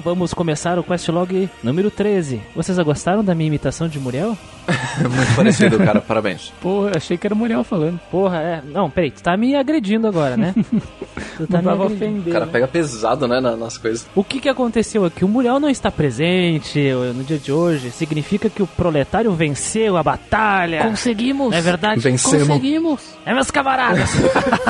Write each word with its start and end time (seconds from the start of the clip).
vamos 0.00 0.32
começar 0.34 0.78
o 0.78 0.82
Questlog 0.82 1.48
número 1.62 1.90
13. 1.90 2.40
Vocês 2.54 2.78
gostaram 2.78 3.22
da 3.24 3.34
minha 3.34 3.48
imitação 3.48 3.88
de 3.88 3.98
Muriel? 3.98 4.36
Muito 5.00 5.34
parecido, 5.34 5.78
cara, 5.78 6.00
parabéns. 6.00 6.52
Pô, 6.60 6.88
achei 6.94 7.16
que 7.16 7.26
era 7.26 7.34
o 7.34 7.38
Muriel 7.38 7.64
falando. 7.64 7.98
Porra, 8.10 8.38
é. 8.38 8.62
Não, 8.64 8.90
peraí, 8.90 9.10
tu 9.10 9.22
tá 9.22 9.36
me 9.36 9.54
agredindo 9.56 10.06
agora, 10.06 10.36
né? 10.36 10.54
tu 11.36 11.46
tá 11.46 11.62
Não 11.62 11.76
me 11.78 11.84
ofender. 11.84 12.28
O 12.28 12.32
cara 12.32 12.46
né? 12.46 12.52
pega 12.52 12.68
pesado, 12.68 13.26
né, 13.26 13.40
na- 13.40 13.56
nas 13.56 13.78
coisas. 13.78 14.06
O 14.14 14.22
que 14.22 14.40
que 14.40 14.48
aconteceu 14.48 15.04
aqui? 15.04 15.24
O 15.24 15.28
Muriel 15.28 15.58
não 15.58 15.70
está 15.70 15.90
presente 15.90 16.80
no 17.14 17.24
dia 17.24 17.38
de 17.38 17.50
hoje. 17.50 17.90
Significa 17.90 18.50
que 18.50 18.62
o 18.62 18.66
proletário 18.66 19.32
venceu 19.32 19.96
a 19.96 20.02
batalha. 20.02 20.84
Conseguimos! 20.84 21.54
É 21.54 21.60
verdade? 21.60 22.00
Vencemos. 22.00 22.48
Conseguimos! 22.48 23.16
É, 23.24 23.32
meus 23.32 23.50
camaradas. 23.50 24.10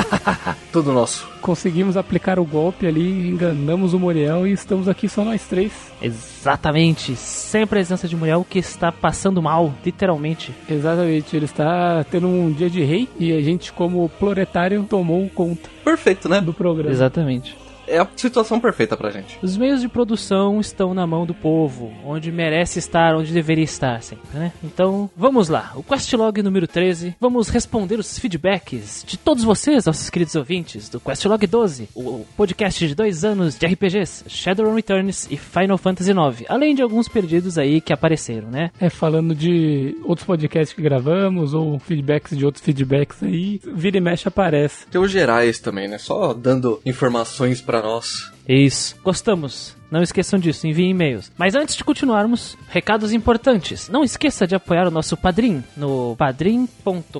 Tudo 0.71 0.93
nosso. 0.93 1.27
Conseguimos 1.41 1.97
aplicar 1.97 2.37
o 2.39 2.45
golpe 2.45 2.85
ali, 2.85 3.29
enganamos 3.29 3.93
o 3.93 3.99
Muriel 3.99 4.45
e 4.45 4.51
estamos 4.51 4.87
aqui 4.87 5.07
só 5.09 5.18
nós 5.23 5.45
três. 5.47 5.71
Exatamente. 6.01 7.15
Sem 7.15 7.65
presença 7.67 8.07
de 8.07 8.15
Muriel 8.15 8.45
que 8.47 8.59
está 8.59 8.91
passando 8.91 9.41
mal, 9.41 9.73
literalmente. 9.85 10.53
Exatamente, 10.69 11.35
ele 11.35 11.45
está 11.45 12.03
tendo 12.09 12.27
um 12.27 12.51
dia 12.51 12.69
de 12.69 12.83
rei 12.83 13.07
e 13.19 13.31
a 13.33 13.41
gente, 13.41 13.71
como 13.71 14.07
proletário, 14.09 14.85
tomou 14.89 15.29
conta 15.29 15.69
Perfeito, 15.83 16.29
né? 16.29 16.41
do 16.41 16.53
programa. 16.53 16.91
Exatamente. 16.91 17.55
É 17.89 17.99
a 17.99 18.07
situação 18.15 18.59
perfeita 18.59 18.95
pra 18.95 19.09
gente. 19.09 19.37
Os 19.41 19.57
meios 19.57 19.81
de 19.81 19.89
produção 19.89 20.59
estão 20.59 20.93
na 20.93 21.07
mão 21.07 21.25
do 21.25 21.33
povo, 21.33 21.91
onde 22.05 22.31
merece 22.31 22.79
estar, 22.79 23.15
onde 23.15 23.33
deveria 23.33 23.63
estar 23.63 24.01
sempre, 24.03 24.25
né? 24.33 24.51
Então, 24.63 25.09
vamos 25.17 25.49
lá. 25.49 25.71
O 25.75 25.83
Questlog 25.83 26.41
número 26.43 26.67
13, 26.67 27.15
vamos 27.19 27.49
responder 27.49 27.99
os 27.99 28.17
feedbacks 28.19 29.03
de 29.05 29.17
todos 29.17 29.43
vocês, 29.43 29.85
nossos 29.85 30.09
queridos 30.09 30.35
ouvintes, 30.35 30.87
do 30.87 30.99
Questlog 30.99 31.45
12, 31.45 31.89
o 31.95 32.25
podcast 32.37 32.87
de 32.87 32.93
dois 32.93 33.25
anos 33.25 33.57
de 33.57 33.65
RPGs, 33.65 34.25
Shadowrun 34.27 34.75
Returns 34.75 35.27
e 35.31 35.37
Final 35.37 35.77
Fantasy 35.77 36.11
IX, 36.11 36.45
além 36.47 36.75
de 36.75 36.81
alguns 36.81 37.07
perdidos 37.07 37.57
aí 37.57 37.81
que 37.81 37.91
apareceram, 37.91 38.49
né? 38.49 38.71
É, 38.79 38.89
falando 38.89 39.33
de 39.33 39.97
outros 40.03 40.25
podcasts 40.25 40.75
que 40.75 40.81
gravamos 40.81 41.53
ou 41.53 41.79
feedbacks 41.79 42.37
de 42.37 42.45
outros 42.45 42.63
feedbacks 42.63 43.23
aí, 43.23 43.59
vira 43.73 43.97
e 43.97 44.01
mexe 44.01 44.27
aparece. 44.27 44.85
Tem 44.87 45.01
os 45.01 45.11
gerais 45.11 45.59
também, 45.59 45.87
né? 45.87 45.97
Só 45.97 46.33
dando 46.33 46.79
informações 46.85 47.61
pra 47.79 47.89
nós. 47.89 48.31
Isso. 48.47 48.95
Gostamos. 49.03 49.77
Não 49.91 50.03
esqueçam 50.03 50.39
disso, 50.39 50.67
enviem 50.67 50.91
e-mails. 50.91 51.31
Mas 51.37 51.55
antes 51.55 51.75
de 51.75 51.83
continuarmos, 51.83 52.55
recados 52.69 53.11
importantes. 53.11 53.89
Não 53.89 54.03
esqueça 54.03 54.45
de 54.45 54.53
apoiar 54.53 54.87
o 54.87 54.91
nosso 54.91 55.17
Padrim 55.17 55.63
no 55.75 56.15
padrim.com.br 56.15 57.19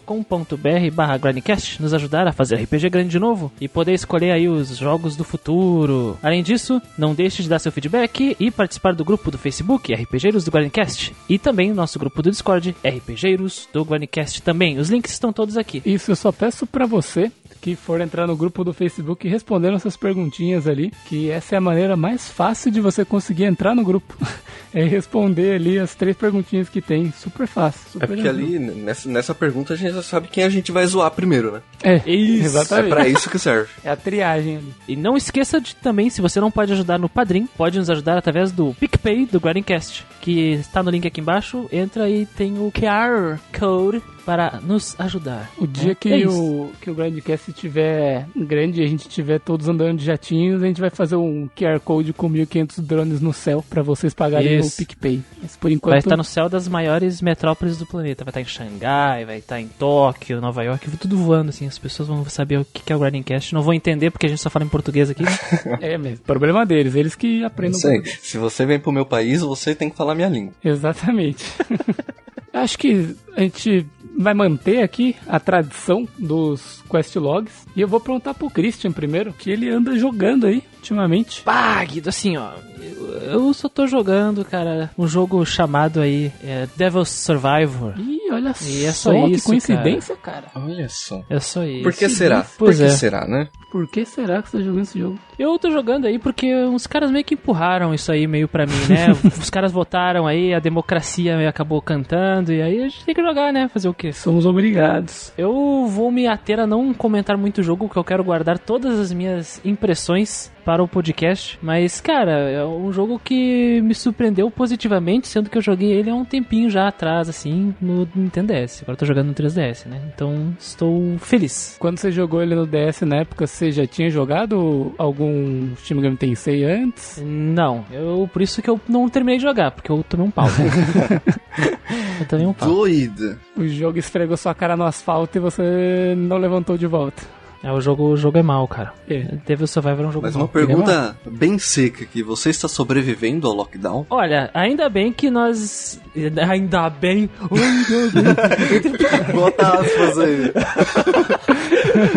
barra 0.94 1.18
Grindcast, 1.18 1.82
nos 1.82 1.96
ajudar 1.96 2.28
a 2.28 2.32
fazer 2.32 2.58
RPG 2.58 2.90
grande 2.90 3.10
de 3.10 3.20
novo 3.20 3.52
e 3.60 3.68
poder 3.68 3.94
escolher 3.94 4.32
aí 4.32 4.48
os 4.48 4.78
jogos 4.78 5.16
do 5.16 5.24
futuro. 5.24 6.18
Além 6.22 6.44
disso, 6.44 6.80
não 6.96 7.16
deixe 7.16 7.42
de 7.42 7.50
dar 7.50 7.58
seu 7.58 7.72
feedback 7.72 8.36
e 8.40 8.52
participar 8.52 8.94
do 8.94 9.06
grupo 9.06 9.32
do 9.32 9.38
Facebook 9.38 9.92
RPGeiros 9.92 10.46
do 10.46 10.52
Grindcast 10.52 11.16
e 11.28 11.40
também 11.40 11.72
o 11.72 11.76
nosso 11.76 11.98
grupo 11.98 12.22
do 12.22 12.30
Discord 12.30 12.76
RPGeiros 12.86 13.68
do 13.74 13.84
Grindcast 13.84 14.44
também. 14.44 14.78
Os 14.78 14.90
links 14.90 15.12
estão 15.12 15.34
todos 15.34 15.58
aqui. 15.58 15.82
Isso 15.84 16.12
eu 16.12 16.16
só 16.16 16.32
peço 16.32 16.68
pra 16.68 16.86
você 16.86 17.32
que 17.62 17.76
for 17.76 18.00
entrar 18.02 18.26
no 18.28 18.36
grupo 18.36 18.64
do 18.64 18.74
Facebook 18.74 19.28
e 19.28 19.30
responder 19.30 19.72
nossas 19.72 19.98
perguntinhas 19.98 20.68
ali, 20.68 20.92
que 21.06 21.30
essa 21.30 21.56
é 21.56 21.58
a 21.58 21.62
maneira 21.62 21.96
mais 21.96 22.30
fácil 22.30 22.72
de 22.72 22.80
você 22.82 23.04
conseguir 23.04 23.44
entrar 23.46 23.76
no 23.76 23.84
grupo. 23.84 24.16
É 24.72 24.84
responder 24.84 25.56
ali 25.56 25.80
as 25.80 25.96
três 25.96 26.16
perguntinhas 26.16 26.70
que 26.70 26.80
tem, 26.80 27.12
super 27.12 27.48
fácil. 27.48 27.82
É 27.88 27.92
Super 27.94 28.08
porque 28.08 28.22
tranquilo. 28.22 28.48
ali, 28.70 28.82
nessa, 28.84 29.10
nessa 29.10 29.34
pergunta, 29.34 29.74
a 29.74 29.76
gente 29.76 29.96
já 29.96 30.04
sabe 30.04 30.28
quem 30.28 30.44
a 30.44 30.50
gente 30.50 30.72
vai 30.72 30.86
zoar 30.86 31.10
primeiro, 31.10 31.52
né? 31.52 31.62
É, 31.82 31.96
Isso. 32.08 32.44
É 32.44 32.46
exatamente. 32.46 32.90
pra 32.92 33.08
isso 33.08 33.32
que 33.32 33.40
serve. 33.40 33.68
É 33.84 33.90
a 33.90 33.96
triagem 33.96 34.58
ali. 34.58 34.74
E 34.88 34.96
não 34.96 35.18
esqueça 35.18 35.60
de 35.60 35.76
também, 35.76 36.12
se 36.12 36.22
você 36.22 36.40
não 36.40 36.52
pode 36.52 36.72
ajudar 36.72 37.00
no 37.00 37.10
Padrim, 37.10 37.50
pode 37.58 37.80
nos 37.80 37.90
ajudar 37.90 38.20
através 38.20 38.52
do 38.52 38.76
PicPay 38.76 39.26
do 39.26 39.40
Grindcast, 39.40 40.06
que 40.22 40.52
está 40.52 40.84
no 40.84 40.92
link 40.92 41.08
aqui 41.08 41.20
embaixo. 41.20 41.68
Entra 41.72 42.08
e 42.08 42.28
tem 42.28 42.60
o 42.60 42.72
QR 42.72 43.40
Code 43.58 44.04
para 44.26 44.60
nos 44.62 44.96
ajudar. 45.00 45.50
O 45.58 45.66
dia 45.66 45.92
É, 45.92 45.96
que, 45.96 46.10
é 46.10 46.28
o, 46.28 46.72
que 46.82 46.90
o 46.90 46.96
Grandcast 46.96 47.52
estiver 47.52 48.28
grande 48.36 48.82
e 48.82 48.84
a 48.84 48.88
gente 48.88 49.08
estiver 49.08 49.40
todos 49.40 49.68
andando 49.68 49.98
de 49.98 50.06
jatinhos, 50.06 50.62
a 50.62 50.66
gente 50.66 50.82
vai 50.82 50.90
fazer 50.90 51.16
um 51.16 51.50
QR 51.56 51.80
Code 51.80 52.14
com 52.14 52.30
1.500 52.30 52.82
drones 52.82 53.22
no 53.22 53.34
céu 53.34 53.64
pra 53.70 53.82
vocês 53.82 54.14
pagarem 54.14 54.60
Isso. 54.60 54.76
o 54.76 54.78
PicPay. 54.78 55.22
Mas 55.42 55.56
por 55.56 55.72
enquanto... 55.72 55.92
Vai 55.92 56.00
estar 56.00 56.18
no 56.18 56.24
céu 56.24 56.50
das 56.50 56.68
maiores 56.68 57.22
metrópoles 57.22 57.78
do 57.78 57.86
planeta. 57.86 58.24
Vai 58.24 58.32
estar 58.32 58.42
em 58.42 58.46
Xangai, 58.46 59.26
vai 59.26 59.38
estar 59.38 59.60
em 59.60 59.68
Tóquio, 59.68 60.42
Nova 60.42 60.64
York, 60.64 60.90
tudo 60.98 61.18
voando 61.18 61.50
assim. 61.50 61.68
As 61.68 61.78
pessoas 61.78 62.08
vão 62.08 62.24
saber 62.26 62.60
o 62.60 62.66
que 62.66 62.92
é 62.92 62.96
o 62.96 63.00
Grindcast. 63.00 63.54
Não 63.54 63.62
vão 63.62 63.74
entender 63.74 64.12
porque 64.12 64.26
a 64.26 64.30
gente 64.30 64.42
só 64.42 64.50
fala 64.50 64.66
em 64.66 64.70
português 64.70 65.10
aqui. 65.10 65.24
né? 65.24 65.30
É, 65.82 65.98
mas 65.98 66.20
problema 66.20 66.66
deles, 66.66 66.96
eles 66.96 67.16
que 67.16 67.44
aprendam. 67.44 67.80
Aí. 67.90 68.04
Se 68.22 68.38
você 68.38 68.66
vem 68.66 68.80
pro 68.80 68.92
meu 68.92 69.06
país, 69.06 69.42
você 69.42 69.74
tem 69.74 69.90
que 69.90 69.96
falar 69.96 70.14
minha 70.14 70.28
língua. 70.28 70.54
Exatamente. 70.64 71.46
Acho 72.54 72.78
que 72.78 73.16
a 73.36 73.42
gente 73.42 73.86
vai 74.18 74.34
manter 74.34 74.82
aqui 74.82 75.16
a 75.28 75.40
tradição 75.40 76.08
dos 76.18 76.84
questlogs. 76.90 77.66
E 77.76 77.82
eu 77.82 77.88
vou 77.88 78.00
perguntar 78.00 78.34
pro 78.34 78.50
Christian 78.50 78.92
primeiro, 78.92 79.34
que 79.34 79.50
ele 79.50 79.70
anda 79.70 79.98
jogando 79.98 80.48
aí 80.48 80.64
ultimamente. 80.80 81.42
Pá, 81.44 81.84
Guido, 81.84 82.10
assim, 82.10 82.38
ó. 82.38 82.50
Eu, 82.82 83.10
eu 83.18 83.54
só 83.54 83.68
tô 83.68 83.86
jogando, 83.86 84.44
cara, 84.46 84.90
um 84.98 85.08
jogo 85.08 85.46
chamado 85.46 86.00
aí 86.00 86.32
é, 86.44 86.68
Devil's 86.76 87.10
Survivor. 87.10 87.94
Ih, 87.98 88.32
olha 88.32 88.54
E 88.62 88.86
é 88.86 88.92
só, 88.92 89.12
só 89.12 89.26
que 89.26 89.34
isso, 89.34 89.46
coincidência, 89.46 90.16
cara. 90.16 90.48
Olha 90.56 90.88
só. 90.90 91.22
É 91.30 91.40
só 91.40 91.64
isso. 91.64 91.84
Por 91.84 91.94
que 91.94 92.10
será? 92.10 92.46
Pois 92.58 92.78
Por 92.78 92.86
que 92.86 92.92
é. 92.92 92.96
será, 92.96 93.28
né? 93.28 93.50
Por 93.72 93.88
que 93.88 94.06
será 94.06 94.42
que 94.42 94.50
você 94.50 94.58
tá 94.58 94.64
jogando 94.64 94.82
esse 94.82 94.98
jogo? 94.98 95.20
Eu 95.38 95.60
tô 95.60 95.70
jogando 95.70 96.06
aí 96.06 96.18
porque 96.18 96.54
uns 96.66 96.88
caras 96.88 97.12
meio 97.12 97.24
que 97.24 97.36
empurraram 97.36 97.94
isso 97.94 98.12
aí 98.12 98.26
meio 98.26 98.48
pra 98.48 98.66
mim, 98.66 98.74
né? 98.90 99.12
Os 99.40 99.50
caras 99.50 99.72
votaram 99.72 100.26
aí, 100.26 100.54
a 100.54 100.60
democracia 100.60 101.48
acabou 101.48 101.82
cantando, 101.82 102.52
e 102.52 102.62
aí 102.62 102.80
a 102.80 102.90
gente 102.90 103.06
tem 103.06 103.14
que 103.14 103.22
jogar, 103.22 103.54
né? 103.54 103.68
Fazer 103.68 103.88
o 103.88 103.94
quê? 103.94 104.12
Somos 104.12 104.46
obrigados. 104.46 105.32
Eu 105.38 105.86
vou 105.88 106.12
me 106.12 106.28
ater 106.28 106.60
a 106.60 106.68
não 106.68 106.94
comentar 106.94 107.38
muito 107.38 107.60
o 107.60 107.64
jogo, 107.64 107.86
porque 107.86 108.00
eu 108.00 108.04
quero 108.04 108.24
guardar 108.24 108.58
todas 108.58 109.00
as 109.00 109.14
minhas 109.14 109.62
impressões 109.64 110.52
para 110.70 110.84
o 110.84 110.88
podcast. 110.88 111.58
Mas, 111.64 112.00
cara, 112.00 112.32
é 112.52 112.64
um 112.64 112.94
jogo 112.94 113.18
que 113.18 113.82
me 113.82 113.96
surpreendeu 113.96 114.52
positivamente, 114.52 115.28
sendo 115.28 115.50
que 115.50 115.58
eu 115.58 115.64
joguei 115.64 115.92
ele 115.92 116.12
há 116.12 116.14
um 116.14 116.24
tempinho 116.24 116.70
já 116.70 116.88
atrás, 116.88 117.28
assim, 117.28 117.74
no 117.82 118.08
Nintendo 118.14 118.54
DS. 118.54 118.84
Agora 118.84 118.94
eu 118.94 118.98
tô 118.98 119.06
jogando 119.08 119.30
no 119.30 119.34
3DS, 119.34 119.88
né? 119.88 120.00
Então, 120.14 120.54
estou 120.60 121.18
feliz. 121.18 121.76
Quando 121.80 121.98
você 121.98 122.12
jogou 122.12 122.44
ele 122.44 122.54
no 122.54 122.68
DS 122.68 123.02
na 123.02 123.16
época, 123.22 123.48
você 123.48 123.72
já 123.72 123.88
tinha 123.88 124.12
jogado 124.12 124.94
algum 124.96 125.76
Shin 125.78 125.96
Megami 125.96 126.18
Tensei 126.18 126.64
antes? 126.64 127.20
Não, 127.26 127.84
eu 127.92 128.30
por 128.32 128.44
isso 128.44 128.62
que 128.62 128.70
eu 128.70 128.80
não 128.88 129.10
terminei 129.10 129.38
de 129.38 129.44
jogar, 129.44 129.72
porque 129.72 129.92
eu 129.92 130.06
tomei 130.08 130.28
um 130.28 130.30
pau. 130.30 130.46
eu 132.22 132.28
tomei 132.28 132.46
um 132.46 132.54
pau. 132.54 132.70
Doida. 132.70 133.40
O 133.58 133.68
jogo 133.68 133.98
esfregou 133.98 134.38
sua 134.38 134.54
cara 134.54 134.78
no 134.78 134.84
asfalto 134.84 135.36
e 135.36 135.42
você 135.42 136.14
não 136.16 136.38
levantou 136.38 136.78
de 136.78 136.86
volta. 136.86 137.39
É, 137.62 137.72
o 137.74 137.82
jogo, 137.82 138.04
o 138.04 138.16
jogo 138.18 138.38
é 138.38 138.42
mau, 138.44 138.66
cara. 138.68 138.94
É. 139.10 139.20
Devil 139.46 139.68
Survivor 139.68 140.06
é 140.06 140.08
um 140.08 140.12
jogo 140.12 140.26
Mas 140.26 140.34
mau. 140.34 140.44
uma 140.44 140.48
pergunta 140.48 141.18
bem 141.26 141.60
seca 141.60 142.04
aqui. 142.06 142.24
Você 142.24 142.50
está 142.52 142.70
sobrevivendo 142.70 143.48
ao 143.48 143.54
lockdown? 143.54 144.06
Olha, 144.10 144.50
ainda 144.54 144.88
bem 144.88 145.12
que 145.12 145.30
nós. 145.30 146.00
Ainda 146.16 146.90
bem. 146.90 147.30
Ainda 147.52 148.46
bem. 148.56 149.34
Bota 149.36 149.80
aspas 149.80 150.20
aí. 150.20 150.54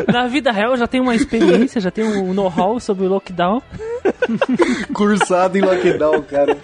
Na 0.12 0.28
vida 0.28 0.52
real 0.52 0.72
eu 0.72 0.76
já 0.76 0.86
tenho 0.86 1.02
uma 1.02 1.14
experiência, 1.14 1.80
já 1.80 1.90
tenho 1.90 2.22
um 2.22 2.32
know-how 2.32 2.78
sobre 2.78 3.06
o 3.06 3.08
lockdown. 3.08 3.60
Cursado 4.94 5.58
em 5.58 5.60
lockdown, 5.60 6.22
cara. 6.22 6.56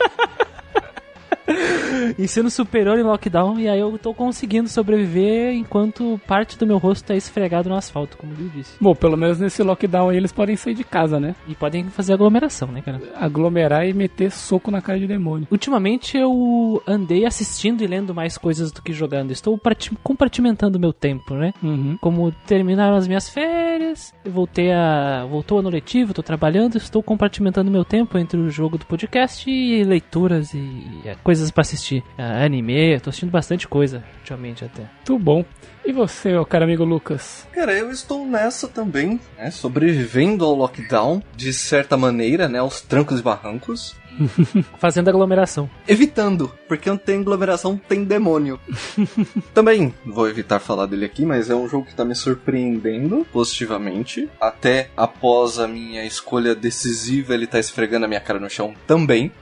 Ensino 2.19 2.51
superior 2.51 2.99
em 2.99 3.03
lockdown. 3.03 3.59
E 3.59 3.69
aí 3.69 3.81
eu 3.81 3.99
tô 3.99 4.13
conseguindo 4.15 4.69
sobreviver 4.69 5.55
enquanto 5.55 6.21
parte 6.27 6.59
do 6.59 6.67
meu 6.67 6.79
rosto 6.79 7.07
tá 7.07 7.15
esfregado 7.15 7.69
no 7.69 7.77
asfalto, 7.77 8.17
como 8.17 8.33
eu 8.39 8.49
disse. 8.55 8.77
Bom, 8.81 8.95
pelo 8.95 9.17
menos 9.17 9.39
nesse 9.39 9.63
lockdown 9.63 10.11
aí 10.11 10.17
eles 10.17 10.33
podem 10.33 10.57
sair 10.57 10.75
de 10.75 10.85
casa, 10.85 11.19
né? 11.19 11.35
E 11.47 11.55
podem 11.55 11.85
fazer 11.85 12.13
aglomeração, 12.13 12.69
né, 12.69 12.83
cara? 12.83 13.01
Aglomerar 13.17 13.87
e 13.87 13.93
meter 13.93 14.31
soco 14.31 14.71
na 14.71 14.81
cara 14.81 14.99
de 14.99 15.07
demônio. 15.07 15.47
Ultimamente 15.51 16.17
eu 16.17 16.83
andei 16.87 17.25
assistindo 17.25 17.83
e 17.83 17.87
lendo 17.87 18.15
mais 18.15 18.37
coisas 18.39 18.71
do 18.73 18.83
que 18.83 18.93
jogando. 18.93 19.31
Estou 19.31 19.57
parti- 19.59 19.93
compartimentando 20.03 20.79
meu 20.79 20.93
tempo, 20.93 21.35
né? 21.35 21.53
Uhum. 21.63 21.97
Como 22.01 22.33
terminaram 22.47 22.97
as 22.97 23.07
minhas 23.07 23.29
férias, 23.29 24.13
eu 24.25 24.33
voltei 24.33 24.73
a. 24.73 25.27
voltou 25.31 25.59
ano 25.59 25.71
letivo, 25.71 26.13
estou 26.13 26.23
trabalhando, 26.25 26.77
estou 26.77 27.03
compartimentando 27.03 27.71
meu 27.71 27.85
tempo 27.85 28.19
entre 28.19 28.39
o 28.39 28.51
jogo 28.51 28.79
do 28.79 28.87
podcast 28.87 29.49
e 29.51 29.83
leituras 29.85 30.53
e, 30.55 30.59
e 30.59 31.09
coisas 31.39 31.51
pra 31.51 31.63
assistir. 31.63 32.03
Ah, 32.17 32.45
anime, 32.45 32.95
eu 32.95 33.01
tô 33.01 33.11
assistindo 33.11 33.31
bastante 33.31 33.69
coisa 33.69 34.03
ultimamente 34.19 34.65
até. 34.65 34.83
Muito 34.83 35.19
bom. 35.19 35.45
E 35.85 35.93
você, 35.93 36.31
meu 36.31 36.45
caro 36.45 36.65
amigo 36.65 36.85
Lucas? 36.85 37.47
Cara, 37.53 37.73
eu 37.73 37.91
estou 37.91 38.27
nessa 38.27 38.69
também, 38.69 39.21
né? 39.39 39.51
Sobrevivendo 39.51 40.45
ao 40.45 40.55
lockdown, 40.55 41.23
de 41.35 41.53
certa 41.53 41.97
maneira, 41.97 42.49
né? 42.49 42.59
Aos 42.59 42.81
trancos 42.81 43.21
e 43.21 43.23
barrancos. 43.23 43.95
Fazendo 44.79 45.09
aglomeração. 45.09 45.71
Evitando, 45.87 46.53
porque 46.67 46.91
não 46.91 46.97
tem 46.97 47.21
aglomeração, 47.21 47.81
tem 47.89 48.05
demônio. 48.05 48.59
Também 49.55 49.95
vou 50.05 50.29
evitar 50.29 50.59
falar 50.59 50.87
dele 50.87 51.05
aqui, 51.05 51.25
mas 51.25 51.49
é 51.49 51.55
um 51.55 51.69
jogo 51.69 51.87
que 51.87 51.95
tá 51.95 52.05
me 52.05 52.15
surpreendendo 52.15 53.27
positivamente. 53.33 54.29
Até 54.41 54.91
após 54.97 55.59
a 55.59 55.69
minha 55.69 56.05
escolha 56.05 56.55
decisiva, 56.55 57.33
ele 57.33 57.47
tá 57.47 57.59
esfregando 57.59 58.07
a 58.07 58.09
minha 58.09 58.21
cara 58.21 58.41
no 58.41 58.51
chão 58.51 58.75
também. 58.87 59.33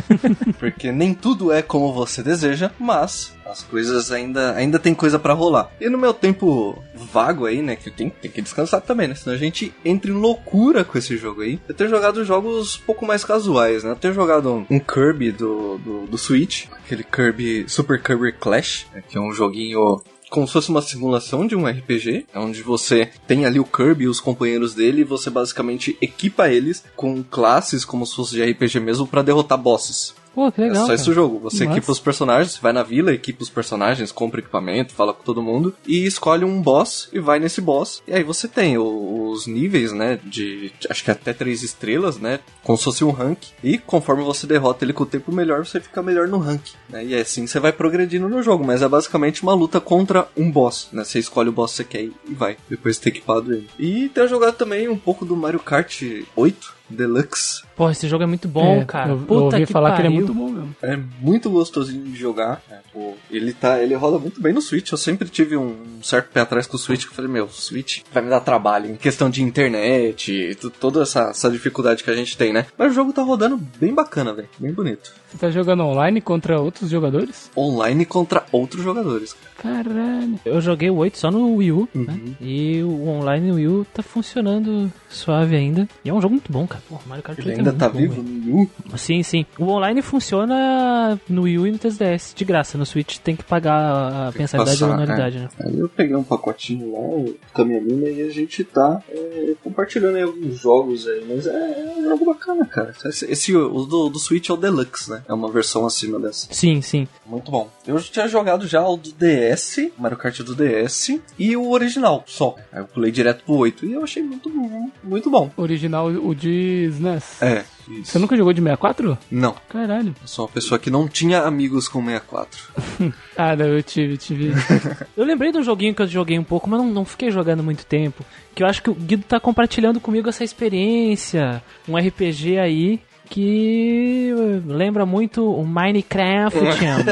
porque 0.58 0.92
nem 0.92 1.14
tudo 1.14 1.52
é 1.52 1.62
como 1.62 1.92
você 1.92 2.22
deseja, 2.22 2.70
mas 2.78 3.34
as 3.44 3.62
coisas 3.62 4.10
ainda, 4.10 4.54
ainda 4.54 4.78
tem 4.78 4.94
coisa 4.94 5.18
para 5.18 5.34
rolar. 5.34 5.70
E 5.80 5.88
no 5.88 5.98
meu 5.98 6.14
tempo 6.14 6.82
vago 6.94 7.46
aí, 7.46 7.60
né, 7.60 7.76
que 7.76 7.90
tem, 7.90 8.08
tem 8.08 8.30
que 8.30 8.40
descansar 8.40 8.80
também, 8.80 9.08
né, 9.08 9.14
senão 9.14 9.34
a 9.34 9.38
gente 9.38 9.74
entra 9.84 10.10
em 10.10 10.14
loucura 10.14 10.84
com 10.84 10.96
esse 10.96 11.16
jogo 11.16 11.42
aí. 11.42 11.60
Eu 11.68 11.74
tenho 11.74 11.90
jogado 11.90 12.24
jogos 12.24 12.76
um 12.76 12.82
pouco 12.86 13.06
mais 13.06 13.24
casuais, 13.24 13.84
né, 13.84 13.90
eu 13.90 13.96
tenho 13.96 14.14
jogado 14.14 14.66
um 14.70 14.78
Kirby 14.78 15.32
do, 15.32 15.78
do, 15.78 16.06
do 16.06 16.18
Switch, 16.18 16.66
aquele 16.84 17.04
Kirby, 17.04 17.66
Super 17.68 18.02
Kirby 18.02 18.32
Clash, 18.32 18.86
né, 18.94 19.02
que 19.06 19.18
é 19.18 19.20
um 19.20 19.32
joguinho 19.32 20.02
como 20.32 20.46
se 20.46 20.54
fosse 20.54 20.70
uma 20.70 20.80
simulação 20.80 21.46
de 21.46 21.54
um 21.54 21.66
RPG, 21.66 22.24
onde 22.34 22.62
você 22.62 23.10
tem 23.26 23.44
ali 23.44 23.60
o 23.60 23.66
Kirby 23.66 24.04
e 24.04 24.08
os 24.08 24.18
companheiros 24.18 24.72
dele 24.72 25.02
e 25.02 25.04
você 25.04 25.28
basicamente 25.28 25.94
equipa 26.00 26.48
eles 26.48 26.82
com 26.96 27.22
classes 27.22 27.84
como 27.84 28.06
se 28.06 28.16
fosse 28.16 28.36
de 28.36 28.42
RPG 28.42 28.80
mesmo 28.80 29.06
para 29.06 29.20
derrotar 29.20 29.58
bosses. 29.58 30.14
Pô, 30.34 30.50
que 30.50 30.60
legal. 30.60 30.84
é 30.84 30.86
só 30.86 30.94
esse 30.94 31.10
o 31.10 31.14
jogo. 31.14 31.38
Você 31.40 31.64
Nossa. 31.64 31.76
equipa 31.76 31.92
os 31.92 32.00
personagens, 32.00 32.56
vai 32.56 32.72
na 32.72 32.82
vila, 32.82 33.12
equipa 33.12 33.42
os 33.42 33.50
personagens, 33.50 34.10
compra 34.10 34.40
equipamento, 34.40 34.94
fala 34.94 35.12
com 35.12 35.22
todo 35.22 35.42
mundo 35.42 35.74
e 35.86 36.06
escolhe 36.06 36.44
um 36.44 36.60
boss 36.60 37.08
e 37.12 37.18
vai 37.18 37.38
nesse 37.38 37.60
boss. 37.60 38.02
E 38.06 38.14
aí 38.14 38.22
você 38.22 38.48
tem 38.48 38.78
os 38.78 39.46
níveis, 39.46 39.92
né? 39.92 40.18
De 40.24 40.72
acho 40.88 41.04
que 41.04 41.10
até 41.10 41.32
três 41.32 41.62
estrelas, 41.62 42.18
né? 42.18 42.40
Como 42.62 42.78
se 42.78 42.84
fosse 42.84 43.04
um 43.04 43.10
rank. 43.10 43.38
E 43.62 43.76
conforme 43.78 44.22
você 44.22 44.46
derrota 44.46 44.84
ele 44.84 44.92
com 44.92 45.02
o 45.02 45.06
tempo 45.06 45.32
melhor, 45.32 45.66
você 45.66 45.80
fica 45.80 46.02
melhor 46.02 46.28
no 46.28 46.38
rank. 46.38 46.62
Né? 46.88 47.04
E 47.04 47.14
assim 47.14 47.46
você 47.46 47.60
vai 47.60 47.72
progredindo 47.72 48.28
no 48.28 48.42
jogo. 48.42 48.64
Mas 48.64 48.82
é 48.82 48.88
basicamente 48.88 49.42
uma 49.42 49.54
luta 49.54 49.80
contra 49.80 50.28
um 50.36 50.50
boss. 50.50 50.88
Né? 50.92 51.04
Você 51.04 51.18
escolhe 51.18 51.48
o 51.48 51.52
boss 51.52 51.72
que 51.72 51.76
você 51.76 51.84
quer 51.84 52.02
e 52.02 52.12
e 52.28 52.34
vai. 52.34 52.56
Depois 52.68 52.96
de 52.96 53.02
ter 53.02 53.08
equipado 53.10 53.52
ele. 53.52 53.68
E 53.78 54.08
tenho 54.08 54.28
jogado 54.28 54.56
também 54.56 54.88
um 54.88 54.96
pouco 54.96 55.24
do 55.24 55.36
Mario 55.36 55.60
Kart 55.60 56.02
8 56.34 56.74
Deluxe. 56.88 57.62
Pô, 57.76 57.90
esse 57.90 58.06
jogo 58.08 58.22
é 58.24 58.26
muito 58.26 58.48
bom, 58.48 58.80
É, 58.80 58.84
cara. 58.84 59.10
Eu, 59.10 59.18
Puta 59.18 59.32
eu 59.34 59.44
ouvi 59.44 59.66
que 59.66 59.72
falar 59.72 59.90
pariu. 59.92 60.02
que 60.02 60.08
ele 60.08 60.14
é 60.14 60.20
muito 60.20 60.34
bom 60.34 60.48
mesmo. 60.50 60.76
É 60.82 60.98
muito 61.20 61.50
gostosinho 61.50 62.04
de 62.04 62.16
jogar. 62.18 62.62
É, 62.70 62.76
pô, 62.92 63.14
ele 63.30 63.52
tá, 63.52 63.82
ele 63.82 63.94
roda 63.94 64.18
muito 64.18 64.40
bem 64.40 64.52
no 64.52 64.60
Switch. 64.60 64.90
Eu 64.92 64.98
sempre 64.98 65.28
tive 65.28 65.56
um 65.56 65.74
certo 66.02 66.30
pé 66.32 66.40
atrás 66.40 66.66
com 66.66 66.76
o 66.76 66.78
Switch. 66.78 67.04
Que 67.04 67.10
eu 67.10 67.14
falei, 67.14 67.30
meu, 67.30 67.46
o 67.46 67.50
Switch 67.50 68.00
vai 68.12 68.22
me 68.22 68.30
dar 68.30 68.40
trabalho 68.40 68.90
em 68.90 68.96
questão 68.96 69.30
de 69.30 69.42
internet, 69.42 70.56
toda 70.78 71.02
essa, 71.02 71.30
essa 71.30 71.50
dificuldade 71.50 72.04
que 72.04 72.10
a 72.10 72.14
gente 72.14 72.36
tem, 72.36 72.52
né? 72.52 72.66
Mas 72.76 72.92
o 72.92 72.94
jogo 72.94 73.12
tá 73.12 73.22
rodando 73.22 73.58
bem 73.80 73.94
bacana, 73.94 74.32
velho, 74.32 74.48
bem 74.58 74.72
bonito. 74.72 75.12
Você 75.30 75.38
tá 75.38 75.50
jogando 75.50 75.82
online 75.82 76.20
contra 76.20 76.60
outros 76.60 76.90
jogadores? 76.90 77.50
Online 77.56 78.04
contra 78.04 78.44
outros 78.52 78.82
jogadores. 78.82 79.34
Caralho. 79.56 80.38
Eu 80.44 80.60
joguei 80.60 80.90
o 80.90 80.96
8 80.96 81.16
só 81.18 81.30
no 81.30 81.54
Wii 81.56 81.72
U, 81.72 81.88
né? 81.94 82.12
Uhum. 82.12 82.34
E 82.40 82.82
o 82.82 83.08
online 83.08 83.48
no 83.48 83.54
Wii 83.54 83.68
U 83.68 83.86
tá 83.94 84.02
funcionando 84.02 84.92
suave 85.08 85.56
ainda. 85.56 85.88
E 86.04 86.10
é 86.10 86.12
um 86.12 86.20
jogo 86.20 86.34
muito 86.34 86.52
bom, 86.52 86.66
cara. 86.66 86.82
Pô, 86.88 86.98
Mario 87.06 87.22
Kart 87.24 87.38
8 87.38 87.48
Ele 87.48 87.60
é 87.60 87.61
ainda 87.68 87.78
tá 87.78 87.88
vivo 87.88 88.14
velho. 88.22 88.24
no 88.28 88.56
Wii 88.56 88.70
U. 88.92 88.98
Sim, 88.98 89.22
sim. 89.22 89.46
O 89.58 89.64
online 89.68 90.02
funciona 90.46 91.18
no 91.28 91.42
Wii 91.42 91.58
U 91.58 91.66
e 91.66 91.72
no 91.72 91.78
3DS, 91.78 92.34
de 92.34 92.44
graça. 92.44 92.76
No 92.78 92.84
Switch 92.86 93.18
tem 93.18 93.36
que 93.36 93.44
pagar 93.44 94.28
a 94.28 94.32
mensalidade 94.36 94.78
passar, 94.78 94.86
ou 94.86 94.92
anualidade, 94.92 95.38
né? 95.38 95.48
Aí 95.60 95.78
eu 95.78 95.88
peguei 95.88 96.16
um 96.16 96.24
pacotinho 96.24 96.92
lá 96.92 97.32
com 97.52 97.62
a 97.62 97.64
minha 97.64 97.80
mina 97.80 98.08
e 98.08 98.22
a 98.22 98.30
gente 98.30 98.64
tá 98.64 99.00
é, 99.08 99.54
compartilhando 99.62 100.16
aí 100.16 100.22
alguns 100.22 100.58
jogos 100.60 101.06
aí, 101.06 101.24
mas 101.28 101.46
é, 101.46 101.50
é 101.52 101.94
um 101.98 102.02
jogo 102.04 102.24
bacana, 102.26 102.64
cara. 102.66 102.94
Esse, 103.04 103.30
esse- 103.30 103.56
o 103.56 103.84
do, 103.84 104.08
do 104.08 104.18
Switch 104.18 104.48
é 104.48 104.52
o 104.52 104.56
Deluxe, 104.56 105.10
né? 105.10 105.22
É 105.28 105.32
uma 105.32 105.50
versão 105.50 105.86
acima 105.86 106.18
dessa. 106.18 106.48
Sim, 106.50 106.80
sim. 106.80 107.06
Muito 107.26 107.50
bom. 107.50 107.68
Eu 107.86 107.98
já 107.98 108.10
tinha 108.12 108.28
jogado 108.28 108.66
já 108.66 108.86
o 108.86 108.96
do 108.96 109.12
DS, 109.12 109.90
Mario 109.98 110.16
Kart 110.18 110.40
do 110.40 110.54
DS, 110.54 111.18
e 111.38 111.56
o 111.56 111.70
original 111.70 112.24
só. 112.26 112.56
Aí 112.72 112.80
eu 112.80 112.86
pulei 112.86 113.10
direto 113.10 113.44
pro 113.44 113.54
8 113.54 113.86
e 113.86 113.92
eu 113.92 114.02
achei 114.04 114.22
muito 114.22 114.48
bom, 114.48 114.90
muito 115.02 115.30
bom. 115.30 115.50
Original, 115.56 116.06
o 116.08 116.34
de 116.34 116.88
SNES. 116.92 117.42
É, 117.42 117.51
isso. 117.88 118.12
Você 118.12 118.18
nunca 118.18 118.36
jogou 118.36 118.52
de 118.52 118.60
64? 118.60 119.18
Não, 119.30 119.54
Caralho. 119.68 120.14
eu 120.20 120.28
sou 120.28 120.44
uma 120.46 120.50
pessoa 120.52 120.78
que 120.78 120.90
não 120.90 121.08
tinha 121.08 121.40
amigos 121.42 121.88
com 121.88 122.04
64. 122.04 122.72
Ah, 123.36 123.56
não, 123.56 123.66
eu 123.66 123.82
tive, 123.82 124.18
tive. 124.18 124.52
Eu 125.16 125.24
lembrei 125.24 125.50
de 125.50 125.56
um 125.58 125.62
joguinho 125.62 125.94
que 125.94 126.02
eu 126.02 126.06
joguei 126.06 126.38
um 126.38 126.44
pouco, 126.44 126.68
mas 126.68 126.78
não, 126.78 126.86
não 126.90 127.04
fiquei 127.04 127.30
jogando 127.30 127.62
muito 127.62 127.86
tempo. 127.86 128.22
Que 128.54 128.62
eu 128.62 128.66
acho 128.66 128.82
que 128.82 128.90
o 128.90 128.94
Guido 128.94 129.24
tá 129.24 129.40
compartilhando 129.40 129.98
comigo 130.00 130.28
essa 130.28 130.44
experiência. 130.44 131.62
Um 131.88 131.96
RPG 131.96 132.58
aí 132.58 133.00
que 133.32 134.32
lembra 134.66 135.06
muito 135.06 135.50
o 135.50 135.66
Minecraft. 135.66 136.58
chama. 136.76 137.04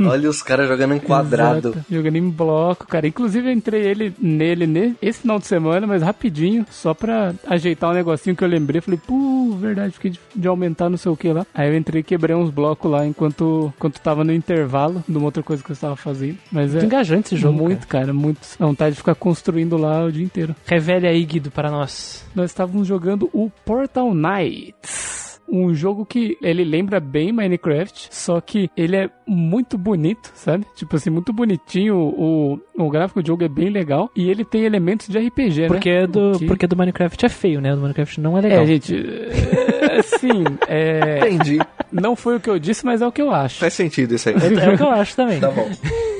Olha 0.10 0.28
os 0.30 0.42
caras 0.42 0.66
jogando 0.68 0.94
em 0.94 0.98
quadrado. 0.98 1.68
Exato. 1.70 1.84
Jogando 1.90 2.16
em 2.16 2.30
bloco, 2.30 2.86
cara. 2.86 3.06
Inclusive 3.06 3.48
eu 3.48 3.52
entrei 3.52 3.82
ele, 3.86 4.14
nele 4.18 4.66
ne- 4.66 4.94
esse 5.02 5.20
final 5.20 5.38
de 5.38 5.46
semana, 5.46 5.86
mas 5.86 6.02
rapidinho, 6.02 6.64
só 6.70 6.94
pra 6.94 7.34
ajeitar 7.46 7.90
um 7.90 7.94
negocinho 7.94 8.34
que 8.34 8.42
eu 8.42 8.48
lembrei. 8.48 8.80
Falei, 8.80 8.98
pô, 9.06 9.54
verdade, 9.60 9.92
fiquei 9.92 10.10
de, 10.12 10.20
de 10.34 10.48
aumentar 10.48 10.88
não 10.88 10.96
sei 10.96 11.12
o 11.12 11.16
que 11.16 11.32
lá. 11.32 11.46
Aí 11.54 11.68
eu 11.68 11.76
entrei 11.76 12.00
e 12.00 12.04
quebrei 12.04 12.34
uns 12.34 12.50
blocos 12.50 12.90
lá 12.90 13.06
enquanto, 13.06 13.72
enquanto 13.76 14.00
tava 14.00 14.24
no 14.24 14.32
intervalo 14.32 15.04
de 15.06 15.16
uma 15.16 15.26
outra 15.26 15.42
coisa 15.42 15.62
que 15.62 15.70
eu 15.70 15.74
estava 15.74 15.96
fazendo. 15.96 16.38
Mas 16.50 16.70
muito 16.72 16.82
é 16.82 16.86
engajante 16.86 17.34
esse 17.34 17.36
jogo. 17.36 17.58
muito, 17.58 17.86
cara. 17.86 18.12
muito. 18.12 18.40
Dá 18.58 18.66
vontade 18.66 18.92
de 18.92 18.98
ficar 18.98 19.14
construindo 19.14 19.76
lá 19.76 20.04
o 20.04 20.10
dia 20.12 20.24
inteiro. 20.24 20.54
Cara. 20.64 20.80
Revele 20.80 21.06
aí, 21.06 21.24
Guido, 21.24 21.50
para 21.50 21.70
nós. 21.70 22.24
Nós 22.34 22.50
estávamos 22.50 22.86
jogando 22.86 23.28
o 23.32 23.50
Portal 23.64 24.14
Knights. 24.14 25.09
Um 25.52 25.74
jogo 25.74 26.06
que 26.06 26.38
ele 26.40 26.62
lembra 26.64 27.00
bem 27.00 27.32
Minecraft, 27.32 28.08
só 28.10 28.40
que 28.40 28.70
ele 28.76 28.96
é 28.96 29.10
muito 29.26 29.76
bonito, 29.76 30.30
sabe? 30.34 30.64
Tipo 30.76 30.96
assim, 30.96 31.10
muito 31.10 31.32
bonitinho. 31.32 31.96
O, 31.96 32.60
o 32.76 32.88
gráfico 32.90 33.20
do 33.22 33.26
jogo 33.26 33.42
é 33.44 33.48
bem 33.48 33.68
legal. 33.68 34.10
E 34.14 34.30
ele 34.30 34.44
tem 34.44 34.62
elementos 34.64 35.08
de 35.08 35.18
RPG, 35.18 35.66
Porque 35.66 35.90
né? 36.02 36.06
do, 36.06 36.38
que- 36.38 36.46
porque 36.46 36.66
do 36.66 36.76
Minecraft 36.76 37.26
é 37.26 37.28
feio, 37.28 37.60
né? 37.60 37.72
O 37.72 37.76
do 37.76 37.82
Minecraft 37.82 38.20
não 38.20 38.38
é 38.38 38.40
legal. 38.42 38.62
É, 38.62 38.66
gente. 38.66 38.94
é, 38.96 40.02
Sim, 40.02 40.44
é, 40.68 41.28
Entendi. 41.28 41.58
não 41.90 42.14
foi 42.14 42.36
o 42.36 42.40
que 42.40 42.48
eu 42.48 42.58
disse, 42.58 42.84
mas 42.86 43.02
é 43.02 43.06
o 43.06 43.12
que 43.12 43.20
eu 43.22 43.32
acho. 43.32 43.58
Faz 43.58 43.74
sentido 43.74 44.14
isso 44.14 44.28
aí. 44.28 44.34
É, 44.36 44.64
é 44.70 44.74
o 44.74 44.76
que 44.76 44.82
eu 44.82 44.90
acho 44.90 45.16
também. 45.16 45.40
Tá 45.40 45.50
bom. 45.50 45.68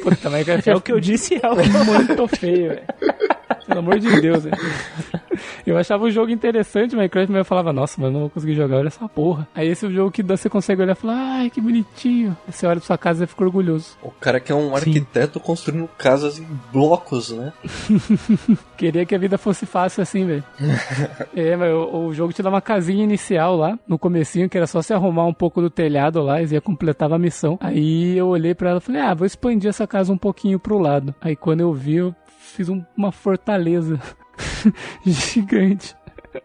Puta, 0.03 0.31
Minecraft 0.31 0.71
É 0.71 0.75
o 0.75 0.81
que 0.81 0.93
eu 0.93 0.99
disse, 1.01 1.35
é 1.43 1.49
o 1.49 1.57
que 1.57 1.69
eu 1.69 1.85
muito 1.85 2.29
feio, 2.29 2.69
velho. 2.71 2.83
Pelo 3.67 3.79
amor 3.79 3.99
de 4.01 4.21
Deus, 4.21 4.45
velho. 4.45 4.57
Eu 5.67 5.77
achava 5.77 6.05
o 6.05 6.11
jogo 6.11 6.31
interessante, 6.33 6.97
Minecraft, 6.97 7.31
mas 7.31 7.39
eu 7.41 7.45
falava, 7.45 7.73
nossa, 7.73 7.95
mas 7.99 8.07
eu 8.09 8.13
não 8.13 8.21
vou 8.21 8.31
conseguir 8.31 8.55
jogar, 8.55 8.79
olha 8.79 8.89
essa 8.89 9.09
porra. 9.09 9.20
Aí 9.55 9.69
esse 9.69 9.85
é 9.85 9.89
o 9.89 9.93
jogo 9.93 10.11
que 10.11 10.23
você 10.23 10.49
consegue 10.49 10.83
olhar 10.83 10.93
e 10.93 10.97
falar, 10.97 11.15
ai, 11.41 11.51
que 11.51 11.61
bonitinho. 11.61 12.37
Aí 12.47 12.53
você 12.53 12.67
olha 12.67 12.77
pra 12.77 12.87
sua 12.87 12.99
casa 12.99 13.25
e 13.25 13.27
fica 13.27 13.45
orgulhoso. 13.45 13.97
O 14.03 14.11
cara 14.11 14.41
que 14.41 14.51
é 14.51 14.55
um 14.55 14.75
arquiteto 14.75 15.39
construindo 15.41 15.89
casas 15.99 16.39
em 16.39 16.47
blocos, 16.73 17.31
né? 17.31 17.53
Queria 18.77 19.05
que 19.05 19.15
a 19.15 19.19
vida 19.19 19.37
fosse 19.39 19.67
fácil 19.67 20.03
assim, 20.03 20.25
velho. 20.27 20.45
é, 21.35 21.57
mas 21.57 21.73
o, 21.73 22.07
o 22.07 22.15
jogo 22.15 22.33
te 22.33 22.43
dá 22.43 22.49
uma 22.49 22.61
casinha 22.61 23.05
inicial 23.05 23.57
lá, 23.57 23.79
no 23.87 23.99
comecinho, 23.99 24.49
que 24.49 24.57
era 24.57 24.67
só 24.67 24.81
se 24.83 24.93
arrumar 24.93 25.27
um 25.27 25.35
pouco 25.35 25.61
do 25.61 25.71
telhado 25.71 26.21
lá, 26.23 26.43
e 26.43 26.47
ia 26.47 26.61
completava 26.61 27.17
a 27.17 27.19
missão. 27.19 27.59
Aí 27.61 28.17
eu 28.17 28.29
olhei 28.29 28.55
pra 28.55 28.71
ela 28.71 28.79
e 28.79 28.83
falei, 28.83 29.01
ah, 29.01 29.15
vou 29.15 29.27
expandir 29.27 29.69
essa 29.69 29.87
casa 29.87 30.13
um 30.13 30.19
pouquinho 30.19 30.59
pro 30.59 30.79
lado. 30.79 31.15
Aí 31.21 31.37
quando 31.37 31.61
eu 31.61 31.73
vi, 31.73 31.97
eu 31.97 32.15
fiz 32.39 32.69
um- 32.69 32.83
uma 32.97 33.13
fortaleza 33.13 34.01
gigante. 35.05 35.95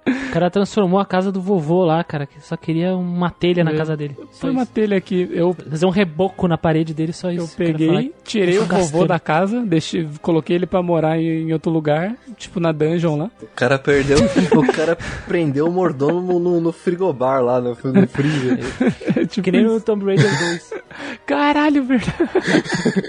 O 0.07 0.31
cara 0.31 0.49
transformou 0.49 0.99
a 0.99 1.05
casa 1.05 1.31
do 1.31 1.39
vovô 1.41 1.85
lá, 1.85 2.03
cara, 2.03 2.25
que 2.25 2.41
só 2.41 2.57
queria 2.57 2.95
uma 2.95 3.29
telha 3.29 3.63
na 3.63 3.71
É. 3.71 3.75
casa 3.77 3.95
dele. 3.95 4.17
Foi 4.33 4.49
uma 4.49 4.65
telha 4.65 4.97
aqui, 4.97 5.29
eu 5.31 5.53
Fazer 5.69 5.85
um 5.85 5.89
reboco 5.91 6.47
na 6.47 6.57
parede 6.57 6.93
dele, 6.93 7.13
só 7.13 7.31
Eu 7.31 7.43
isso. 7.43 7.55
Quero 7.55 7.71
peguei, 7.73 7.87
falar. 7.87 8.03
tirei 8.23 8.57
Eu 8.57 8.63
o 8.63 8.65
vovô 8.65 9.05
da 9.05 9.19
casa, 9.19 9.61
deixei, 9.65 10.07
coloquei 10.21 10.55
ele 10.55 10.65
pra 10.65 10.81
morar 10.81 11.19
em, 11.19 11.47
em 11.49 11.53
outro 11.53 11.71
lugar, 11.71 12.15
tipo 12.37 12.59
na 12.59 12.71
dungeon 12.71 13.15
lá. 13.17 13.31
O 13.41 13.47
cara 13.55 13.77
perdeu. 13.79 14.17
o 14.55 14.73
cara 14.73 14.97
prendeu 15.27 15.67
o 15.67 15.71
mordomo 15.71 16.39
no, 16.39 16.59
no 16.59 16.71
frigobar 16.71 17.41
lá, 17.43 17.61
no, 17.61 17.69
no 17.69 18.07
freezer. 18.07 18.59
tipo 19.29 19.43
Que 19.43 19.51
nem 19.51 19.63
no 19.63 19.77
isso. 19.77 19.85
Tomb 19.85 20.03
Raider 20.05 20.39
2. 20.39 20.73
Caralho, 21.25 21.83
verdade. 21.83 22.13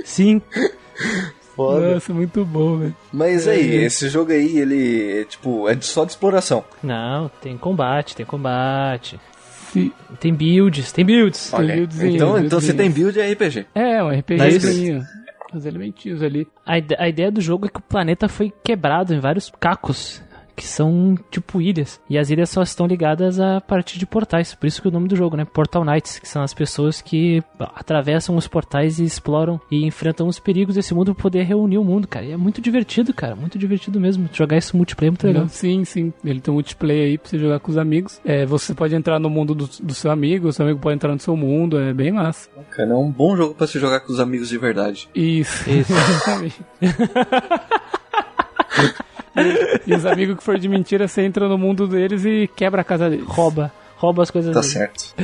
Sim. 0.04 0.40
Foda. 1.56 1.94
Nossa, 1.94 2.12
muito 2.12 2.44
bom, 2.44 2.76
velho. 2.76 2.94
Mas 3.12 3.48
aí, 3.48 3.76
É. 3.78 3.84
esse 3.86 4.08
jogo 4.10 4.30
aí, 4.30 4.58
ele 4.58 5.20
é 5.20 5.25
tipo, 5.25 5.68
é 5.68 5.76
só 5.80 6.04
de 6.04 6.12
exploração. 6.12 6.62
Não, 6.82 7.30
tem 7.40 7.56
combate, 7.56 8.14
tem 8.14 8.26
combate. 8.26 9.18
Se- 9.72 9.92
Tem 10.20 10.32
builds, 10.34 10.92
tem 10.92 11.04
builds. 11.04 11.50
Tem 11.50 11.66
buildzinho, 11.66 12.14
então, 12.14 12.28
então 12.28 12.40
buildzinho. 12.40 12.60
você 12.60 12.75
tem 12.75 12.90
build 12.90 13.18
é 13.18 13.32
RPG. 13.32 13.66
É, 13.75 14.02
um 14.02 14.08
Nice. 14.10 14.20
RPGzinho. 14.20 15.02
Os 15.54 15.64
elementinhhos 15.64 16.22
ali. 16.22 16.46
A, 16.66 16.75
a 17.04 17.08
ideia 17.08 17.30
do 17.30 17.40
jogo 17.40 17.66
é 17.66 17.68
que 17.68 17.78
o 17.78 17.82
planeta 17.82 18.28
foi 18.28 18.52
quebrado 18.62 19.14
em 19.14 19.20
vários 19.20 19.50
cacos. 19.58 20.22
Que 20.56 20.66
são 20.66 21.16
tipo 21.30 21.60
ilhas. 21.60 22.00
E 22.08 22.18
as 22.18 22.30
ilhas 22.30 22.48
só 22.48 22.62
estão 22.62 22.86
ligadas 22.86 23.38
a 23.38 23.60
partir 23.60 23.98
de 23.98 24.06
portais. 24.06 24.54
Por 24.54 24.66
isso 24.66 24.80
que 24.80 24.88
o 24.88 24.90
nome 24.90 25.06
do 25.06 25.14
jogo, 25.14 25.36
né? 25.36 25.44
Portal 25.44 25.84
Knights, 25.84 26.18
que 26.18 26.28
são 26.28 26.42
as 26.42 26.54
pessoas 26.54 27.02
que 27.02 27.42
atravessam 27.58 28.36
os 28.36 28.48
portais 28.48 28.98
e 28.98 29.04
exploram 29.04 29.60
e 29.70 29.84
enfrentam 29.84 30.26
os 30.26 30.38
perigos 30.38 30.75
desse 30.75 30.94
mundo 30.94 31.14
para 31.14 31.22
poder 31.22 31.42
reunir 31.42 31.78
o 31.78 31.84
mundo, 31.84 32.08
cara. 32.08 32.25
E 32.25 32.32
é 32.32 32.36
muito 32.36 32.60
divertido, 32.60 33.12
cara. 33.12 33.36
Muito 33.36 33.58
divertido 33.58 34.00
mesmo. 34.00 34.28
Jogar 34.32 34.56
isso 34.56 34.76
multiplayer 34.76 35.08
é 35.08 35.12
muito 35.12 35.26
legal. 35.26 35.48
Sim, 35.48 35.84
sim. 35.84 36.12
Ele 36.25 36.40
tem 36.40 36.50
um 36.50 36.54
multiplayer 36.54 37.08
aí 37.08 37.18
pra 37.18 37.28
você 37.28 37.38
jogar 37.38 37.60
com 37.60 37.70
os 37.70 37.76
amigos. 37.76 38.20
É, 38.25 38.46
você 38.46 38.75
pode 38.75 38.94
entrar 38.94 39.18
no 39.18 39.28
mundo 39.28 39.54
do, 39.54 39.68
do 39.82 39.94
seu 39.94 40.10
amigo, 40.10 40.48
o 40.48 40.52
seu 40.52 40.64
amigo 40.64 40.80
pode 40.80 40.94
entrar 40.94 41.12
no 41.12 41.20
seu 41.20 41.36
mundo. 41.36 41.78
É 41.78 41.92
bem 41.92 42.12
massa. 42.12 42.48
Cara, 42.70 42.90
é 42.90 42.94
um 42.94 43.10
bom 43.10 43.36
jogo 43.36 43.54
para 43.54 43.66
se 43.66 43.78
jogar 43.78 44.00
com 44.00 44.12
os 44.12 44.20
amigos 44.20 44.48
de 44.48 44.56
verdade. 44.56 45.08
Isso. 45.14 45.68
Isso. 45.68 45.92
E 49.86 49.94
os 49.94 50.04
amigos 50.06 50.36
que 50.38 50.42
for 50.42 50.58
de 50.58 50.68
mentira, 50.68 51.06
você 51.08 51.22
entra 51.22 51.48
no 51.48 51.56
mundo 51.58 51.86
deles 51.86 52.24
e 52.24 52.48
quebra 52.54 52.80
a 52.80 52.84
casa 52.84 53.08
deles. 53.10 53.26
rouba. 53.26 53.72
Rouba 53.96 54.22
as 54.22 54.30
coisas 54.30 54.52
Tá 54.54 54.60
dele. 54.60 54.72
certo. 54.72 55.14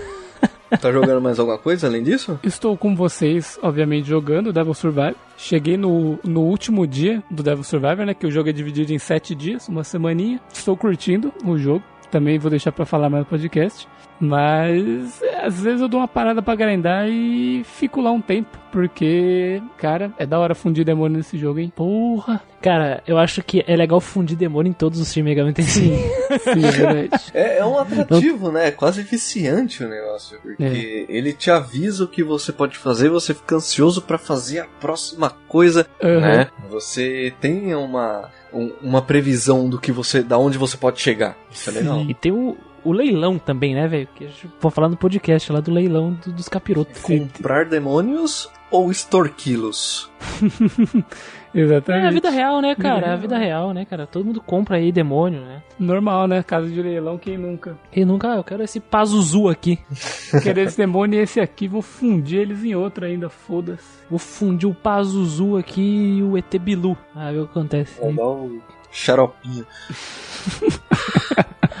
tá 0.80 0.90
jogando 0.92 1.20
mais 1.20 1.38
alguma 1.38 1.58
coisa 1.58 1.86
além 1.86 2.02
disso? 2.02 2.38
Estou 2.42 2.76
com 2.76 2.94
vocês, 2.94 3.58
obviamente, 3.62 4.08
jogando 4.08 4.52
Devil 4.52 4.74
Survivor. 4.74 5.14
Cheguei 5.36 5.76
no, 5.76 6.18
no 6.24 6.40
último 6.42 6.86
dia 6.86 7.22
do 7.30 7.42
Devil 7.42 7.62
Survivor, 7.62 8.04
né? 8.04 8.14
Que 8.14 8.26
o 8.26 8.30
jogo 8.30 8.48
é 8.48 8.52
dividido 8.52 8.92
em 8.92 8.98
sete 8.98 9.34
dias, 9.34 9.68
uma 9.68 9.84
semaninha. 9.84 10.40
Estou 10.52 10.76
curtindo 10.76 11.32
o 11.44 11.56
jogo. 11.56 11.82
Também 12.16 12.38
vou 12.38 12.48
deixar 12.50 12.72
pra 12.72 12.86
falar 12.86 13.10
mais 13.10 13.24
no 13.24 13.28
podcast. 13.28 13.86
Mas 14.18 15.22
é, 15.22 15.44
às 15.44 15.60
vezes 15.60 15.82
eu 15.82 15.88
dou 15.88 16.00
uma 16.00 16.08
parada 16.08 16.40
pra 16.40 16.54
grindar 16.54 17.06
e 17.06 17.62
fico 17.64 18.00
lá 18.00 18.10
um 18.10 18.22
tempo. 18.22 18.58
Porque, 18.72 19.62
cara, 19.76 20.10
é 20.18 20.24
da 20.24 20.38
hora 20.38 20.54
fundir 20.54 20.82
demônio 20.82 21.18
nesse 21.18 21.36
jogo, 21.36 21.58
hein? 21.58 21.70
Porra. 21.76 22.40
Cara, 22.62 23.02
eu 23.06 23.18
acho 23.18 23.42
que 23.42 23.62
é 23.66 23.76
legal 23.76 24.00
fundir 24.00 24.34
demônio 24.36 24.70
em 24.70 24.72
todos 24.72 24.98
os 24.98 25.12
times 25.12 25.28
Mega 25.30 25.44
Man 25.44 25.52
tem 25.52 25.64
sim. 25.66 25.94
Sim, 26.40 26.64
é 26.64 26.70
verdade. 26.70 27.24
É, 27.34 27.58
é 27.58 27.64
um 27.66 27.78
atrativo, 27.78 28.50
né? 28.50 28.68
É 28.68 28.70
quase 28.70 29.02
viciante 29.02 29.84
o 29.84 29.88
negócio. 29.88 30.38
Porque 30.40 31.04
ele 31.08 31.34
te 31.34 31.50
avisa 31.50 32.04
o 32.04 32.08
que 32.08 32.22
você 32.24 32.50
pode 32.50 32.78
fazer, 32.78 33.10
você 33.10 33.34
fica 33.34 33.56
ansioso 33.56 34.00
pra 34.00 34.16
fazer 34.16 34.60
a 34.60 34.66
próxima 34.80 35.30
coisa, 35.48 35.86
Aham. 36.02 36.20
né? 36.20 36.48
Você 36.70 37.32
tem 37.40 37.74
uma, 37.74 38.30
um- 38.56 38.72
uma 38.82 39.02
previsão 39.02 39.68
do 39.68 39.78
que 39.78 39.92
você, 39.92 40.22
da 40.22 40.38
onde 40.38 40.56
você 40.58 40.76
pode 40.76 41.00
chegar. 41.00 41.36
Isso 41.50 41.68
é 41.70 41.72
legal. 41.74 42.00
E 42.08 42.14
tem 42.14 42.32
o, 42.32 42.56
o 42.84 42.92
leilão 42.92 43.38
também, 43.38 43.74
né, 43.74 43.86
velho? 43.86 44.08
Que 44.14 44.24
a 44.24 44.28
gente 44.28 44.48
vou 44.60 44.70
falar 44.70 44.88
no 44.88 44.96
podcast 44.96 45.52
lá 45.52 45.60
do 45.60 45.70
leilão 45.70 46.16
do- 46.24 46.32
dos 46.32 46.48
capirotos. 46.48 47.00
Comprar 47.02 47.64
demônios 47.66 48.48
ou 48.70 48.90
extorquí-los? 48.90 50.10
É 51.56 51.60
a 51.60 51.62
Exatamente. 51.62 52.12
vida 52.12 52.28
real, 52.28 52.60
né, 52.60 52.74
cara? 52.74 53.06
É 53.06 53.10
a 53.12 53.16
vida 53.16 53.38
real, 53.38 53.72
né, 53.72 53.86
cara? 53.86 54.06
Todo 54.06 54.26
mundo 54.26 54.42
compra 54.42 54.76
aí 54.76 54.92
demônio, 54.92 55.40
né? 55.40 55.62
Normal, 55.78 56.28
né? 56.28 56.42
Casa 56.42 56.68
de 56.68 56.82
leilão, 56.82 57.16
quem 57.16 57.38
nunca? 57.38 57.78
E 57.90 58.04
nunca, 58.04 58.28
eu 58.28 58.44
quero 58.44 58.62
esse 58.62 58.78
Pazuzu 58.78 59.48
aqui. 59.48 59.78
Querer 60.42 60.66
esse 60.66 60.76
demônio 60.76 61.18
e 61.18 61.22
esse 61.22 61.40
aqui, 61.40 61.66
vou 61.66 61.80
fundir 61.80 62.40
eles 62.40 62.62
em 62.62 62.74
outro 62.74 63.06
ainda, 63.06 63.30
foda-se. 63.30 64.04
Vou 64.10 64.18
fundir 64.18 64.68
o 64.68 64.74
Pazuzu 64.74 65.56
aqui 65.56 66.18
e 66.18 66.22
o 66.22 66.36
ET 66.36 66.54
Bilu. 66.58 66.94
Ah, 67.14 67.32
ver 67.32 67.40
o 67.40 67.46
que 67.46 67.52
acontece. 67.52 67.98
Vou 67.98 68.12
dar 68.12 68.28
um 68.28 68.60
xaropinho. 68.96 69.66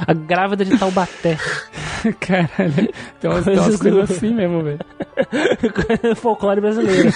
A 0.06 0.12
grávida 0.12 0.64
de 0.64 0.78
Taubaté. 0.78 1.38
Caralho, 2.20 2.92
tem 3.18 3.30
umas, 3.30 3.44
tem 3.44 3.58
umas 3.58 3.76
Coisas 3.76 4.10
assim 4.10 4.34
mesmo, 4.34 4.62
velho. 4.62 4.78
Folclore 6.16 6.60
brasileiro. 6.60 7.10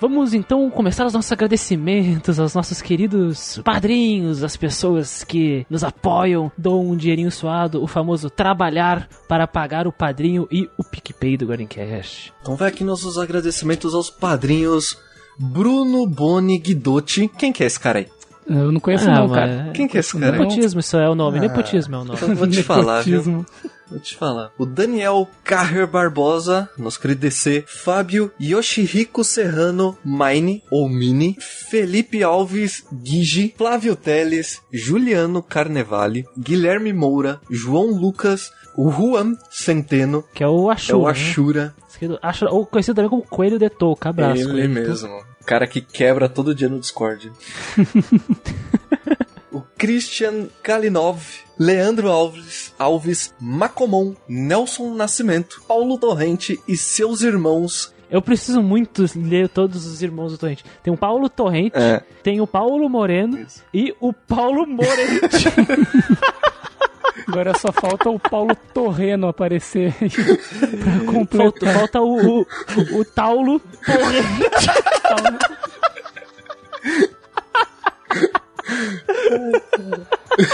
Vamos 0.00 0.34
então 0.34 0.68
começar 0.70 1.06
os 1.06 1.12
nossos 1.12 1.30
agradecimentos 1.30 2.40
aos 2.40 2.54
nossos 2.54 2.82
queridos 2.82 3.60
padrinhos, 3.64 4.42
as 4.42 4.56
pessoas 4.56 5.22
que 5.22 5.66
nos 5.70 5.84
apoiam, 5.84 6.50
dão 6.58 6.90
um 6.90 6.96
dinheirinho 6.96 7.30
suado, 7.30 7.82
o 7.82 7.86
famoso 7.86 8.28
trabalhar 8.28 9.08
para 9.28 9.46
pagar 9.46 9.86
o 9.86 9.92
padrinho 9.92 10.48
e 10.50 10.68
o 10.76 10.84
PicPay 10.84 11.36
do 11.36 11.46
Guarincast. 11.46 12.32
Então 12.40 12.56
vai 12.56 12.68
aqui 12.68 12.82
nossos 12.82 13.16
agradecimentos 13.18 13.94
aos 13.94 14.10
padrinhos 14.10 14.98
Bruno 15.38 16.06
Boni 16.06 16.58
Guidotti. 16.58 17.28
Quem 17.28 17.52
que 17.52 17.62
é 17.62 17.66
esse 17.66 17.78
cara 17.80 17.98
aí? 18.00 18.08
Eu 18.46 18.70
não 18.72 18.80
conheço 18.80 19.08
Ah, 19.08 19.14
não, 19.20 19.30
cara. 19.30 19.70
Quem 19.74 19.88
que 19.88 19.96
é 19.96 20.00
esse 20.00 20.12
cara 20.18 20.32
aí? 20.34 20.38
Nepotismo, 20.38 20.80
isso 20.80 20.96
é 20.96 21.08
o 21.08 21.14
nome. 21.14 21.38
Ah. 21.38 21.40
Nepotismo 21.42 21.94
é 21.94 21.98
o 21.98 22.04
nome. 22.04 22.18
Eu 22.20 22.34
vou 22.36 22.46
te 22.48 22.62
falar, 22.62 23.00
viu? 23.02 23.44
Vou 23.90 23.98
te 24.00 24.16
falar. 24.16 24.50
O 24.58 24.64
Daniel 24.66 25.28
Carrer 25.44 25.86
Barbosa, 25.86 26.68
nosso 26.76 26.98
querido 27.00 27.20
DC, 27.20 27.64
Fábio 27.66 28.30
Yoshihiko 28.40 29.22
Serrano 29.22 29.96
Mine, 30.04 30.62
ou 30.70 30.88
Mini, 30.88 31.36
Felipe 31.38 32.22
Alves 32.22 32.84
Guigi, 32.92 33.54
Flávio 33.56 33.94
Teles, 33.94 34.60
Juliano 34.72 35.42
Carnevale, 35.42 36.24
Guilherme 36.38 36.92
Moura, 36.92 37.40
João 37.50 37.86
Lucas, 37.86 38.50
o 38.76 38.90
Juan 38.90 39.36
Centeno, 39.50 40.24
Que 40.34 40.42
é 40.42 40.48
o 40.48 40.70
é 40.70 40.74
Ashura. 40.74 40.98
o 40.98 41.04
né? 41.04 41.10
Ashura, 41.10 41.74
Esquerdo- 41.88 42.18
Ashura, 42.22 42.50
Ou 42.52 42.66
conhecido 42.66 42.96
também 42.96 43.10
como 43.10 43.22
Coelho 43.22 43.58
de 43.58 43.68
Touca. 43.70 44.08
Abraço. 44.08 44.40
ele 44.42 44.50
Coelho. 44.50 44.70
mesmo. 44.70 45.33
Cara 45.46 45.66
que 45.66 45.80
quebra 45.80 46.28
todo 46.28 46.54
dia 46.54 46.68
no 46.68 46.78
Discord. 46.80 47.30
o 49.52 49.60
Christian 49.76 50.48
Kalinov, 50.62 51.20
Leandro 51.58 52.08
Alves, 52.10 52.72
Alves 52.78 53.34
Macomon, 53.40 54.14
Nelson 54.28 54.94
Nascimento, 54.94 55.62
Paulo 55.68 55.98
Torrente 55.98 56.60
e 56.66 56.76
seus 56.76 57.22
irmãos. 57.22 57.92
Eu 58.10 58.22
preciso 58.22 58.62
muito 58.62 59.04
ler 59.16 59.48
todos 59.48 59.86
os 59.86 60.02
irmãos 60.02 60.32
do 60.32 60.38
Torrente. 60.38 60.64
Tem 60.82 60.92
o 60.92 60.96
Paulo 60.96 61.28
Torrente, 61.28 61.76
É. 61.76 62.00
tem 62.22 62.40
o 62.40 62.46
Paulo 62.46 62.88
Moreno 62.88 63.38
Isso. 63.40 63.62
e 63.72 63.94
o 64.00 64.12
Paulo 64.12 64.66
Morente. 64.66 65.44
Agora 67.28 67.56
só 67.56 67.72
falta 67.72 68.10
o 68.10 68.18
Paulo 68.18 68.56
Torreno 68.72 69.28
aparecer 69.28 69.94
aí 70.00 70.10
pra 70.10 70.92
falta, 70.92 71.12
completar. 71.12 71.74
falta 71.74 72.00
o, 72.00 72.40
o, 72.42 72.46
o 73.00 73.04
Taulo 73.04 73.60
Torrente. 73.60 74.70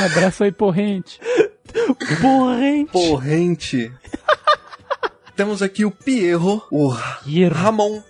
Abraço 0.05 0.45
aí, 0.45 0.53
porrente. 0.53 1.21
Torrente. 2.21 2.93
Torrente. 2.93 3.93
Temos 5.37 5.63
aqui 5.63 5.85
o 5.85 5.91
Pierro, 5.91 6.63
o 6.71 6.95
Pierro. 7.25 7.55
Ramon 7.55 8.03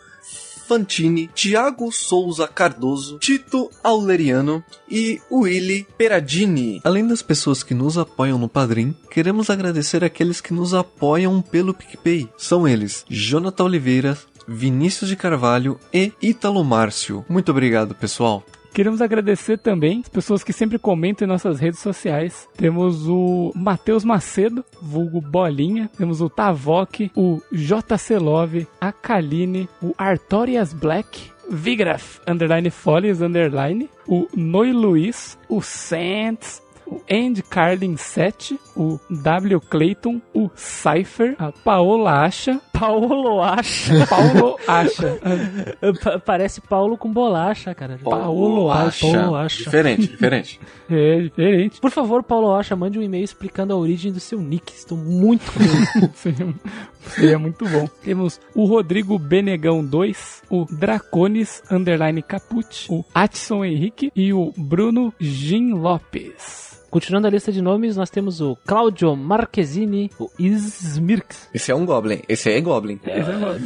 Fantini, 0.70 1.28
Tiago 1.34 1.90
Souza 1.90 2.46
Cardoso, 2.46 3.18
Tito 3.18 3.68
Auleriano 3.82 4.62
e 4.88 5.20
Willy 5.28 5.84
Peradini. 5.98 6.80
Além 6.84 7.04
das 7.04 7.22
pessoas 7.22 7.64
que 7.64 7.74
nos 7.74 7.98
apoiam 7.98 8.38
no 8.38 8.48
Padrim, 8.48 8.94
queremos 9.10 9.50
agradecer 9.50 10.04
aqueles 10.04 10.40
que 10.40 10.54
nos 10.54 10.72
apoiam 10.72 11.42
pelo 11.42 11.74
PicPay. 11.74 12.28
São 12.38 12.68
eles: 12.68 13.04
Jonathan 13.10 13.64
Oliveira, 13.64 14.16
Vinícius 14.46 15.10
de 15.10 15.16
Carvalho 15.16 15.76
e 15.92 16.12
Ítalo 16.22 16.62
Márcio. 16.62 17.24
Muito 17.28 17.50
obrigado, 17.50 17.92
pessoal. 17.92 18.44
Queremos 18.72 19.02
agradecer 19.02 19.58
também 19.58 20.00
as 20.00 20.08
pessoas 20.08 20.44
que 20.44 20.52
sempre 20.52 20.78
comentam 20.78 21.26
em 21.26 21.28
nossas 21.28 21.58
redes 21.58 21.80
sociais. 21.80 22.48
Temos 22.56 23.06
o 23.08 23.52
Matheus 23.54 24.04
Macedo, 24.04 24.64
vulgo 24.80 25.20
Bolinha. 25.20 25.90
Temos 25.98 26.20
o 26.20 26.30
Tavok, 26.30 27.10
o 27.16 27.40
JC 27.52 28.18
Love, 28.18 28.66
a 28.80 28.92
Kaline, 28.92 29.68
o 29.82 29.94
Artorias 29.98 30.72
Black, 30.72 31.30
Vigraf, 31.50 32.20
underline 32.28 32.70
Follies, 32.70 33.20
underline, 33.20 33.90
o 34.06 34.28
Noi 34.36 34.72
Luiz, 34.72 35.36
o 35.48 35.60
Sands, 35.60 36.62
o 36.90 37.00
Andy 37.10 37.42
Carlin 37.42 37.96
7, 37.96 38.58
o 38.76 38.98
W 39.10 39.60
Clayton, 39.60 40.20
o 40.34 40.50
Cypher, 40.56 41.36
a 41.38 41.52
Paola 41.52 42.24
Acha, 42.24 42.60
Paulo 42.72 43.40
acha. 43.42 44.06
Paulo 44.08 44.56
Acha, 44.66 45.18
Pa- 46.02 46.18
Parece 46.18 46.60
Paulo 46.60 46.96
com 46.96 47.12
bolacha, 47.12 47.74
cara. 47.74 47.98
Paulo 48.02 48.70
Acha. 48.70 49.06
Paulo 49.06 49.36
acha. 49.36 49.64
Diferente, 49.64 50.06
diferente. 50.08 50.60
é 50.90 51.20
diferente. 51.20 51.80
Por 51.80 51.90
favor, 51.90 52.22
Paulo 52.22 52.52
Acha, 52.54 52.74
mande 52.74 52.98
um 52.98 53.02
e-mail 53.02 53.22
explicando 53.24 53.72
a 53.72 53.76
origem 53.76 54.10
do 54.12 54.18
seu 54.20 54.40
nick. 54.40 54.72
Estou 54.72 54.96
muito 54.98 55.50
curioso. 55.52 56.10
Seria, 56.14 56.54
seria 57.02 57.38
muito 57.38 57.64
bom. 57.68 57.86
Temos 58.02 58.40
o 58.54 58.64
Rodrigo 58.64 59.18
Benegão 59.18 59.84
2, 59.84 60.42
o 60.50 60.64
Dracones 60.70 61.62
Underline 61.70 62.22
Caput, 62.22 62.86
o 62.90 63.04
Atson 63.14 63.64
Henrique 63.64 64.10
e 64.16 64.32
o 64.32 64.52
Bruno 64.56 65.12
Gin 65.20 65.72
Lopes. 65.74 66.79
Continuando 66.90 67.26
a 67.26 67.30
lista 67.30 67.52
de 67.52 67.62
nomes, 67.62 67.96
nós 67.96 68.10
temos 68.10 68.40
o 68.40 68.56
Claudio 68.66 69.14
Marquezine, 69.16 70.10
o 70.18 70.28
Ismirks. 70.38 71.48
Esse 71.54 71.70
é 71.70 71.74
um 71.74 71.86
Goblin. 71.86 72.20
Esse 72.28 72.50
é 72.50 72.60
Goblin. 72.60 72.98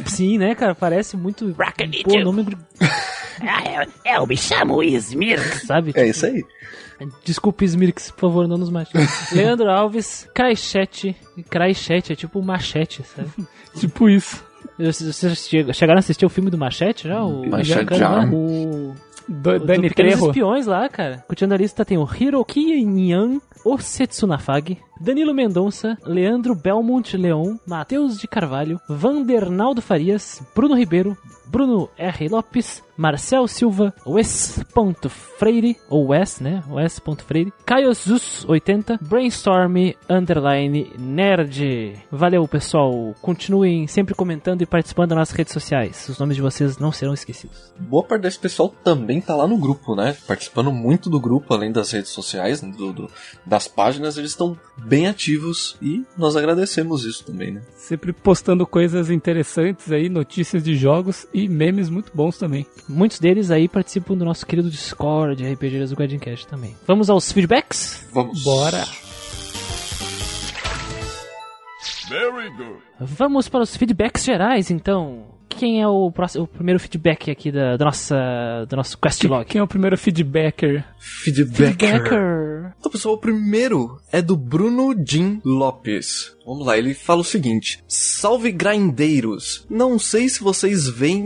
Sim, 0.05 0.37
né, 0.37 0.53
cara? 0.55 0.75
Parece 0.75 1.17
muito. 1.17 1.55
Pô, 2.03 2.19
nome. 2.19 2.55
É, 4.05 4.15
eu 4.17 4.27
me 4.27 4.37
chamo 4.37 4.83
Ismirks, 4.83 5.63
sabe? 5.65 5.91
É 5.95 6.07
isso 6.07 6.25
aí. 6.25 6.43
Desculpe, 7.25 7.65
Smirks, 7.65 8.09
por 8.11 8.21
favor, 8.21 8.47
não 8.47 8.57
nos 8.57 8.69
mate. 8.69 8.91
Leandro 9.35 9.69
Alves, 9.69 10.29
Craixete. 10.33 11.13
Craixete 11.49 12.13
é 12.13 12.15
tipo 12.15 12.41
machete, 12.41 13.03
sabe? 13.03 13.29
Tipo 13.77 14.07
isso. 14.07 14.41
Vocês 14.79 15.47
che- 15.49 15.73
chegaram 15.73 15.97
a 15.97 15.99
assistir 15.99 16.25
o 16.25 16.29
filme 16.29 16.49
do 16.49 16.57
Machete 16.57 17.07
já? 17.09 17.21
O 17.23 17.45
Machete 17.49 17.97
já. 17.97 18.25
né? 18.25 18.31
O 18.33 18.93
Do, 19.27 19.59
Do 19.59 19.65
Dani 19.65 19.89
Pequenos 19.89 20.13
Trejo. 20.13 20.27
Espiões 20.27 20.65
lá, 20.65 20.87
cara. 20.89 21.23
Continuando 21.27 21.55
a 21.55 21.57
lista 21.57 21.85
tem 21.85 21.97
o 21.97 22.07
Hiroki 22.07 22.83
Nyan 22.83 23.39
Osetsunafag, 23.63 24.77
Danilo 25.01 25.33
Mendonça, 25.33 25.97
Leandro 26.05 26.53
Belmont 26.53 27.17
Leon, 27.17 27.57
Matheus 27.65 28.19
de 28.19 28.27
Carvalho, 28.27 28.79
Vandernaldo 28.87 29.81
Farias, 29.81 30.41
Bruno 30.55 30.75
Ribeiro, 30.75 31.17
Bruno 31.47 31.89
R. 31.97 32.27
Lopes, 32.29 32.83
Marcel 32.97 33.47
Silva, 33.47 33.93
Wes. 34.05 34.63
Freire, 35.37 35.75
ou 35.89 36.07
Wes, 36.07 36.39
né? 36.39 36.63
Wes. 36.69 37.01
Freire, 37.25 37.51
Caio 37.65 37.93
Zus 37.93 38.45
80, 38.47 38.99
Brainstorm 39.01 39.75
Underline 40.09 40.91
Nerd. 40.97 41.93
Valeu, 42.11 42.47
pessoal. 42.47 43.13
Continuem 43.21 43.85
sempre 43.87 44.15
comentando 44.15 44.61
e 44.61 44.65
participando 44.65 45.09
das 45.09 45.17
nossas 45.19 45.35
redes 45.35 45.53
sociais. 45.53 46.07
Os 46.09 46.17
nomes 46.19 46.35
de 46.35 46.41
vocês 46.41 46.77
não 46.77 46.91
serão 46.91 47.13
esquecidos. 47.13 47.73
Boa 47.79 48.03
parte 48.03 48.21
desse 48.23 48.39
pessoal 48.39 48.69
também 48.83 49.19
tá 49.21 49.35
lá 49.35 49.47
no 49.47 49.57
grupo, 49.57 49.95
né? 49.95 50.15
Participando 50.27 50.71
muito 50.71 51.09
do 51.09 51.19
grupo, 51.19 51.53
além 51.53 51.71
das 51.71 51.91
redes 51.91 52.11
sociais, 52.11 52.61
né? 52.61 52.71
do, 52.75 52.93
do- 52.93 53.09
das 53.45 53.67
páginas, 53.67 54.17
eles 54.17 54.31
estão 54.31 54.57
bem 54.77 55.07
ativos 55.07 55.77
e 55.81 56.03
nós 56.17 56.35
agradecemos 56.35 57.03
isso 57.05 57.25
também, 57.25 57.51
né? 57.51 57.61
Sempre 57.75 58.13
postando 58.13 58.65
coisas 58.65 59.09
interessantes 59.09 59.91
aí, 59.91 60.07
notícias 60.09 60.63
de 60.63 60.75
jogos 60.75 61.27
e 61.35 61.49
memes 61.49 61.89
muito 61.89 62.11
bons 62.15 62.37
também. 62.37 62.65
Muitos 62.87 63.19
deles 63.19 63.51
aí 63.51 63.67
participam 63.67 64.15
do 64.15 64.23
nosso 64.23 64.45
querido 64.45 64.69
Discord, 64.69 65.43
RPGs 65.43 65.93
do 65.93 65.99
Guardian 65.99 66.17
Cast 66.17 66.47
também. 66.47 66.73
Vamos 66.87 67.09
aos 67.09 67.29
feedbacks? 67.29 68.07
Vamos. 68.13 68.41
Bora! 68.41 68.85
Vamos 72.99 73.49
para 73.49 73.63
os 73.63 73.75
feedbacks 73.75 74.23
gerais, 74.23 74.71
então. 74.71 75.34
Quem 75.47 75.81
é 75.81 75.87
o, 75.87 76.11
próximo, 76.11 76.43
o 76.43 76.47
primeiro 76.47 76.79
feedback 76.79 77.31
aqui 77.31 77.51
da, 77.51 77.77
da 77.77 77.85
nossa, 77.85 78.65
do 78.67 78.75
nosso 78.75 78.97
questlog? 78.97 79.45
Quem 79.45 79.59
é 79.59 79.63
o 79.63 79.67
primeiro 79.67 79.97
feedbacker? 79.97 80.83
Feedbacker. 80.99 82.73
Então, 82.79 82.91
pessoal, 82.91 83.15
o 83.15 83.19
primeiro 83.19 83.99
é 84.11 84.21
do 84.21 84.35
Bruno 84.35 84.93
Jim 85.05 85.41
Lopes. 85.43 86.35
Vamos 86.45 86.65
lá, 86.65 86.77
ele 86.77 86.93
fala 86.93 87.21
o 87.21 87.25
seguinte: 87.25 87.83
Salve 87.87 88.51
grindeiros! 88.51 89.65
Não 89.69 89.97
sei 89.97 90.29
se 90.29 90.43
vocês 90.43 90.89
veem 90.89 91.23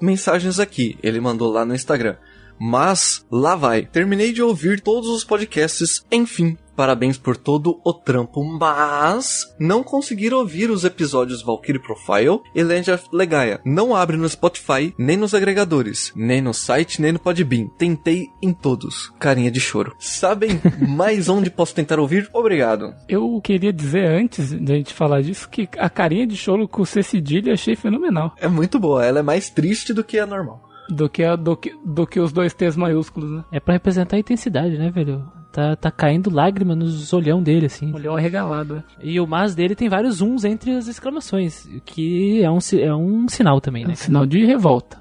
mensagens 0.00 0.58
aqui. 0.58 0.96
Ele 1.02 1.20
mandou 1.20 1.50
lá 1.50 1.64
no 1.64 1.74
Instagram. 1.74 2.16
Mas 2.58 3.26
lá 3.30 3.56
vai. 3.56 3.84
Terminei 3.84 4.32
de 4.32 4.40
ouvir 4.40 4.80
todos 4.80 5.08
os 5.08 5.24
podcasts, 5.24 6.04
enfim. 6.12 6.56
Parabéns 6.76 7.18
por 7.18 7.36
todo 7.36 7.80
o 7.84 7.92
trampo, 7.92 8.42
mas 8.44 9.54
não 9.58 9.82
conseguir 9.82 10.32
ouvir 10.32 10.70
os 10.70 10.84
episódios 10.84 11.42
Valkyrie 11.42 11.80
Profile 11.82 12.40
e 12.54 12.62
Legend 12.62 12.92
of 12.92 13.04
Legaia. 13.12 13.60
Não 13.64 13.94
abre 13.94 14.16
no 14.16 14.28
Spotify, 14.28 14.94
nem 14.98 15.16
nos 15.16 15.34
agregadores, 15.34 16.12
nem 16.16 16.40
no 16.40 16.54
site, 16.54 17.00
nem 17.02 17.12
no 17.12 17.18
Podbean. 17.18 17.68
Tentei 17.78 18.28
em 18.42 18.52
todos. 18.52 19.12
Carinha 19.18 19.50
de 19.50 19.60
choro. 19.60 19.94
Sabem 19.98 20.60
mais 20.88 21.28
onde 21.28 21.50
posso 21.50 21.74
tentar 21.74 21.98
ouvir? 22.00 22.28
Obrigado. 22.32 22.94
Eu 23.08 23.40
queria 23.42 23.72
dizer 23.72 24.06
antes 24.06 24.52
da 24.52 24.74
gente 24.74 24.94
falar 24.94 25.22
disso 25.22 25.48
que 25.48 25.68
a 25.78 25.90
carinha 25.90 26.26
de 26.26 26.36
choro 26.36 26.66
com 26.66 26.82
o 26.82 26.86
C 26.86 27.02
cedilha 27.02 27.52
achei 27.52 27.76
fenomenal. 27.76 28.34
É 28.38 28.48
muito 28.48 28.78
boa, 28.78 29.04
ela 29.04 29.18
é 29.18 29.22
mais 29.22 29.50
triste 29.50 29.92
do 29.92 30.02
que 30.02 30.18
a 30.18 30.26
normal. 30.26 30.62
Do 30.88 31.08
que, 31.08 31.22
a- 31.22 31.36
do 31.36 31.56
que, 31.56 31.72
do 31.84 32.06
que 32.06 32.18
os 32.18 32.32
dois 32.32 32.52
T's 32.52 32.76
maiúsculos, 32.76 33.30
né? 33.30 33.44
É 33.52 33.60
pra 33.60 33.74
representar 33.74 34.16
a 34.16 34.18
intensidade, 34.20 34.76
né, 34.76 34.90
velho? 34.90 35.24
Tá, 35.52 35.76
tá 35.76 35.90
caindo 35.90 36.34
lágrima 36.34 36.74
nos 36.74 37.12
olhão 37.12 37.42
dele, 37.42 37.66
assim. 37.66 37.92
Olhão 37.94 38.16
arregalado. 38.16 38.76
né? 38.76 38.84
E 39.02 39.20
o 39.20 39.26
mas 39.26 39.54
dele 39.54 39.74
tem 39.74 39.88
vários 39.88 40.16
zooms 40.16 40.44
entre 40.44 40.72
as 40.72 40.88
exclamações, 40.88 41.68
que 41.84 42.42
é 42.42 42.50
um, 42.50 42.58
é 42.80 42.94
um 42.94 43.28
sinal 43.28 43.60
também, 43.60 43.84
É 43.84 43.88
né? 43.88 43.92
um 43.92 43.96
sinal 43.96 44.24
de 44.26 44.44
revolta. 44.46 44.98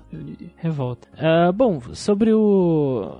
Revolta. 0.58 1.08
Ah, 1.18 1.52
bom, 1.54 1.80
sobre 1.94 2.34
o, 2.34 3.16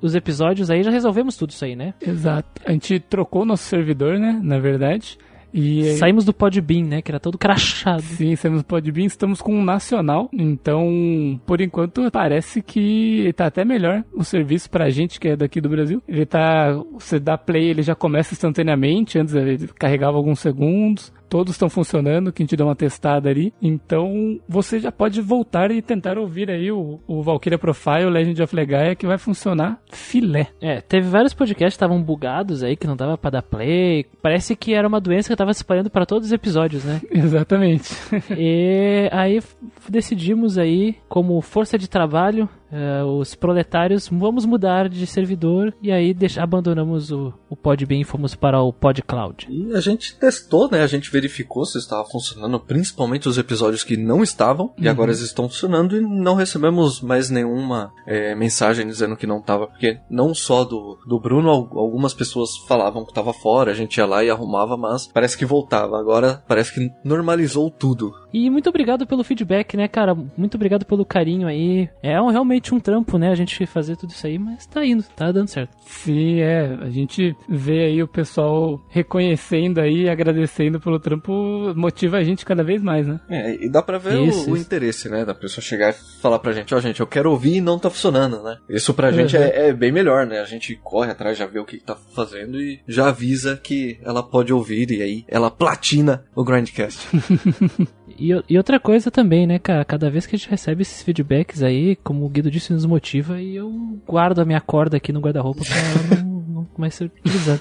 os 0.00 0.14
episódios 0.14 0.70
aí, 0.70 0.82
já 0.84 0.90
resolvemos 0.92 1.36
tudo 1.36 1.50
isso 1.50 1.64
aí, 1.64 1.74
né? 1.74 1.92
Exato. 2.00 2.48
A 2.64 2.70
gente 2.70 3.00
trocou 3.00 3.44
nosso 3.44 3.64
servidor, 3.64 4.18
né? 4.18 4.38
Na 4.42 4.58
verdade. 4.60 5.18
E 5.52 5.82
aí- 5.82 5.96
Saímos 5.96 6.24
do 6.24 6.32
Podbean, 6.34 6.84
né? 6.84 7.02
Que 7.02 7.10
era 7.10 7.20
todo 7.20 7.38
crachado. 7.38 8.02
Sim, 8.02 8.34
temos 8.36 8.62
Podbean, 8.62 9.06
estamos 9.06 9.40
com 9.40 9.54
um 9.54 9.64
nacional, 9.64 10.28
então, 10.32 11.40
por 11.46 11.60
enquanto, 11.60 12.10
parece 12.10 12.60
que 12.62 13.32
tá 13.36 13.46
até 13.46 13.64
melhor 13.64 14.04
o 14.12 14.24
serviço 14.24 14.68
pra 14.70 14.90
gente 14.90 15.18
que 15.20 15.28
é 15.28 15.36
daqui 15.36 15.60
do 15.60 15.68
Brasil. 15.68 16.02
Ele 16.08 16.26
tá, 16.26 16.72
você 16.92 17.18
dá 17.18 17.38
play, 17.38 17.68
ele 17.70 17.82
já 17.82 17.94
começa 17.94 18.34
instantaneamente, 18.34 19.18
antes 19.18 19.34
ele 19.34 19.68
carregava 19.78 20.16
alguns 20.16 20.40
segundos. 20.40 21.12
Todos 21.28 21.54
estão 21.54 21.68
funcionando, 21.68 22.32
que 22.32 22.42
a 22.42 22.44
gente 22.44 22.56
deu 22.56 22.66
uma 22.66 22.76
testada 22.76 23.28
ali. 23.28 23.52
Então, 23.60 24.40
você 24.48 24.78
já 24.78 24.92
pode 24.92 25.20
voltar 25.20 25.70
e 25.70 25.82
tentar 25.82 26.18
ouvir 26.18 26.50
aí 26.50 26.70
o, 26.70 27.00
o 27.06 27.22
Valkyria 27.22 27.58
Profile, 27.58 28.10
Legend 28.10 28.42
of 28.42 28.54
Legaia, 28.54 28.94
que 28.94 29.06
vai 29.06 29.18
funcionar 29.18 29.80
filé. 29.90 30.48
É, 30.60 30.80
teve 30.80 31.08
vários 31.08 31.34
podcasts 31.34 31.74
que 31.74 31.84
estavam 31.84 32.02
bugados 32.02 32.62
aí, 32.62 32.76
que 32.76 32.86
não 32.86 32.96
dava 32.96 33.18
pra 33.18 33.30
dar 33.30 33.42
play. 33.42 34.06
Parece 34.22 34.54
que 34.56 34.74
era 34.74 34.86
uma 34.86 35.00
doença 35.00 35.28
que 35.28 35.36
tava 35.36 35.52
se 35.52 35.60
espalhando 35.60 35.90
pra 35.90 36.06
todos 36.06 36.26
os 36.26 36.32
episódios, 36.32 36.84
né? 36.84 37.00
Exatamente. 37.10 37.92
E 38.36 39.08
aí 39.12 39.40
decidimos 39.88 40.58
aí, 40.58 40.96
como 41.08 41.40
força 41.40 41.78
de 41.78 41.88
trabalho, 41.88 42.48
eh, 42.76 43.02
os 43.04 43.34
proletários, 43.34 44.08
vamos 44.12 44.44
mudar 44.44 44.88
de 44.88 45.06
servidor 45.06 45.74
e 45.82 45.90
aí 45.90 46.12
deixa, 46.12 46.42
abandonamos 46.42 47.10
o, 47.10 47.32
o 47.48 47.56
Podbean 47.56 48.00
e 48.00 48.04
fomos 48.04 48.34
para 48.34 48.60
o 48.60 48.72
PodCloud. 48.72 49.46
E 49.50 49.72
a 49.74 49.80
gente 49.80 50.16
testou, 50.16 50.70
né? 50.70 50.82
A 50.82 50.86
gente 50.86 51.10
verificou 51.10 51.64
se 51.64 51.78
estava 51.78 52.04
funcionando, 52.04 52.60
principalmente 52.60 53.28
os 53.28 53.38
episódios 53.38 53.82
que 53.82 53.96
não 53.96 54.22
estavam, 54.22 54.74
e 54.78 54.88
agora 54.88 55.10
eles 55.10 55.20
estão 55.22 55.48
funcionando 55.48 55.96
e 55.96 56.00
não 56.00 56.34
recebemos 56.34 57.00
mais 57.00 57.30
nenhuma 57.30 57.92
é, 58.06 58.34
mensagem 58.34 58.86
dizendo 58.86 59.16
que 59.16 59.26
não 59.26 59.38
estava, 59.38 59.66
porque 59.68 59.98
não 60.10 60.34
só 60.34 60.64
do, 60.64 60.98
do 61.06 61.18
Bruno, 61.18 61.48
al- 61.50 61.78
algumas 61.78 62.12
pessoas 62.14 62.50
falavam 62.68 63.04
que 63.04 63.10
estava 63.10 63.32
fora, 63.32 63.70
a 63.70 63.74
gente 63.74 63.96
ia 63.96 64.06
lá 64.06 64.22
e 64.22 64.30
arrumava, 64.30 64.76
mas 64.76 65.06
parece 65.06 65.36
que 65.38 65.44
voltava. 65.46 65.98
Agora 65.98 66.42
parece 66.46 66.74
que 66.74 66.90
normalizou 67.04 67.70
tudo. 67.70 68.12
E 68.38 68.50
muito 68.50 68.68
obrigado 68.68 69.06
pelo 69.06 69.24
feedback, 69.24 69.78
né, 69.78 69.88
cara? 69.88 70.14
Muito 70.36 70.56
obrigado 70.56 70.84
pelo 70.84 71.06
carinho 71.06 71.48
aí. 71.48 71.88
É 72.02 72.20
um- 72.20 72.28
realmente 72.28 72.74
um 72.74 72.78
trampo, 72.78 73.16
né, 73.16 73.30
a 73.30 73.34
gente 73.34 73.64
fazer 73.64 73.96
tudo 73.96 74.10
isso 74.10 74.26
aí, 74.26 74.38
mas 74.38 74.66
tá 74.66 74.84
indo, 74.84 75.02
tá 75.16 75.32
dando 75.32 75.48
certo. 75.48 75.70
Sim, 75.86 76.40
é. 76.40 76.76
A 76.82 76.90
gente 76.90 77.34
vê 77.48 77.86
aí 77.86 78.02
o 78.02 78.06
pessoal 78.08 78.78
reconhecendo 78.90 79.78
aí, 79.80 80.06
agradecendo 80.08 80.78
pelo 80.78 81.00
trampo, 81.00 81.32
motiva 81.74 82.18
a 82.18 82.22
gente 82.24 82.44
cada 82.44 82.62
vez 82.62 82.82
mais, 82.82 83.06
né? 83.06 83.18
É, 83.30 83.54
e 83.64 83.70
dá 83.70 83.80
pra 83.80 83.96
ver 83.96 84.18
Isso, 84.20 84.50
o, 84.50 84.52
o 84.52 84.56
isso. 84.56 84.66
interesse, 84.66 85.08
né? 85.08 85.24
Da 85.24 85.34
pessoa 85.34 85.64
chegar 85.64 85.90
e 85.90 86.20
falar 86.20 86.38
pra 86.38 86.52
gente, 86.52 86.74
ó, 86.74 86.80
gente, 86.80 87.00
eu 87.00 87.06
quero 87.06 87.30
ouvir 87.30 87.56
e 87.56 87.60
não 87.62 87.78
tá 87.78 87.88
funcionando, 87.88 88.42
né? 88.42 88.58
Isso 88.68 88.92
pra 88.92 89.10
gente 89.12 89.34
Uhum. 89.34 89.42
é, 89.42 89.68
é 89.68 89.72
bem 89.72 89.90
melhor, 89.90 90.26
né? 90.26 90.40
A 90.40 90.44
gente 90.44 90.76
corre 90.84 91.10
atrás, 91.10 91.38
já 91.38 91.46
vê 91.46 91.58
o 91.58 91.64
que 91.64 91.78
tá 91.78 91.96
fazendo 92.14 92.60
e 92.60 92.80
já 92.86 93.08
avisa 93.08 93.56
que 93.56 93.98
ela 94.02 94.22
pode 94.22 94.52
ouvir 94.52 94.90
e 94.90 95.00
aí 95.02 95.24
ela 95.26 95.50
platina 95.50 96.24
o 96.34 96.44
Grindcast. 96.44 97.08
E, 98.18 98.30
e 98.48 98.56
outra 98.56 98.80
coisa 98.80 99.10
também, 99.10 99.46
né, 99.46 99.58
cara? 99.58 99.84
Cada 99.84 100.10
vez 100.10 100.26
que 100.26 100.34
a 100.34 100.38
gente 100.38 100.50
recebe 100.50 100.82
esses 100.82 101.02
feedbacks 101.02 101.62
aí, 101.62 101.96
como 101.96 102.24
o 102.24 102.28
Guido 102.28 102.50
disse, 102.50 102.72
nos 102.72 102.86
motiva 102.86 103.40
e 103.40 103.56
eu 103.56 103.70
guardo 104.06 104.40
a 104.40 104.44
minha 104.44 104.60
corda 104.60 104.96
aqui 104.96 105.12
no 105.12 105.20
guarda-roupa 105.20 105.62
pra 105.64 105.76
ela 105.76 106.24
não, 106.24 106.40
não 106.40 106.66
mais 106.76 106.94
ser 106.94 107.04
utilizada. 107.04 107.58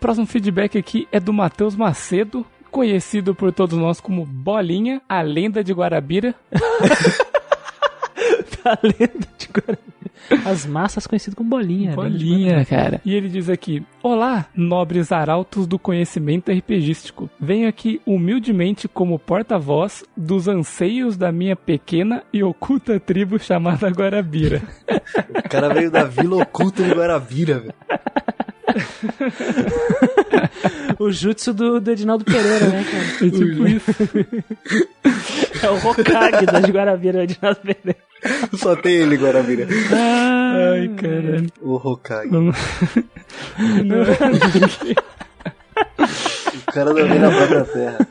Próximo 0.00 0.26
feedback 0.26 0.78
aqui 0.78 1.06
é 1.12 1.20
do 1.20 1.32
Matheus 1.32 1.76
Macedo, 1.76 2.46
conhecido 2.70 3.34
por 3.34 3.52
todos 3.52 3.78
nós 3.78 4.00
como 4.00 4.24
Bolinha, 4.24 5.02
a 5.08 5.20
lenda 5.20 5.62
de 5.62 5.72
Guarabira. 5.72 6.34
tá 8.62 8.78
lendo 8.82 9.28
de 9.36 9.48
Guarani. 9.48 10.01
As 10.44 10.66
massas 10.66 11.06
conhecidas 11.06 11.34
como 11.34 11.50
bolinha. 11.50 11.94
Bolinha, 11.94 12.64
cara. 12.64 13.00
E 13.04 13.14
ele 13.14 13.28
diz 13.28 13.48
aqui: 13.48 13.84
Olá, 14.02 14.46
nobres 14.54 15.12
arautos 15.12 15.66
do 15.66 15.78
conhecimento 15.78 16.50
RPGístico. 16.50 17.28
Venho 17.40 17.68
aqui 17.68 18.00
humildemente 18.06 18.88
como 18.88 19.18
porta-voz 19.18 20.04
dos 20.16 20.48
anseios 20.48 21.16
da 21.16 21.32
minha 21.32 21.56
pequena 21.56 22.22
e 22.32 22.42
oculta 22.42 22.98
tribo 23.00 23.38
chamada 23.38 23.88
Guarabira. 23.88 24.62
o 25.44 25.48
cara 25.48 25.72
veio 25.72 25.90
da 25.90 26.04
Vila 26.04 26.42
Oculta 26.42 26.82
de 26.82 26.94
Guarabira, 26.94 27.58
velho. 27.58 27.74
O 30.98 31.10
jutsu 31.10 31.52
do, 31.52 31.80
do 31.80 31.90
Edinaldo 31.90 32.24
Pereira, 32.24 32.66
né, 32.68 32.84
cara? 32.84 33.04
É 33.26 33.30
tipo 33.30 33.66
isso. 33.66 33.90
É 35.62 35.70
o 35.70 35.74
Hokage 35.76 36.46
das 36.46 36.64
Guarabira, 36.70 37.18
o 37.18 37.22
Edinaldo 37.22 37.60
Pereira. 37.60 37.96
Só 38.54 38.76
tem 38.76 38.94
ele, 38.96 39.16
Guarabira. 39.16 39.66
Ai, 39.90 40.88
caralho. 40.96 41.46
O 41.60 41.74
Hokage. 41.76 42.30
Vamos. 42.30 42.56
O 46.68 46.72
cara 46.72 46.94
da 46.94 47.04
na 47.04 47.30
própria 47.30 47.64
terra. 47.64 48.08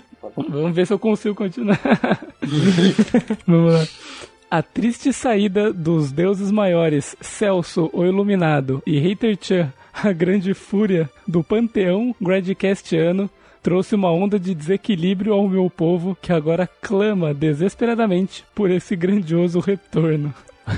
Vamos 0.50 0.76
ver 0.76 0.86
se 0.88 0.94
eu 0.94 1.00
consigo 1.00 1.36
continuar. 1.36 1.80
Vamos 3.48 3.74
lá. 3.74 3.86
A 4.54 4.62
triste 4.62 5.14
saída 5.14 5.72
dos 5.72 6.12
deuses 6.12 6.52
maiores, 6.52 7.16
Celso, 7.22 7.90
o 7.94 8.04
Iluminado, 8.04 8.84
e 8.86 9.00
Hater 9.00 9.38
Chan, 9.42 9.72
a 9.94 10.12
grande 10.12 10.54
fúria 10.54 11.10
do 11.26 11.42
panteão 11.42 12.14
gradcastiano, 12.20 13.30
trouxe 13.64 13.96
uma 13.96 14.12
onda 14.12 14.38
de 14.38 14.54
desequilíbrio 14.54 15.32
ao 15.32 15.48
meu 15.48 15.70
povo 15.70 16.18
que 16.22 16.34
agora 16.34 16.70
clama 16.82 17.34
desesperadamente 17.34 18.44
por 18.54 18.70
esse 18.70 18.94
grandioso 18.94 19.62
retorno. 19.62 20.34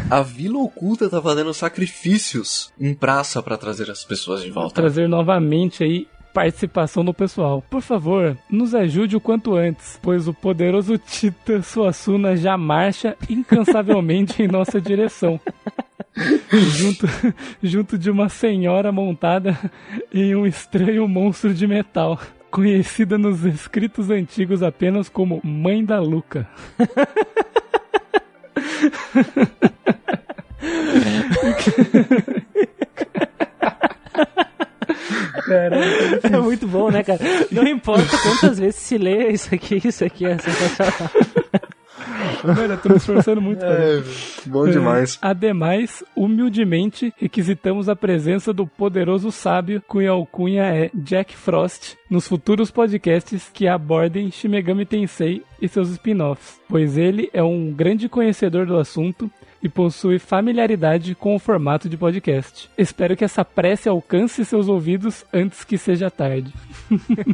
A 0.08 0.22
Vila 0.22 0.60
Oculta 0.60 1.10
tá 1.10 1.20
fazendo 1.20 1.52
sacrifícios 1.52 2.72
em 2.80 2.94
praça 2.94 3.42
para 3.42 3.58
trazer 3.58 3.90
as 3.90 4.04
pessoas 4.04 4.44
de 4.44 4.52
volta. 4.52 4.76
Trazer 4.76 5.10
novamente 5.10 5.84
aí 5.84 6.08
participação 6.34 7.06
do 7.06 7.14
pessoal. 7.14 7.64
Por 7.70 7.82
favor, 7.82 8.36
nos 8.50 8.74
ajude 8.74 9.16
o 9.16 9.22
quanto 9.22 9.56
antes, 9.56 10.00
pois 10.02 10.28
o 10.28 10.34
poderoso 10.34 10.98
Tita 10.98 11.62
Suassuna 11.62 12.36
já 12.36 12.58
marcha 12.58 13.16
incansavelmente 13.30 14.42
em 14.42 14.48
nossa 14.48 14.82
direção. 14.82 15.40
junto, 16.52 17.08
junto 17.62 17.98
de 17.98 18.10
uma 18.10 18.30
senhora 18.30 18.92
montada 18.92 19.58
em 20.14 20.36
um 20.36 20.46
estranho 20.46 21.08
monstro 21.08 21.54
de 21.54 21.68
metal, 21.68 22.20
conhecida 22.50 23.18
nos 23.18 23.46
escritos 23.46 24.10
antigos 24.10 24.64
apenas 24.64 25.10
como 25.10 25.42
Mãe 25.44 25.86
da 25.86 26.00
Luca. 26.00 26.48
É 36.24 36.38
muito 36.42 36.68
bom, 36.68 36.90
né, 36.90 37.04
cara? 37.04 37.20
Não 37.52 37.68
importa 37.68 38.18
quantas 38.18 38.60
vezes 38.60 38.76
se 38.76 38.98
lê 38.98 39.30
isso 39.30 39.54
aqui, 39.54 39.82
isso 39.84 40.04
aqui 40.04 40.26
é 40.26 40.38
sensacional. 40.38 41.12
Mano, 42.44 42.74
eu 42.74 42.78
tô 42.78 42.90
me 42.90 42.98
esforçando 42.98 43.42
muito, 43.42 43.60
cara. 43.62 44.00
É, 44.00 44.04
bom 44.46 44.68
demais. 44.68 45.18
Ademais, 45.22 46.04
humildemente, 46.16 47.14
requisitamos 47.18 47.88
a 47.88 47.96
presença 47.96 48.52
do 48.52 48.68
poderoso 48.68 49.32
sábio, 49.32 49.82
cuja 49.88 50.12
alcunha 50.12 50.64
é 50.64 50.92
Jack 50.94 51.36
Frost, 51.36 51.96
nos 52.10 52.28
futuros 52.28 52.70
podcasts 52.70 53.50
que 53.54 53.68
abordem 53.68 54.30
Shimegami 54.30 54.86
Tensei 54.86 55.42
e 55.62 55.68
seus 55.68 55.90
spin-offs, 55.92 56.60
pois 56.68 56.98
ele 56.98 57.30
é 57.34 57.42
um 57.42 57.72
grande 57.72 58.10
conhecedor 58.10 58.66
do 58.66 58.78
assunto 58.78 59.32
e 59.64 59.70
possui 59.70 60.20
familiaridade 60.20 61.16
com 61.16 61.34
o 61.34 61.40
formato 61.40 61.88
de 61.88 61.96
podcast. 61.96 62.70
Espero 62.78 63.16
que 63.16 63.24
essa 63.24 63.46
prece 63.46 63.88
alcance 63.88 64.44
seus 64.44 64.68
ouvidos 64.68 65.26
antes 65.34 65.64
que 65.64 65.78
seja 65.78 66.12
tarde. 66.12 66.54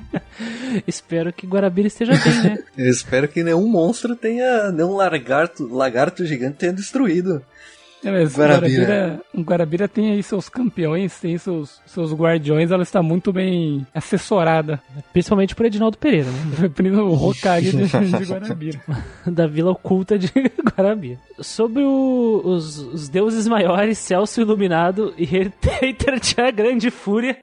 Espero 0.86 1.34
que 1.34 1.48
Guarabira 1.48 1.88
esteja 1.88 2.13
bem, 2.15 2.44
né? 2.44 2.63
Eu 2.78 2.88
espero 2.89 3.28
que 3.28 3.44
nenhum 3.44 3.68
monstro 3.68 4.15
tenha, 4.15 4.72
nenhum 4.72 4.96
lagarto, 4.96 5.68
lagarto 5.68 6.24
gigante 6.24 6.58
tenha 6.58 6.72
destruído. 6.72 7.44
É, 8.04 8.12
mas 8.12 8.36
Guarabira. 8.38 8.86
Guarabira, 8.86 9.22
o 9.34 9.42
Guarabira 9.42 9.88
tem 9.88 10.12
aí 10.12 10.24
seus 10.24 10.48
campeões, 10.48 11.20
tem 11.20 11.38
seus, 11.38 11.82
seus 11.86 12.14
guardiões, 12.14 12.72
ela 12.72 12.84
está 12.84 13.02
muito 13.04 13.34
bem 13.34 13.86
assessorada. 13.94 14.80
Principalmente 15.12 15.54
por 15.56 15.66
Edinaldo 15.66 15.98
Pereira, 15.98 16.30
né? 16.32 16.70
O 17.02 17.14
Hokage 17.30 17.72
de, 17.76 17.84
de 18.18 18.24
Guarabira. 18.26 18.80
da 19.28 19.48
vila 19.48 19.72
oculta 19.72 20.18
de 20.18 20.32
Guarabira. 20.76 21.20
Sobre 21.40 21.84
o- 21.84 22.42
os, 22.44 22.80
os 22.80 23.10
deuses 23.10 23.48
maiores, 23.48 23.98
Celso 23.98 24.42
Iluminado 24.42 25.14
e 25.18 25.26
Hater 25.26 25.52
a 26.38 26.52
Grande 26.52 26.90
Fúria 26.90 27.38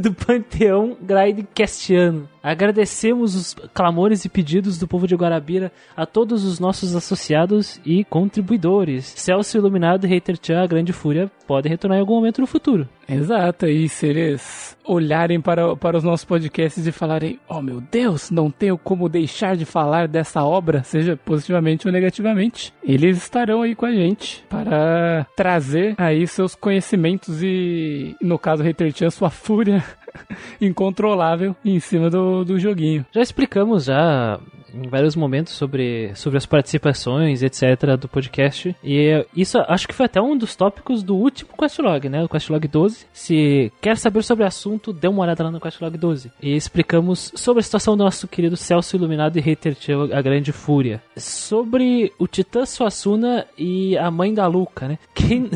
do 0.00 0.12
Panteão 0.12 0.96
Grindcastiano. 1.00 2.28
Agradecemos 2.42 3.34
os 3.34 3.54
clamores 3.72 4.24
e 4.24 4.28
pedidos 4.28 4.78
do 4.78 4.88
povo 4.88 5.06
de 5.06 5.14
Guarabira 5.14 5.70
a 5.96 6.04
todos 6.04 6.44
os 6.44 6.58
nossos 6.58 6.96
associados 6.96 7.80
e 7.84 8.04
contribuidores. 8.04 9.12
Celso 9.16 9.56
Iluminado 9.56 10.06
e 10.06 10.10
Hater 10.10 10.36
a 10.60 10.66
Grande 10.66 10.92
Fúria 10.92 11.30
podem 11.46 11.70
retornar 11.70 11.98
em 11.98 12.00
algum 12.00 12.14
momento 12.14 12.40
no 12.40 12.46
futuro. 12.46 12.88
Exato, 13.08 13.66
e 13.66 13.88
se 13.88 14.06
eles 14.06 14.76
olharem 14.84 15.40
para, 15.40 15.76
para 15.76 15.98
os 15.98 16.04
nossos 16.04 16.24
podcasts 16.24 16.86
e 16.86 16.92
falarem, 16.92 17.38
oh 17.48 17.60
meu 17.60 17.80
Deus, 17.80 18.30
não 18.30 18.50
tenho 18.50 18.78
como 18.78 19.08
deixar 19.08 19.56
de 19.56 19.64
falar 19.64 20.08
dessa 20.08 20.42
obra, 20.42 20.82
seja 20.82 21.16
positivamente 21.16 21.86
ou 21.86 21.92
negativamente, 21.92 22.72
eles 22.82 23.18
estarão 23.18 23.62
aí 23.62 23.74
com 23.74 23.86
a 23.86 23.92
gente 23.92 24.44
para 24.48 25.26
trazer 25.36 25.94
aí 25.98 26.26
seus 26.26 26.54
conhecimentos 26.54 27.42
e, 27.42 28.16
no 28.20 28.38
caso, 28.38 28.62
Hater 28.62 28.92
Chan, 28.96 29.10
sua 29.10 29.30
fúria 29.30 29.84
incontrolável 30.60 31.54
em 31.64 31.78
cima 31.80 32.10
do, 32.10 32.44
do 32.44 32.58
joguinho. 32.58 33.04
Já 33.12 33.20
explicamos 33.20 33.84
já 33.84 34.38
em 34.74 34.88
vários 34.88 35.14
momentos 35.14 35.52
sobre, 35.52 36.12
sobre 36.14 36.38
as 36.38 36.46
participações, 36.46 37.42
etc, 37.42 37.96
do 37.98 38.08
podcast. 38.08 38.74
E 38.82 39.24
isso 39.36 39.58
acho 39.68 39.86
que 39.86 39.94
foi 39.94 40.06
até 40.06 40.20
um 40.20 40.36
dos 40.36 40.56
tópicos 40.56 41.02
do 41.02 41.14
último 41.14 41.50
Questlog, 41.58 42.08
né? 42.08 42.24
O 42.24 42.28
Questlog 42.28 42.66
12. 42.66 43.06
Se 43.12 43.72
quer 43.80 43.96
saber 43.96 44.22
sobre 44.22 44.44
o 44.44 44.46
assunto, 44.46 44.92
dê 44.92 45.08
uma 45.08 45.22
olhada 45.22 45.44
lá 45.44 45.50
no 45.50 45.60
Questlog 45.60 45.96
12. 45.96 46.32
E 46.40 46.56
explicamos 46.56 47.32
sobre 47.34 47.60
a 47.60 47.62
situação 47.62 47.96
do 47.96 48.04
nosso 48.04 48.26
querido 48.26 48.56
Celso 48.56 48.96
Iluminado 48.96 49.36
e 49.36 49.40
Hater 49.40 49.74
Tio, 49.74 50.14
a 50.14 50.22
Grande 50.22 50.52
Fúria. 50.52 51.02
Sobre 51.16 52.12
o 52.18 52.26
Titã 52.26 52.64
Suassuna 52.64 53.46
e 53.58 53.96
a 53.98 54.10
mãe 54.10 54.32
da 54.32 54.46
Luca, 54.46 54.88
né? 54.88 54.98
Quem, 55.14 55.50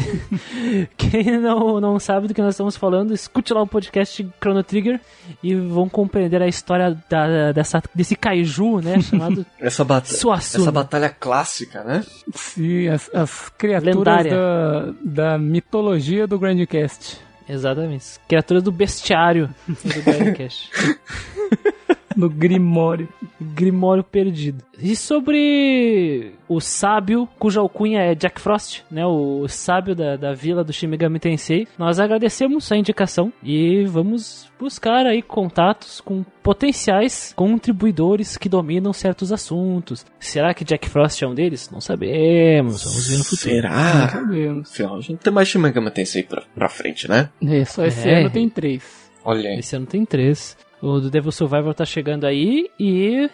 quem 0.97 1.39
não, 1.41 1.81
não 1.81 1.99
sabe 1.99 2.29
do 2.29 2.35
que 2.35 2.43
nós 2.43 2.55
estamos 2.55 2.77
falando, 2.77 3.15
escute 3.15 3.53
lá 3.53 3.63
o 3.63 3.67
podcast 3.67 4.27
Chrono 4.47 4.63
Trigger 4.63 5.01
e 5.43 5.55
vão 5.57 5.89
compreender 5.89 6.41
a 6.41 6.47
história 6.47 6.97
da, 7.11 7.51
dessa, 7.51 7.83
desse 7.93 8.15
kaiju, 8.15 8.81
né? 8.81 9.01
Chamado 9.03 9.45
Essa, 9.59 9.85
Suassuna. 10.05 10.65
essa 10.65 10.73
batalha 10.73 11.09
clássica, 11.11 11.83
né? 11.83 12.05
Sim, 12.33 12.89
as, 12.89 13.11
as 13.13 13.49
criaturas 13.51 13.97
Lendária. 13.97 14.31
da, 14.31 15.33
da 15.33 15.39
mitologia 15.39 16.27
do 16.27 16.39
Grandcast. 16.39 17.19
Exatamente. 17.49 18.21
Criaturas 18.29 18.63
do 18.63 18.71
bestiário 18.71 19.53
do 19.67 20.03
Grindcast. 20.05 20.71
Do 22.21 22.31
Grimório. 22.31 23.09
Grimório 23.41 24.03
perdido. 24.03 24.65
E 24.81 24.97
sobre 24.97 26.33
o 26.49 26.61
sábio, 26.61 27.29
cuja 27.39 27.61
alcunha 27.61 28.01
é 28.01 28.15
Jack 28.15 28.41
Frost, 28.41 28.83
né? 28.91 29.05
O 29.07 29.47
sábio 29.49 29.95
da, 29.95 30.17
da 30.17 30.33
vila 30.33 30.65
do 30.65 30.73
Shimigami 30.73 31.19
Tensei. 31.19 31.67
Nós 31.79 31.99
agradecemos 32.01 32.71
a 32.73 32.77
indicação 32.77 33.33
e 33.43 33.85
vamos 33.85 34.51
buscar 34.59 35.07
aí 35.07 35.21
contatos 35.23 36.01
com 36.01 36.25
potenciais 36.43 37.33
contribuidores 37.37 38.37
que 38.37 38.49
dominam 38.49 38.93
certos 38.93 39.33
assuntos. 39.33 40.05
Será 40.19 40.55
que 40.55 40.65
Jack 40.65 40.89
Frost 40.89 41.23
é 41.23 41.27
um 41.27 41.35
deles? 41.35 41.71
Não 41.71 41.81
sabemos. 41.81 42.83
Vamos 42.85 43.09
ver 43.09 43.19
no 43.19 43.25
futuro. 43.25 43.51
Será? 43.53 44.09
Sabemos. 44.09 44.71
Afinal, 44.73 44.97
a 44.97 45.01
gente 45.01 45.19
tem 45.19 45.33
mais 45.33 45.49
Shimegami 45.49 45.91
Tensei 45.91 46.23
pra, 46.23 46.43
pra 46.55 46.69
frente, 46.69 47.09
né? 47.09 47.29
É, 47.43 47.65
só 47.65 47.85
esse 47.85 48.09
É. 48.09 48.21
ano 48.21 48.31
tem 48.31 48.49
três. 48.49 49.07
Olha 49.25 49.51
aí. 49.51 49.59
Esse 49.59 49.75
ano 49.75 49.87
tem 49.87 50.05
três. 50.05 50.57
O 50.87 51.01
do 51.01 51.11
Devil 51.11 51.33
Survivor 51.33 51.75
tá 51.75 51.85
chegando 51.85 52.25
aí 52.27 52.71
e 52.79 53.29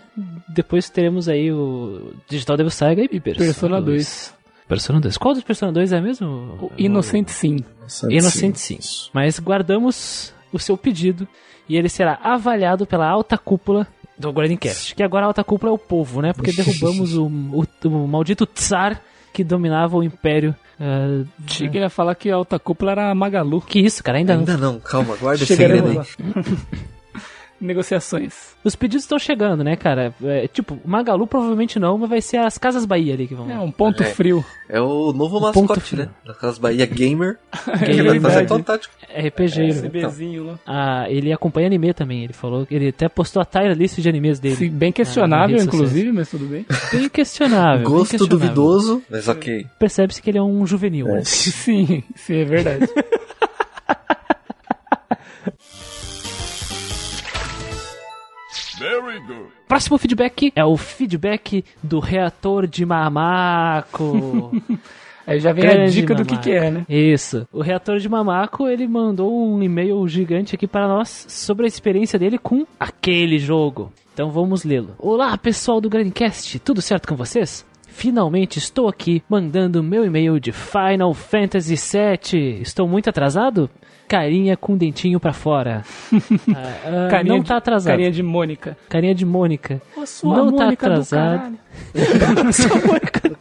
depois 0.48 0.88
teremos 0.88 1.28
aí 1.28 1.52
o 1.52 2.14
Digital 2.28 2.56
Devil 2.56 2.70
Saga 2.70 3.02
e 3.02 3.20
Persona, 3.20 3.46
Persona 3.46 3.80
2. 3.82 3.86
2. 3.86 4.34
Persona 4.68 5.00
2. 5.00 5.18
Qual 5.18 5.34
dos 5.34 5.42
Persona 5.42 5.70
2 5.72 5.92
é 5.92 6.00
mesmo? 6.00 6.26
O 6.26 6.70
Inocente 6.78 7.30
Sim. 7.30 7.58
Inocente 8.08 8.58
sim. 8.58 8.78
Mas 9.12 9.38
guardamos 9.38 10.32
o 10.50 10.58
seu 10.58 10.78
pedido 10.78 11.28
e 11.68 11.76
ele 11.76 11.90
será 11.90 12.18
avaliado 12.22 12.86
pela 12.86 13.06
alta 13.06 13.36
cúpula 13.36 13.86
do 14.18 14.32
Grindcast. 14.32 14.94
Que 14.94 15.02
agora 15.02 15.26
a 15.26 15.28
alta 15.28 15.44
cúpula 15.44 15.70
é 15.72 15.74
o 15.74 15.78
povo, 15.78 16.22
né? 16.22 16.32
Porque 16.32 16.52
derrubamos 16.56 17.14
o, 17.18 17.26
o, 17.26 17.64
o 17.88 18.08
maldito 18.08 18.46
Tsar 18.46 18.98
que 19.30 19.44
dominava 19.44 19.96
o 19.96 20.02
Império. 20.02 20.54
ah, 20.80 21.24
Achei 21.46 21.68
que 21.68 21.76
ele 21.76 21.84
ia 21.84 21.90
falar 21.90 22.14
que 22.14 22.30
a 22.30 22.34
alta 22.36 22.58
cúpula 22.58 22.92
era 22.92 23.10
a 23.10 23.14
Magalu. 23.14 23.60
que 23.60 23.78
isso, 23.78 24.02
cara? 24.02 24.16
Ainda 24.18 24.32
não. 24.34 24.40
Ainda 24.40 24.56
não, 24.56 24.80
calma, 24.80 25.16
guarda 25.16 25.42
esse 25.42 25.54
segredo 25.54 25.88
aí. 25.88 25.98
Negociações. 27.62 28.52
Os 28.64 28.74
pedidos 28.76 29.04
estão 29.04 29.18
chegando, 29.18 29.62
né, 29.64 29.76
cara? 29.76 30.14
É, 30.22 30.46
tipo, 30.48 30.78
Magalu 30.84 31.26
provavelmente 31.26 31.78
não, 31.78 31.96
mas 31.98 32.10
vai 32.10 32.20
ser 32.20 32.38
as 32.38 32.58
Casas 32.58 32.84
Bahia 32.84 33.14
ali 33.14 33.26
que 33.26 33.34
vão. 33.34 33.50
É 33.50 33.58
um 33.58 33.70
ponto 33.70 34.02
É. 34.02 34.06
frio. 34.06 34.44
É 34.68 34.80
o 34.80 35.12
novo 35.12 35.40
ponto 35.52 35.68
mascote, 35.70 35.96
né? 35.96 36.08
Daquelas 36.26 36.58
Bahia 36.58 36.86
Gamer. 36.86 37.38
É 37.82 37.90
Ele 37.90 38.02
vai 38.08 38.20
fazer 38.20 38.34
verdade. 38.46 38.48
contato. 38.48 38.90
RPG. 39.14 39.72
Né? 39.82 39.88
bezinho 39.88 40.44
lá. 40.44 40.58
Ah, 40.66 41.04
ele 41.08 41.32
acompanha 41.32 41.66
anime 41.66 41.92
também. 41.94 42.24
Ele 42.24 42.32
falou 42.32 42.64
que 42.66 42.74
ele 42.74 42.88
até 42.88 43.08
postou 43.08 43.40
a 43.42 43.44
tier 43.44 43.76
list 43.76 43.98
de 44.00 44.08
animes 44.08 44.38
dele. 44.40 44.56
Sim, 44.56 44.70
bem 44.70 44.90
questionável, 44.92 45.58
Ah, 45.58 45.62
inclusive, 45.62 46.12
mas 46.12 46.30
tudo 46.30 46.46
bem. 46.46 46.64
Bem 46.92 47.08
questionável. 47.08 47.78
bem 47.78 47.84
Gosto 47.90 48.10
questionável. 48.12 48.38
duvidoso, 48.38 49.02
mas 49.10 49.28
ok. 49.28 49.66
Percebe-se 49.78 50.20
que 50.22 50.30
ele 50.30 50.38
é 50.38 50.42
um 50.42 50.66
juvenil. 50.66 51.06
né? 51.06 51.22
Sim, 51.24 52.02
sim, 52.14 52.36
é 52.36 52.44
verdade. 52.44 52.86
Próximo 59.68 59.98
feedback 59.98 60.52
é 60.54 60.64
o 60.64 60.76
feedback 60.76 61.64
do 61.82 62.00
reator 62.00 62.66
de 62.66 62.84
Mamaco. 62.84 64.52
Aí 65.24 65.38
já 65.38 65.52
vem 65.52 65.64
a 65.64 65.72
Grande 65.72 65.92
dica 65.92 66.14
do 66.14 66.24
que, 66.24 66.32
Mamaco. 66.34 66.48
que 66.48 66.52
é, 66.52 66.70
né? 66.70 66.86
Isso. 66.88 67.46
O 67.52 67.62
reator 67.62 67.98
de 67.98 68.08
Mamaco, 68.08 68.68
ele 68.68 68.88
mandou 68.88 69.32
um 69.32 69.62
e-mail 69.62 70.06
gigante 70.08 70.54
aqui 70.54 70.66
para 70.66 70.88
nós 70.88 71.26
sobre 71.28 71.64
a 71.64 71.68
experiência 71.68 72.18
dele 72.18 72.38
com 72.38 72.66
aquele 72.78 73.38
jogo. 73.38 73.92
Então 74.12 74.30
vamos 74.30 74.64
lê-lo. 74.64 74.94
Olá, 74.98 75.36
pessoal 75.38 75.80
do 75.80 75.88
Grandcast, 75.88 76.58
tudo 76.58 76.82
certo 76.82 77.08
com 77.08 77.16
vocês? 77.16 77.64
finalmente 77.92 78.58
estou 78.58 78.88
aqui 78.88 79.22
mandando 79.28 79.82
meu 79.82 80.04
e-mail 80.04 80.40
de 80.40 80.50
Final 80.50 81.12
Fantasy 81.14 81.76
VII. 81.76 82.60
Estou 82.62 82.88
muito 82.88 83.08
atrasado? 83.08 83.70
Carinha 84.08 84.56
com 84.56 84.76
dentinho 84.76 85.18
pra 85.20 85.32
fora. 85.32 85.82
Ah, 86.54 87.08
ah, 87.20 87.24
não 87.24 87.42
tá 87.42 87.56
atrasado. 87.56 87.92
Carinha 87.92 88.10
de 88.10 88.22
Mônica. 88.22 88.76
Carinha 88.88 89.14
de 89.14 89.24
Mônica. 89.24 89.80
Ô, 89.96 90.04
sua 90.06 90.36
Não 90.36 90.52
tá 90.52 90.64
Mônica 90.64 90.86
do 90.86 90.92
atrasado. 90.92 91.38
caralho. 91.38 91.58
Sua 92.52 92.76
Mônica. 92.86 93.32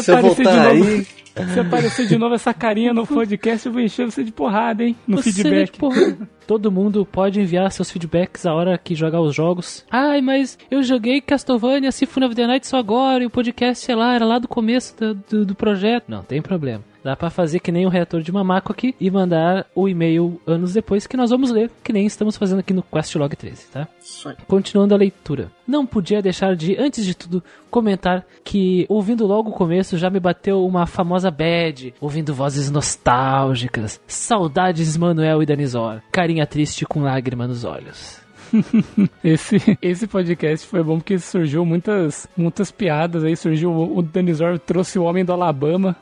Se 0.00 0.10
eu 0.10 0.16
aparecer 0.16 0.44
de 0.46 0.52
voltar 0.52 0.74
novo- 0.74 0.84
aí, 0.84 1.06
Se 1.54 1.60
aparecer 1.60 2.06
de 2.06 2.18
novo 2.18 2.34
essa 2.34 2.54
carinha 2.54 2.92
no 2.92 3.06
podcast, 3.06 3.66
eu 3.66 3.72
vou 3.72 3.80
encher 3.82 4.04
você 4.08 4.22
de 4.22 4.30
porrada, 4.32 4.84
hein? 4.84 4.94
No 5.06 5.16
Você, 5.16 5.32
feedback. 5.32 5.78
porra, 5.78 6.16
todo 6.46 6.70
mundo 6.70 7.04
pode 7.10 7.40
enviar 7.40 7.70
seus 7.72 7.90
feedbacks 7.90 8.46
a 8.46 8.54
hora 8.54 8.78
que 8.78 8.94
jogar 8.94 9.20
os 9.20 9.34
jogos. 9.34 9.84
Ai, 9.90 10.20
mas 10.20 10.58
eu 10.70 10.82
joguei 10.82 11.20
Castlevania 11.20 11.90
Symphony 11.90 12.26
of 12.26 12.34
the 12.34 12.46
Night 12.46 12.66
só 12.66 12.78
agora 12.78 13.22
e 13.24 13.26
o 13.26 13.30
podcast, 13.30 13.84
sei 13.84 13.94
lá, 13.94 14.14
era 14.14 14.24
lá 14.24 14.38
do 14.38 14.46
começo 14.48 14.96
do, 14.96 15.14
do, 15.14 15.46
do 15.46 15.54
projeto. 15.54 16.04
Não, 16.08 16.22
tem 16.22 16.40
problema. 16.42 16.84
Dá 17.02 17.16
pra 17.16 17.30
fazer 17.30 17.60
que 17.60 17.72
nem 17.72 17.86
o 17.86 17.88
reator 17.88 18.22
de 18.22 18.32
mamaco 18.32 18.72
aqui 18.72 18.94
e 19.00 19.10
mandar 19.10 19.66
o 19.74 19.88
e-mail 19.88 20.40
anos 20.46 20.72
depois 20.72 21.06
que 21.06 21.16
nós 21.16 21.30
vamos 21.30 21.50
ler, 21.50 21.70
que 21.82 21.92
nem 21.92 22.06
estamos 22.06 22.36
fazendo 22.36 22.60
aqui 22.60 22.72
no 22.72 22.82
Questlog 22.82 23.34
13, 23.34 23.66
tá? 23.72 23.88
Aí. 24.26 24.36
Continuando 24.46 24.94
a 24.94 24.98
leitura. 24.98 25.50
Não 25.66 25.86
podia 25.86 26.20
deixar 26.20 26.54
de, 26.54 26.76
antes 26.78 27.04
de 27.04 27.14
tudo, 27.14 27.42
comentar 27.70 28.24
que, 28.44 28.86
ouvindo 28.88 29.26
logo 29.26 29.50
o 29.50 29.54
começo, 29.54 29.96
já 29.96 30.10
me 30.10 30.20
bateu 30.20 30.66
uma 30.66 30.86
famosa 30.86 31.30
bad, 31.30 31.94
ouvindo 32.00 32.34
vozes 32.34 32.70
nostálgicas. 32.70 34.00
Saudades 34.06 34.96
Manuel 34.96 35.42
e 35.42 35.46
Danizor. 35.46 36.00
Carinha 36.10 36.46
triste 36.46 36.84
com 36.84 37.02
lágrima 37.02 37.46
nos 37.46 37.64
olhos. 37.64 38.20
Esse, 39.22 39.78
esse 39.80 40.06
podcast 40.06 40.66
foi 40.66 40.82
bom 40.82 40.98
porque 40.98 41.18
surgiu 41.18 41.64
muitas, 41.64 42.28
muitas 42.36 42.70
piadas 42.70 43.24
aí. 43.24 43.36
Surgiu 43.36 43.70
o, 43.70 43.98
o 43.98 44.02
Danizor 44.02 44.58
trouxe 44.58 44.98
o 44.98 45.04
homem 45.04 45.24
do 45.24 45.32
Alabama, 45.32 45.96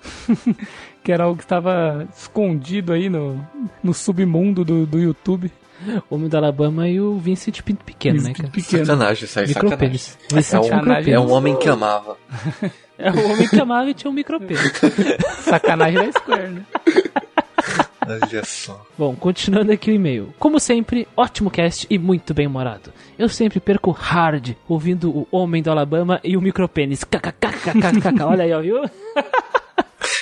que 1.08 1.12
era 1.12 1.24
algo 1.24 1.38
que 1.38 1.44
estava 1.44 2.06
escondido 2.14 2.92
aí 2.92 3.08
no, 3.08 3.42
no 3.82 3.94
submundo 3.94 4.62
do, 4.62 4.84
do 4.84 4.98
YouTube. 4.98 5.50
O 6.10 6.16
Homem 6.16 6.28
do 6.28 6.36
Alabama 6.36 6.86
e 6.86 7.00
o 7.00 7.16
Vincent 7.16 7.62
Pinto 7.62 7.82
Pequeno, 7.82 8.20
né, 8.20 8.34
cara? 8.34 8.50
Pequeno. 8.50 8.84
sacanagem 8.84 9.24
isso 9.24 9.40
aí, 9.40 9.48
sacanagem. 9.48 9.70
Micropênis. 9.70 10.18
É 10.30 10.34
Vincent 10.34 10.60
um, 10.60 10.64
Sacanagem. 10.64 11.14
é 11.14 11.18
um 11.18 11.32
homem 11.32 11.56
que 11.56 11.66
amava. 11.66 12.18
É 13.00 13.12
o 13.12 13.30
homem 13.30 13.48
que 13.48 13.60
amava 13.60 13.88
e 13.88 13.94
tinha 13.94 14.10
um 14.10 14.12
micropênis. 14.12 14.72
Sacanagem 15.44 16.04
da 16.04 16.12
Square, 16.12 16.48
né? 16.48 16.64
Olha 18.04 18.44
só. 18.44 18.84
Bom, 18.98 19.14
continuando 19.14 19.70
aqui 19.70 19.92
o 19.92 19.94
e-mail. 19.94 20.34
Como 20.36 20.58
sempre, 20.58 21.06
ótimo 21.16 21.48
cast 21.48 21.86
e 21.88 21.96
muito 21.96 22.34
bem 22.34 22.48
humorado. 22.48 22.92
Eu 23.16 23.28
sempre 23.28 23.60
perco 23.60 23.92
hard 23.92 24.56
ouvindo 24.68 25.10
o 25.10 25.28
Homem 25.30 25.62
do 25.62 25.70
Alabama 25.70 26.20
e 26.24 26.36
o 26.36 26.40
micropênis. 26.40 27.04
KKKKKK. 27.04 28.24
Olha 28.24 28.42
aí, 28.42 28.52
ó, 28.52 28.60
viu? 28.60 28.82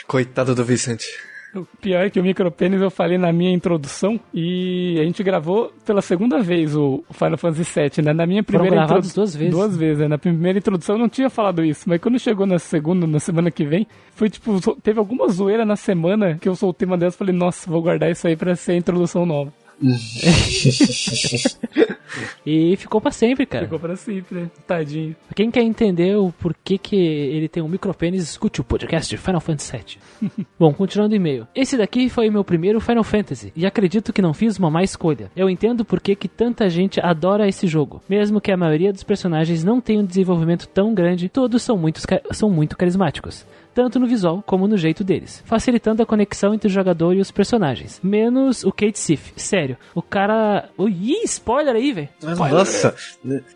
Coitado 0.07 0.55
do 0.55 0.65
Vicente. 0.65 1.05
O 1.55 1.65
pior 1.81 2.05
é 2.05 2.11
que 2.11 2.21
o 2.21 2.23
micropênis 2.23 2.83
eu 2.83 2.91
falei 2.91 3.17
na 3.17 3.33
minha 3.33 3.51
introdução 3.51 4.21
e 4.35 4.99
a 5.01 5.05
gente 5.05 5.23
gravou 5.23 5.73
pela 5.87 6.03
segunda 6.03 6.43
vez 6.43 6.77
o 6.77 7.03
Final 7.13 7.39
Fantasy 7.39 7.65
VII, 7.65 8.05
né? 8.05 8.13
Na 8.13 8.27
minha 8.27 8.43
primeira 8.43 8.77
gravados 8.77 9.09
introdu- 9.11 9.25
duas 9.25 9.35
vezes. 9.37 9.55
Duas 9.55 9.75
vezes, 9.77 9.99
né? 10.01 10.09
Na 10.09 10.19
primeira 10.19 10.59
introdução 10.59 10.97
eu 10.97 10.99
não 10.99 11.09
tinha 11.09 11.31
falado 11.31 11.65
isso, 11.65 11.89
mas 11.89 11.99
quando 11.99 12.19
chegou 12.19 12.45
na 12.47 12.59
segunda, 12.59 13.07
na 13.07 13.19
semana 13.19 13.51
que 13.51 13.65
vem, 13.65 13.87
foi 14.15 14.29
tipo, 14.29 14.61
teve 14.83 14.99
alguma 14.99 15.29
zoeira 15.29 15.65
na 15.65 15.77
semana 15.77 16.37
que 16.39 16.47
eu 16.49 16.55
soltei 16.55 16.85
uma 16.87 16.99
dessas 16.99 17.15
e 17.15 17.19
falei, 17.19 17.35
nossa, 17.35 17.71
vou 17.71 17.81
guardar 17.81 18.11
isso 18.11 18.27
aí 18.29 18.37
pra 18.37 18.55
ser 18.55 18.73
a 18.73 18.77
introdução 18.77 19.25
nova. 19.25 19.51
E 22.45 22.77
ficou 22.77 23.01
pra 23.01 23.11
sempre, 23.11 23.47
cara. 23.47 23.65
Ficou 23.65 23.79
pra 23.79 23.97
sempre, 23.97 24.41
né? 24.43 24.51
Tadinho. 24.67 25.17
Quem 25.35 25.51
quer 25.51 25.63
entender 25.63 26.17
o 26.17 26.33
porquê 26.33 26.79
que 26.79 26.97
ele 26.97 27.49
tem 27.49 27.63
um 27.63 27.69
micropênis, 27.69 28.23
escute 28.23 28.61
o 28.61 28.65
podcast 28.65 29.09
de 29.11 29.17
Final 29.17 29.41
Fantasy 29.41 29.73
VII. 30.21 30.47
Bom, 30.59 30.73
continuando 30.73 31.13
o 31.15 31.17
e-mail. 31.17 31.47
Esse 31.55 31.77
daqui 31.77 32.09
foi 32.09 32.31
meu 32.31 32.45
primeiro 32.45 32.81
Final 32.81 33.05
Fantasy, 33.05 33.53
e 33.57 33.67
acredito 33.67 34.13
que 34.13 34.23
não 34.23 34.33
fiz 34.35 34.59
uma 34.59 34.71
má 34.71 34.83
escolha. 34.83 35.31
Eu 35.37 35.51
entendo 35.51 35.85
porquê 35.85 36.15
que 36.15 36.29
tanta 36.29 36.69
gente 36.71 37.01
adora 37.01 37.49
esse 37.49 37.67
jogo. 37.67 38.03
Mesmo 38.09 38.41
que 38.41 38.53
a 38.53 38.57
maioria 38.57 38.93
dos 38.93 39.03
personagens 39.03 39.65
não 39.65 39.81
tenha 39.81 40.01
um 40.01 40.05
desenvolvimento 40.07 40.67
tão 40.69 40.95
grande, 40.95 41.29
todos 41.29 41.63
são, 41.63 41.77
muitos 41.77 42.07
ca- 42.07 42.21
são 42.31 42.49
muito 42.51 42.77
carismáticos. 42.77 43.45
Tanto 43.77 44.01
no 44.01 44.07
visual 44.07 44.43
como 44.47 44.67
no 44.67 44.79
jeito 44.79 45.05
deles, 45.05 45.43
facilitando 45.45 46.03
a 46.03 46.07
conexão 46.07 46.55
entre 46.55 46.67
o 46.67 46.71
jogador 46.73 47.15
e 47.15 47.21
os 47.21 47.31
personagens. 47.31 48.01
Menos 48.03 48.65
o 48.65 48.73
Kate 48.73 48.99
Sif. 48.99 49.35
Sério, 49.37 49.77
o 49.95 50.01
cara. 50.01 50.71
Ui, 50.79 50.91
ih, 50.91 51.25
spoiler 51.25 51.75
aí, 51.77 51.93
velho. 51.93 52.09
Nossa, 52.23 52.95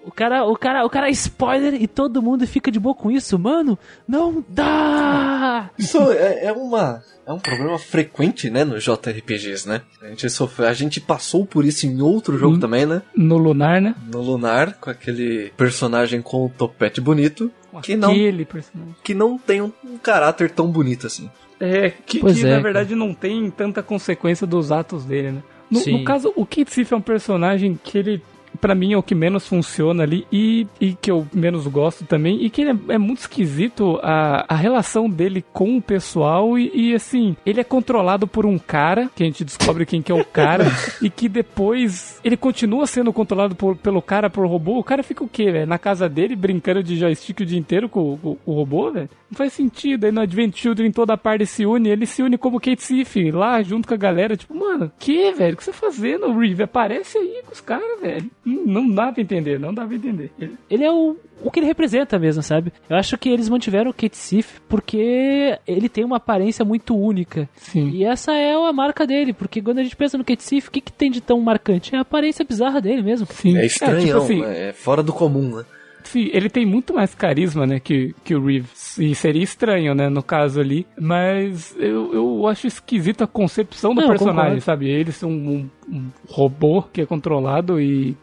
O 0.04 0.12
cara, 0.12 0.44
o 0.44 0.54
cara, 0.59 0.85
o 0.85 0.90
cara 0.90 1.09
é 1.09 1.11
spoiler 1.12 1.72
e 1.83 1.87
todo 1.87 2.20
mundo 2.20 2.46
fica 2.46 2.70
de 2.70 2.78
boa 2.78 2.94
com 2.94 3.11
isso, 3.11 3.38
mano. 3.38 3.78
Não 4.06 4.44
dá. 4.46 5.70
isso 5.78 5.96
é, 6.12 6.44
é 6.48 6.52
uma. 6.52 7.02
É 7.26 7.33
um 7.33 7.38
problema 7.38 7.78
frequente, 7.78 8.50
né, 8.50 8.64
nos 8.64 8.83
JRPGs, 8.83 9.66
né? 9.66 9.83
A 10.02 10.09
gente, 10.09 10.28
sofreu, 10.28 10.68
a 10.68 10.72
gente 10.72 11.00
passou 11.00 11.46
por 11.46 11.64
isso 11.64 11.87
em 11.87 12.02
outro 12.02 12.37
jogo 12.37 12.59
também, 12.59 12.85
né? 12.85 13.02
No 13.16 13.38
Lunar, 13.38 13.80
né? 13.80 13.94
No 14.12 14.20
Lunar, 14.20 14.74
com 14.80 14.90
aquele 14.90 15.52
personagem 15.56 16.20
com 16.20 16.46
o 16.46 16.48
topete 16.50 17.00
bonito, 17.00 17.50
que 17.83 17.96
não, 17.96 18.11
Aquele 18.11 18.44
personagem. 18.44 18.94
que 19.02 19.14
não 19.14 19.38
tem 19.38 19.61
um, 19.61 19.72
um 19.85 19.98
caráter 19.98 20.50
tão 20.50 20.66
bonito 20.68 21.06
assim. 21.06 21.30
É, 21.59 21.90
que, 21.90 22.20
que, 22.20 22.26
é, 22.26 22.33
na 22.33 22.42
cara. 22.42 22.61
verdade 22.61 22.94
não 22.94 23.12
tem 23.12 23.50
tanta 23.50 23.83
consequência 23.83 24.46
dos 24.46 24.72
atos 24.72 25.04
dele, 25.04 25.33
né? 25.33 25.42
No, 25.70 25.85
no 25.87 26.04
caso, 26.04 26.33
o 26.35 26.44
Kate 26.44 26.70
Sif 26.72 26.92
é 26.92 26.96
um 26.96 27.00
personagem 27.00 27.78
que 27.83 27.96
ele, 27.96 28.22
pra 28.60 28.74
mim, 28.74 28.92
é 28.92 28.96
o 28.98 29.02
que 29.02 29.14
menos 29.14 29.46
funciona 29.48 30.02
ali 30.02 30.26
e, 30.30 30.66
e 30.80 30.92
que 30.94 31.10
eu 31.10 31.26
menos 31.32 31.66
gosto 31.66 32.04
também. 32.04 32.44
E 32.44 32.50
que 32.50 32.62
ele 32.62 32.70
é, 32.88 32.94
é 32.94 32.98
muito 32.98 33.20
esquisito 33.20 33.98
a, 34.02 34.44
a 34.48 34.54
relação 34.54 35.08
dele 35.08 35.44
com 35.52 35.76
o 35.76 35.82
pessoal. 35.82 36.58
E, 36.58 36.70
e, 36.74 36.94
assim, 36.94 37.36
ele 37.44 37.60
é 37.60 37.64
controlado 37.64 38.26
por 38.26 38.44
um 38.46 38.58
cara, 38.58 39.10
que 39.14 39.22
a 39.22 39.26
gente 39.26 39.44
descobre 39.44 39.86
quem 39.86 40.02
que 40.02 40.12
é 40.12 40.14
o 40.14 40.24
cara, 40.24 40.64
e 41.02 41.08
que 41.10 41.28
depois 41.28 42.20
ele 42.24 42.36
continua 42.36 42.86
sendo 42.86 43.12
controlado 43.12 43.54
por- 43.54 43.76
pelo 43.76 44.00
cara, 44.02 44.30
por 44.30 44.46
robô. 44.46 44.78
O 44.78 44.84
cara 44.84 45.02
fica 45.02 45.24
o 45.24 45.28
quê, 45.28 45.50
velho? 45.50 45.66
Na 45.66 45.78
casa 45.78 46.08
dele, 46.08 46.36
brincando 46.36 46.82
de 46.82 46.96
joystick 46.96 47.40
o 47.40 47.46
dia 47.46 47.58
inteiro 47.58 47.88
com, 47.88 48.16
com- 48.18 48.34
com 48.36 48.50
o 48.50 48.54
robô, 48.54 48.90
velho? 48.90 49.08
Não 49.30 49.36
faz 49.36 49.52
sentido. 49.52 50.04
Aí 50.04 50.12
no 50.12 50.20
Advent 50.20 50.56
Children 50.56 50.90
toda 50.90 51.12
a 51.14 51.16
parte 51.16 51.46
se 51.46 51.64
une, 51.64 51.88
ele 51.88 52.06
se 52.06 52.22
une 52.22 52.36
como 52.36 52.60
Kate 52.60 52.82
Sif, 52.82 53.30
lá 53.30 53.62
junto 53.62 53.86
com 53.88 53.94
a 53.94 53.96
galera. 53.96 54.36
Tipo, 54.36 54.54
mano, 54.54 54.90
que, 54.98 55.32
velho? 55.32 55.54
O 55.54 55.56
que 55.56 55.64
você 55.64 55.70
tá 55.72 55.76
fazendo, 55.76 56.36
Reeve? 56.36 56.62
Aparece 56.64 57.16
aí 57.18 57.42
com 57.46 57.52
os 57.52 57.60
caras, 57.60 58.00
velho. 58.00 58.30
Não, 58.66 58.88
dá 58.90 59.12
pra 59.12 59.22
entender, 59.22 59.58
não 59.58 59.72
dá 59.72 59.86
pra 59.86 59.94
entender. 59.96 60.30
Ele- 60.38 60.54
Ele 60.70 60.84
é 60.84 60.90
o, 60.92 61.16
o 61.42 61.50
que 61.50 61.60
ele 61.60 61.66
representa 61.66 62.18
mesmo, 62.18 62.42
sabe? 62.42 62.72
Eu 62.88 62.96
acho 62.96 63.16
que 63.18 63.28
eles 63.28 63.48
mantiveram 63.48 63.90
o 63.90 63.94
Kate 63.94 64.16
Sif 64.16 64.60
porque 64.68 65.58
ele 65.66 65.88
tem 65.88 66.04
uma 66.04 66.16
aparência 66.16 66.64
muito 66.64 66.96
única. 66.96 67.48
Sim. 67.56 67.90
E 67.90 68.04
essa 68.04 68.32
é 68.32 68.52
a 68.54 68.72
marca 68.72 69.06
dele, 69.06 69.32
porque 69.32 69.60
quando 69.62 69.78
a 69.78 69.82
gente 69.82 69.96
pensa 69.96 70.18
no 70.18 70.24
Kate 70.24 70.42
Sif, 70.42 70.68
o 70.68 70.70
que, 70.70 70.80
que 70.80 70.92
tem 70.92 71.10
de 71.10 71.20
tão 71.20 71.40
marcante? 71.40 71.94
É 71.94 71.98
a 71.98 72.02
aparência 72.02 72.44
bizarra 72.44 72.80
dele 72.80 73.02
mesmo. 73.02 73.26
Sim. 73.30 73.56
É 73.56 73.66
estranhão, 73.66 74.00
tipo 74.04 74.18
assim, 74.18 74.40
né? 74.42 74.68
é 74.68 74.72
fora 74.72 75.02
do 75.02 75.12
comum, 75.12 75.56
né? 75.56 75.64
Sim, 76.02 76.30
ele 76.32 76.48
tem 76.48 76.64
muito 76.64 76.94
mais 76.94 77.14
carisma, 77.14 77.66
né, 77.66 77.78
que, 77.78 78.14
que 78.24 78.34
o 78.34 78.42
Reeves. 78.44 78.96
E 78.98 79.14
seria 79.14 79.42
estranho, 79.44 79.94
né, 79.94 80.08
no 80.08 80.22
caso 80.22 80.58
ali. 80.58 80.86
Mas 80.98 81.76
eu, 81.78 82.14
eu 82.14 82.46
acho 82.48 82.66
esquisito 82.66 83.22
a 83.22 83.26
concepção 83.26 83.94
do 83.94 84.00
Não, 84.00 84.08
personagem, 84.08 84.34
concordo. 84.44 84.60
sabe? 84.62 84.88
Ele 84.88 85.12
ser 85.12 85.26
um, 85.26 85.30
um- 85.30 85.70
um 85.94 86.06
robô 86.26 86.82
que 86.82 87.02
é 87.02 87.06
controlado 87.06 87.78
e. 87.78 88.16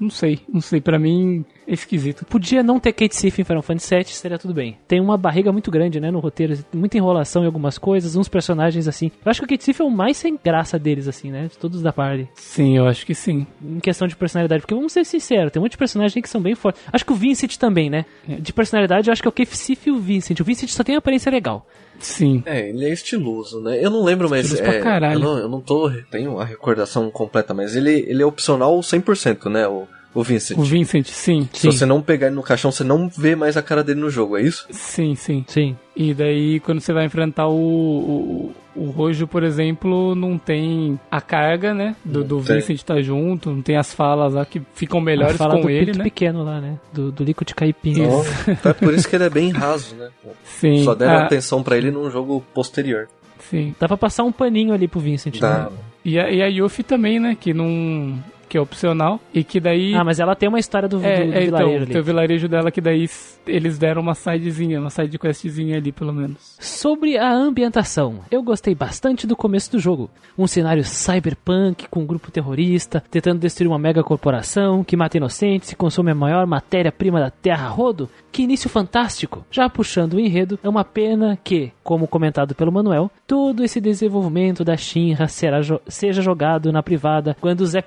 Não 0.00 0.10
sei, 0.10 0.40
não 0.52 0.60
sei. 0.60 0.80
Pra 0.80 0.98
mim 0.98 1.44
é 1.66 1.74
esquisito. 1.74 2.24
Podia 2.24 2.62
não 2.62 2.80
ter 2.80 2.92
Kate 2.92 3.14
Sif 3.14 3.40
em 3.40 3.44
Final 3.44 3.62
Fantasy 3.62 3.94
VII, 3.94 4.04
seria 4.06 4.38
tudo 4.38 4.54
bem. 4.54 4.78
Tem 4.88 5.00
uma 5.00 5.16
barriga 5.16 5.52
muito 5.52 5.70
grande, 5.70 6.00
né, 6.00 6.10
no 6.10 6.18
roteiro, 6.18 6.58
muita 6.72 6.96
enrolação 6.96 7.42
em 7.42 7.46
algumas 7.46 7.78
coisas, 7.78 8.16
uns 8.16 8.28
personagens 8.28 8.88
assim. 8.88 9.10
Eu 9.24 9.30
acho 9.30 9.40
que 9.40 9.44
o 9.46 9.48
Kate 9.48 9.64
Sif 9.64 9.80
é 9.80 9.84
o 9.84 9.90
mais 9.90 10.16
sem 10.16 10.38
graça 10.42 10.78
deles, 10.78 11.06
assim, 11.06 11.30
né, 11.30 11.48
de 11.48 11.58
todos 11.58 11.82
da 11.82 11.92
party. 11.92 12.28
Sim, 12.34 12.76
eu 12.76 12.86
acho 12.86 13.04
que 13.06 13.14
sim. 13.14 13.46
Em 13.62 13.80
questão 13.80 14.08
de 14.08 14.16
personalidade, 14.16 14.62
porque 14.62 14.74
vamos 14.74 14.92
ser 14.92 15.04
sinceros, 15.04 15.52
tem 15.52 15.60
um 15.60 15.64
monte 15.64 15.72
de 15.72 15.78
personagens 15.78 16.22
que 16.22 16.28
são 16.28 16.40
bem 16.40 16.54
fortes. 16.54 16.82
Acho 16.92 17.04
que 17.04 17.12
o 17.12 17.16
Vincent 17.16 17.56
também, 17.56 17.90
né? 17.90 18.04
De 18.26 18.52
personalidade, 18.52 19.08
eu 19.08 19.12
acho 19.12 19.22
que 19.22 19.28
é 19.28 19.30
o 19.30 19.32
Kate 19.32 19.56
Sif 19.56 19.88
e 19.88 19.92
o 19.92 19.98
Vincent. 19.98 20.40
O 20.40 20.44
Vincent 20.44 20.68
só 20.70 20.82
tem 20.82 20.96
aparência 20.96 21.30
legal. 21.30 21.66
Sim. 22.00 22.42
É, 22.46 22.68
ele 22.68 22.84
é 22.84 22.92
estiloso, 22.92 23.60
né? 23.60 23.82
Eu 23.82 23.90
não 23.90 24.02
lembro, 24.02 24.28
mas. 24.28 24.52
É. 24.58 24.80
Eu 25.14 25.18
não, 25.20 25.38
eu 25.38 25.48
não 25.48 25.60
tô. 25.60 25.90
Tenho 26.10 26.38
a 26.38 26.44
recordação 26.44 27.10
completa, 27.10 27.54
mas 27.54 27.76
ele, 27.76 28.04
ele 28.08 28.22
é 28.22 28.26
opcional 28.26 28.78
100%, 28.80 29.50
né? 29.50 29.66
O, 29.68 29.86
o 30.14 30.22
Vincent. 30.24 30.58
O 30.58 30.62
Vincent, 30.62 31.06
sim. 31.06 31.48
Se 31.52 31.66
você 31.66 31.86
não 31.86 32.02
pegar 32.02 32.26
ele 32.26 32.36
no 32.36 32.42
caixão, 32.42 32.72
você 32.72 32.82
não 32.82 33.08
vê 33.08 33.36
mais 33.36 33.56
a 33.56 33.62
cara 33.62 33.84
dele 33.84 34.00
no 34.00 34.10
jogo, 34.10 34.36
é 34.36 34.42
isso? 34.42 34.66
Sim, 34.70 35.14
sim. 35.14 35.44
Sim. 35.46 35.76
E 35.94 36.12
daí, 36.12 36.58
quando 36.60 36.80
você 36.80 36.92
vai 36.92 37.04
enfrentar 37.04 37.46
o, 37.46 37.54
o, 37.54 38.54
o 38.74 38.90
Rojo, 38.90 39.26
por 39.26 39.44
exemplo, 39.44 40.14
não 40.14 40.36
tem 40.36 40.98
a 41.10 41.20
carga, 41.20 41.72
né? 41.72 41.94
Do, 42.04 42.24
do. 42.24 42.40
Vincent 42.40 42.82
tá 42.82 43.00
junto, 43.00 43.50
não 43.50 43.62
tem 43.62 43.76
as 43.76 43.94
falas 43.94 44.34
lá 44.34 44.44
que 44.44 44.60
ficam 44.74 45.00
melhores 45.00 45.36
Fala 45.36 45.54
com 45.54 45.62
do 45.62 45.70
ele, 45.70 45.86
Pinto 45.86 45.98
né? 45.98 46.04
pequeno 46.04 46.42
lá, 46.42 46.60
né? 46.60 46.78
Do, 46.92 47.12
do 47.12 47.24
Caipira. 47.54 48.02
Então, 48.04 48.24
então 48.48 48.70
é 48.70 48.74
por 48.74 48.92
isso 48.94 49.08
que 49.08 49.14
ele 49.14 49.24
é 49.24 49.30
bem 49.30 49.50
raso, 49.50 49.94
né? 49.94 50.08
Sim. 50.44 50.82
Só 50.82 50.94
deram 50.94 51.18
ah, 51.18 51.24
atenção 51.24 51.62
pra 51.62 51.76
ele 51.76 51.90
num 51.90 52.10
jogo 52.10 52.44
posterior. 52.52 53.08
sim. 53.48 53.74
Dá 53.78 53.86
pra 53.86 53.96
passar 53.96 54.24
um 54.24 54.32
paninho 54.32 54.74
ali 54.74 54.88
pro 54.88 54.98
Vincent, 54.98 55.38
Dá. 55.38 55.64
né? 55.64 55.68
E 56.04 56.18
a, 56.18 56.30
e 56.30 56.42
a 56.42 56.46
Yuffie 56.46 56.82
também, 56.82 57.20
né? 57.20 57.36
Que 57.38 57.52
não. 57.54 58.18
Que 58.50 58.58
é 58.58 58.60
opcional, 58.60 59.20
e 59.32 59.44
que 59.44 59.60
daí... 59.60 59.94
Ah, 59.94 60.02
mas 60.02 60.18
ela 60.18 60.34
tem 60.34 60.48
uma 60.48 60.58
história 60.58 60.88
do, 60.88 61.00
é, 61.06 61.24
do, 61.24 61.30
do 61.30 61.34
é, 61.36 61.40
vilarejo 61.44 61.76
então, 61.76 61.86
tem 61.92 62.00
o 62.00 62.04
vilarejo 62.04 62.48
dela 62.48 62.70
que 62.72 62.80
daí 62.80 63.08
eles 63.46 63.78
deram 63.78 64.02
uma 64.02 64.14
sidezinha, 64.14 64.80
uma 64.80 64.90
side 64.90 65.16
questzinha 65.18 65.76
ali, 65.76 65.92
pelo 65.92 66.12
menos. 66.12 66.56
Sobre 66.58 67.16
a 67.16 67.32
ambientação, 67.32 68.20
eu 68.28 68.42
gostei 68.42 68.74
bastante 68.74 69.24
do 69.24 69.36
começo 69.36 69.70
do 69.70 69.78
jogo. 69.78 70.10
Um 70.36 70.48
cenário 70.48 70.82
cyberpunk 70.84 71.86
com 71.88 72.00
um 72.00 72.06
grupo 72.06 72.30
terrorista 72.30 73.02
tentando 73.10 73.38
destruir 73.38 73.68
uma 73.68 73.78
mega 73.78 74.02
corporação 74.02 74.82
que 74.82 74.96
mata 74.96 75.16
inocentes 75.16 75.70
e 75.70 75.76
consome 75.76 76.10
a 76.10 76.14
maior 76.14 76.44
matéria-prima 76.46 77.20
da 77.20 77.30
Terra 77.30 77.68
rodo. 77.68 78.08
Que 78.32 78.42
início 78.42 78.68
fantástico! 78.70 79.44
Já 79.50 79.68
puxando 79.68 80.14
o 80.14 80.20
enredo, 80.20 80.58
é 80.62 80.68
uma 80.68 80.84
pena 80.84 81.36
que, 81.42 81.72
como 81.82 82.06
comentado 82.06 82.54
pelo 82.54 82.70
Manuel, 82.72 83.10
todo 83.26 83.64
esse 83.64 83.80
desenvolvimento 83.80 84.64
da 84.64 84.76
Shinra 84.76 85.26
será 85.28 85.60
jo- 85.60 85.80
seja 85.88 86.22
jogado 86.22 86.70
na 86.72 86.82
privada 86.82 87.36
quando 87.40 87.62
o 87.62 87.66
Zé 87.66 87.82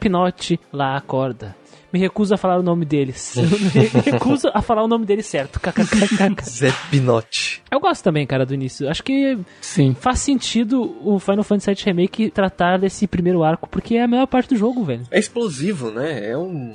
Lá 0.72 0.96
acorda. 0.98 1.56
Me 1.92 2.00
recuso 2.00 2.34
a 2.34 2.38
falar 2.38 2.58
o 2.58 2.64
nome 2.64 2.86
deles. 2.86 3.36
Me 3.38 4.02
recuso 4.12 4.50
a 4.52 4.64
falar 4.64 4.84
o 4.84 4.88
nome 4.88 5.06
dele 5.06 5.22
certo. 5.22 5.60
KKKK. 5.60 6.44
Zé 6.44 6.74
Pinotti. 6.90 7.62
Eu 7.70 7.80
gosto 7.80 8.04
também, 8.04 8.26
cara, 8.26 8.48
do 8.48 8.54
início. 8.56 8.90
Acho 8.90 9.04
que 9.04 9.38
Sim. 9.62 9.96
faz 10.00 10.18
sentido 10.20 10.98
o 11.08 11.20
Final 11.20 11.44
Fantasy 11.44 11.72
VII 11.76 11.84
Remake 11.86 12.32
tratar 12.32 12.80
desse 12.80 13.06
primeiro 13.06 13.44
arco, 13.44 13.70
porque 13.70 13.96
é 13.96 14.04
a 14.04 14.08
melhor 14.08 14.26
parte 14.26 14.50
do 14.50 14.56
jogo, 14.56 14.84
velho. 14.84 15.04
É 15.12 15.20
explosivo, 15.20 15.92
né? 15.92 16.30
É 16.32 16.36
um. 16.38 16.74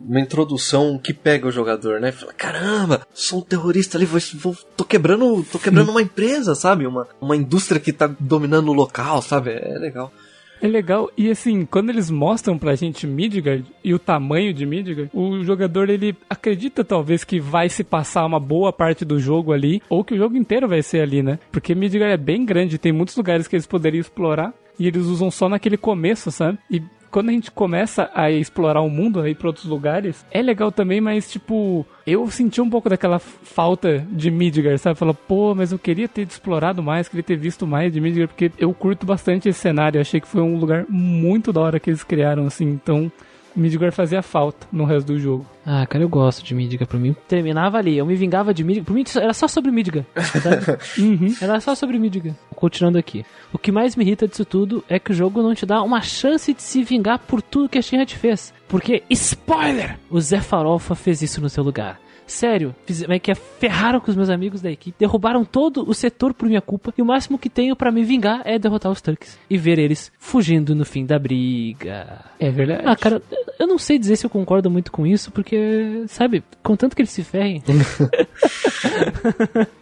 Uma 0.00 0.20
introdução 0.20 0.98
que 0.98 1.12
pega 1.12 1.46
o 1.46 1.50
jogador, 1.50 2.00
né? 2.00 2.12
Fala, 2.12 2.32
caramba, 2.32 3.06
sou 3.12 3.40
um 3.40 3.42
terrorista 3.42 3.98
ali, 3.98 4.06
vou, 4.06 4.18
vou- 4.36 4.56
tô 4.74 4.82
quebrando, 4.82 5.44
tô 5.52 5.58
quebrando 5.58 5.90
uma 5.90 6.00
empresa, 6.00 6.54
sabe? 6.54 6.86
Uma, 6.86 7.06
uma 7.20 7.36
indústria 7.36 7.78
que 7.78 7.92
tá 7.92 8.06
dominando 8.18 8.68
o 8.70 8.72
local, 8.72 9.20
sabe? 9.20 9.50
É 9.50 9.76
legal. 9.78 10.10
É 10.60 10.66
legal, 10.66 11.10
e 11.16 11.30
assim, 11.30 11.64
quando 11.64 11.90
eles 11.90 12.10
mostram 12.10 12.58
pra 12.58 12.74
gente 12.74 13.06
Midgard 13.06 13.64
e 13.82 13.94
o 13.94 13.98
tamanho 13.98 14.52
de 14.52 14.66
Midgard, 14.66 15.10
o 15.14 15.42
jogador 15.44 15.88
ele 15.88 16.16
acredita 16.28 16.84
talvez 16.84 17.24
que 17.24 17.38
vai 17.40 17.68
se 17.68 17.84
passar 17.84 18.26
uma 18.26 18.40
boa 18.40 18.72
parte 18.72 19.04
do 19.04 19.18
jogo 19.18 19.52
ali, 19.52 19.80
ou 19.88 20.04
que 20.04 20.14
o 20.14 20.18
jogo 20.18 20.36
inteiro 20.36 20.68
vai 20.68 20.82
ser 20.82 21.00
ali, 21.00 21.22
né? 21.22 21.38
Porque 21.52 21.74
Midgard 21.74 22.12
é 22.12 22.16
bem 22.16 22.44
grande, 22.44 22.78
tem 22.78 22.92
muitos 22.92 23.16
lugares 23.16 23.46
que 23.46 23.56
eles 23.56 23.66
poderiam 23.66 24.00
explorar, 24.00 24.52
e 24.78 24.86
eles 24.86 25.06
usam 25.06 25.30
só 25.30 25.48
naquele 25.48 25.76
começo, 25.76 26.30
sabe? 26.30 26.58
E 26.70 26.82
quando 27.10 27.30
a 27.30 27.32
gente 27.32 27.50
começa 27.50 28.10
a 28.14 28.30
explorar 28.30 28.80
o 28.80 28.90
mundo, 28.90 29.20
a 29.20 29.28
ir 29.28 29.34
pra 29.34 29.48
outros 29.48 29.66
lugares, 29.66 30.24
é 30.30 30.42
legal 30.42 30.70
também, 30.70 31.00
mas 31.00 31.30
tipo, 31.30 31.86
eu 32.06 32.30
senti 32.30 32.60
um 32.60 32.70
pouco 32.70 32.88
daquela 32.88 33.18
falta 33.18 34.06
de 34.10 34.30
Midgard, 34.30 34.78
sabe? 34.78 34.98
Fala, 34.98 35.14
pô, 35.14 35.54
mas 35.54 35.72
eu 35.72 35.78
queria 35.78 36.08
ter 36.08 36.26
explorado 36.26 36.82
mais, 36.82 37.08
queria 37.08 37.22
ter 37.22 37.36
visto 37.36 37.66
mais 37.66 37.92
de 37.92 38.00
Midgard, 38.00 38.32
porque 38.32 38.52
eu 38.58 38.72
curto 38.72 39.06
bastante 39.06 39.48
esse 39.48 39.58
cenário. 39.58 39.98
Eu 39.98 40.02
achei 40.02 40.20
que 40.20 40.28
foi 40.28 40.42
um 40.42 40.56
lugar 40.58 40.86
muito 40.88 41.52
da 41.52 41.60
hora 41.60 41.80
que 41.80 41.90
eles 41.90 42.02
criaram, 42.02 42.46
assim. 42.46 42.66
Então, 42.66 43.10
Midgard 43.54 43.94
fazia 43.94 44.22
falta 44.22 44.66
no 44.72 44.84
resto 44.84 45.12
do 45.12 45.18
jogo. 45.18 45.46
Ah, 45.66 45.86
cara, 45.86 46.04
eu 46.04 46.08
gosto 46.08 46.44
de 46.44 46.54
Midgar 46.54 46.86
pra 46.88 46.98
mim. 46.98 47.14
Terminava 47.26 47.78
ali, 47.78 47.98
eu 47.98 48.06
me 48.06 48.14
vingava 48.14 48.54
de 48.54 48.62
Midgar. 48.64 48.84
Por 48.86 48.94
mim, 48.94 49.04
era 49.16 49.32
só 49.34 49.48
sobre 49.48 49.70
Midgar. 49.70 50.04
sabe? 50.42 50.78
Uhum. 50.98 51.34
Era 51.40 51.60
só 51.60 51.74
sobre 51.74 51.98
Midgar. 51.98 52.34
Continuando 52.54 52.98
aqui. 52.98 53.24
O 53.52 53.58
que 53.58 53.72
mais 53.72 53.96
me 53.96 54.04
irrita 54.04 54.26
disso 54.28 54.44
tudo 54.44 54.84
é 54.88 54.98
que 54.98 55.10
o 55.12 55.14
jogo 55.14 55.42
não 55.42 55.54
te 55.54 55.66
dá 55.66 55.82
uma 55.82 56.00
chance 56.00 56.52
de 56.54 56.62
se 56.62 56.82
vingar 56.82 57.18
por 57.18 57.42
tudo 57.42 57.68
que 57.68 57.78
a 57.78 57.82
Shinra 57.82 58.06
te 58.06 58.16
fez. 58.16 58.52
Porque, 58.68 59.02
spoiler! 59.10 59.98
O 60.10 60.20
Zé 60.20 60.40
Farofa 60.40 60.94
fez 60.94 61.22
isso 61.22 61.40
no 61.40 61.48
seu 61.48 61.62
lugar. 61.64 61.98
Sério, 62.28 62.74
fiz, 62.84 63.02
é 63.02 63.18
que 63.18 63.34
ferraram 63.34 64.00
com 64.00 64.10
os 64.10 64.16
meus 64.16 64.28
amigos 64.28 64.60
da 64.60 64.70
equipe, 64.70 64.96
derrubaram 64.98 65.44
todo 65.44 65.88
o 65.88 65.94
setor 65.94 66.34
por 66.34 66.46
minha 66.46 66.60
culpa, 66.60 66.92
e 66.96 67.02
o 67.02 67.04
máximo 67.04 67.38
que 67.38 67.48
tenho 67.48 67.74
pra 67.74 67.90
me 67.90 68.04
vingar 68.04 68.42
é 68.44 68.58
derrotar 68.58 68.92
os 68.92 69.00
Turks 69.00 69.38
e 69.48 69.56
ver 69.56 69.78
eles 69.78 70.12
fugindo 70.18 70.74
no 70.74 70.84
fim 70.84 71.06
da 71.06 71.18
briga. 71.18 72.24
É 72.38 72.50
verdade. 72.50 72.82
Ah, 72.84 72.94
cara, 72.94 73.22
eu 73.58 73.66
não 73.66 73.78
sei 73.78 73.98
dizer 73.98 74.16
se 74.16 74.26
eu 74.26 74.30
concordo 74.30 74.70
muito 74.70 74.92
com 74.92 75.06
isso, 75.06 75.32
porque, 75.32 76.04
sabe, 76.06 76.44
contanto 76.62 76.94
que 76.94 77.02
eles 77.02 77.10
se 77.10 77.24
ferrem. 77.24 77.62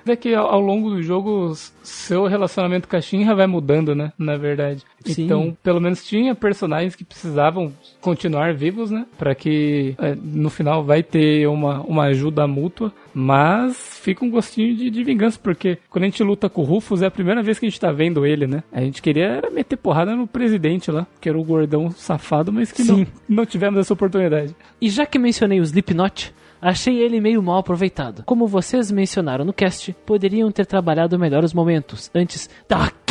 É 0.07 0.15
que 0.15 0.33
ao, 0.35 0.47
ao 0.47 0.61
longo 0.61 0.91
do 0.91 1.03
jogo, 1.03 1.53
seu 1.83 2.27
relacionamento 2.27 2.89
com 2.89 2.97
a 2.97 3.01
Shinra 3.01 3.35
vai 3.35 3.47
mudando, 3.47 3.95
né? 3.95 4.13
Na 4.17 4.37
verdade. 4.37 4.85
Sim. 5.05 5.25
Então, 5.25 5.57
pelo 5.63 5.81
menos 5.81 6.05
tinha 6.05 6.35
personagens 6.35 6.95
que 6.95 7.05
precisavam 7.05 7.73
continuar 8.01 8.55
vivos, 8.55 8.91
né? 8.91 9.05
Pra 9.19 9.35
que 9.35 9.95
é, 9.99 10.15
no 10.15 10.49
final 10.49 10.85
vai 10.85 11.03
ter 11.03 11.49
uma, 11.49 11.81
uma 11.81 12.05
ajuda 12.05 12.36
mútua. 12.45 12.93
Mas 13.15 14.01
fica 14.03 14.25
um 14.25 14.31
gostinho 14.31 14.75
de, 14.75 14.91
de 14.91 15.05
vingança, 15.05 15.39
porque 15.41 15.79
quando 15.89 16.03
a 16.03 16.07
gente 16.07 16.25
luta 16.25 16.49
com 16.49 16.63
o 16.63 16.65
Rufus 16.65 17.03
é 17.03 17.07
a 17.07 17.11
primeira 17.11 17.41
vez 17.41 17.61
que 17.61 17.67
a 17.67 17.69
gente 17.69 17.81
tá 17.81 17.93
vendo 17.93 18.27
ele, 18.27 18.49
né? 18.49 18.65
A 18.73 18.81
gente 18.81 19.01
queria 19.01 19.27
era 19.27 19.49
meter 19.49 19.77
porrada 19.77 20.17
no 20.17 20.27
presidente 20.27 20.91
lá, 20.91 21.07
que 21.21 21.29
era 21.29 21.39
o 21.39 21.45
gordão 21.45 21.89
safado, 21.93 22.53
mas 22.53 22.73
que 22.73 22.83
não, 22.83 22.97
Sim. 22.97 23.07
não 23.29 23.47
tivemos 23.47 23.79
essa 23.79 23.95
oportunidade. 23.95 24.57
E 24.81 24.91
já 24.91 25.07
que 25.07 25.21
mencionei 25.21 25.61
o 25.61 25.63
Slipknot, 25.63 26.35
achei 26.61 26.99
ele 26.99 27.21
meio 27.21 27.43
mal 27.43 27.59
aproveitado. 27.59 28.25
Como 28.25 28.47
vocês 28.47 28.91
mencionaram 28.91 29.45
no 29.45 29.53
cast, 29.53 29.95
poderiam 30.05 30.51
ter 30.51 30.67
trabalhado 30.67 31.19
melhor 31.19 31.45
os 31.45 31.55
momentos 31.55 32.11
antes 32.15 32.51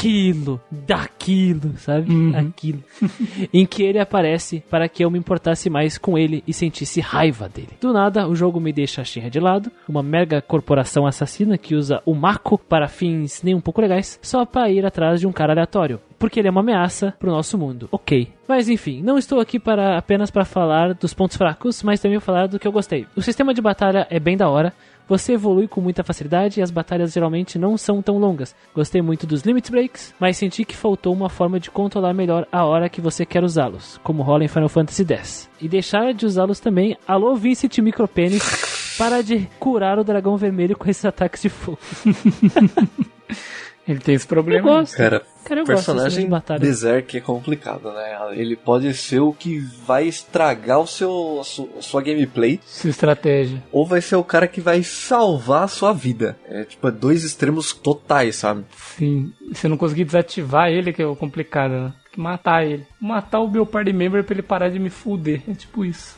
daquilo, 0.05 0.61
daquilo, 0.69 1.77
sabe? 1.77 2.35
Aquilo. 2.35 2.83
em 3.51 3.65
que 3.65 3.83
ele 3.83 3.99
aparece 3.99 4.63
para 4.69 4.87
que 4.87 5.03
eu 5.03 5.09
me 5.09 5.17
importasse 5.17 5.69
mais 5.69 5.97
com 5.97 6.17
ele 6.17 6.43
e 6.47 6.53
sentisse 6.53 7.01
raiva 7.01 7.49
dele. 7.49 7.69
Do 7.81 7.91
nada, 7.91 8.27
o 8.27 8.35
jogo 8.35 8.59
me 8.59 8.71
deixa 8.71 9.01
a 9.01 9.03
Shinra 9.03 9.29
de 9.29 9.39
lado, 9.39 9.71
uma 9.89 10.03
mega 10.03 10.41
corporação 10.41 11.07
assassina 11.07 11.57
que 11.57 11.75
usa 11.75 12.01
o 12.05 12.13
Mako 12.13 12.57
para 12.57 12.87
fins 12.87 13.41
nem 13.41 13.55
um 13.55 13.61
pouco 13.61 13.81
legais, 13.81 14.19
só 14.21 14.45
para 14.45 14.69
ir 14.69 14.85
atrás 14.85 15.19
de 15.19 15.27
um 15.27 15.31
cara 15.31 15.53
aleatório 15.53 15.99
porque 16.17 16.39
ele 16.39 16.47
é 16.47 16.51
uma 16.51 16.61
ameaça 16.61 17.13
pro 17.19 17.29
nosso 17.29 17.57
mundo. 17.57 17.89
Ok. 17.91 18.29
Mas 18.47 18.69
enfim, 18.69 19.01
não 19.01 19.17
estou 19.17 19.39
aqui 19.39 19.59
para 19.59 19.97
apenas 19.97 20.31
para 20.31 20.45
falar 20.45 20.93
dos 20.93 21.13
pontos 21.13 21.37
fracos, 21.37 21.83
mas 21.83 21.99
também 21.99 22.19
falar 22.19 22.47
do 22.47 22.57
que 22.57 22.67
eu 22.67 22.71
gostei. 22.71 23.05
O 23.15 23.21
sistema 23.21 23.53
de 23.53 23.61
batalha 23.61 24.07
é 24.09 24.19
bem 24.19 24.37
da 24.37 24.49
hora. 24.49 24.73
Você 25.07 25.33
evolui 25.33 25.67
com 25.67 25.81
muita 25.81 26.03
facilidade 26.03 26.59
e 26.59 26.63
as 26.63 26.71
batalhas 26.71 27.13
geralmente 27.13 27.59
não 27.59 27.77
são 27.77 28.01
tão 28.01 28.17
longas. 28.17 28.55
Gostei 28.73 29.01
muito 29.01 29.27
dos 29.27 29.43
limit 29.43 29.69
breaks, 29.69 30.13
mas 30.19 30.37
senti 30.37 30.65
que 30.65 30.75
faltou 30.75 31.13
uma 31.13 31.29
forma 31.29 31.59
de 31.59 31.69
controlar 31.69 32.13
melhor 32.13 32.47
a 32.51 32.65
hora 32.65 32.89
que 32.89 33.01
você 33.01 33.25
quer 33.25 33.43
usá-los, 33.43 33.99
como 34.03 34.23
rola 34.23 34.43
em 34.43 34.47
Final 34.47 34.69
Fantasy 34.69 35.05
X. 35.07 35.49
E 35.61 35.67
deixar 35.67 36.13
de 36.13 36.25
usá-los 36.25 36.59
também. 36.59 36.97
Alô, 37.07 37.35
Vincent 37.35 37.77
Micropênis, 37.79 38.95
para 38.97 39.21
de 39.21 39.47
curar 39.59 39.99
o 39.99 40.03
dragão 40.03 40.37
vermelho 40.37 40.75
com 40.75 40.89
esses 40.89 41.05
ataques 41.05 41.43
de 41.43 41.49
fogo. 41.49 41.77
Ele 43.87 43.99
tem 43.99 44.15
esse 44.15 44.25
Eu 44.25 44.29
problema. 44.29 44.67
gosto. 44.79 44.97
Cara, 44.97 45.21
Cara, 45.43 45.61
eu 45.61 45.65
gosto 45.65 45.75
desse 45.75 45.85
personagem 45.85 46.23
de 46.25 46.31
batalha. 46.31 46.59
Berserk 46.59 47.17
é 47.17 47.21
complicado, 47.21 47.91
né? 47.91 48.17
Ele 48.33 48.55
pode 48.55 48.91
ser 48.95 49.19
o 49.19 49.31
que 49.31 49.59
vai 49.59 50.07
estragar 50.07 50.79
o 50.79 50.87
seu, 50.87 51.37
a 51.39 51.43
su- 51.43 51.69
a 51.77 51.81
sua 51.83 52.01
gameplay, 52.01 52.59
Sua 52.65 52.89
estratégia. 52.89 53.61
ou 53.71 53.85
vai 53.85 54.01
ser 54.01 54.15
o 54.15 54.23
cara 54.23 54.47
que 54.47 54.59
vai 54.59 54.81
salvar 54.81 55.63
a 55.63 55.67
sua 55.67 55.93
vida. 55.93 56.35
É 56.47 56.63
tipo, 56.63 56.87
é 56.87 56.91
dois 56.91 57.23
extremos 57.23 57.73
totais, 57.73 58.37
sabe? 58.37 58.65
Sim. 58.75 59.31
Se 59.53 59.67
não 59.67 59.77
conseguir 59.77 60.05
desativar 60.05 60.69
ele, 60.69 60.91
que 60.91 61.03
é 61.03 61.05
o 61.05 61.15
complicado, 61.15 61.71
né? 61.73 61.93
Tem 62.05 62.11
que 62.13 62.19
matar 62.19 62.65
ele. 62.65 62.87
Matar 62.99 63.39
o 63.41 63.47
meu 63.51 63.67
party 63.67 63.93
member 63.93 64.23
pra 64.23 64.33
ele 64.33 64.41
parar 64.41 64.69
de 64.69 64.79
me 64.79 64.89
fuder. 64.89 65.43
É 65.47 65.53
tipo 65.53 65.85
isso. 65.85 66.17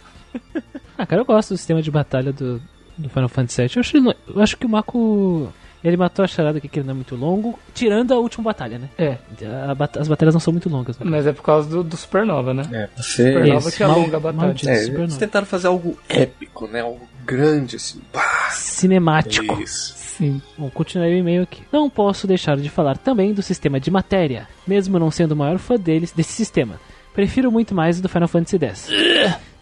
Ah, 0.97 1.05
cara, 1.05 1.21
eu 1.21 1.25
gosto 1.25 1.49
do 1.53 1.57
sistema 1.57 1.81
de 1.81 1.91
batalha 1.91 2.31
do, 2.31 2.61
do 2.97 3.09
Final 3.09 3.27
Fantasy 3.29 3.61
VII. 3.63 3.71
Eu 3.75 3.79
acho, 3.81 3.97
eu 4.35 4.41
acho 4.41 4.57
que 4.57 4.65
o 4.65 4.69
Mako. 4.69 5.51
Ele 5.87 5.95
matou 5.97 6.25
a 6.25 6.27
charada 6.27 6.57
aqui 6.57 6.67
que 6.67 6.79
ele 6.79 6.85
não 6.87 6.91
é 6.91 6.95
muito 6.95 7.15
longo, 7.15 7.57
tirando 7.73 8.13
a 8.13 8.17
última 8.17 8.43
batalha, 8.43 8.77
né? 8.77 8.89
É. 8.97 9.17
A 9.69 9.73
bat- 9.73 9.97
as 9.97 10.07
batalhas 10.07 10.33
não 10.33 10.41
são 10.41 10.51
muito 10.51 10.67
longas. 10.67 10.97
Né? 10.99 11.05
Mas 11.09 11.25
é 11.25 11.31
por 11.31 11.43
causa 11.43 11.69
do, 11.69 11.83
do 11.83 11.95
Supernova, 11.95 12.53
né? 12.53 12.67
É, 12.71 12.89
você. 13.01 13.31
Supernova 13.33 13.69
Isso, 13.69 13.77
que 13.77 13.83
alonga 13.83 14.17
a 14.17 14.19
batalha. 14.19 14.45
maldito. 14.47 14.69
É, 14.69 14.75
Supernova. 14.79 15.03
eles 15.05 15.17
tentaram 15.17 15.45
fazer 15.45 15.67
algo 15.67 15.97
épico, 16.09 16.67
né? 16.67 16.81
Algo 16.81 16.99
grande, 17.25 17.77
assim. 17.77 18.01
Pá, 18.11 18.49
Cinemático. 18.51 19.61
isso. 19.61 19.93
Sim. 19.97 20.41
Bom, 20.57 20.69
continuarei 20.71 21.15
o 21.15 21.19
e-mail 21.19 21.43
aqui. 21.43 21.61
Não 21.71 21.89
posso 21.89 22.25
deixar 22.27 22.57
de 22.57 22.69
falar 22.69 22.97
também 22.97 23.33
do 23.33 23.41
sistema 23.41 23.79
de 23.79 23.91
matéria, 23.91 24.47
mesmo 24.67 24.97
não 24.97 25.11
sendo 25.11 25.31
o 25.33 25.35
maior 25.35 25.57
fã 25.59 25.75
deles 25.75 26.11
desse 26.11 26.33
sistema. 26.33 26.79
Prefiro 27.13 27.51
muito 27.51 27.73
mais 27.75 27.99
o 27.99 28.01
do 28.01 28.09
Final 28.09 28.27
Fantasy 28.27 28.57
X. 28.59 28.89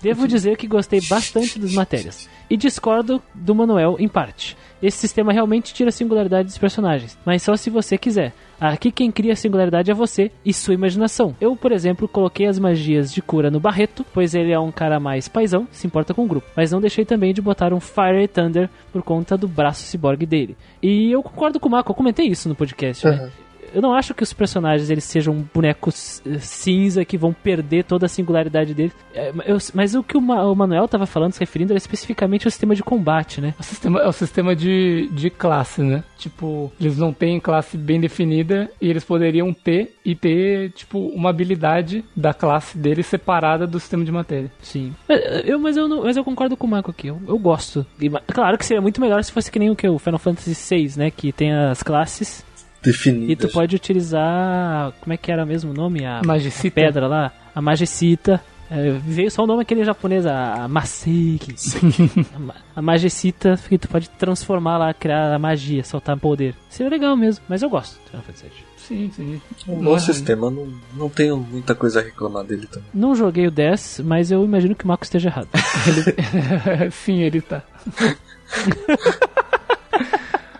Devo 0.01 0.27
dizer 0.27 0.57
que 0.57 0.67
gostei 0.67 1.01
bastante 1.01 1.57
das 1.59 1.73
matérias. 1.73 2.29
E 2.49 2.55
discordo 2.57 3.21
do 3.33 3.55
Manuel 3.55 3.95
em 3.99 4.07
parte. 4.07 4.55
Esse 4.85 4.99
sistema 4.99 5.33
realmente 5.33 5.73
tira 5.73 5.89
a 5.89 5.91
singularidade 5.91 6.45
dos 6.47 6.59
personagens, 6.59 7.17
mas 7.25 7.41
só 7.41 7.55
se 7.55 7.71
você 7.71 7.97
quiser. 7.97 8.31
Aqui 8.61 8.91
quem 8.91 9.11
cria 9.11 9.33
a 9.33 9.35
singularidade 9.35 9.89
é 9.89 9.93
você 9.95 10.31
e 10.45 10.53
sua 10.53 10.75
imaginação. 10.75 11.35
Eu, 11.41 11.55
por 11.55 11.71
exemplo, 11.71 12.07
coloquei 12.07 12.45
as 12.45 12.59
magias 12.59 13.11
de 13.11 13.19
cura 13.19 13.49
no 13.49 13.59
Barreto, 13.59 14.05
pois 14.13 14.35
ele 14.35 14.51
é 14.51 14.59
um 14.59 14.71
cara 14.71 14.99
mais 14.99 15.27
paizão, 15.27 15.67
se 15.71 15.87
importa 15.87 16.13
com 16.13 16.23
o 16.23 16.27
grupo. 16.27 16.47
Mas 16.55 16.71
não 16.71 16.79
deixei 16.79 17.03
também 17.03 17.33
de 17.33 17.41
botar 17.41 17.73
um 17.73 17.79
Fire 17.79 18.27
Thunder 18.31 18.69
por 18.93 19.01
conta 19.01 19.35
do 19.35 19.47
braço 19.47 19.81
ciborgue 19.81 20.27
dele. 20.27 20.55
E 20.83 21.11
eu 21.11 21.23
concordo 21.23 21.59
com 21.59 21.67
o 21.67 21.71
Marco, 21.71 21.91
eu 21.91 21.95
comentei 21.95 22.27
isso 22.27 22.47
no 22.47 22.53
podcast, 22.53 23.07
né? 23.07 23.31
Eu 23.75 23.81
não 23.81 23.93
acho 23.93 24.13
que 24.13 24.23
os 24.23 24.31
personagens 24.33 24.89
eles 24.89 25.03
sejam 25.03 25.45
bonecos 25.53 26.21
eh, 26.25 26.39
cinza 26.39 27.03
que 27.03 27.17
vão 27.17 27.33
perder 27.33 27.83
toda 27.83 28.05
a 28.05 28.09
singularidade 28.09 28.73
deles. 28.73 28.93
É, 29.13 29.31
eu- 29.45 29.57
mas 29.73 29.93
o 29.95 30.01
que 30.01 30.17
o, 30.17 30.21
Ma- 30.21 30.43
o 30.45 30.55
Manuel 30.55 30.87
tava 30.87 31.05
falando, 31.05 31.33
se 31.33 31.39
referindo, 31.41 31.73
era 31.73 31.77
especificamente 31.77 32.47
ao 32.47 32.51
sistema 32.51 32.73
de 32.73 32.81
combate, 32.81 33.41
né? 33.41 33.53
O 33.59 33.63
sistema, 33.63 33.99
é 33.99 34.07
o 34.07 34.11
sistema 34.13 34.55
de, 34.55 35.09
de 35.11 35.29
classe, 35.29 35.81
né? 35.81 36.03
Tipo, 36.17 36.71
eles 36.79 36.97
não 36.97 37.11
têm 37.11 37.39
classe 37.39 37.77
bem 37.77 37.99
definida 37.99 38.71
e 38.81 38.89
eles 38.89 39.03
poderiam 39.03 39.53
ter 39.53 39.95
e 40.05 40.15
ter, 40.15 40.71
tipo, 40.71 40.99
uma 41.09 41.29
habilidade 41.29 42.03
da 42.15 42.33
classe 42.33 42.77
deles 42.77 43.05
separada 43.05 43.67
do 43.67 43.79
sistema 43.79 44.05
de 44.05 44.11
matéria. 44.11 44.51
Sim. 44.61 44.93
É, 45.09 45.43
Eu, 45.51 45.59
mas, 45.59 45.75
eu 45.75 45.87
não- 45.87 46.03
mas 46.03 46.15
eu 46.15 46.23
concordo 46.23 46.55
com 46.55 46.65
o 46.65 46.69
Marco 46.69 46.91
aqui. 46.91 47.07
Eu, 47.07 47.21
eu 47.27 47.37
gosto. 47.37 47.85
E, 47.99 48.09
claro 48.09 48.57
que 48.57 48.65
seria 48.65 48.81
muito 48.81 49.01
melhor 49.01 49.23
se 49.23 49.31
fosse 49.31 49.51
que 49.51 49.59
nem 49.59 49.69
o 49.69 49.75
que? 49.75 49.87
O 49.87 49.99
Final 49.99 50.19
Fantasy 50.19 50.53
VI, 50.75 50.93
né? 50.97 51.11
Que 51.11 51.31
tem 51.31 51.51
as 51.53 51.83
classes 51.83 52.43
Definidas. 52.85 53.29
e 53.29 53.35
tu 53.35 53.49
pode 53.49 53.75
utilizar. 53.75 54.93
Como 55.01 55.13
é 55.13 55.17
que 55.17 55.31
era 55.31 55.45
mesmo 55.45 55.71
o 55.71 55.73
nome? 55.73 56.05
A, 56.05 56.21
Magicita. 56.23 56.67
a 56.67 56.71
pedra 56.71 57.07
lá. 57.07 57.31
A 57.53 57.61
Magicita. 57.61 58.41
É, 58.69 58.91
veio 58.91 59.29
só 59.29 59.43
o 59.43 59.47
nome 59.47 59.61
aquele 59.61 59.83
japonês, 59.83 60.25
a, 60.25 60.63
a 60.63 60.67
Maseki. 60.67 61.53
a, 62.75 62.79
a 62.79 62.81
Magicita, 62.81 63.59
que 63.69 63.77
tu 63.77 63.87
pode 63.87 64.09
transformar 64.09 64.77
lá, 64.77 64.93
criar 64.93 65.33
a 65.33 65.37
magia, 65.37 65.83
soltar 65.83 66.17
poder. 66.17 66.55
Seria 66.67 66.89
legal 66.89 67.15
mesmo, 67.15 67.45
mas 67.47 67.61
eu 67.61 67.69
gosto 67.69 67.99
do 67.99 68.09
Final 68.09 68.23
Fantasy 68.23 68.45
VII. 68.45 68.65
Sim, 68.77 69.11
sim. 69.15 69.41
Um 69.67 69.83
bom 69.83 69.97
sistema, 69.99 70.49
não, 70.49 70.67
não 70.95 71.09
tenho 71.09 71.37
muita 71.37 71.73
coisa 71.73 71.99
a 71.99 72.03
reclamar 72.03 72.43
dele 72.43 72.67
também. 72.67 72.87
Não 72.93 73.15
joguei 73.15 73.47
o 73.47 73.51
10, 73.51 74.01
mas 74.03 74.31
eu 74.31 74.43
imagino 74.43 74.75
que 74.75 74.83
o 74.83 74.87
Marco 74.87 75.03
esteja 75.03 75.29
errado. 75.29 75.49
sim, 76.91 77.21
ele 77.21 77.41
tá. 77.41 77.63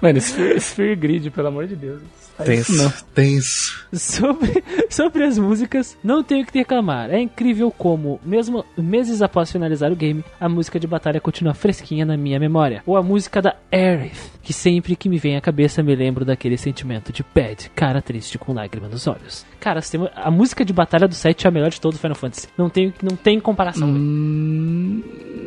Mano, 0.06 0.20
Sphere, 0.22 0.60
Sphere 0.60 0.96
Grid, 0.96 1.32
pelo 1.32 1.48
amor 1.48 1.66
de 1.66 1.76
Deus. 1.76 2.00
Isso 2.48 2.76
não. 2.76 2.92
Tenso, 2.92 3.06
tenso. 3.16 3.88
Sobre, 3.92 4.64
sobre 4.88 5.24
as 5.24 5.40
músicas, 5.40 5.98
não 6.04 6.24
tenho 6.24 6.44
o 6.44 6.46
que 6.46 6.60
reclamar. 6.60 7.10
É 7.10 7.20
incrível 7.20 7.72
como, 7.72 8.20
mesmo 8.24 8.64
meses 8.78 9.24
após 9.24 9.52
finalizar 9.52 9.92
o 9.92 9.96
game, 9.96 10.24
a 10.40 10.48
música 10.48 10.80
de 10.80 10.86
batalha 10.86 11.20
continua 11.20 11.56
fresquinha 11.56 12.06
na 12.06 12.16
minha 12.16 12.40
memória. 12.40 12.84
Ou 12.86 12.96
a 12.98 13.02
música 13.02 13.42
da 13.42 13.56
Aerith, 13.72 14.32
que 14.46 14.54
sempre 14.54 14.96
que 14.96 15.10
me 15.10 15.18
vem 15.18 15.36
à 15.36 15.42
cabeça 15.42 15.82
me 15.82 15.96
lembro 15.96 16.24
daquele 16.24 16.56
sentimento 16.56 17.12
de 17.12 17.26
bad, 17.34 17.70
cara 17.76 18.00
triste 18.02 18.38
com 18.38 18.54
lágrima 18.54 18.88
nos 18.88 19.08
olhos. 19.08 19.44
Cara, 19.60 19.82
a 20.16 20.30
música 20.30 20.64
de 20.64 20.72
batalha 20.72 21.08
do 21.08 21.16
7 21.16 21.46
é 21.46 21.50
a 21.50 21.52
melhor 21.52 21.72
de 21.72 21.82
todo 21.82 21.96
o 21.96 21.98
Final 21.98 22.16
Fantasy. 22.16 22.48
Não 22.56 22.70
tem, 22.70 22.94
não 23.02 23.16
tem 23.16 23.40
comparação. 23.40 23.88
Hum, 23.90 25.02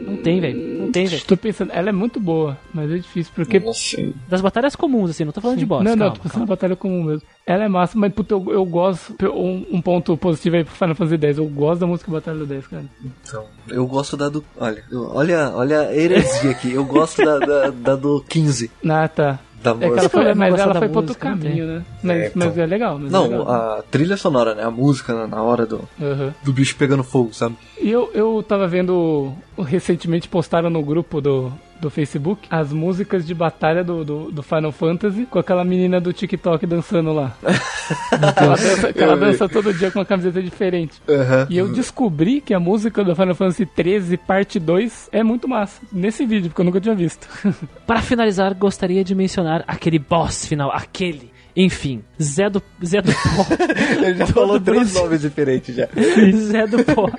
Não 0.08 0.16
tem, 0.16 0.40
velho. 0.40 0.80
Não 0.80 0.90
tem, 0.90 1.06
velho. 1.06 1.22
Tô 1.24 1.36
pensando, 1.36 1.70
ela 1.72 1.90
é 1.90 1.92
muito 1.92 2.18
boa, 2.18 2.58
mas 2.74 2.90
é 2.90 2.96
difícil, 2.96 3.32
porque 3.36 3.60
Nossa, 3.60 3.96
Das 4.28 4.40
batalhas 4.40 4.74
comuns, 4.74 5.10
assim, 5.10 5.24
não 5.24 5.30
tô 5.32 5.40
falando 5.40 5.58
de 5.58 5.66
boss. 5.66 5.84
Não, 5.84 5.92
não, 5.92 5.98
calma, 5.98 6.14
tô 6.16 6.22
pensando 6.22 6.40
na 6.40 6.46
batalha 6.46 6.74
comum 6.74 7.04
mesmo. 7.04 7.22
Ela 7.46 7.64
é 7.64 7.68
massa, 7.68 7.96
mas 7.96 8.12
puta, 8.12 8.34
eu, 8.34 8.44
eu 8.50 8.64
gosto. 8.64 9.14
Um, 9.32 9.64
um 9.76 9.80
ponto 9.80 10.16
positivo 10.16 10.56
aí 10.56 10.64
pro 10.64 10.74
Final 10.74 10.94
Fantasy 10.96 11.26
X. 11.26 11.38
Eu 11.38 11.46
gosto 11.46 11.80
da 11.80 11.86
música 11.86 12.10
Batalha 12.10 12.38
do 12.38 12.46
10, 12.46 12.66
cara. 12.66 12.84
então. 13.24 13.44
Eu 13.68 13.86
gosto 13.86 14.16
da 14.16 14.28
do. 14.28 14.44
Olha, 14.58 14.82
olha, 14.92 15.50
olha 15.54 15.80
a 15.82 15.96
heresia 15.96 16.50
aqui. 16.50 16.72
Eu 16.72 16.84
gosto 16.84 17.24
da, 17.24 17.38
da, 17.38 17.70
da 17.70 17.96
do 17.96 18.24
15. 18.28 18.70
Ah, 18.90 19.08
tá. 19.08 19.38
Da 19.62 19.72
É 19.72 19.90
que 19.90 19.98
ela 19.98 20.08
foi, 20.08 20.34
mas 20.34 20.56
ela 20.58 20.74
foi 20.76 20.88
pra 20.88 20.98
outro 21.00 21.16
caminho, 21.16 21.66
né? 21.66 21.84
Mas 22.00 22.16
É, 22.16 22.26
é, 22.26 22.32
mas 22.34 22.48
então. 22.52 22.62
é 22.62 22.66
legal. 22.66 22.96
Mas 22.96 23.08
é 23.08 23.12
Não, 23.12 23.22
legal. 23.24 23.50
a 23.50 23.82
trilha 23.90 24.16
sonora, 24.16 24.54
né? 24.54 24.62
A 24.62 24.70
música 24.70 25.12
na- 25.12 25.26
na 25.26 25.42
hora 25.42 25.66
do, 25.66 25.80
Aham. 26.00 26.32
do 26.44 26.52
bicho 26.52 26.76
pegando 26.76 27.02
fogo, 27.02 27.34
sabe? 27.34 27.56
E 27.80 27.90
eu, 27.90 28.08
eu 28.14 28.40
tava 28.46 28.68
vendo. 28.68 29.32
Recentemente 29.58 30.28
postaram 30.28 30.70
no 30.70 30.80
grupo 30.82 31.20
do, 31.20 31.52
do 31.80 31.90
Facebook 31.90 32.46
as 32.50 32.72
músicas 32.72 33.26
de 33.26 33.34
batalha 33.34 33.82
do, 33.84 34.04
do, 34.04 34.30
do 34.30 34.42
Final 34.42 34.72
Fantasy 34.72 35.26
com 35.26 35.38
aquela 35.38 35.64
menina 35.64 36.00
do 36.00 36.12
TikTok 36.12 36.66
dançando 36.66 37.12
lá. 37.12 37.36
ela 38.36 38.56
dança, 38.56 38.92
ela 38.96 39.16
dança 39.16 39.48
todo 39.48 39.72
dia 39.72 39.90
com 39.90 39.98
uma 39.98 40.04
camiseta 40.04 40.42
diferente. 40.42 41.00
Aham. 41.08 41.46
E 41.50 41.56
eu 41.56 41.72
descobri 41.72 42.40
que 42.40 42.54
a 42.54 42.60
música 42.60 43.04
do 43.04 43.14
Final 43.14 43.34
Fantasy 43.34 43.66
13 43.66 44.16
parte 44.16 44.58
2 44.58 45.08
é 45.12 45.22
muito 45.22 45.48
massa. 45.48 45.80
Nesse 45.92 46.26
vídeo, 46.26 46.50
porque 46.50 46.60
eu 46.60 46.64
nunca 46.64 46.80
tinha 46.80 46.94
visto. 46.94 47.28
Para 47.86 48.02
finalizar, 48.02 48.54
gostaria 48.54 49.04
de 49.04 49.14
mencionar 49.14 49.64
aquele 49.66 49.98
boss 49.98 50.46
final, 50.46 50.70
aquele. 50.72 51.30
Enfim, 51.60 52.04
Zé 52.22 52.48
do, 52.48 52.62
Zé 52.84 53.02
do 53.02 53.10
Pó. 53.12 53.44
Ele 54.06 54.14
já 54.14 54.26
falou 54.28 54.60
três 54.60 54.92
bronze- 54.92 54.94
nomes 55.02 55.20
diferentes 55.22 55.74
já. 55.74 55.88
Zé 56.32 56.68
do 56.68 56.84
Pó, 56.84 57.10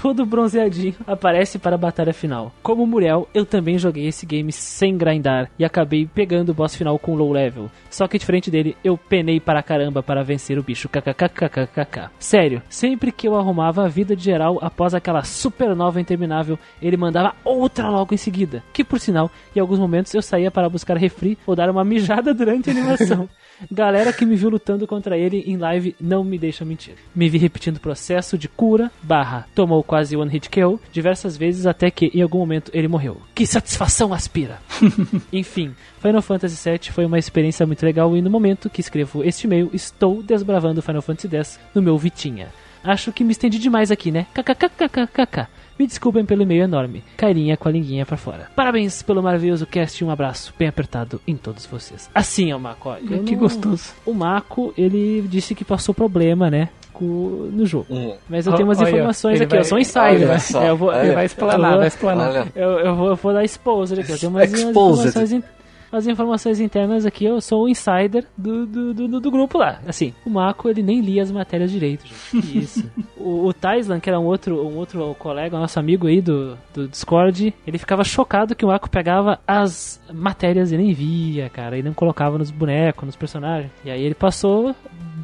todo 0.00 0.24
bronzeadinho, 0.24 0.94
aparece 1.06 1.58
para 1.58 1.74
a 1.74 1.78
batalha 1.78 2.14
final. 2.14 2.54
Como 2.62 2.86
Muriel, 2.86 3.28
eu 3.34 3.44
também 3.44 3.76
joguei 3.78 4.06
esse 4.06 4.24
game 4.24 4.50
sem 4.50 4.96
grindar 4.96 5.50
e 5.58 5.64
acabei 5.64 6.06
pegando 6.06 6.48
o 6.52 6.54
boss 6.54 6.74
final 6.74 6.98
com 6.98 7.14
low 7.14 7.30
level. 7.30 7.70
Só 7.90 8.08
que 8.08 8.18
diferente 8.18 8.50
dele, 8.50 8.74
eu 8.82 8.96
penei 8.96 9.38
para 9.38 9.62
caramba 9.62 10.02
para 10.02 10.24
vencer 10.24 10.58
o 10.58 10.62
bicho. 10.62 10.88
KKKKKK. 10.88 12.10
Sério, 12.18 12.62
sempre 12.70 13.12
que 13.12 13.28
eu 13.28 13.36
arrumava 13.36 13.84
a 13.84 13.88
vida 13.88 14.16
de 14.16 14.24
geral 14.24 14.58
após 14.62 14.94
aquela 14.94 15.22
supernova 15.22 16.00
interminável, 16.00 16.58
ele 16.80 16.96
mandava 16.96 17.34
outra 17.44 17.90
logo 17.90 18.14
em 18.14 18.16
seguida. 18.16 18.62
Que 18.72 18.82
por 18.82 18.98
sinal, 18.98 19.30
em 19.54 19.60
alguns 19.60 19.78
momentos 19.78 20.14
eu 20.14 20.22
saía 20.22 20.50
para 20.50 20.68
buscar 20.70 20.96
refri 20.96 21.36
ou 21.46 21.54
dar 21.54 21.68
uma 21.68 21.84
mijada 21.84 22.32
durante 22.32 22.70
a 22.70 22.72
animação. 22.72 23.28
Galera 23.82 24.12
que 24.12 24.24
me 24.24 24.36
viu 24.36 24.48
lutando 24.48 24.86
contra 24.86 25.18
ele 25.18 25.42
em 25.44 25.56
live 25.56 25.96
não 26.00 26.22
me 26.22 26.38
deixa 26.38 26.64
mentir. 26.64 26.94
Me 27.12 27.28
vi 27.28 27.36
repetindo 27.36 27.78
o 27.78 27.80
processo 27.80 28.38
de 28.38 28.48
cura, 28.48 28.92
barra, 29.02 29.48
tomou 29.56 29.82
quase 29.82 30.16
one 30.16 30.30
hit 30.30 30.48
kill, 30.48 30.78
diversas 30.92 31.36
vezes 31.36 31.66
até 31.66 31.90
que 31.90 32.08
em 32.14 32.22
algum 32.22 32.38
momento 32.38 32.70
ele 32.72 32.86
morreu. 32.86 33.20
Que 33.34 33.44
satisfação 33.44 34.14
aspira! 34.14 34.60
Enfim, 35.32 35.74
Final 36.00 36.22
Fantasy 36.22 36.70
VII 36.70 36.92
foi 36.92 37.04
uma 37.04 37.18
experiência 37.18 37.66
muito 37.66 37.84
legal 37.84 38.16
e 38.16 38.22
no 38.22 38.30
momento 38.30 38.70
que 38.70 38.80
escrevo 38.80 39.24
este 39.24 39.48
e-mail 39.48 39.68
estou 39.72 40.22
desbravando 40.22 40.80
Final 40.80 41.02
Fantasy 41.02 41.36
X 41.36 41.58
no 41.74 41.82
meu 41.82 41.98
Vitinha. 41.98 42.50
Acho 42.84 43.12
que 43.12 43.24
me 43.24 43.32
estendi 43.32 43.58
demais 43.58 43.90
aqui, 43.90 44.12
né? 44.12 44.28
KKKKKK. 44.32 45.48
Me 45.82 45.86
desculpem 45.88 46.24
pelo 46.24 46.42
e-mail 46.42 46.62
enorme. 46.62 47.02
Cairinha 47.16 47.56
com 47.56 47.68
a 47.68 47.72
linguinha 47.72 48.06
pra 48.06 48.16
fora. 48.16 48.46
Parabéns 48.54 49.02
pelo 49.02 49.20
maravilhoso 49.20 49.66
cast 49.66 50.00
e 50.00 50.06
um 50.06 50.10
abraço 50.12 50.54
bem 50.56 50.68
apertado 50.68 51.20
em 51.26 51.36
todos 51.36 51.66
vocês. 51.66 52.08
Assim, 52.14 52.52
ó, 52.52 52.58
Marco. 52.58 52.88
ó, 52.88 52.96
eu 52.98 53.24
que 53.24 53.32
não- 53.32 53.40
gostoso. 53.40 53.92
O 54.06 54.14
Marco, 54.14 54.72
ele 54.78 55.22
disse 55.28 55.56
que 55.56 55.64
passou 55.64 55.92
problema, 55.92 56.48
né? 56.48 56.68
No 57.00 57.66
jogo. 57.66 57.86
Hum. 57.90 58.14
Mas 58.28 58.46
eu 58.46 58.52
tenho 58.54 58.68
umas 58.68 58.78
Olha, 58.78 58.90
informações 58.90 59.40
aqui, 59.40 59.52
eu 59.54 59.58
vai- 59.58 59.64
sou 59.64 59.76
um 59.76 59.80
insider. 59.80 60.30
olha 60.30 60.64
É, 60.66 60.70
eu 60.70 60.76
vou, 60.76 60.88
olha. 60.90 61.04
Ele 61.04 61.14
vai 61.16 61.24
explanar, 61.26 61.72
eu 61.72 61.78
vai 61.78 61.86
explanar. 61.88 62.46
Eu, 62.54 62.70
eu 62.78 62.94
vou, 62.94 63.08
eu 63.08 63.16
vou 63.16 63.32
dar 63.32 63.42
exposed 63.42 63.98
aqui. 64.00 64.12
Eu 64.12 64.18
tenho 64.20 64.30
umas, 64.30 64.48
umas 64.48 64.60
Exposed. 64.60 65.08
informações, 65.08 65.44
umas 65.92 66.06
informações 66.06 66.58
internas 66.60 67.04
aqui. 67.06 67.24
Eu 67.24 67.40
sou 67.40 67.64
o 67.64 67.68
insider 67.68 68.24
do, 68.36 68.66
do, 68.66 68.94
do, 68.94 69.20
do 69.20 69.30
grupo 69.30 69.58
lá. 69.58 69.80
Assim, 69.86 70.12
o 70.24 70.30
Marco 70.30 70.68
ele 70.68 70.82
nem 70.82 71.00
lia 71.00 71.22
as 71.22 71.30
matérias 71.30 71.70
direito, 71.70 72.04
gente. 72.06 72.58
Isso. 72.58 72.90
o, 73.16 73.46
o 73.46 73.52
Taislan, 73.52 74.00
que 74.00 74.08
era 74.08 74.18
um 74.18 74.24
outro, 74.24 74.56
um 74.66 74.76
outro 74.76 75.14
colega, 75.18 75.58
nosso 75.58 75.78
amigo 75.78 76.06
aí 76.06 76.20
do, 76.20 76.56
do 76.74 76.88
Discord, 76.88 77.54
ele 77.66 77.78
ficava 77.78 78.02
chocado 78.04 78.54
que 78.54 78.64
o 78.64 78.68
Marco 78.68 78.88
pegava 78.88 79.38
as 79.46 80.00
matérias 80.12 80.72
e 80.72 80.76
nem 80.76 80.92
via, 80.92 81.48
cara, 81.50 81.76
e 81.78 81.82
não 81.82 81.92
colocava 81.92 82.38
nos 82.38 82.50
bonecos, 82.50 83.04
nos 83.04 83.16
personagens. 83.16 83.70
E 83.84 83.90
aí 83.90 84.02
ele 84.02 84.14
passou 84.14 84.74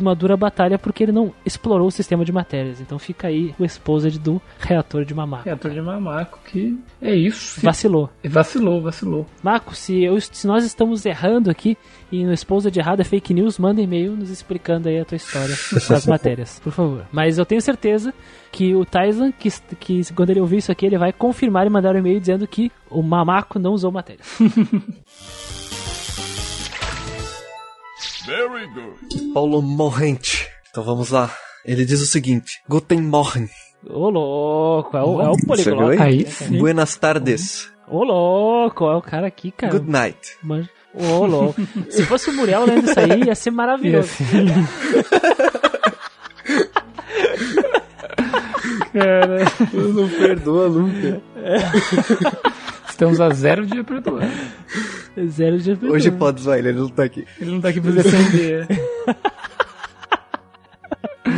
uma 0.01 0.15
dura 0.15 0.37
batalha 0.37 0.79
porque 0.79 1.03
ele 1.03 1.11
não 1.13 1.33
explorou 1.45 1.89
o 1.89 1.91
sistema 1.91 2.25
de 2.25 2.31
matérias. 2.31 2.81
Então 2.81 2.99
fica 2.99 3.27
aí 3.29 3.53
o 3.59 3.65
exposed 3.65 4.17
do 4.19 4.41
reator 4.61 5.05
de 5.05 5.13
mamaco. 5.13 5.45
Reator 5.45 5.71
de 5.73 5.81
mamaco, 5.81 6.39
que 6.45 6.79
é 7.03 7.15
isso. 7.15 7.61
Vacilou. 7.61 8.09
Vacilou, 8.25 8.81
vacilou. 8.81 9.27
Marco, 9.43 9.75
se, 9.75 10.03
eu- 10.05 10.21
se 10.21 10.47
nós 10.47 10.58
estamos 10.65 11.05
errando 11.05 11.51
aqui 11.51 11.77
e 12.11 12.25
no 12.25 12.33
Exposed 12.33 12.73
de 12.73 12.81
errado 12.81 13.01
é 13.01 13.05
fake 13.05 13.35
news, 13.35 13.59
manda 13.59 13.81
e-mail 13.81 14.17
nos 14.17 14.31
explicando 14.31 14.89
aí 14.89 14.99
a 15.01 15.05
tua 15.05 15.17
história 15.17 15.55
com 15.71 15.77
as 15.95 16.07
matérias, 16.07 16.61
por 16.61 16.73
favor. 16.73 17.07
Mas 17.13 17.39
eu 17.39 17.47
tenho 17.47 17.61
certeza 17.61 18.15
que 18.51 18.75
o 18.75 18.85
Tyson, 18.85 19.33
que, 19.33 19.51
que 19.79 20.15
quando 20.15 20.31
ele 20.31 20.41
ouvir 20.41 20.59
isso 20.59 20.73
aqui, 20.73 20.87
ele 20.87 20.99
vai 20.99 21.13
confirmar 21.13 21.67
e 21.67 21.71
mandar 21.71 21.95
um 21.95 21.99
e-mail 21.99 22.21
dizendo 22.21 22.47
que 22.47 22.73
o 22.91 23.03
Mamaco 23.03 23.59
não 23.59 23.73
usou 23.73 23.93
matérias. 23.93 24.27
Very 28.27 28.69
good. 28.75 29.33
Paulo 29.33 29.63
Morrente. 29.63 30.47
Então 30.71 30.85
vamos 30.85 31.11
lá. 31.11 31.31
Ele 31.65 31.85
diz 31.85 32.03
o 32.03 32.07
seguinte: 32.07 32.61
Guten 32.69 33.01
Morgen. 33.01 33.49
Ô 33.89 34.11
louco, 34.11 34.97
é 34.97 35.03
o, 35.03 35.23
é 35.23 35.29
o 35.31 35.47
poliglota. 35.47 36.03
Aí. 36.03 36.27
Buenas 36.59 36.97
tardes. 36.97 37.73
Ô 37.91 38.05
louco, 38.05 38.85
é 38.87 38.97
o 38.97 39.03
cara 39.03 39.27
aqui, 39.27 39.51
cara. 39.51 39.73
Good 39.73 39.91
night. 39.91 40.37
Manja. 40.43 40.69
Ô 40.95 41.25
louco. 41.27 41.61
Se 41.91 42.05
fosse 42.05 42.31
o 42.31 42.33
Muriel 42.35 42.65
lendo 42.65 42.91
isso 42.91 42.99
aí, 43.01 43.25
ia 43.25 43.35
ser 43.35 43.51
maravilhoso. 43.51 44.11
Cara, 48.93 49.45
Não 49.73 50.09
perdoa 50.09 50.69
nunca. 50.69 51.21
estamos 52.89 53.21
a 53.21 53.31
zero 53.31 53.67
de 53.67 53.83
perdoar. 53.83 54.29
Zero 55.29 55.59
de 55.59 55.73
Hoje 55.87 56.11
pode 56.11 56.41
zoar 56.43 56.59
ele, 56.59 56.69
ele 56.71 56.79
não 56.81 56.89
tá 56.89 57.05
aqui. 57.05 57.27
Ele 57.41 57.51
não 57.51 57.61
tá 57.61 57.69
aqui 57.69 57.81
pra 57.81 57.91
defender. 57.91 58.67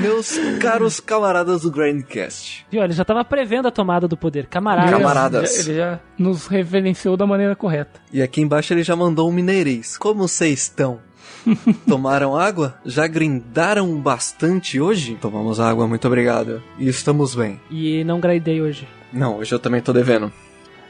Meus 0.01 0.39
caros 0.61 0.99
camaradas 1.01 1.63
do 1.63 1.71
Grandcast. 1.71 2.67
Viu? 2.71 2.83
Ele 2.83 2.93
já 2.93 3.05
tava 3.05 3.25
prevendo 3.25 3.69
a 3.69 3.71
tomada 3.71 4.09
do 4.09 4.17
poder. 4.17 4.47
Camarada. 4.47 4.91
Camaradas. 4.91 5.55
Já- 5.57 5.61
Ele 5.63 5.75
já 5.79 6.01
nos 6.19 6.47
reverenciou 6.47 7.17
da 7.17 7.27
maneira 7.27 7.55
correta. 7.55 8.01
E 8.13 8.23
aqui 8.23 8.41
embaixo 8.41 8.73
ele 8.73 8.83
já 8.83 8.97
mandou 8.97 9.29
um 9.29 9.33
mineirês. 9.33 9.97
Como 9.99 10.27
vocês 10.29 10.61
estão? 10.63 10.99
Tomaram 11.87 12.37
água? 12.37 12.75
Já 12.85 13.07
grindaram 13.07 13.95
bastante 14.01 14.81
hoje? 14.81 15.17
Tomamos 15.21 15.61
água, 15.61 15.87
muito 15.87 16.07
obrigado. 16.07 16.63
E 16.79 16.89
estamos 16.89 17.35
bem. 17.35 17.61
E 17.71 18.03
não 18.05 18.21
grindei 18.21 18.61
hoje. 18.61 18.87
Não, 19.13 19.39
hoje 19.39 19.53
eu 19.55 19.59
também 19.59 19.81
tô 19.81 19.93
devendo. 19.93 20.33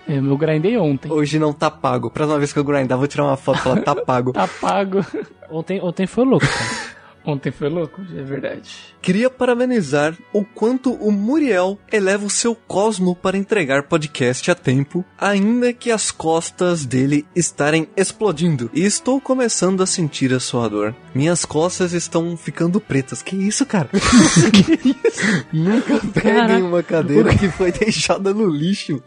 Eu 0.09 0.23
meu 0.23 0.37
grindei 0.37 0.77
ontem. 0.77 1.11
Hoje 1.11 1.39
não 1.39 1.53
tá 1.53 1.71
pago. 1.71 2.11
Próxima 2.11 2.39
vez 2.39 2.53
que 2.53 2.59
eu 2.59 2.65
grindar, 2.65 2.99
vou 2.99 3.07
tirar 3.07 3.25
uma 3.25 3.37
foto 3.37 3.59
e 3.59 3.63
falar 3.63 3.81
tá 3.83 3.95
pago. 4.05 4.33
Tá 4.33 4.49
pago. 4.49 5.05
Ontem, 5.51 5.81
ontem 5.81 6.07
foi 6.07 6.25
louco, 6.25 6.47
cara. 6.47 7.00
Ontem 7.25 7.51
foi 7.53 7.69
louco, 7.69 8.01
é 8.17 8.23
verdade. 8.23 8.71
Queria 9.03 9.29
parabenizar 9.29 10.17
o 10.33 10.45
quanto 10.45 10.93
o 10.95 11.13
Muriel 11.13 11.79
eleva 11.93 12.25
o 12.25 12.31
seu 12.31 12.55
cosmo 12.55 13.15
para 13.15 13.37
entregar 13.37 13.83
podcast 13.85 14.51
a 14.51 14.55
tempo, 14.55 15.05
ainda 15.19 15.73
que 15.73 15.91
as 15.91 16.11
costas 16.11 16.85
dele 16.87 17.27
estarem 17.37 17.89
explodindo. 17.97 18.71
E 18.73 18.85
estou 18.85 19.21
começando 19.21 19.83
a 19.83 19.87
sentir 19.87 20.33
a 20.33 20.41
sua 20.41 20.69
dor. 20.69 20.95
Minhas 21.15 21.45
costas 21.45 21.93
estão 21.93 22.37
ficando 22.37 22.81
pretas. 22.81 23.23
Que 23.23 23.37
isso, 23.37 23.67
cara? 23.67 23.89
que 23.93 24.89
isso? 24.89 25.45
Nunca 25.53 25.99
peguem 26.15 26.35
Caraca. 26.35 26.65
uma 26.65 26.83
cadeira 26.83 27.35
que 27.37 27.49
foi 27.49 27.71
deixada 27.71 28.33
no 28.33 28.47
lixo. 28.49 29.03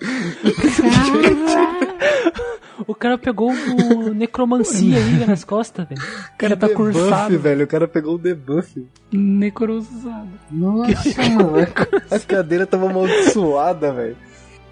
O 2.88 2.94
cara 2.96 3.18
pegou 3.18 3.52
o 3.52 4.10
necromancia 4.14 4.98
aí 4.98 5.26
nas 5.26 5.44
costas, 5.44 5.88
velho. 5.88 6.02
O 6.02 6.38
cara 6.38 6.58
tá 6.58 6.70
cursado. 6.70 7.40
velho. 7.40 7.64
O 7.64 7.68
cara 7.68 7.88
pegou 7.88 8.03
o 8.06 8.18
debuff. 8.18 8.86
Necrosado. 9.12 10.30
Nossa, 10.52 11.22
mano. 11.30 11.68
A 12.12 12.20
cadeira 12.20 12.66
tava 12.66 12.90
amaldiçoada, 12.90 13.92
velho. 13.92 14.18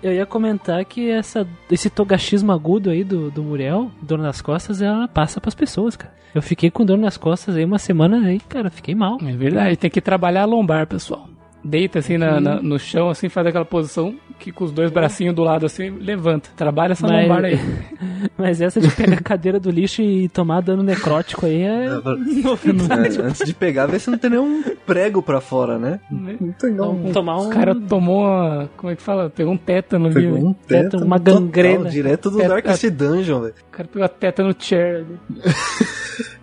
Eu 0.01 0.13
ia 0.13 0.25
comentar 0.25 0.83
que 0.83 1.09
essa, 1.09 1.47
esse 1.69 1.89
togashismo 1.89 2.51
agudo 2.51 2.89
aí 2.89 3.03
do, 3.03 3.29
do 3.29 3.43
Muriel, 3.43 3.91
dor 4.01 4.17
nas 4.17 4.41
costas, 4.41 4.81
ela 4.81 5.07
passa 5.07 5.39
pras 5.39 5.53
pessoas, 5.53 5.95
cara. 5.95 6.13
Eu 6.33 6.41
fiquei 6.41 6.71
com 6.71 6.85
dor 6.85 6.97
nas 6.97 7.17
costas 7.17 7.55
aí 7.55 7.63
uma 7.63 7.77
semana 7.77 8.25
aí, 8.25 8.39
cara, 8.39 8.69
fiquei 8.69 8.95
mal. 8.95 9.17
É 9.21 9.35
verdade, 9.35 9.77
tem 9.77 9.89
que 9.89 10.01
trabalhar 10.01 10.43
a 10.43 10.45
lombar, 10.45 10.87
pessoal. 10.87 11.29
Deita 11.63 11.99
assim 11.99 12.17
na- 12.17 12.39
na- 12.41 12.61
no 12.61 12.79
chão, 12.79 13.09
assim, 13.09 13.29
faz 13.29 13.45
aquela 13.47 13.65
posição 13.65 14.15
que 14.39 14.51
com 14.51 14.63
os 14.63 14.71
dois 14.71 14.89
bracinhos 14.89 15.35
do 15.35 15.43
lado 15.43 15.65
assim, 15.67 15.89
levanta. 15.91 16.49
Trabalha 16.55 16.93
essa 16.93 17.05
Mas- 17.07 17.27
lombar 17.27 17.45
aí. 17.45 17.59
Mas 18.37 18.59
essa 18.61 18.79
de 18.81 18.89
pegar 18.89 19.17
a 19.17 19.21
cadeira 19.21 19.59
do 19.59 19.69
lixo 19.69 20.01
e 20.01 20.27
tomar 20.29 20.61
dano 20.61 20.81
necrótico 20.81 21.45
aí 21.45 21.61
é. 21.61 21.85
É, 21.85 23.21
antes 23.23 23.45
de 23.45 23.53
pegar, 23.53 23.85
vê 23.85 23.99
se 23.99 24.09
não 24.09 24.17
tem 24.17 24.31
nenhum 24.31 24.63
prego 24.85 25.21
pra 25.21 25.39
fora, 25.39 25.77
né? 25.77 25.99
Não 26.09 26.51
tem 26.53 26.71
Então, 26.71 27.11
tomar 27.13 27.37
um 27.39 27.47
O 27.47 27.49
cara 27.51 27.75
tomou 27.75 28.21
uma. 28.23 28.69
Como 28.77 28.91
é 28.91 28.95
que 28.95 29.01
fala? 29.01 29.29
Pegou 29.29 29.53
um 29.53 29.57
tétano 29.57 30.05
ali. 30.07 30.15
Pegou 30.15 30.33
velho. 30.33 30.47
um 30.47 30.53
Tétano, 30.53 30.83
tétano 30.83 31.05
uma 31.05 31.19
total, 31.19 31.41
gangrena. 31.41 31.89
direto 31.89 32.29
do 32.31 32.37
Tétano. 32.37 32.53
Darkest 32.55 32.89
Dungeon, 32.89 33.41
velho. 33.41 33.53
O 33.67 33.71
cara 33.71 33.87
pegou 33.87 34.05
a 34.05 34.09
tétano 34.09 34.55
chair 34.57 35.05
ali. 35.05 35.17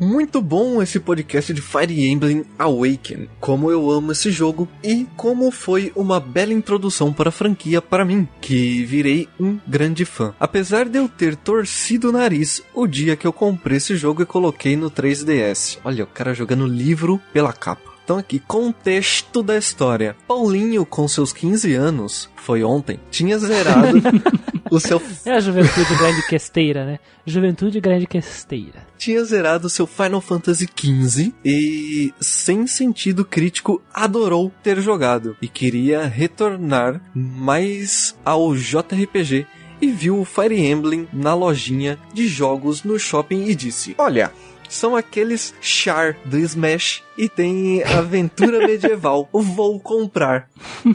Muito 0.00 0.40
bom 0.40 0.80
esse 0.80 1.00
podcast 1.00 1.52
de 1.52 1.60
Fire 1.60 2.08
Emblem 2.08 2.44
Awaken. 2.56 3.28
Como 3.40 3.68
eu 3.68 3.90
amo 3.90 4.12
esse 4.12 4.30
jogo 4.30 4.68
e 4.82 5.08
como 5.16 5.50
foi 5.50 5.90
uma 5.96 6.20
bela 6.20 6.52
introdução 6.52 7.12
para 7.12 7.30
a 7.30 7.32
franquia 7.32 7.82
para 7.82 8.04
mim, 8.04 8.28
que 8.40 8.84
virei 8.84 9.28
um 9.40 9.58
grande 9.66 10.04
fã. 10.04 10.32
Apesar 10.38 10.88
de 10.88 10.98
eu 10.98 11.08
ter 11.08 11.34
torcido 11.34 12.10
o 12.10 12.12
nariz 12.12 12.62
o 12.72 12.86
dia 12.86 13.16
que 13.16 13.26
eu 13.26 13.32
comprei 13.32 13.78
esse 13.78 13.96
jogo 13.96 14.22
e 14.22 14.26
coloquei 14.26 14.76
no 14.76 14.88
3DS. 14.88 15.78
Olha, 15.84 16.04
o 16.04 16.06
cara 16.06 16.32
jogando 16.32 16.64
livro 16.64 17.20
pela 17.32 17.52
capa. 17.52 17.88
Então 18.04 18.18
aqui, 18.18 18.38
contexto 18.38 19.42
da 19.42 19.58
história. 19.58 20.16
Paulinho, 20.28 20.86
com 20.86 21.08
seus 21.08 21.32
15 21.32 21.74
anos, 21.74 22.30
foi 22.36 22.62
ontem, 22.62 23.00
tinha 23.10 23.36
zerado 23.36 24.00
o 24.70 24.80
seu 24.80 25.00
É 25.24 25.32
a 25.32 25.40
juventude 25.40 25.94
grande 25.96 26.26
questeira, 26.26 26.84
né? 26.84 26.98
Juventude 27.26 27.80
grande 27.80 28.06
questeira. 28.06 28.86
tinha 28.96 29.22
zerado 29.24 29.68
seu 29.68 29.86
Final 29.86 30.20
Fantasy 30.20 30.66
XV 30.66 31.32
e, 31.44 32.12
sem 32.20 32.66
sentido 32.66 33.24
crítico, 33.24 33.82
adorou 33.92 34.52
ter 34.62 34.80
jogado 34.80 35.36
e 35.40 35.48
queria 35.48 36.06
retornar 36.06 37.00
mais 37.14 38.16
ao 38.24 38.54
JRPG. 38.54 39.46
E 39.80 39.92
viu 39.92 40.18
o 40.20 40.24
Fire 40.24 40.58
Emblem 40.60 41.06
na 41.12 41.34
lojinha 41.34 41.96
de 42.12 42.26
jogos 42.26 42.82
no 42.82 42.98
shopping 42.98 43.44
e 43.44 43.54
disse: 43.54 43.94
Olha, 43.96 44.32
são 44.68 44.94
aqueles 44.94 45.54
char 45.60 46.16
do 46.24 46.38
Smash 46.38 47.02
e 47.16 47.28
tem 47.28 47.82
aventura 47.82 48.58
medieval. 48.66 49.28
Vou 49.32 49.80
comprar. 49.80 50.48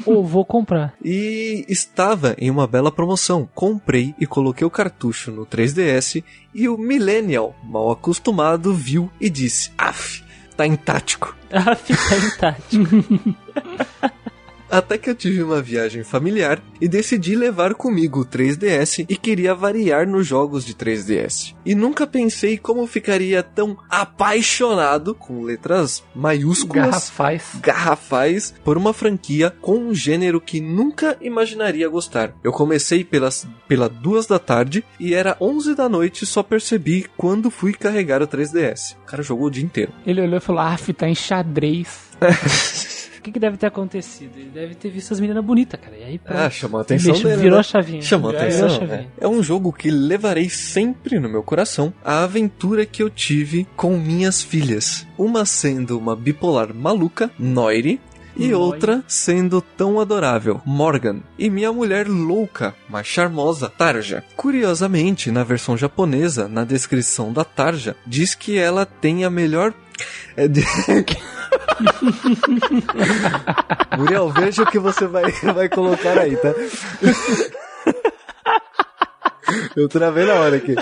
Ou 0.06 0.26
vou 0.26 0.46
comprar. 0.46 0.94
E 1.04 1.66
estava 1.68 2.36
em 2.38 2.50
uma 2.50 2.68
bela 2.68 2.92
promoção. 2.92 3.48
Comprei 3.54 4.16
e 4.20 4.26
coloquei 4.26 4.66
o 4.66 4.72
cartucho 4.72 5.32
no 5.32 5.46
3DS 5.46 6.24
e 6.54 6.70
o 6.70 6.78
Millennial, 6.78 7.56
mal 7.64 7.92
acostumado, 7.92 8.74
viu 8.74 9.10
e 9.20 9.30
disse: 9.30 9.72
Af, 9.78 10.24
tá 10.56 10.66
em 10.66 10.76
tático. 10.76 11.36
Fica 11.84 12.16
em 12.16 12.30
tático. 12.38 14.14
Até 14.74 14.98
que 14.98 15.08
eu 15.08 15.14
tive 15.14 15.44
uma 15.44 15.62
viagem 15.62 16.04
familiar 16.04 16.60
e 16.82 16.88
decidi 16.88 17.36
levar 17.36 17.76
comigo 17.76 18.22
o 18.22 18.26
3DS 18.26 19.06
e 19.08 19.16
queria 19.16 19.54
variar 19.54 20.08
nos 20.08 20.26
jogos 20.26 20.66
de 20.66 20.74
3DS. 20.74 21.54
E 21.64 21.76
nunca 21.76 22.08
pensei 22.08 22.58
como 22.58 22.88
ficaria 22.88 23.44
tão 23.44 23.78
apaixonado, 23.88 25.14
com 25.14 25.44
letras 25.44 26.04
maiúsculas, 26.16 26.86
Garrafais. 26.88 27.52
garrafais 27.62 28.56
por 28.64 28.76
uma 28.76 28.94
franquia 28.94 29.52
com 29.62 29.78
um 29.78 29.94
gênero 29.94 30.42
que 30.42 30.60
nunca 30.60 31.18
imaginaria 31.22 31.88
gostar. 31.88 32.34
Eu 32.44 32.52
comecei 32.52 33.04
pelas 33.04 33.48
pela 33.68 33.88
duas 33.88 34.26
da 34.26 34.40
tarde 34.40 34.84
e 35.00 35.14
era 35.14 35.38
11 35.40 35.76
da 35.76 35.88
noite 35.88 36.26
só 36.26 36.42
percebi 36.42 37.06
quando 37.16 37.52
fui 37.52 37.74
carregar 37.74 38.24
o 38.24 38.28
3DS. 38.28 38.96
O 39.04 39.06
cara 39.06 39.22
jogou 39.22 39.46
o 39.46 39.52
dia 39.52 39.64
inteiro. 39.64 39.94
Ele 40.04 40.20
olhou 40.20 40.38
e 40.38 40.42
falou: 40.42 40.62
Af, 40.62 40.92
tá 40.94 41.08
em 41.08 41.14
xadrez. 41.14 42.10
O 43.24 43.26
que, 43.26 43.32
que 43.32 43.40
deve 43.40 43.56
ter 43.56 43.68
acontecido? 43.68 44.38
Ele 44.38 44.50
deve 44.54 44.76
ter 44.76 44.90
visto 44.90 45.14
as 45.14 45.20
meninas 45.22 45.42
bonitas, 45.46 45.80
cara. 45.80 45.96
E 45.96 46.04
aí, 46.04 46.20
pronto. 46.20 46.38
Ah, 46.38 46.50
chamou 46.50 46.80
a 46.80 46.82
atenção 46.82 47.14
Bicho, 47.14 47.24
dele, 47.24 47.42
virou 47.42 47.56
né? 47.56 47.60
a 47.62 47.64
chavinha. 47.64 48.02
Chamou 48.02 48.32
a 48.32 48.34
atenção. 48.34 48.70
chavinha. 48.70 48.98
né? 48.98 49.08
É 49.18 49.26
um 49.26 49.42
jogo 49.42 49.72
que 49.72 49.90
levarei 49.90 50.50
sempre 50.50 51.18
no 51.22 51.30
meu 51.30 51.42
coração 51.42 51.94
a 52.04 52.26
aventura 52.26 52.86
que 52.86 53.02
eu 53.02 53.10
tive 53.10 53.66
com 53.78 53.98
minhas 53.98 54.44
filhas. 54.44 55.08
Uma 55.18 55.46
sendo 55.46 55.98
uma 55.98 56.18
bipolar 56.18 56.74
maluca, 56.76 57.32
Noiri, 57.40 58.02
e 58.36 58.54
outra 58.54 59.04
sendo 59.08 59.62
tão 59.62 60.02
adorável, 60.02 60.62
Morgan. 60.66 61.22
E 61.40 61.50
minha 61.50 61.72
mulher 61.72 62.08
louca, 62.10 62.76
mas 62.90 63.08
charmosa, 63.08 63.70
Tarja. 63.70 64.24
Curiosamente, 64.36 65.32
na 65.32 65.46
versão 65.46 65.78
japonesa, 65.78 66.48
na 66.48 66.64
descrição 66.64 67.32
da 67.32 67.46
Tarja, 67.46 67.96
diz 68.06 68.36
que 68.36 68.58
ela 68.58 68.86
tem 68.86 69.24
a 69.24 69.30
melhor. 69.30 69.74
É 70.36 70.48
de... 70.48 70.64
Muriel, 73.98 74.30
veja 74.30 74.64
o 74.64 74.66
que 74.66 74.80
você 74.80 75.06
vai, 75.08 75.32
vai 75.32 75.70
colocar 75.70 76.18
aí, 76.18 76.36
tá? 76.38 76.54
Eu 79.76 79.88
travei 79.88 80.26
na 80.26 80.34
hora 80.36 80.58
aqui. 80.58 80.76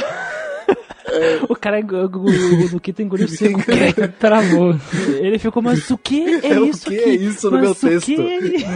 O 1.50 1.56
cara 1.56 1.80
o 1.80 2.68
do 2.70 2.80
Kita 2.80 3.04
engoliu 3.04 3.28
seco. 3.28 3.62
cara. 3.66 4.08
Travou. 4.20 4.76
Ele 5.20 5.38
ficou, 5.38 5.62
mas 5.62 5.90
o 5.90 5.98
que 5.98 6.40
é, 6.44 6.54
É, 6.54 6.60
o 6.60 6.66
isso 6.66 6.86
que 6.88 6.98
aqui? 6.98 7.10
é 7.10 7.14
isso 7.16 7.48
no 7.52 7.58
Mas 7.58 7.62
meu 7.62 7.72
o 7.72 7.76
texto? 7.76 8.06
que 8.06 8.66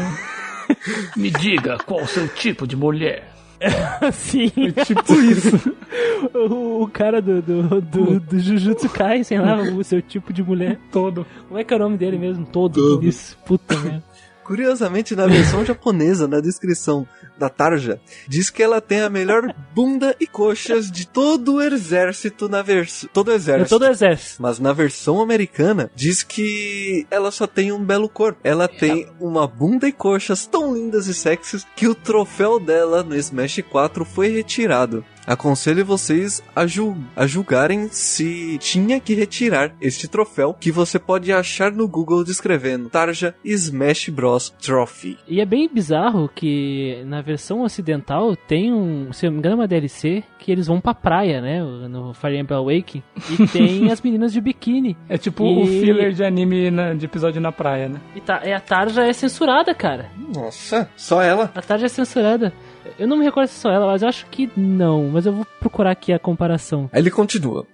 Me 1.15 1.31
diga 1.31 1.77
qual 1.85 2.01
o 2.03 2.07
seu 2.07 2.27
tipo 2.27 2.67
de 2.67 2.75
mulher. 2.75 3.31
é- 4.01 4.11
Sim. 4.11 4.49
Tipo 4.85 5.13
isso. 5.13 5.75
O, 6.33 6.83
o 6.83 6.87
cara 6.87 7.21
do, 7.21 7.41
do, 7.41 7.81
do, 7.81 8.19
do 8.19 8.39
Jujutsu 8.39 8.89
Kaisen 8.89 9.39
lá, 9.39 9.61
o 9.61 9.83
seu 9.83 10.01
tipo 10.01 10.33
de 10.33 10.41
mulher. 10.43 10.79
Todo. 10.91 11.25
Como 11.47 11.59
é 11.59 11.63
que 11.63 11.73
é 11.73 11.77
o 11.77 11.79
nome 11.79 11.97
dele 11.97 12.17
mesmo? 12.17 12.45
Todo. 12.45 12.73
Todo. 12.95 13.05
Isso. 13.05 13.37
Puta 13.45 13.77
merda. 13.77 14.03
Curiosamente, 14.45 15.15
na 15.15 15.25
versão 15.27 15.63
japonesa, 15.65 16.27
na 16.27 16.39
descrição 16.39 17.07
da 17.37 17.49
Tarja, 17.49 17.99
diz 18.27 18.49
que 18.49 18.61
ela 18.63 18.79
tem 18.79 19.01
a 19.01 19.09
melhor 19.09 19.53
bunda 19.73 20.15
e 20.19 20.27
coxas 20.27 20.89
de 20.91 21.07
todo 21.07 21.55
o 21.55 21.61
exército 21.61 22.47
na 22.47 22.61
versão. 22.61 23.09
Todo 23.11 23.29
o 23.29 23.31
É 23.31 23.35
exército. 23.35 23.69
todo 23.69 23.81
o 23.81 23.91
exército. 23.91 24.41
Mas 24.41 24.59
na 24.59 24.71
versão 24.71 25.19
americana, 25.21 25.89
diz 25.95 26.21
que 26.23 27.05
ela 27.09 27.31
só 27.31 27.47
tem 27.47 27.71
um 27.71 27.83
belo 27.83 28.07
corpo. 28.07 28.39
Ela 28.43 28.67
tem 28.67 29.07
uma 29.19 29.47
bunda 29.47 29.87
e 29.87 29.91
coxas 29.91 30.45
tão 30.45 30.73
lindas 30.73 31.07
e 31.07 31.13
sexys 31.13 31.65
que 31.75 31.87
o 31.87 31.95
troféu 31.95 32.59
dela 32.59 33.03
no 33.03 33.15
Smash 33.15 33.61
4 33.69 34.05
foi 34.05 34.29
retirado. 34.29 35.03
Aconselho 35.27 35.85
vocês 35.85 36.43
a, 36.55 36.67
jul- 36.67 36.95
a 37.15 37.25
julgarem 37.25 37.87
se 37.89 38.57
tinha 38.59 38.99
que 38.99 39.13
retirar 39.15 39.73
este 39.81 40.07
troféu 40.07 40.53
que 40.59 40.71
você 40.71 40.99
pode 40.99 41.31
achar 41.31 41.71
no 41.71 41.87
Google 41.87 42.23
descrevendo 42.23 42.89
Tarja 42.89 43.33
Smash 43.43 44.09
Bros 44.09 44.49
Trophy. 44.61 45.17
E 45.27 45.41
é 45.41 45.45
bem 45.45 45.67
bizarro 45.71 46.29
que 46.33 47.01
na 47.05 47.21
versão 47.21 47.61
ocidental 47.63 48.35
tem 48.35 48.71
um, 48.73 49.11
se 49.11 49.25
eu 49.25 49.31
não 49.31 49.35
me 49.35 49.39
engano, 49.39 49.55
uma 49.57 49.67
DLC 49.67 50.23
que 50.39 50.51
eles 50.51 50.67
vão 50.67 50.79
pra 50.79 50.93
praia, 50.93 51.41
né? 51.41 51.63
No 51.89 52.13
Fire 52.13 52.37
Emblem 52.37 52.59
Awakening. 52.59 53.03
E 53.31 53.47
tem 53.49 53.91
as 53.91 53.99
meninas 54.01 54.31
de 54.31 54.39
biquíni. 54.39 54.95
É 55.09 55.17
tipo 55.17 55.43
E- 55.43 55.63
o 55.63 55.65
filler 55.65 56.11
de 56.13 56.23
anime 56.23 56.69
na- 56.69 56.93
de 56.93 57.05
episódio 57.05 57.41
na 57.41 57.51
praia, 57.51 57.89
né? 57.89 57.99
E 58.15 58.21
tá, 58.21 58.41
é, 58.43 58.53
a 58.53 58.59
Tarja 58.59 59.03
é 59.03 59.11
censurada, 59.11 59.73
cara. 59.73 60.11
Nossa, 60.35 60.87
só 60.95 61.21
ela. 61.21 61.51
A 61.55 61.61
Tarja 61.61 61.87
é 61.87 61.89
censurada. 61.89 62.53
Eu 62.99 63.07
não 63.07 63.17
me 63.17 63.25
recordo 63.25 63.47
se 63.47 63.57
é 63.57 63.61
só 63.61 63.71
ela, 63.71 63.87
mas 63.87 64.03
eu 64.03 64.07
acho 64.07 64.27
que 64.27 64.47
não. 64.55 65.09
Mas 65.15 65.25
eu 65.25 65.31
vou 65.31 65.47
procurar 65.61 65.91
aqui 65.91 66.11
a 66.11 66.19
comparação. 66.19 66.89
Ele 66.93 67.09
continua. 67.09 67.65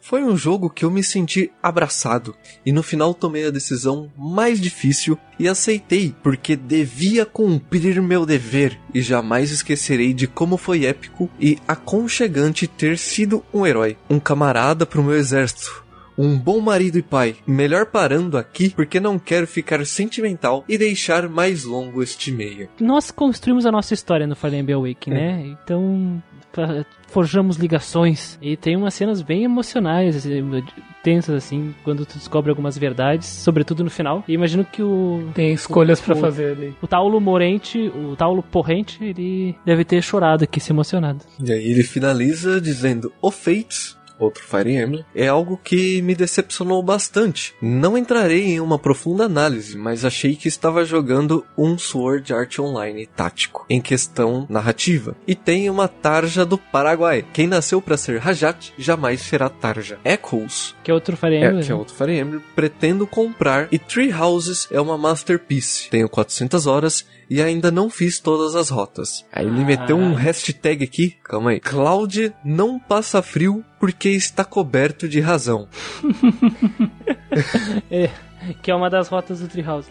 Foi 0.00 0.22
um 0.22 0.36
jogo 0.36 0.70
que 0.70 0.84
eu 0.84 0.90
me 0.90 1.02
senti 1.02 1.50
abraçado 1.60 2.36
e 2.64 2.70
no 2.70 2.80
final 2.80 3.12
tomei 3.12 3.44
a 3.44 3.50
decisão 3.50 4.08
mais 4.16 4.60
difícil 4.60 5.18
e 5.36 5.48
aceitei 5.48 6.14
porque 6.22 6.54
devia 6.54 7.26
cumprir 7.26 8.00
meu 8.00 8.24
dever 8.24 8.78
e 8.94 9.02
jamais 9.02 9.50
esquecerei 9.50 10.14
de 10.14 10.28
como 10.28 10.56
foi 10.56 10.84
épico 10.84 11.28
e 11.40 11.58
aconchegante 11.66 12.68
ter 12.68 12.96
sido 12.96 13.44
um 13.52 13.66
herói, 13.66 13.96
um 14.08 14.20
camarada 14.20 14.86
pro 14.86 15.02
meu 15.02 15.16
exército, 15.16 15.84
um 16.18 16.36
bom 16.38 16.60
marido 16.60 16.98
e 16.98 17.02
pai. 17.02 17.36
Melhor 17.46 17.86
parando 17.86 18.36
aqui 18.38 18.70
porque 18.70 18.98
não 19.00 19.18
quero 19.18 19.46
ficar 19.46 19.84
sentimental 19.86 20.64
e 20.68 20.76
deixar 20.78 21.28
mais 21.28 21.64
longo 21.64 22.02
este 22.02 22.30
meio. 22.32 22.68
Nós 22.80 23.10
construímos 23.10 23.66
a 23.66 23.72
nossa 23.72 23.94
história 23.94 24.26
no 24.26 24.34
Fire 24.36 24.56
Emblem 24.56 24.76
Awakening, 24.76 25.16
É. 25.16 25.32
né? 25.36 25.56
Então 25.62 26.22
forjamos 27.08 27.56
ligações 27.56 28.38
e 28.40 28.56
tem 28.56 28.76
umas 28.76 28.94
cenas 28.94 29.20
bem 29.20 29.44
emocionais, 29.44 30.16
assim, 30.16 30.62
tensas 31.02 31.34
assim, 31.34 31.74
quando 31.84 32.06
tu 32.06 32.14
descobre 32.16 32.48
algumas 32.50 32.76
verdades, 32.78 33.26
sobretudo 33.28 33.84
no 33.84 33.90
final. 33.90 34.24
E 34.26 34.32
imagino 34.32 34.64
que 34.64 34.82
o 34.82 35.28
Tem 35.34 35.52
escolhas 35.52 36.00
pra 36.00 36.14
o- 36.14 36.18
fazer 36.18 36.52
ali. 36.52 36.74
o 36.80 36.86
Taulo 36.86 37.20
Morente, 37.20 37.78
o 37.94 38.16
Taulo 38.16 38.42
Porrente, 38.42 39.04
ele 39.04 39.54
deve 39.66 39.84
ter 39.84 40.02
chorado 40.02 40.44
aqui, 40.44 40.58
se 40.58 40.72
emocionado. 40.72 41.20
E 41.42 41.52
aí 41.52 41.70
ele 41.70 41.82
finaliza 41.82 42.60
dizendo: 42.60 43.12
O 43.20 43.30
Fates, 43.30 43.95
outro 44.18 44.42
Fire 44.42 44.74
Emblem, 44.74 45.04
é 45.14 45.28
algo 45.28 45.58
que 45.62 46.00
me 46.02 46.14
decepcionou 46.14 46.82
bastante. 46.82 47.54
Não 47.60 47.96
entrarei 47.96 48.46
em 48.46 48.60
uma 48.60 48.78
profunda 48.78 49.24
análise, 49.24 49.76
mas 49.76 50.04
achei 50.04 50.36
que 50.36 50.48
estava 50.48 50.84
jogando 50.84 51.44
um 51.56 51.78
Sword 51.78 52.32
Art 52.32 52.58
Online 52.58 53.06
tático, 53.06 53.66
em 53.68 53.80
questão 53.80 54.46
narrativa. 54.48 55.16
E 55.26 55.34
tem 55.34 55.68
uma 55.70 55.88
tarja 55.88 56.44
do 56.44 56.58
Paraguai. 56.58 57.24
Quem 57.32 57.46
nasceu 57.46 57.80
para 57.80 57.96
ser 57.96 58.18
Rajat 58.18 58.72
jamais 58.78 59.20
será 59.20 59.48
tarja. 59.48 59.98
Echoes 60.04 60.74
Que 60.82 60.90
é 60.90 60.94
outro 60.94 61.16
Fire 61.16 61.34
é, 61.34 61.46
Emblem. 61.46 61.64
que 61.64 61.72
é 61.72 61.74
outro 61.74 61.94
Fire 61.94 62.18
Emblem, 62.18 62.42
pretendo 62.54 63.06
comprar 63.06 63.68
e 63.70 63.78
Tree 63.78 64.12
Houses 64.12 64.68
é 64.70 64.80
uma 64.80 64.98
masterpiece. 64.98 65.88
Tenho 65.90 66.08
400 66.08 66.66
horas 66.66 67.04
e 67.28 67.42
ainda 67.42 67.70
não 67.70 67.90
fiz 67.90 68.18
todas 68.18 68.54
as 68.54 68.68
rotas. 68.68 69.24
Aí 69.32 69.46
ele 69.46 69.64
meteu 69.64 69.96
um 69.96 70.14
hashtag 70.14 70.84
aqui, 70.84 71.16
calma 71.22 71.50
aí. 71.50 71.60
Cloud 71.60 72.34
não 72.44 72.78
passa 72.78 73.22
frio 73.22 73.64
porque 73.78 74.10
está 74.10 74.44
coberto 74.44 75.08
de 75.08 75.20
razão. 75.20 75.68
que 78.62 78.70
é 78.70 78.74
uma 78.74 78.88
das 78.88 79.08
rotas 79.08 79.40
do 79.40 79.48
Treehouse. 79.48 79.88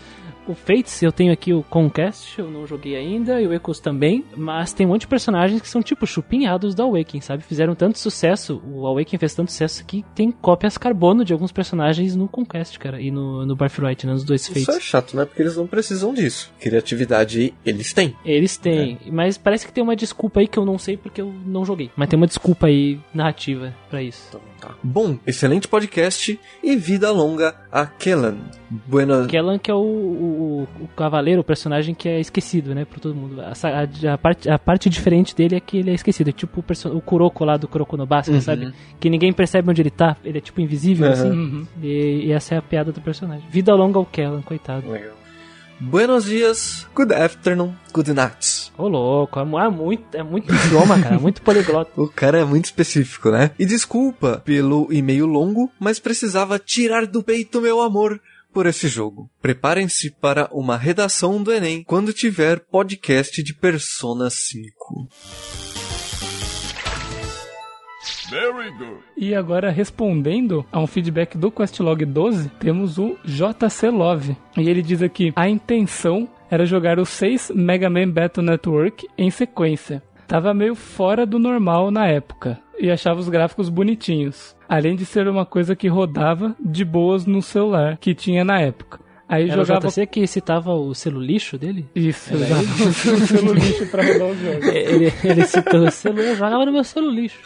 O 0.48 0.54
Fates, 0.54 1.02
eu 1.02 1.12
tenho 1.12 1.34
aqui 1.34 1.54
o 1.54 1.64
Conquest, 1.64 2.38
eu 2.38 2.50
não 2.50 2.68
joguei 2.68 2.96
ainda, 2.96 3.42
e 3.42 3.48
o 3.48 3.54
Echoes 3.54 3.80
também, 3.80 4.24
mas 4.36 4.74
tem 4.74 4.86
um 4.86 4.90
monte 4.90 5.02
de 5.02 5.08
personagens 5.08 5.62
que 5.62 5.68
são 5.68 5.82
tipo 5.82 6.06
chupinhados 6.06 6.76
do 6.76 6.84
Awakening, 6.84 7.22
sabe? 7.22 7.44
Fizeram 7.44 7.74
tanto 7.74 7.98
sucesso, 7.98 8.62
o 8.66 8.86
Awakening 8.86 9.20
fez 9.20 9.34
tanto 9.34 9.52
sucesso 9.52 9.84
que 9.86 10.06
tem 10.14 10.32
cópias 10.32 10.78
carbono 10.78 11.26
de 11.26 11.34
alguns 11.34 11.52
personagens 11.52 12.16
no 12.16 12.28
Conquest, 12.28 12.78
cara, 12.78 13.02
e 13.02 13.10
no, 13.10 13.46
no 13.46 13.56
Birthright, 13.56 14.06
né, 14.06 14.14
nos 14.14 14.24
dois 14.24 14.48
Fates. 14.48 14.64
Isso 14.64 14.72
é 14.72 14.80
chato, 14.80 15.18
né? 15.18 15.26
Porque 15.26 15.42
eles 15.42 15.58
não 15.58 15.68
precisam 15.68 16.14
disso. 16.14 16.52
Criatividade 16.60 17.54
eles 17.66 17.94
têm. 17.94 18.16
Eles 18.24 18.58
têm, 18.58 19.00
mas 19.12 19.38
parece 19.38 19.66
que 19.66 19.74
tem 19.74 19.84
uma 19.84 19.96
desculpa 19.96 20.40
aí 20.40 20.48
que 20.48 20.60
eu 20.60 20.66
não 20.66 20.78
sei 20.78 20.96
porque 20.96 21.22
eu 21.22 21.34
não 21.46 21.66
joguei. 21.66 21.90
Mas 21.96 22.08
tem 22.10 22.18
uma 22.18 22.28
desculpa 22.28 22.68
aí 22.68 23.00
narrativa 23.14 23.74
pra 23.96 24.04
isso. 24.04 24.26
Então, 24.30 24.42
tá. 24.60 24.76
Bom, 24.84 25.18
excelente 25.26 25.68
podcast 25.68 26.38
e 26.62 26.76
vida 26.76 27.10
longa 27.12 27.56
a 27.72 27.86
Kellan. 27.86 28.36
Buena... 28.70 29.26
Kellan 29.28 29.58
que 29.58 29.72
é 29.72 29.74
o, 29.74 29.78
o, 29.78 30.68
o 30.82 30.88
cavaleiro, 30.96 31.40
o 31.42 31.44
personagem 31.44 31.96
que 31.96 32.10
é 32.10 32.20
esquecido, 32.20 32.76
né, 32.76 32.84
por 32.84 33.00
todo 33.00 33.16
mundo. 33.16 33.40
A, 33.42 33.54
a- 33.54 34.14
a 34.14 34.18
parte, 34.18 34.50
a 34.50 34.60
parte 34.60 34.90
diferente 34.90 35.34
dele 35.36 35.56
é 35.56 35.60
que 35.60 35.78
ele 35.78 35.92
é 35.92 35.94
esquecido. 35.94 36.30
É 36.30 36.34
tipo 36.34 36.60
o, 36.62 36.98
o 36.98 37.02
Kuroko 37.02 37.46
lá 37.46 37.56
do 37.56 37.68
Kuroko 37.68 37.96
no 37.96 38.06
Basket, 38.06 38.36
Uhum. 38.36 38.42
sabe? 38.42 38.74
Que 39.00 39.10
ninguém 39.10 39.32
percebe 39.32 39.70
onde 39.70 39.82
ele 39.82 39.90
tá. 39.92 40.18
Ele 40.26 40.38
é 40.40 40.42
tipo 40.42 40.60
invisível, 40.60 41.08
Uhum. 41.08 41.14
assim. 41.14 41.30
Uhum. 41.32 41.68
E, 41.82 42.26
e 42.26 42.32
essa 42.34 42.56
é 42.56 42.58
a 42.58 42.62
piada 42.62 42.92
do 42.92 43.00
personagem. 43.00 43.48
Vida 43.50 43.74
longa 43.74 43.98
ao 43.98 44.06
Kellan, 44.06 44.42
coitado. 44.42 44.90
Legal. 44.92 45.14
Buenos 45.80 46.24
dias, 46.24 46.88
good 46.96 47.14
afternoon, 47.14 47.76
good 47.92 48.14
night. 48.14 48.72
Ô 48.78 48.88
louco, 48.88 49.38
é, 49.40 49.42
é 49.42 49.70
muito, 49.70 50.16
é 50.16 50.24
muito 50.24 50.54
idioma, 50.54 51.02
cara, 51.02 51.20
muito 51.20 51.42
poliglota. 51.42 51.92
O 52.02 52.08
cara 52.08 52.40
é 52.40 52.46
muito 52.46 52.66
específico, 52.66 53.30
né? 53.30 53.52
E 53.60 53.66
desculpa 53.66 54.42
pelo 54.46 54.88
e-mail 54.92 55.26
longo, 55.26 55.70
mas 55.78 56.00
precisava 56.00 56.58
tirar 56.58 57.06
do 57.06 57.22
peito 57.22 57.60
meu 57.60 57.82
amor 57.82 58.22
por 58.54 58.66
esse 58.66 58.88
jogo. 58.88 59.30
Preparem-se 59.42 60.12
para 60.12 60.48
uma 60.50 60.78
redação 60.78 61.44
do 61.44 61.52
Enem 61.52 61.84
quando 61.84 62.14
tiver 62.14 62.62
podcast 62.62 63.44
de 63.44 63.54
Persona 63.54 64.30
5. 64.30 65.10
Very 68.30 68.72
good. 68.72 69.04
E 69.16 69.36
agora, 69.36 69.70
respondendo 69.70 70.66
a 70.72 70.80
um 70.80 70.88
feedback 70.88 71.38
do 71.38 71.52
Questlog 71.52 72.04
12, 72.06 72.50
temos 72.60 72.98
o 72.98 73.18
JC 73.24 73.90
Love. 73.90 74.36
E 74.58 74.70
ele 74.70 74.82
diz 74.82 75.02
aqui: 75.02 75.32
a 75.36 75.48
intenção 75.48 76.28
era 76.50 76.66
jogar 76.66 77.00
os 77.00 77.10
seis 77.10 77.52
Mega 77.54 77.90
Man 77.90 78.10
Battle 78.10 78.44
Network 78.44 79.08
em 79.18 79.30
sequência. 79.30 80.02
Tava 80.28 80.54
meio 80.54 80.76
fora 80.76 81.26
do 81.26 81.38
normal 81.38 81.92
na 81.92 82.08
época 82.08 82.60
e 82.80 82.90
achava 82.90 83.20
os 83.20 83.30
gráficos 83.30 83.70
bonitinhos. 83.70 84.56
Além 84.68 84.96
de 84.96 85.06
ser 85.06 85.28
uma 85.28 85.46
coisa 85.46 85.76
que 85.76 85.88
rodava 85.88 86.56
de 86.60 86.84
boas 86.84 87.26
no 87.26 87.42
celular 87.42 87.98
que 87.98 88.16
tinha 88.16 88.44
na 88.44 88.60
época. 88.60 89.05
Aí 89.28 89.50
Era 89.50 89.64
jogava. 89.64 89.88
o 89.88 89.90
JC 89.90 90.06
que 90.06 90.28
citava 90.28 90.74
o 90.74 90.94
selo 90.94 91.20
lixo 91.20 91.58
dele? 91.58 91.90
Isso, 91.96 92.34
usava 92.36 92.62
o 92.62 92.94
selo 93.26 93.54
lixo 93.54 93.86
pra 93.88 94.04
rodar 94.04 94.28
os 94.28 94.40
jogos. 94.40 94.66
É, 94.70 94.92
Ele, 94.94 95.14
ele 95.24 95.48
citou 95.48 95.80
o 95.82 95.92
selo, 95.92 96.20
eu 96.20 96.36
jogava 96.36 96.66
no 96.66 96.72
meu 96.72 96.84
selo 96.84 97.10
lixo. 97.10 97.40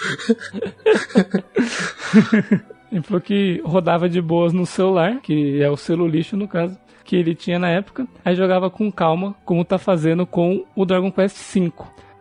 Ele 2.91 3.03
falou 3.03 3.21
que 3.21 3.61
rodava 3.63 4.09
de 4.09 4.19
boas 4.21 4.51
no 4.51 4.65
celular, 4.65 5.19
que 5.21 5.61
é 5.61 5.69
o 5.69 5.77
selo 5.77 6.07
lixo 6.07 6.35
no 6.35 6.47
caso, 6.47 6.75
que 7.03 7.15
ele 7.15 7.35
tinha 7.35 7.59
na 7.59 7.69
época. 7.69 8.07
Aí 8.25 8.35
jogava 8.35 8.67
com 8.69 8.91
calma, 8.91 9.35
como 9.45 9.63
tá 9.63 9.77
fazendo 9.77 10.25
com 10.25 10.65
o 10.75 10.85
Dragon 10.85 11.11
Quest 11.11 11.37
V. 11.53 11.71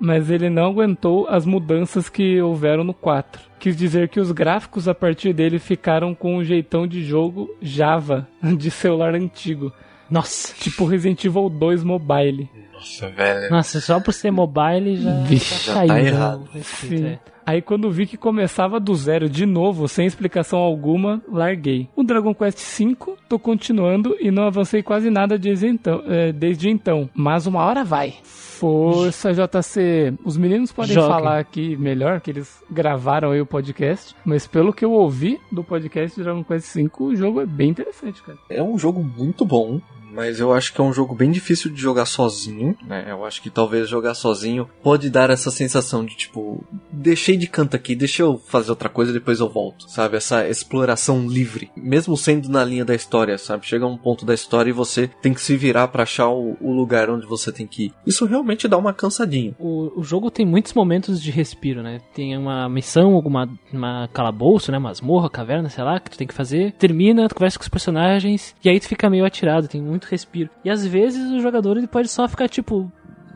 Mas 0.01 0.30
ele 0.30 0.49
não 0.49 0.66
aguentou 0.66 1.26
as 1.28 1.44
mudanças 1.44 2.09
que 2.09 2.40
houveram 2.40 2.84
no 2.84 2.94
4. 2.94 3.42
Quis 3.59 3.76
dizer 3.76 4.09
que 4.09 4.20
os 4.20 4.30
gráficos 4.30 4.86
a 4.86 4.94
partir 4.94 5.32
dele 5.32 5.59
ficaram 5.59 6.14
com 6.14 6.36
um 6.36 6.44
jeitão 6.44 6.86
de 6.86 7.03
jogo 7.03 7.49
Java, 7.61 8.28
de 8.57 8.70
celular 8.70 9.14
antigo. 9.14 9.72
Nossa. 10.09 10.55
Tipo 10.55 10.84
Resident 10.84 11.24
Evil 11.24 11.49
2 11.51 11.82
Mobile. 11.84 12.49
Nossa, 12.72 13.09
velho. 13.09 13.51
Nossa, 13.51 13.80
só 13.80 14.01
por 14.01 14.14
ser 14.14 14.30
mobile 14.30 14.96
já, 14.96 15.12
Vixe, 15.24 15.64
já 15.66 15.72
já 15.72 15.74
caiu. 15.74 15.88
tá 15.88 15.94
né, 15.94 16.07
errado. 16.07 16.49
Sim. 16.62 17.07
é. 17.07 17.18
Aí 17.49 17.62
quando 17.62 17.90
vi 17.90 18.05
que 18.05 18.18
começava 18.18 18.78
do 18.78 18.94
zero 18.94 19.26
de 19.26 19.46
novo, 19.46 19.88
sem 19.88 20.05
explicação 20.05 20.59
alguma, 20.59 21.22
larguei. 21.26 21.88
O 21.96 22.03
Dragon 22.03 22.34
Quest 22.34 22.59
V, 22.78 22.94
tô 23.26 23.38
continuando 23.38 24.14
e 24.20 24.30
não 24.30 24.42
avancei 24.42 24.82
quase 24.82 25.09
nada 25.09 25.38
desde 25.38 25.66
então, 25.66 26.03
é, 26.05 26.30
desde 26.30 26.68
então. 26.68 27.09
Mas 27.14 27.46
uma 27.46 27.64
hora 27.64 27.84
vai. 27.84 28.16
Força 28.22 29.32
JC. 29.32 30.12
Os 30.22 30.36
meninos 30.36 30.72
podem 30.72 30.92
Joguem. 30.92 31.09
falar 31.09 31.38
aqui 31.38 31.74
melhor, 31.78 32.20
que 32.20 32.32
eles 32.32 32.62
gravaram 32.70 33.30
aí 33.30 33.40
o 33.40 33.46
podcast. 33.46 34.14
Mas 34.26 34.46
pelo 34.46 34.70
que 34.70 34.84
eu 34.84 34.92
ouvi 34.92 35.40
do 35.51 35.64
podcast 35.64 36.14
de 36.18 36.24
Dragon 36.24 36.44
Quest 36.44 36.74
V, 36.74 36.90
o 37.01 37.16
jogo 37.16 37.40
é 37.40 37.46
bem 37.46 37.70
interessante, 37.70 38.22
cara. 38.22 38.36
É 38.51 38.62
um 38.62 38.76
jogo 38.78 39.03
muito 39.03 39.46
bom, 39.46 39.80
mas 40.12 40.40
eu 40.40 40.52
acho 40.52 40.72
que 40.72 40.80
é 40.80 40.84
um 40.84 40.92
jogo 40.92 41.14
bem 41.14 41.30
difícil 41.30 41.70
de 41.72 41.80
jogar 41.80 42.06
sozinho, 42.06 42.76
né? 42.86 43.06
Eu 43.09 43.24
acho 43.24 43.42
que 43.42 43.50
talvez 43.50 43.88
jogar 43.88 44.14
sozinho 44.14 44.68
pode 44.82 45.11
dar 45.11 45.30
essa 45.30 45.50
sensação 45.50 46.04
de 46.04 46.16
tipo, 46.16 46.64
deixei 46.90 47.36
de 47.36 47.46
canto 47.46 47.76
aqui, 47.76 47.94
deixa 47.94 48.22
eu 48.22 48.38
fazer 48.38 48.70
outra 48.70 48.88
coisa 48.88 49.12
depois 49.12 49.40
eu 49.40 49.48
volto, 49.48 49.88
sabe? 49.88 50.16
Essa 50.16 50.48
exploração 50.48 51.26
livre, 51.26 51.70
mesmo 51.76 52.16
sendo 52.16 52.48
na 52.48 52.64
linha 52.64 52.84
da 52.84 52.94
história, 52.94 53.38
sabe? 53.38 53.66
Chega 53.66 53.86
um 53.86 53.96
ponto 53.96 54.24
da 54.24 54.34
história 54.34 54.70
e 54.70 54.74
você 54.74 55.09
tem 55.20 55.34
que 55.34 55.40
se 55.40 55.56
virar 55.56 55.88
pra 55.88 56.02
achar 56.02 56.28
o, 56.28 56.56
o 56.61 56.72
lugar 56.72 57.11
onde 57.11 57.26
você 57.26 57.52
tem 57.52 57.66
que 57.66 57.86
ir. 57.86 57.92
Isso 58.06 58.24
realmente 58.24 58.68
dá 58.68 58.76
uma 58.76 58.92
cansadinha. 58.92 59.54
O, 59.59 60.00
o 60.00 60.02
jogo 60.02 60.30
tem 60.30 60.46
muitos 60.46 60.72
momentos 60.72 61.22
de 61.22 61.30
respiro, 61.30 61.82
né? 61.82 62.00
Tem 62.14 62.36
uma 62.36 62.68
missão, 62.68 63.14
alguma 63.14 63.48
uma 63.72 64.09
calabouço, 64.12 64.70
né? 64.72 64.78
Masmorra, 64.78 65.30
caverna, 65.30 65.68
sei 65.68 65.84
lá, 65.84 66.00
que 66.00 66.11
tu 66.11 66.18
tem 66.18 66.26
que 66.26 66.34
fazer. 66.34 66.72
Termina, 66.72 67.28
tu 67.28 67.34
conversa 67.34 67.59
com 67.59 67.62
os 67.62 67.68
personagens, 67.68 68.54
e 68.64 68.68
aí 68.68 68.80
tu 68.80 68.88
fica 68.88 69.11
meio 69.11 69.24
atirado, 69.24 69.68
tem 69.68 69.80
muito 69.80 69.97
respiro. 70.07 70.51
E 70.64 70.70
às 70.70 70.86
vezes 70.86 71.30
o 71.32 71.40
jogador 71.40 71.76
ele 71.76 71.86
pode 71.86 72.09
só 72.09 72.28
ficar 72.28 72.49
tipo. 72.49 72.90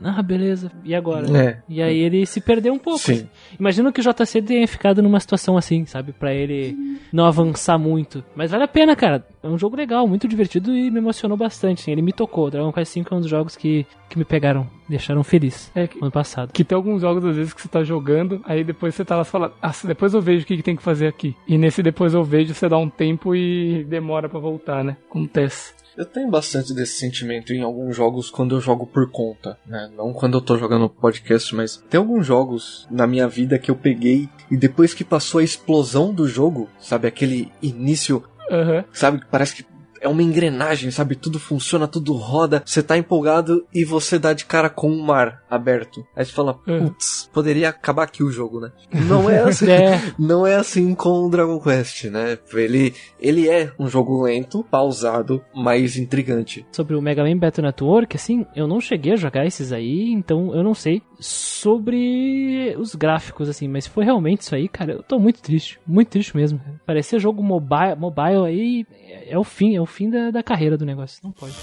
Ah, 0.05 0.21
beleza, 0.21 0.69
e 0.85 0.97
agora? 0.97 1.27
É. 1.39 1.63
E 1.69 1.81
aí 1.81 1.97
ele 1.97 2.27
se 2.27 2.41
perdeu 2.41 2.73
um 2.75 2.79
pouco. 2.79 2.99
Sim. 2.99 3.29
Imagino 3.57 3.93
que 3.93 4.01
o 4.01 4.03
JC 4.03 4.43
tenha 4.43 4.67
ficado 4.67 5.01
numa 5.01 5.21
situação 5.21 5.57
assim, 5.57 5.87
sabe? 5.87 6.13
Pra 6.13 6.35
ele 6.35 6.77
não 7.13 7.25
avançar 7.25 7.79
muito. 7.79 8.25
Mas 8.35 8.51
vale 8.51 8.65
a 8.65 8.69
pena, 8.69 8.97
cara. 8.97 9.25
É 9.41 9.47
um 9.47 9.57
jogo 9.57 9.77
legal, 9.77 10.09
muito 10.09 10.27
divertido 10.27 10.75
e 10.75 10.91
me 10.91 10.99
emocionou 10.99 11.37
bastante. 11.39 11.83
assim, 11.83 11.93
Ele 11.93 12.03
me 12.03 12.13
tocou. 12.13 12.51
Dragon 12.51 12.73
Quest 12.73 12.97
V 12.97 13.05
é 13.09 13.15
um 13.15 13.21
dos 13.21 13.31
jogos 13.31 13.55
que, 13.55 13.87
que 14.09 14.19
me 14.19 14.25
pegaram 14.25 14.67
deixaram 14.89 15.23
feliz 15.23 15.71
É 15.73 15.87
que, 15.87 15.99
ano 16.03 16.11
passado. 16.11 16.53
que 16.53 16.65
tem 16.65 16.75
alguns 16.75 17.01
jogos, 17.03 17.25
às 17.25 17.37
vezes, 17.37 17.55
que 17.55 17.63
você 17.63 17.69
tá 17.69 17.85
jogando, 17.85 18.41
aí 18.45 18.65
depois 18.65 18.97
você 18.97 19.05
tá 19.05 19.15
lá 19.15 19.23
e 19.23 19.27
fala, 19.27 19.55
ah, 19.63 19.73
depois 19.85 20.13
eu 20.15 20.21
vejo 20.21 20.43
o 20.43 20.47
que, 20.47 20.57
que 20.57 20.63
tem 20.65 20.75
que 20.75 20.83
fazer 20.83 21.07
aqui. 21.07 21.37
E 21.47 21.57
nesse 21.57 21.81
depois 21.81 22.13
eu 22.13 22.25
vejo, 22.25 22.53
você 22.55 22.69
dá 22.69 22.77
um 22.77 22.91
tempo 22.91 23.37
e 23.37 23.85
demora 23.85 24.29
pra 24.29 24.41
voltar, 24.41 24.83
né? 24.83 24.97
Acontece. 25.09 25.75
Eu 25.97 26.05
tenho 26.07 26.31
bastante 26.31 26.73
desse 26.73 26.99
sentimento 26.99 27.53
em 27.53 27.63
alguns 27.63 27.95
jogos 27.95 28.31
quando 28.31 28.55
eu 28.57 28.61
jogo 28.61 28.87
por 28.87 29.11
conta, 29.11 29.59
né? 29.67 29.91
Não 29.97 30.13
quando 30.13 30.39
eu 30.39 30.41
tô 30.41 30.57
jogando 30.57 30.89
podcast, 30.89 31.55
mas 31.55 31.77
tem 31.91 31.99
alguns 31.99 32.27
jogos 32.27 32.87
na 32.91 33.07
minha 33.07 33.29
vida 33.29 33.59
que 33.59 33.71
eu 33.71 33.77
peguei 33.77 34.29
e 34.51 34.57
depois 34.57 34.95
que 34.95 35.05
passou 35.05 35.41
a 35.41 35.45
explosão 35.45 36.13
do 36.13 36.27
jogo, 36.27 36.69
sabe? 36.81 37.07
Aquele 37.07 37.53
início, 37.61 38.23
Aham. 38.51 38.85
sabe? 38.93 39.23
Parece 39.31 39.57
que 39.57 39.72
é 40.03 40.09
uma 40.09 40.23
engrenagem, 40.23 40.91
sabe? 40.91 41.15
Tudo 41.15 41.39
funciona, 41.39 41.87
tudo 41.89 42.13
roda, 42.13 42.63
você 42.67 42.83
tá 42.83 42.99
empolgado 42.99 43.65
e 43.73 43.85
você 43.85 44.19
dá 44.19 44.33
de 44.33 44.45
cara 44.45 44.69
com 44.69 44.91
um 44.91 45.03
mar 45.03 45.43
aberto. 45.49 46.05
Aí 46.17 46.25
você 46.25 46.33
fala, 46.33 46.59
Uhum. 46.67 46.89
putz, 46.89 47.31
poderia 47.33 47.69
acabar 47.69 48.03
aqui 48.05 48.23
o 48.23 48.31
jogo, 48.31 48.61
né? 48.61 48.73
Não 49.09 49.31
é 49.31 49.41
assim. 49.41 49.63
É, 49.73 50.01
Não 50.19 50.47
é 50.47 50.57
assim 50.57 50.95
com 50.95 51.25
o 51.27 51.31
Dragon 51.31 51.59
Quest, 51.61 52.05
né? 52.07 52.37
Ele, 52.53 52.93
ele 53.21 53.49
é 53.49 53.73
um 53.79 53.89
jogo 53.89 54.23
lento, 54.25 54.65
pausado, 54.71 55.43
mas 55.55 55.97
intrigante. 55.97 56.67
sobre 56.73 56.95
o 56.97 57.01
Mega 57.01 57.23
Man 57.25 57.37
Battle 57.39 57.65
Network, 57.65 58.17
assim, 58.17 58.45
eu 58.57 58.67
não 58.67 58.81
cheguei 58.81 59.13
a 59.13 59.17
jogar 59.17 59.47
esses 59.47 59.73
aí, 59.73 60.11
então 60.13 60.55
eu 60.55 60.63
não 60.63 60.75
sei 60.75 61.01
sobre 61.23 62.75
os 62.79 62.95
gráficos, 62.95 63.49
assim, 63.49 63.69
mas 63.69 63.85
se 63.85 63.91
foi 63.91 64.05
realmente 64.05 64.43
isso 64.43 64.55
aí, 64.55 64.69
cara, 64.69 64.93
eu 64.93 65.03
tô 65.03 65.19
muito 65.19 65.41
triste, 65.41 65.81
muito 65.87 66.09
triste 66.09 66.37
mesmo. 66.37 66.61
Parecer 66.85 67.21
jogo 67.21 67.43
mobile, 67.43 67.97
mobile 67.97 68.47
aí 68.47 68.87
é, 69.09 69.33
é 69.33 69.39
o 69.39 69.45
fim, 69.45 69.77
é 69.77 69.81
o 69.81 69.87
fim 69.87 70.11
da, 70.11 70.31
da 70.31 70.43
carreira 70.43 70.77
do 70.77 70.85
negócio, 70.85 71.21
não 71.23 71.33
pode. 71.33 71.55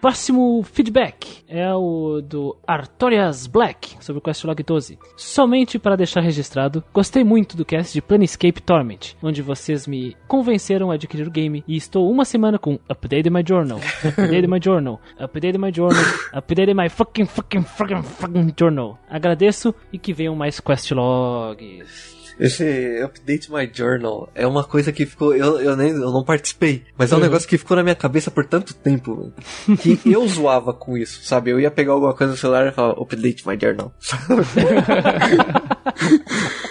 Próximo 0.00 0.62
feedback 0.64 1.44
é 1.48 1.72
o 1.74 2.20
do 2.20 2.56
Artorias 2.66 3.46
Black 3.46 3.96
sobre 4.00 4.18
o 4.18 4.22
Questlog 4.22 4.62
12. 4.62 4.98
Somente 5.16 5.78
para 5.78 5.96
deixar 5.96 6.20
registrado, 6.20 6.82
gostei 6.92 7.22
muito 7.22 7.56
do 7.56 7.64
cast 7.64 7.92
de 7.92 8.02
Planescape 8.02 8.62
Torment, 8.62 9.14
onde 9.22 9.42
vocês 9.42 9.86
me 9.86 10.16
convenceram 10.26 10.90
a 10.90 10.94
adquirir 10.94 11.26
o 11.26 11.30
game 11.30 11.62
e 11.68 11.76
estou 11.76 12.10
uma 12.10 12.24
semana 12.24 12.58
com 12.58 12.78
Update 12.88 13.30
My 13.30 13.44
Journal, 13.46 13.78
Update 14.04 14.46
My 14.46 14.60
Journal, 14.62 15.00
Update 15.18 15.58
My 15.58 15.72
Journal, 15.72 16.04
Update 16.32 16.74
My 16.74 16.88
fucking 16.88 17.26
fucking 17.26 17.62
fucking 17.62 18.02
fucking 18.02 18.54
journal. 18.58 18.98
Agradeço 19.08 19.74
e 19.92 19.98
que 19.98 20.12
venham 20.12 20.34
mais 20.34 20.58
Questlogs. 20.58 22.21
Esse 22.38 23.00
Update 23.02 23.52
My 23.52 23.70
Journal 23.72 24.30
é 24.34 24.46
uma 24.46 24.64
coisa 24.64 24.92
que 24.92 25.06
ficou. 25.06 25.34
Eu, 25.34 25.60
eu, 25.60 25.76
nem, 25.76 25.90
eu 25.90 26.10
não 26.10 26.24
participei, 26.24 26.82
mas 26.96 27.12
é 27.12 27.16
um 27.16 27.20
negócio 27.20 27.48
que 27.48 27.58
ficou 27.58 27.76
na 27.76 27.82
minha 27.82 27.94
cabeça 27.94 28.30
por 28.30 28.44
tanto 28.46 28.74
tempo 28.74 29.32
que 29.80 30.00
eu 30.04 30.26
zoava 30.28 30.72
com 30.72 30.96
isso, 30.96 31.22
sabe? 31.24 31.50
Eu 31.50 31.60
ia 31.60 31.70
pegar 31.70 31.92
alguma 31.92 32.14
coisa 32.14 32.32
no 32.32 32.36
celular 32.38 32.66
e 32.66 32.72
falar 32.72 32.94
Update 33.00 33.46
My 33.46 33.58
Journal. 33.60 33.92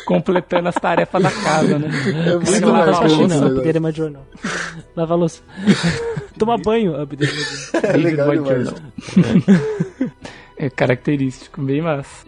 Completando 0.06 0.70
as 0.70 0.76
tarefas 0.76 1.24
da 1.24 1.32
casa, 1.32 1.80
né? 1.80 1.90
É 2.28 2.36
muito 2.36 2.66
Lavar 2.68 2.88
lavar 2.88 3.04
a 3.04 3.08
louça, 3.08 3.46
Update 3.46 3.80
My 3.80 3.92
Journal. 3.92 4.28
Lavar 4.96 5.18
a 5.18 5.20
louça. 5.20 5.42
Tomar 6.38 6.58
banho, 6.58 7.02
Update 7.02 7.32
My 7.34 7.40
Journal. 7.40 7.92
É 7.92 7.98
legal 7.98 8.32
demais. 8.32 8.66
Journal. 8.66 8.76
É 10.62 10.70
característico, 10.70 11.60
bem 11.60 11.82
massa. 11.82 12.24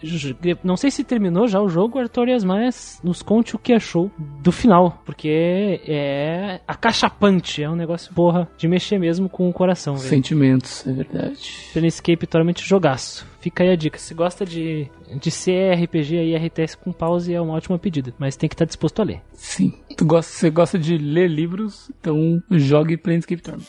Não 0.64 0.76
sei 0.76 0.90
se 0.90 1.04
terminou 1.04 1.48
já 1.48 1.62
o 1.62 1.70
jogo, 1.70 2.00
Artorias, 2.00 2.44
mas 2.44 3.00
nos 3.04 3.22
conte 3.22 3.56
o 3.56 3.60
que 3.60 3.72
achou 3.72 4.10
do 4.18 4.52
final. 4.52 5.04
Porque 5.06 5.80
é 5.86 6.60
acachapante, 6.68 7.62
é 7.62 7.70
um 7.70 7.76
negócio, 7.76 8.12
porra, 8.12 8.50
de 8.58 8.68
mexer 8.68 8.98
mesmo 8.98 9.30
com 9.30 9.48
o 9.48 9.54
coração, 9.54 9.96
velho. 9.96 10.10
Sentimentos, 10.10 10.84
é 10.88 10.92
verdade. 10.92 11.70
Planescape 11.74 12.26
Torment 12.26 12.56
jogaço. 12.58 13.28
Fica 13.40 13.64
aí 13.64 13.70
a 13.70 13.76
dica. 13.76 14.00
Se 14.00 14.16
gosta 14.16 14.44
de, 14.44 14.90
de 15.22 15.30
CRPG 15.30 16.18
aí, 16.18 16.36
RTS 16.36 16.76
com 16.76 16.92
pause, 16.92 17.32
é 17.32 17.40
uma 17.40 17.54
ótima 17.54 17.78
pedida. 17.78 18.16
Mas 18.18 18.36
tem 18.36 18.50
que 18.50 18.56
estar 18.56 18.66
disposto 18.66 19.00
a 19.00 19.06
ler. 19.06 19.22
Sim. 19.34 19.76
Tu 19.96 20.04
gosta, 20.06 20.32
você 20.32 20.50
gosta 20.50 20.80
de 20.80 20.98
ler 20.98 21.30
livros, 21.30 21.92
então 22.00 22.42
jogue 22.50 22.98
Planescape 22.98 23.44
Torment. 23.44 23.68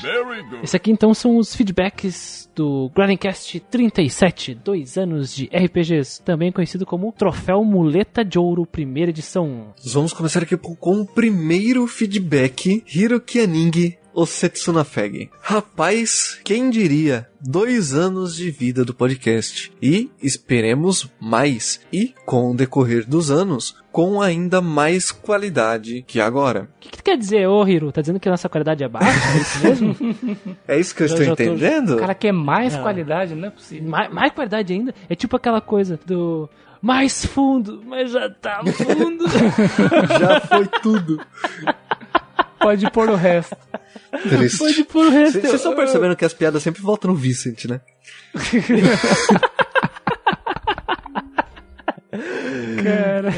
Very 0.00 0.42
good. 0.42 0.64
Esse 0.64 0.76
aqui 0.76 0.90
então 0.90 1.12
são 1.14 1.36
os 1.36 1.54
feedbacks 1.54 2.50
do 2.54 2.90
Grindcast 2.94 3.60
37, 3.60 4.54
dois 4.54 4.96
anos 4.96 5.34
de 5.34 5.46
RPGs, 5.46 6.22
também 6.22 6.52
conhecido 6.52 6.86
como 6.86 7.12
Troféu 7.12 7.64
Muleta 7.64 8.24
de 8.24 8.38
Ouro, 8.38 8.66
primeira 8.66 9.10
edição. 9.10 9.74
Nós 9.84 9.92
vamos 9.92 10.12
começar 10.12 10.42
aqui 10.42 10.56
com, 10.56 10.74
com 10.74 11.00
o 11.00 11.06
primeiro 11.06 11.86
feedback, 11.86 12.82
Hiroki 12.94 13.40
Aningi, 13.40 13.98
o 14.16 14.24
Setsuna 14.24 14.82
Feg. 14.82 15.28
Rapaz, 15.42 16.40
quem 16.42 16.70
diria? 16.70 17.28
Dois 17.38 17.92
anos 17.94 18.34
de 18.34 18.50
vida 18.50 18.82
do 18.82 18.94
podcast. 18.94 19.70
E 19.80 20.10
esperemos 20.22 21.06
mais. 21.20 21.80
E, 21.92 22.14
com 22.24 22.50
o 22.50 22.56
decorrer 22.56 23.06
dos 23.06 23.30
anos, 23.30 23.76
com 23.92 24.22
ainda 24.22 24.62
mais 24.62 25.12
qualidade 25.12 26.02
que 26.06 26.18
agora. 26.18 26.62
O 26.76 26.80
que, 26.80 26.88
que 26.90 26.96
tu 26.96 27.04
quer 27.04 27.18
dizer, 27.18 27.46
ô 27.46 27.66
Hiro? 27.68 27.92
Tá 27.92 28.00
dizendo 28.00 28.18
que 28.18 28.26
a 28.28 28.32
nossa 28.32 28.48
qualidade 28.48 28.82
é 28.82 28.88
baixa? 28.88 29.10
É 29.36 29.38
isso 29.38 29.62
mesmo? 29.64 29.96
É 30.66 30.80
isso 30.80 30.94
que 30.94 31.02
eu 31.02 31.08
Já- 31.08 31.14
estou 31.14 31.26
já 31.28 31.36
tô- 31.36 31.42
entendendo? 31.42 31.94
O 31.96 31.98
cara 32.00 32.14
quer 32.14 32.32
mais 32.32 32.74
Ah. 32.74 32.80
qualidade, 32.82 33.34
não 33.34 33.48
é 33.48 33.50
possível. 33.50 33.88
mais, 33.88 34.10
mais 34.12 34.32
qualidade 34.32 34.72
ainda? 34.72 34.94
É 35.10 35.14
tipo 35.14 35.36
aquela 35.36 35.60
coisa 35.60 36.00
do. 36.06 36.48
Mais 36.82 37.24
fundo, 37.24 37.82
mas 37.86 38.12
já 38.12 38.28
tá 38.30 38.60
fundo. 38.64 39.24
Já 40.20 40.40
foi 40.40 40.66
tudo. 40.82 41.20
Pode 42.66 42.90
pôr 42.90 43.08
o 43.10 43.14
resto. 43.14 43.56
Triste. 44.28 44.58
Pode 44.58 44.84
pôr 44.84 45.06
o 45.06 45.10
resto. 45.10 45.40
Vocês 45.40 45.54
estão 45.54 45.76
percebendo 45.76 46.16
que 46.16 46.24
as 46.24 46.34
piadas 46.34 46.64
sempre 46.64 46.82
voltam 46.82 47.12
no 47.12 47.16
Vicent, 47.16 47.66
né? 47.66 47.80
Cara. 52.82 53.30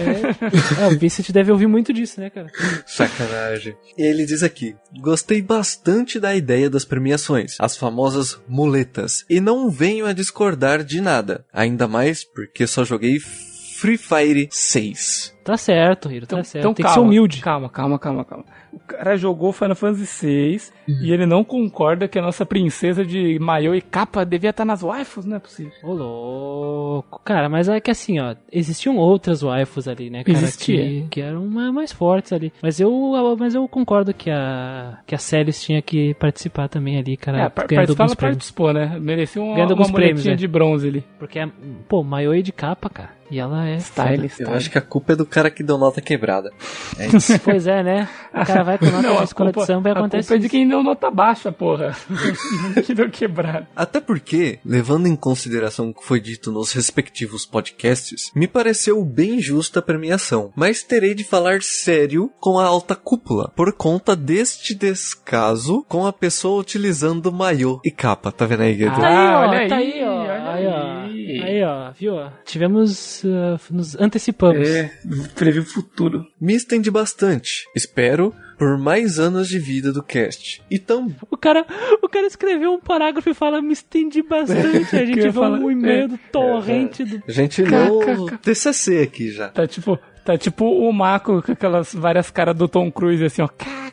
Ah, 0.82 0.88
o 0.88 0.98
Vincent 0.98 1.30
deve 1.30 1.52
ouvir 1.52 1.66
muito 1.66 1.92
disso, 1.92 2.20
né, 2.20 2.30
cara? 2.30 2.50
Sacanagem. 2.86 3.76
E 3.98 4.02
ele 4.02 4.24
diz 4.24 4.42
aqui: 4.42 4.74
Gostei 4.98 5.42
bastante 5.42 6.18
da 6.18 6.34
ideia 6.34 6.70
das 6.70 6.86
premiações, 6.86 7.56
as 7.58 7.76
famosas 7.76 8.40
muletas, 8.48 9.26
e 9.28 9.40
não 9.40 9.70
venho 9.70 10.06
a 10.06 10.14
discordar 10.14 10.82
de 10.82 11.02
nada, 11.02 11.44
ainda 11.52 11.86
mais 11.86 12.24
porque 12.24 12.66
só 12.66 12.82
joguei 12.82 13.18
Free 13.18 13.98
Fire 13.98 14.48
6. 14.50 15.37
Tá 15.48 15.56
certo, 15.56 16.12
Hiro, 16.12 16.24
Então, 16.24 16.38
tá 16.38 16.44
certo. 16.44 16.62
então 16.64 16.74
Tem 16.74 16.82
calma, 16.82 16.94
que 16.94 17.00
ser 17.00 17.06
humilde. 17.06 17.40
Calma, 17.40 17.68
calma, 17.70 17.98
calma, 17.98 18.24
calma. 18.24 18.44
O 18.70 18.78
cara 18.80 19.16
jogou 19.16 19.50
Final 19.52 19.74
Fantasy 19.74 20.26
VI 20.26 20.60
e 21.02 21.10
ele 21.12 21.24
não 21.24 21.42
concorda 21.42 22.06
que 22.06 22.18
a 22.18 22.22
nossa 22.22 22.44
princesa 22.44 23.02
de 23.04 23.38
maiô 23.38 23.74
e 23.74 23.80
capa 23.80 24.24
devia 24.26 24.50
estar 24.50 24.64
nas 24.64 24.82
waifus, 24.82 25.24
não 25.24 25.36
é 25.36 25.40
possível. 25.40 25.72
Ô, 25.82 25.94
louco. 25.94 27.20
Cara, 27.24 27.48
mas 27.48 27.68
é 27.68 27.80
que 27.80 27.90
assim, 27.90 28.18
ó, 28.20 28.34
existiam 28.52 28.96
outras 28.96 29.40
waifus 29.42 29.88
ali, 29.88 30.10
né, 30.10 30.22
cara? 30.24 30.36
Existia. 30.38 30.76
Que, 30.84 31.06
que 31.10 31.20
eram 31.22 31.46
ma- 31.46 31.72
mais 31.72 31.92
fortes 31.92 32.32
ali. 32.32 32.52
Mas 32.62 32.78
eu, 32.78 33.36
mas 33.38 33.54
eu 33.54 33.66
concordo 33.68 34.12
que 34.12 34.30
a, 34.30 34.98
que 35.06 35.14
a 35.14 35.18
Celis 35.18 35.62
tinha 35.62 35.80
que 35.80 36.12
participar 36.14 36.68
também 36.68 36.98
ali, 36.98 37.16
cara. 37.16 37.44
É, 37.44 37.48
par- 37.48 37.66
ganhando 37.66 37.96
participar 37.96 38.02
alguns 38.04 38.10
ela 38.12 38.16
prêmios. 38.16 38.36
participou, 38.36 38.72
né? 38.72 38.98
Merecia 39.00 39.40
uma, 39.42 39.54
Ganhando 39.54 39.74
uma 39.74 39.90
prêmios, 39.92 40.24
né? 40.26 40.34
de 40.34 40.46
bronze 40.46 40.88
ali. 40.88 41.04
Porque, 41.18 41.38
é, 41.38 41.48
pô, 41.88 42.02
maiô 42.02 42.34
e 42.34 42.42
de 42.42 42.52
capa, 42.52 42.90
cara. 42.90 43.16
E 43.30 43.38
ela 43.38 43.68
é. 43.68 43.76
Style, 43.78 44.22
Eu 44.24 44.28
style. 44.30 44.50
acho 44.54 44.70
que 44.70 44.78
a 44.78 44.80
culpa 44.80 45.12
é 45.12 45.16
do 45.16 45.26
cara 45.26 45.37
que 45.50 45.62
deu 45.62 45.78
nota 45.78 46.00
quebrada. 46.00 46.50
É 46.98 47.06
isso. 47.06 47.38
Pois 47.44 47.66
é, 47.66 47.82
né? 47.82 48.08
O 48.34 48.44
cara 48.44 48.62
vai 48.64 48.78
com 48.78 48.86
nota 48.86 49.02
Não, 49.02 49.14
de 49.14 49.20
a 49.20 49.24
escola 49.24 49.52
culpa, 49.52 49.60
de 49.66 49.72
samba 49.72 49.88
e 49.88 49.92
a 49.92 49.94
acontece 49.94 50.28
culpa 50.28 50.38
é 50.38 50.42
de 50.42 50.48
quem 50.48 50.68
deu 50.68 50.82
nota 50.82 51.10
baixa, 51.10 51.50
porra. 51.52 51.96
que 52.84 52.94
deu 52.94 53.08
quebrado. 53.10 53.66
Até 53.74 54.00
porque, 54.00 54.58
levando 54.64 55.06
em 55.06 55.16
consideração 55.16 55.90
o 55.90 55.94
que 55.94 56.04
foi 56.04 56.20
dito 56.20 56.50
nos 56.52 56.72
respectivos 56.72 57.46
podcasts, 57.46 58.30
me 58.34 58.46
pareceu 58.48 59.02
bem 59.04 59.40
justa 59.40 59.78
a 59.78 59.82
premiação, 59.82 60.52
mas 60.56 60.82
terei 60.82 61.14
de 61.14 61.24
falar 61.24 61.62
sério 61.62 62.30
com 62.40 62.58
a 62.58 62.64
alta 62.64 62.94
cúpula, 62.94 63.50
por 63.56 63.72
conta 63.72 64.14
deste 64.16 64.74
descaso 64.74 65.84
com 65.88 66.06
a 66.06 66.12
pessoa 66.12 66.60
utilizando 66.60 67.32
maiô 67.32 67.80
e 67.84 67.90
capa, 67.90 68.30
tá 68.32 68.44
vendo 68.46 68.62
aí? 68.62 68.78
Tá 68.78 68.96
aí, 68.96 69.14
Ah, 69.16 69.40
ó, 69.40 69.48
olha 69.48 69.68
tá 69.68 69.76
aí, 69.76 69.92
aí, 69.92 70.04
ó. 70.04 70.12
olha 70.20 70.50
Aí, 70.50 70.66
ó. 70.66 71.07
Aí. 71.30 71.42
Aí, 71.42 71.62
ó, 71.62 71.90
viu? 71.92 72.14
Tivemos. 72.44 73.22
uh, 73.24 73.58
nos 73.70 73.94
antecipamos. 73.98 74.68
É, 74.68 74.90
previu 75.34 75.62
o 75.62 75.66
futuro. 75.66 76.26
Me 76.40 76.54
estendi 76.54 76.90
bastante. 76.90 77.66
Espero 77.74 78.34
por 78.58 78.76
mais 78.76 79.18
anos 79.20 79.48
de 79.48 79.58
vida 79.58 79.92
do 79.92 80.02
cast. 80.02 80.60
E 80.70 80.78
tam 80.78 81.14
O 81.30 81.36
cara, 81.36 81.64
o 82.02 82.08
cara 82.08 82.26
escreveu 82.26 82.72
um 82.72 82.80
parágrafo 82.80 83.30
e 83.30 83.34
fala, 83.34 83.62
me 83.62 83.72
estendi 83.72 84.22
bastante. 84.22 84.96
A 84.96 85.04
gente 85.06 85.30
falar- 85.32 85.58
um 85.60 85.70
e-mail 85.70 86.08
do 86.08 86.18
torrente 86.32 87.04
do. 87.04 87.22
a 87.28 87.32
gente 87.32 87.62
leu. 87.62 88.00
TCC 88.42 89.02
aqui 89.02 89.30
já. 89.30 89.48
Tá 89.48 89.66
tipo, 89.66 89.98
tá 90.24 90.36
tipo 90.36 90.64
o 90.64 90.92
Mako 90.92 91.40
com 91.42 91.52
aquelas 91.52 91.94
várias 91.94 92.30
caras 92.30 92.56
do 92.56 92.66
Tom 92.68 92.90
Cruise 92.90 93.24
assim, 93.24 93.42
ó. 93.42 93.48
Cá, 93.58 93.92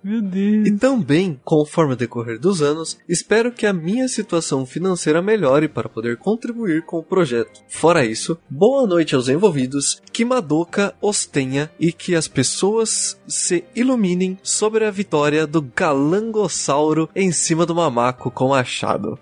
Meu 0.03 0.20
Deus. 0.20 0.66
E 0.66 0.72
também, 0.72 1.40
conforme 1.44 1.94
o 1.94 1.96
decorrer 1.96 2.38
dos 2.38 2.61
anos, 2.61 2.98
espero 3.09 3.53
que 3.53 3.66
a 3.66 3.72
minha 3.72 4.09
situação 4.09 4.66
financeira 4.66 5.22
melhore 5.22 5.68
para 5.68 5.88
poder 5.88 6.16
contribuir 6.16 6.84
com 6.84 6.98
o 6.98 7.03
projeto. 7.03 7.62
Fora 7.68 8.05
isso, 8.05 8.38
boa 8.50 8.86
noite 8.86 9.14
aos 9.14 9.28
envolvidos, 9.28 10.03
que 10.12 10.24
Madoka 10.24 10.94
os 11.00 11.24
tenha 11.24 11.70
e 11.78 11.92
que 11.92 12.14
as 12.16 12.26
pessoas 12.26 13.20
se 13.26 13.64
iluminem 13.74 14.38
sobre 14.42 14.84
a 14.84 14.90
vitória 14.90 15.46
do 15.46 15.62
galangossauro 15.62 17.09
em 17.14 17.30
cima 17.30 17.64
do 17.64 17.74
mamaco 17.74 18.30
com 18.30 18.48
machado. 18.48 19.18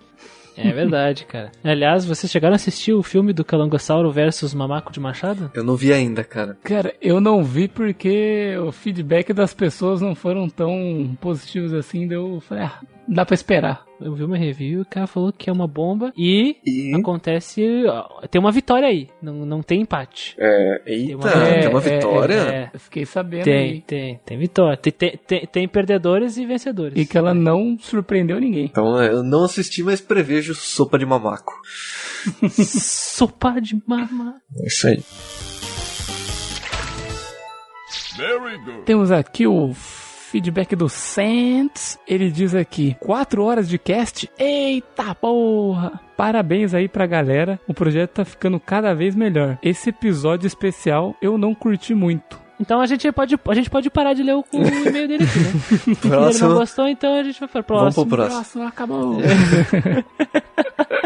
É 0.63 0.71
verdade, 0.71 1.25
cara. 1.25 1.51
Aliás, 1.63 2.05
vocês 2.05 2.31
chegaram 2.31 2.53
a 2.53 2.55
assistir 2.55 2.93
o 2.93 3.03
filme 3.03 3.33
do 3.33 3.43
Calangossauro 3.43 4.11
versus 4.11 4.53
Mamaco 4.53 4.91
de 4.91 4.99
Machado? 4.99 5.51
Eu 5.53 5.63
não 5.63 5.75
vi 5.75 5.91
ainda, 5.93 6.23
cara. 6.23 6.57
Cara, 6.63 6.93
eu 7.01 7.19
não 7.19 7.43
vi 7.43 7.67
porque 7.67 8.55
o 8.57 8.71
feedback 8.71 9.33
das 9.33 9.53
pessoas 9.53 10.01
não 10.01 10.15
foram 10.15 10.49
tão 10.49 11.17
positivos 11.19 11.73
assim, 11.73 12.07
daí 12.07 12.17
eu 12.17 12.41
falei, 12.41 12.63
ah, 12.65 12.79
dá 13.07 13.25
pra 13.25 13.33
esperar. 13.33 13.85
Eu 13.99 14.15
vi 14.15 14.23
uma 14.23 14.35
review 14.37 14.79
e 14.79 14.81
o 14.81 14.85
cara 14.85 15.05
falou 15.05 15.31
que 15.31 15.47
é 15.47 15.53
uma 15.53 15.67
bomba 15.67 16.11
e, 16.17 16.55
E. 16.65 16.95
acontece. 16.95 17.85
ó, 17.87 18.21
Tem 18.27 18.41
uma 18.41 18.51
vitória 18.51 18.87
aí. 18.87 19.07
Não, 19.21 19.45
não 19.45 19.61
tem 19.61 19.81
empate. 19.81 20.35
É, 20.39 20.81
eita, 20.87 21.17
uma- 21.17 21.31
tem 21.31 21.63
é, 21.65 21.69
uma 21.69 21.79
é, 21.79 21.81
vitória? 21.81 22.33
É, 22.33 22.69
Eu 22.73 22.79
fiquei 22.79 23.05
sabendo 23.05 23.43
tem, 23.43 23.53
aí. 23.73 23.81
tem, 23.81 24.19
tem 24.25 24.37
vitória. 24.39 24.75
Tem, 24.75 24.91
tem, 24.91 25.17
tem, 25.27 25.45
tem 25.45 25.67
perdedores 25.67 26.37
e 26.37 26.45
vencedores. 26.47 26.97
E 26.97 27.05
que 27.05 27.15
ela 27.17 27.33
não 27.33 27.77
surpreendeu 27.79 28.39
ninguém. 28.39 28.65
Então 28.65 28.99
é, 28.99 29.09
eu 29.11 29.21
não 29.23 29.43
assisti, 29.43 29.83
mas 29.83 30.01
prevejo 30.01 30.55
sopa 30.55 30.97
de 30.97 31.05
mamaco. 31.05 31.53
Sopa 32.49 33.59
de 33.61 33.79
mama. 33.85 34.41
É 34.59 34.65
isso 34.67 34.87
aí. 34.87 35.03
Very 38.17 38.57
good. 38.59 38.81
Temos 38.85 39.11
aqui 39.11 39.47
o 39.47 39.73
feedback 40.31 40.75
do 40.75 40.87
Santos. 40.87 41.99
Ele 42.07 42.31
diz 42.31 42.55
aqui: 42.55 42.95
4 42.99 43.43
horas 43.43 43.67
de 43.69 43.77
cast? 43.77 44.29
Eita 44.39 45.13
porra! 45.15 45.99
Parabéns 46.15 46.73
aí 46.73 46.87
pra 46.87 47.05
galera. 47.05 47.59
O 47.67 47.73
projeto 47.73 48.11
tá 48.11 48.25
ficando 48.25 48.59
cada 48.59 48.93
vez 48.93 49.15
melhor. 49.15 49.57
Esse 49.61 49.89
episódio 49.89 50.47
especial 50.47 51.15
eu 51.21 51.37
não 51.37 51.53
curti 51.53 51.93
muito. 51.93 52.39
Então 52.59 52.79
a 52.79 52.85
gente 52.85 53.11
pode, 53.11 53.35
a 53.47 53.53
gente 53.55 53.71
pode 53.71 53.89
parar 53.89 54.13
de 54.13 54.21
ler 54.21 54.35
o, 54.35 54.45
o 54.53 54.57
e-mail 54.87 55.07
dele 55.07 55.23
aqui, 55.23 55.39
né? 55.39 55.51
Ele 55.87 55.97
não 56.03 56.09
Próximo. 56.11 56.53
gostou, 56.53 56.87
então 56.87 57.15
a 57.19 57.23
gente 57.23 57.39
vai 57.39 57.49
para 57.49 57.59
o 57.61 57.63
Vamos 57.79 57.95
próximo. 57.95 58.05
pro 58.05 58.27
próximo. 58.27 58.63
acabou. 58.67 59.17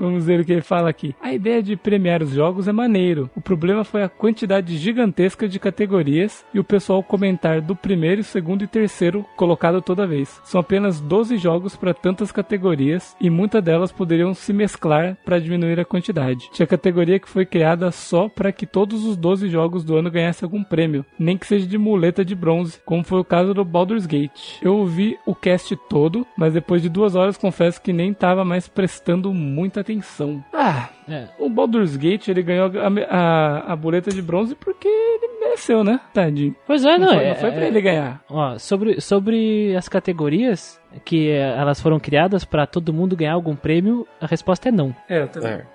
Vamos 0.00 0.24
ver 0.24 0.40
o 0.40 0.44
que 0.46 0.52
ele 0.52 0.62
fala 0.62 0.88
aqui. 0.88 1.14
A 1.20 1.34
ideia 1.34 1.62
de 1.62 1.76
premiar 1.76 2.22
os 2.22 2.30
jogos 2.30 2.66
é 2.66 2.72
maneiro. 2.72 3.28
O 3.36 3.40
problema 3.40 3.84
foi 3.84 4.02
a 4.02 4.08
quantidade 4.08 4.78
gigantesca 4.78 5.46
de 5.46 5.60
categorias 5.60 6.42
e 6.54 6.58
o 6.58 6.64
pessoal 6.64 7.02
comentar 7.02 7.60
do 7.60 7.76
primeiro, 7.76 8.24
segundo 8.24 8.64
e 8.64 8.66
terceiro 8.66 9.26
colocado 9.36 9.82
toda 9.82 10.06
vez. 10.06 10.40
São 10.42 10.58
apenas 10.58 11.02
12 11.02 11.36
jogos 11.36 11.76
para 11.76 11.92
tantas 11.92 12.32
categorias 12.32 13.14
e 13.20 13.28
muitas 13.28 13.62
delas 13.62 13.92
poderiam 13.92 14.32
se 14.32 14.54
mesclar 14.54 15.18
para 15.22 15.38
diminuir 15.38 15.78
a 15.78 15.84
quantidade. 15.84 16.48
Tinha 16.50 16.66
categoria 16.66 17.18
que 17.18 17.28
foi 17.28 17.44
criada 17.44 17.90
só 17.90 18.26
para 18.26 18.52
que 18.52 18.64
todos 18.64 19.04
os 19.04 19.18
12 19.18 19.50
jogos 19.50 19.84
do 19.84 19.96
ano 19.96 20.10
ganhassem 20.10 20.46
algum 20.46 20.64
prêmio, 20.64 21.04
nem 21.18 21.36
que 21.36 21.46
seja 21.46 21.66
de 21.66 21.76
muleta 21.76 22.24
de 22.24 22.34
bronze, 22.34 22.80
como 22.86 23.04
foi 23.04 23.20
o 23.20 23.24
caso 23.24 23.52
do 23.52 23.66
Baldur's 23.66 24.06
Gate. 24.06 24.62
Eu 24.62 24.76
ouvi 24.78 25.18
o 25.26 25.34
cast 25.34 25.76
todo, 25.90 26.26
mas 26.38 26.54
depois 26.54 26.80
de 26.80 26.88
duas 26.88 27.14
horas 27.14 27.36
confesso 27.36 27.82
que 27.82 27.92
nem 27.92 28.14
tava 28.14 28.46
mais 28.46 28.66
prestando 28.66 29.34
muita 29.34 29.80
atenção. 29.80 29.89
Ah, 30.52 30.88
É. 31.08 31.24
o 31.38 31.48
Baldur's 31.48 31.96
Gate 31.96 32.28
ele 32.28 32.42
ganhou 32.42 32.70
a, 32.78 33.14
a, 33.16 33.72
a 33.72 33.76
boleta 33.76 34.10
de 34.10 34.22
bronze 34.22 34.54
porque 34.54 34.86
ele 34.88 35.40
mereceu, 35.40 35.82
né? 35.82 35.98
Tadinho. 36.14 36.54
Pois 36.66 36.84
é, 36.84 36.96
não, 36.98 37.06
Não, 37.08 37.14
foi, 37.14 37.24
é, 37.24 37.28
não 37.30 37.36
foi 37.36 37.50
pra 37.50 37.64
é- 37.64 37.66
ele 37.68 37.80
ganhar. 37.80 38.22
Ó, 38.28 38.58
sobre, 38.58 39.00
sobre 39.00 39.74
as 39.76 39.88
categorias 39.88 40.80
que 41.04 41.30
eh, 41.30 41.54
elas 41.58 41.80
foram 41.80 41.98
criadas 42.00 42.44
pra 42.44 42.66
todo 42.66 42.92
mundo 42.92 43.16
ganhar 43.16 43.34
algum 43.34 43.54
prêmio, 43.56 44.06
a 44.20 44.26
resposta 44.26 44.68
é 44.68 44.72
não. 44.72 44.94
É, 45.08 45.22
eu 45.22 45.28
também, 45.28 45.52
É. 45.52 45.66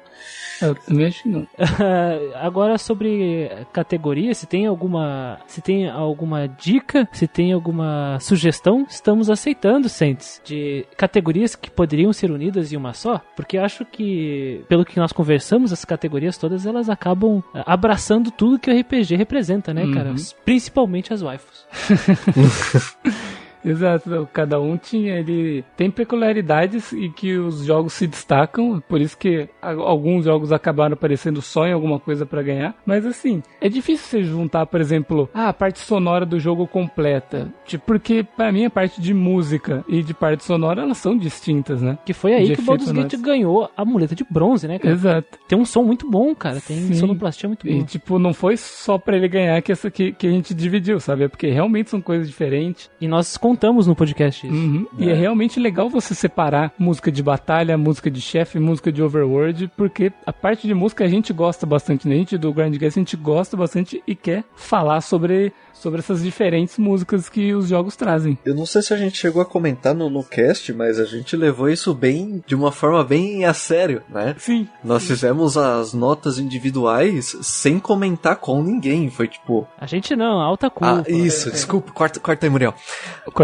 eu 0.62 0.76
também 0.76 1.08
acho 1.08 1.24
que 1.24 1.30
não. 1.30 1.48
Agora 2.36 2.78
sobre 2.78 3.50
categoria, 3.74 4.34
se 4.34 4.46
tem 4.46 4.66
alguma, 4.66 5.40
se 5.48 5.62
tem 5.62 5.90
alguma 5.90 6.48
dica, 6.48 7.08
se 7.12 7.28
tem 7.28 7.54
alguma 7.54 8.18
sugestão, 8.20 8.86
estamos 8.90 9.30
aceitando, 9.30 9.90
Sentes, 9.90 10.42
de 10.44 10.86
categorias 10.98 11.56
que 11.56 11.70
poderiam 11.70 12.12
ser 12.14 12.32
unidas 12.32 12.72
em 12.72 12.78
uma 12.78 12.94
só, 12.94 13.22
porque 13.36 13.58
acho 13.58 13.86
que 13.86 14.64
pelo 14.68 14.86
que 14.86 15.00
nós 15.00 15.12
conversamos, 15.12 15.72
as 15.72 15.86
categorias 15.86 16.38
todas 16.38 16.66
elas 16.66 16.90
acabam 16.90 17.44
ah, 17.54 17.64
abraçando 17.74 18.32
tudo 18.32 18.60
que 18.60 18.70
o 18.70 18.80
RPG 18.80 19.16
representa, 19.16 19.74
né, 19.74 19.84
cara? 19.94 20.10
Uhum. 20.10 20.16
Principalmente 20.44 21.14
as 21.14 21.22
waifus. 21.22 21.66
Exato, 23.66 24.28
cada 24.32 24.60
um 24.60 24.78
tinha, 24.78 25.20
ele 25.20 25.64
tem 25.76 25.90
peculiaridades 25.90 26.92
e 26.92 27.10
que 27.10 27.38
os 27.38 27.64
jogos 27.66 27.94
se 27.94 28.08
destacam, 28.08 28.82
por 28.88 29.02
isso 29.02 29.18
que 29.18 29.50
alguns 29.62 30.26
jogos 30.26 30.52
acabaram 30.52 30.94
aparecendo 30.94 31.42
só 31.42 31.66
em 31.68 31.74
alguma 31.74 32.00
coisa 32.00 32.26
pra 32.26 32.42
ganhar, 32.42 32.76
mas 32.86 33.06
assim, 33.06 33.42
é 33.60 33.68
difícil 33.70 34.06
você 34.08 34.24
juntar, 34.24 34.66
por 34.66 34.80
exemplo, 34.80 35.30
ah, 35.34 35.50
a 35.50 35.54
parte 35.54 35.80
sonora 35.80 36.26
do 36.26 36.40
jogo 36.40 36.68
completa, 36.68 37.52
tipo, 37.66 37.86
porque 37.86 38.26
pra 38.36 38.52
mim 38.52 38.66
a 38.66 38.70
parte 38.70 39.02
de 39.02 39.14
música 39.14 39.84
e 39.88 40.02
de 40.04 40.14
parte 40.14 40.44
sonora 40.44 40.82
elas 40.82 40.98
são 40.98 41.18
distintas, 41.18 41.82
né? 41.82 41.98
Que 42.06 42.14
foi 42.14 42.34
aí 42.34 42.46
De 42.48 42.56
que 42.56 42.62
o 42.62 42.66
Baldur's 42.66 42.92
Gate 42.92 43.16
ganhou 43.18 43.70
a 43.76 43.84
muleta 43.86 44.16
de 44.16 44.26
bronze, 44.30 44.68
né, 44.68 44.80
cara? 44.80 44.94
Exato. 44.94 45.38
Tem 45.48 45.58
um 45.58 45.66
som 45.66 45.84
muito 45.84 46.10
bom, 46.10 46.34
cara. 46.36 46.60
Tem 46.62 46.78
Sim. 46.78 46.94
sonoplastia 46.96 47.48
muito 47.50 47.68
E 47.68 47.74
boa. 47.74 47.86
tipo, 47.86 48.20
não 48.20 48.34
foi 48.34 48.58
só 48.58 48.98
pra 48.98 49.16
ele 49.16 49.28
ganhar 49.28 49.62
que, 49.62 49.72
essa, 49.72 49.90
que, 49.92 50.12
que 50.12 50.28
a 50.28 50.32
gente 50.32 50.54
dividiu, 50.54 51.00
sabe? 51.00 51.24
É 51.24 51.28
porque 51.28 51.48
realmente 51.48 51.90
são 51.90 52.02
coisas 52.02 52.28
diferentes. 52.28 52.90
E 53.00 53.08
nós 53.08 53.38
contamos 53.56 53.88
no 53.88 53.96
podcast 53.96 54.46
isso. 54.46 54.54
Uhum. 54.54 54.86
E 54.98 55.10
é 55.10 55.14
realmente 55.14 55.62
legal 55.62 55.90
você 55.90 56.14
separar 56.14 56.74
música 56.78 57.10
de 57.10 57.24
batalha, 57.24 57.78
música 57.78 58.12
de 58.12 58.20
chefe, 58.20 58.60
música 58.60 58.92
de 58.92 59.02
overworld, 59.02 59.72
porque 59.78 60.12
a 60.26 60.34
parte 60.34 60.68
de 60.68 60.74
música 60.74 61.06
a 61.06 61.08
gente 61.08 61.32
gosta 61.32 61.66
bastante, 61.66 62.06
né? 62.06 62.16
A 62.16 62.18
gente 62.18 62.38
do 62.38 62.54
Grindcast 62.54 63.00
a 63.00 63.02
gente 63.02 63.16
gosta 63.16 63.56
bastante 63.56 64.04
e 64.06 64.14
quer 64.14 64.44
falar 64.58 65.00
sobre, 65.00 65.54
sobre 65.74 66.00
essas 66.00 66.22
diferentes 66.22 66.78
músicas 66.78 67.30
que 67.30 67.54
os 67.54 67.70
jogos 67.70 67.96
trazem. 67.96 68.38
Eu 68.44 68.54
não 68.54 68.66
sei 68.66 68.82
se 68.82 68.94
a 68.94 68.98
gente 68.98 69.18
chegou 69.18 69.42
a 69.42 69.46
comentar 69.46 69.96
no, 69.96 70.10
no 70.10 70.22
cast, 70.22 70.74
mas 70.74 71.00
a 71.00 71.06
gente 71.06 71.38
levou 71.38 71.70
isso 71.70 71.94
bem, 71.94 72.44
de 72.46 72.56
uma 72.56 72.74
forma 72.74 73.06
bem 73.06 73.46
a 73.46 73.54
sério, 73.54 74.04
né? 74.10 74.36
Sim. 74.38 74.68
Nós 74.84 75.08
fizemos 75.08 75.56
as 75.56 75.94
notas 75.94 76.40
individuais 76.40 77.38
sem 77.42 77.80
comentar 77.80 78.36
com 78.36 78.62
ninguém. 78.62 79.10
Foi 79.10 79.30
tipo. 79.30 79.66
A 79.80 79.86
gente 79.86 80.14
não, 80.14 80.42
alta 80.42 80.70
culpa. 80.70 81.06
Ah, 81.08 81.12
isso, 81.12 81.50
desculpa, 81.50 81.94
corta, 81.94 82.20
corta 82.20 82.46
aí, 82.46 82.50
Muriel. 82.50 82.74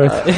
Corta. 0.09 0.31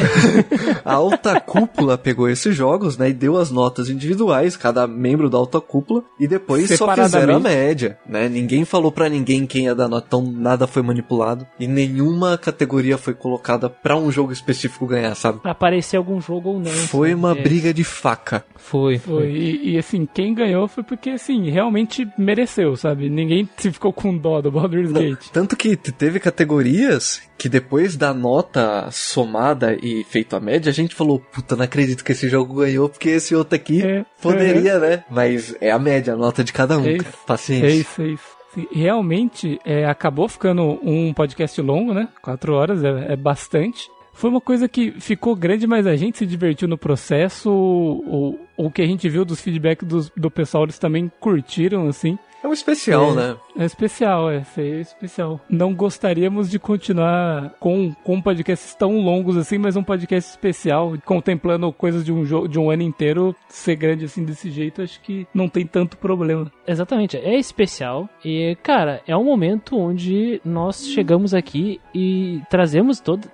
A 0.84 0.94
alta 0.94 1.40
cúpula 1.40 1.96
pegou 1.96 2.28
esses 2.28 2.54
jogos, 2.54 2.98
né, 2.98 3.08
e 3.08 3.12
deu 3.12 3.36
as 3.36 3.50
notas 3.50 3.88
individuais, 3.88 4.56
cada 4.56 4.86
membro 4.86 5.30
da 5.30 5.38
alta 5.38 5.60
cúpula, 5.60 6.02
e 6.18 6.26
depois 6.28 6.76
só 6.76 6.94
fizeram 6.94 7.36
a 7.36 7.40
média, 7.40 7.98
né? 8.06 8.28
Ninguém 8.28 8.64
falou 8.64 8.92
pra 8.92 9.08
ninguém 9.08 9.46
quem 9.46 9.64
ia 9.64 9.74
dar 9.74 9.88
nota, 9.88 10.06
então 10.06 10.22
nada 10.22 10.66
foi 10.66 10.82
manipulado, 10.82 11.46
e 11.58 11.66
nenhuma 11.66 12.36
categoria 12.36 12.98
foi 12.98 13.14
colocada 13.14 13.70
pra 13.70 13.96
um 13.96 14.10
jogo 14.10 14.32
específico 14.32 14.86
ganhar, 14.86 15.14
sabe? 15.14 15.40
Pra 15.40 15.52
aparecer 15.52 15.96
algum 15.96 16.20
jogo 16.20 16.50
ou 16.50 16.60
não. 16.60 16.70
Foi 16.70 17.10
sabe? 17.10 17.20
uma 17.20 17.32
É, 17.32 17.42
briga 17.42 17.72
de 17.72 17.84
faca. 17.84 18.44
Foi, 18.56 18.98
Foi. 18.98 19.30
E, 19.30 19.74
e, 19.74 19.78
assim, 19.78 20.06
quem 20.12 20.34
ganhou 20.34 20.66
foi 20.68 20.82
porque, 20.82 21.10
assim, 21.10 21.50
realmente 21.50 22.06
mereceu, 22.16 22.76
sabe? 22.76 23.08
Ninguém 23.08 23.48
se 23.56 23.70
ficou 23.70 23.92
com 23.92 24.16
dó 24.16 24.40
do 24.40 24.50
Baldur's 24.50 24.92
Gate. 24.92 25.28
Tanto 25.32 25.56
que 25.56 25.76
teve 25.76 26.18
categorias 26.18 27.22
que 27.36 27.48
depois 27.48 27.96
da 27.96 28.14
nota 28.14 28.88
somada 28.90 29.76
e 29.82 30.04
feito 30.04 30.36
a 30.36 30.40
média, 30.40 30.70
a 30.70 30.72
gente 30.74 30.94
falou, 30.94 31.18
puta, 31.18 31.56
não 31.56 31.64
acredito 31.64 32.04
que 32.04 32.12
esse 32.12 32.28
jogo 32.28 32.54
ganhou, 32.54 32.88
porque 32.88 33.10
esse 33.10 33.34
outro 33.34 33.56
aqui 33.56 33.82
É, 33.84 34.04
poderia, 34.20 34.78
né? 34.78 35.04
Mas 35.10 35.54
é 35.60 35.70
a 35.70 35.78
média, 35.78 36.14
a 36.14 36.16
nota 36.16 36.44
de 36.44 36.52
cada 36.52 36.78
um, 36.78 36.86
É 36.86 36.92
isso. 36.92 37.12
Paciência. 37.26 37.66
É 37.66 37.70
isso, 37.70 38.02
é 38.02 38.06
isso. 38.06 38.34
Realmente, 38.72 39.58
é, 39.64 39.84
acabou 39.84 40.28
ficando 40.28 40.78
um 40.82 41.12
podcast 41.12 41.60
longo, 41.60 41.92
né? 41.92 42.08
Quatro 42.22 42.54
horas 42.54 42.84
é, 42.84 43.12
é 43.12 43.16
bastante. 43.16 43.88
Foi 44.12 44.30
uma 44.30 44.40
coisa 44.40 44.68
que 44.68 44.92
ficou 45.00 45.34
grande, 45.34 45.66
mas 45.66 45.88
a 45.88 45.96
gente 45.96 46.18
se 46.18 46.24
divertiu 46.24 46.68
no 46.68 46.78
processo. 46.78 47.50
O, 47.50 48.38
o 48.56 48.70
que 48.70 48.82
a 48.82 48.86
gente 48.86 49.08
viu 49.08 49.24
dos 49.24 49.40
feedbacks 49.40 49.86
do, 49.86 50.10
do 50.16 50.30
pessoal, 50.30 50.64
eles 50.64 50.78
também 50.78 51.10
curtiram, 51.20 51.88
assim. 51.88 52.18
É 52.42 52.46
um 52.46 52.52
especial, 52.52 53.12
É. 53.12 53.14
né? 53.14 53.36
É 53.56 53.64
especial, 53.64 54.30
é, 54.30 54.44
é 54.58 54.80
especial. 54.80 55.40
Não 55.48 55.72
gostaríamos 55.72 56.50
de 56.50 56.58
continuar 56.58 57.54
com, 57.58 57.94
com 58.04 58.20
podcasts 58.20 58.74
tão 58.74 58.98
longos 59.00 59.36
assim, 59.36 59.56
mas 59.56 59.76
um 59.76 59.82
podcast 59.82 60.30
especial, 60.30 60.92
contemplando 61.06 61.72
coisas 61.72 62.04
de 62.04 62.12
um 62.12 62.24
jogo 62.26 62.46
de 62.48 62.58
um 62.58 62.70
ano 62.70 62.82
inteiro, 62.82 63.34
ser 63.48 63.76
grande 63.76 64.04
assim 64.04 64.24
desse 64.24 64.50
jeito, 64.50 64.82
acho 64.82 65.00
que 65.00 65.26
não 65.32 65.48
tem 65.48 65.66
tanto 65.66 65.96
problema. 65.96 66.50
Exatamente, 66.66 67.16
é 67.16 67.38
especial 67.38 68.08
e, 68.24 68.56
cara, 68.62 69.00
é 69.06 69.16
um 69.16 69.24
momento 69.24 69.78
onde 69.78 70.40
nós 70.44 70.86
chegamos 70.88 71.32
aqui 71.32 71.80
e 71.94 72.42
trazemos 72.50 73.00
todas 73.00 73.30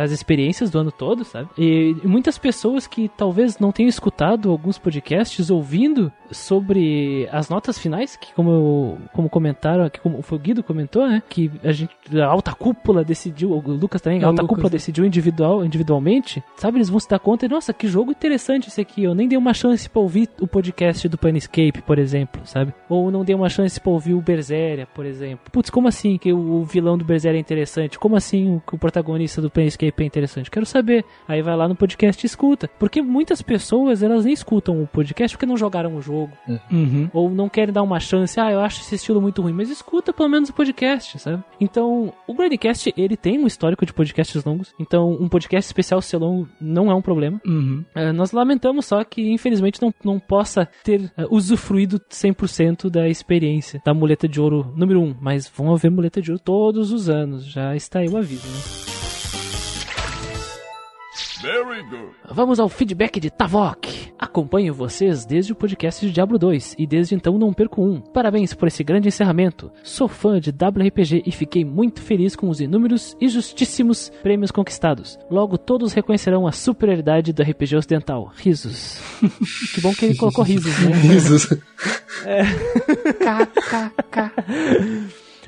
as 0.00 0.12
experiências 0.12 0.70
do 0.70 0.78
ano 0.78 0.92
todo, 0.92 1.24
sabe? 1.24 1.48
E 1.58 1.94
muitas 2.04 2.38
pessoas 2.38 2.86
que 2.86 3.10
talvez 3.16 3.58
não 3.58 3.72
tenham 3.72 3.88
escutado 3.88 4.55
alguns 4.56 4.78
podcasts 4.78 5.50
ouvindo 5.50 6.12
sobre 6.30 7.28
as 7.30 7.48
notas 7.48 7.78
finais, 7.78 8.16
que 8.16 8.32
como, 8.34 8.50
eu, 8.50 8.98
como 9.12 9.28
comentaram, 9.28 9.88
que 9.88 10.00
como 10.00 10.22
foi 10.22 10.38
o 10.38 10.40
Guido 10.40 10.62
comentou, 10.62 11.06
né? 11.06 11.22
Que 11.28 11.50
a 11.62 11.72
gente, 11.72 11.90
a 12.20 12.26
alta 12.26 12.52
cúpula 12.52 13.04
decidiu, 13.04 13.52
o 13.52 13.60
Lucas 13.60 14.00
também, 14.00 14.18
a 14.20 14.22
É, 14.22 14.26
o 14.26 14.28
alta 14.30 14.42
Lucas, 14.42 14.56
cúpula 14.56 14.70
decidiu 14.70 15.04
individual, 15.04 15.64
individualmente, 15.64 16.42
sabe? 16.56 16.78
Eles 16.78 16.88
vão 16.88 16.98
se 16.98 17.08
dar 17.08 17.18
conta 17.18 17.46
e, 17.46 17.48
nossa, 17.48 17.72
que 17.72 17.86
jogo 17.86 18.10
interessante 18.10 18.68
esse 18.68 18.80
aqui. 18.80 19.04
Eu 19.04 19.14
nem 19.14 19.28
dei 19.28 19.38
uma 19.38 19.54
chance 19.54 19.88
pra 19.88 20.00
ouvir 20.00 20.28
o 20.40 20.46
podcast 20.46 21.08
do 21.08 21.18
Planescape, 21.18 21.82
por 21.82 21.98
exemplo, 21.98 22.40
sabe? 22.44 22.74
Ou 22.88 23.10
não 23.10 23.24
dei 23.24 23.34
uma 23.34 23.48
chance 23.48 23.80
pra 23.80 23.92
ouvir 23.92 24.14
o 24.14 24.20
Berseria, 24.20 24.86
por 24.94 25.04
exemplo. 25.04 25.50
Putz, 25.52 25.70
como 25.70 25.88
assim 25.88 26.18
que 26.18 26.32
o 26.32 26.64
vilão 26.64 26.96
do 26.96 27.04
Berseria 27.04 27.38
é 27.38 27.40
interessante? 27.40 27.98
Como 27.98 28.16
assim 28.16 28.60
que 28.66 28.74
o 28.74 28.78
protagonista 28.78 29.40
do 29.40 29.50
Planescape 29.50 30.02
é 30.02 30.06
interessante? 30.06 30.50
Quero 30.50 30.66
saber. 30.66 31.04
Aí 31.28 31.42
vai 31.42 31.56
lá 31.56 31.68
no 31.68 31.76
podcast 31.76 32.24
e 32.24 32.26
escuta. 32.26 32.68
Porque 32.78 33.02
muitas 33.02 33.42
pessoas, 33.42 34.02
elas 34.02 34.24
nem 34.24 34.32
escutam 34.32 34.45
o 34.54 34.86
podcast 34.86 35.36
porque 35.36 35.46
não 35.46 35.56
jogaram 35.56 35.96
o 35.96 36.02
jogo. 36.02 36.32
Uhum. 36.70 37.08
Ou 37.12 37.30
não 37.30 37.48
querem 37.48 37.72
dar 37.72 37.82
uma 37.82 38.00
chance, 38.00 38.38
ah, 38.38 38.50
eu 38.50 38.60
acho 38.60 38.80
esse 38.80 38.94
estilo 38.94 39.20
muito 39.20 39.42
ruim, 39.42 39.52
mas 39.52 39.70
escuta 39.70 40.12
pelo 40.12 40.28
menos 40.28 40.48
o 40.48 40.54
podcast, 40.54 41.18
sabe? 41.18 41.42
Então, 41.60 42.12
o 42.26 42.34
Grandcast, 42.34 42.92
ele 42.96 43.16
tem 43.16 43.38
um 43.38 43.46
histórico 43.46 43.84
de 43.84 43.92
podcasts 43.92 44.44
longos, 44.44 44.74
então 44.78 45.10
um 45.10 45.28
podcast 45.28 45.68
especial 45.68 46.00
ser 46.00 46.18
longo 46.18 46.48
não 46.60 46.90
é 46.90 46.94
um 46.94 47.02
problema. 47.02 47.40
Uhum. 47.44 47.84
É, 47.94 48.12
nós 48.12 48.32
lamentamos 48.32 48.86
só 48.86 49.02
que, 49.04 49.32
infelizmente, 49.32 49.80
não, 49.80 49.92
não 50.04 50.18
possa 50.18 50.68
ter 50.84 51.10
é, 51.16 51.26
usufruído 51.30 51.98
100% 52.10 52.88
da 52.90 53.08
experiência 53.08 53.80
da 53.84 53.94
muleta 53.94 54.28
de 54.28 54.40
ouro 54.40 54.72
número 54.76 55.00
1, 55.00 55.16
mas 55.20 55.48
vão 55.48 55.72
haver 55.72 55.90
muleta 55.90 56.20
de 56.20 56.30
ouro 56.30 56.42
todos 56.42 56.92
os 56.92 57.08
anos, 57.08 57.44
já 57.44 57.74
está 57.74 58.00
aí 58.00 58.08
o 58.08 58.16
aviso, 58.16 58.46
né? 58.46 58.95
Very 61.42 61.82
good. 61.84 62.14
Vamos 62.30 62.58
ao 62.58 62.68
feedback 62.68 63.20
de 63.20 63.30
Tavok. 63.30 64.12
Acompanho 64.18 64.72
vocês 64.72 65.24
desde 65.24 65.52
o 65.52 65.54
podcast 65.54 66.04
de 66.06 66.12
Diablo 66.12 66.38
2 66.38 66.76
e 66.78 66.86
desde 66.86 67.14
então 67.14 67.38
não 67.38 67.52
perco 67.52 67.82
um. 67.82 68.00
Parabéns 68.00 68.54
por 68.54 68.68
esse 68.68 68.82
grande 68.82 69.08
encerramento. 69.08 69.70
Sou 69.82 70.08
fã 70.08 70.40
de 70.40 70.50
WRPG 70.50 71.22
e 71.26 71.32
fiquei 71.32 71.64
muito 71.64 72.00
feliz 72.00 72.34
com 72.34 72.48
os 72.48 72.60
inúmeros 72.60 73.16
e 73.20 73.28
justíssimos 73.28 74.10
prêmios 74.22 74.50
conquistados. 74.50 75.18
Logo 75.30 75.58
todos 75.58 75.92
reconhecerão 75.92 76.46
a 76.46 76.52
superioridade 76.52 77.32
do 77.32 77.42
RPG 77.42 77.76
ocidental. 77.76 78.32
Risos. 78.36 78.98
que 79.74 79.80
bom 79.80 79.92
que 79.92 80.06
ele 80.06 80.16
colocou 80.16 80.44
risos, 80.44 80.78
né? 80.80 80.92
Risos. 80.96 81.48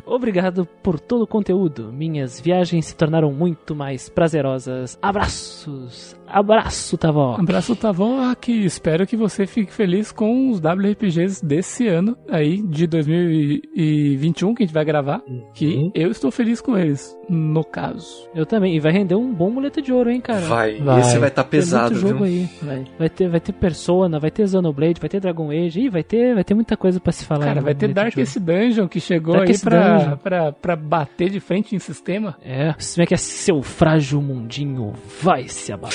Obrigado 0.09 0.66
por 0.82 0.98
todo 0.98 1.22
o 1.22 1.26
conteúdo. 1.26 1.92
Minhas 1.92 2.40
viagens 2.40 2.86
se 2.86 2.96
tornaram 2.96 3.32
muito 3.32 3.74
mais 3.74 4.09
prazerosas. 4.09 4.98
Abraços. 5.00 6.16
Abraço, 6.30 6.98
Tavok. 6.98 7.40
Abraço, 7.40 7.74
Tavok. 7.74 8.52
Espero 8.52 9.06
que 9.06 9.16
você 9.16 9.46
fique 9.46 9.72
feliz 9.72 10.12
com 10.12 10.50
os 10.50 10.61
WRPGs 10.61 11.44
desse 11.44 11.88
ano, 11.88 12.16
aí, 12.28 12.61
de 12.62 12.86
2021, 12.86 14.54
que 14.54 14.62
a 14.62 14.66
gente 14.66 14.74
vai 14.74 14.84
gravar. 14.84 15.22
Que 15.54 15.90
eu 15.94 16.11
estou 16.11 16.30
feliz 16.30 16.61
com 16.61 16.76
eles, 16.76 17.16
no 17.28 17.64
caso. 17.64 18.28
Eu 18.34 18.44
também. 18.44 18.76
E 18.76 18.80
vai 18.80 18.92
render 18.92 19.14
um 19.14 19.32
bom 19.32 19.50
muleta 19.50 19.80
de 19.80 19.92
ouro, 19.92 20.11
hein, 20.11 20.20
cara? 20.20 20.40
Vai. 20.42 20.76
Vai. 20.76 21.00
Esse 21.00 21.18
vai 21.18 21.28
estar 21.28 21.44
Tem 21.44 21.50
pesado, 21.50 21.94
muito 21.94 22.06
jogo 22.06 22.24
viu? 22.24 22.26
aí. 22.26 22.48
Vai. 22.62 22.84
Vai 22.98 23.09
ter, 23.09 23.28
vai 23.28 23.40
ter 23.40 23.52
Persona, 23.52 24.20
vai 24.20 24.30
ter 24.30 24.46
Xenoblade, 24.46 25.00
vai 25.00 25.09
ter 25.09 25.20
Dragon 25.20 25.50
Age, 25.50 25.80
Ih, 25.80 25.88
vai 25.88 26.02
ter, 26.02 26.34
vai 26.34 26.44
ter 26.44 26.54
muita 26.54 26.76
coisa 26.76 27.00
pra 27.00 27.12
se 27.12 27.24
falar. 27.24 27.46
Cara, 27.46 27.61
aí 27.61 27.64
vai 27.64 27.74
ter 27.74 27.88
Darkest 27.92 28.38
Dungeon, 28.38 28.86
que 28.86 29.00
chegou 29.00 29.34
Darkest 29.34 29.66
aí 29.66 29.70
pra, 29.70 29.92
Dungeon. 29.94 29.97
Pra, 30.16 30.53
pra 30.53 30.76
bater 30.76 31.30
de 31.30 31.40
frente 31.40 31.74
em 31.74 31.78
sistema. 31.78 32.36
É, 32.42 32.72
como 32.72 33.03
é 33.03 33.07
que 33.07 33.14
é 33.14 33.16
seu 33.16 33.62
frágil 33.62 34.20
mundinho 34.22 34.94
vai 35.22 35.49
se 35.49 35.72
abalar. 35.72 35.94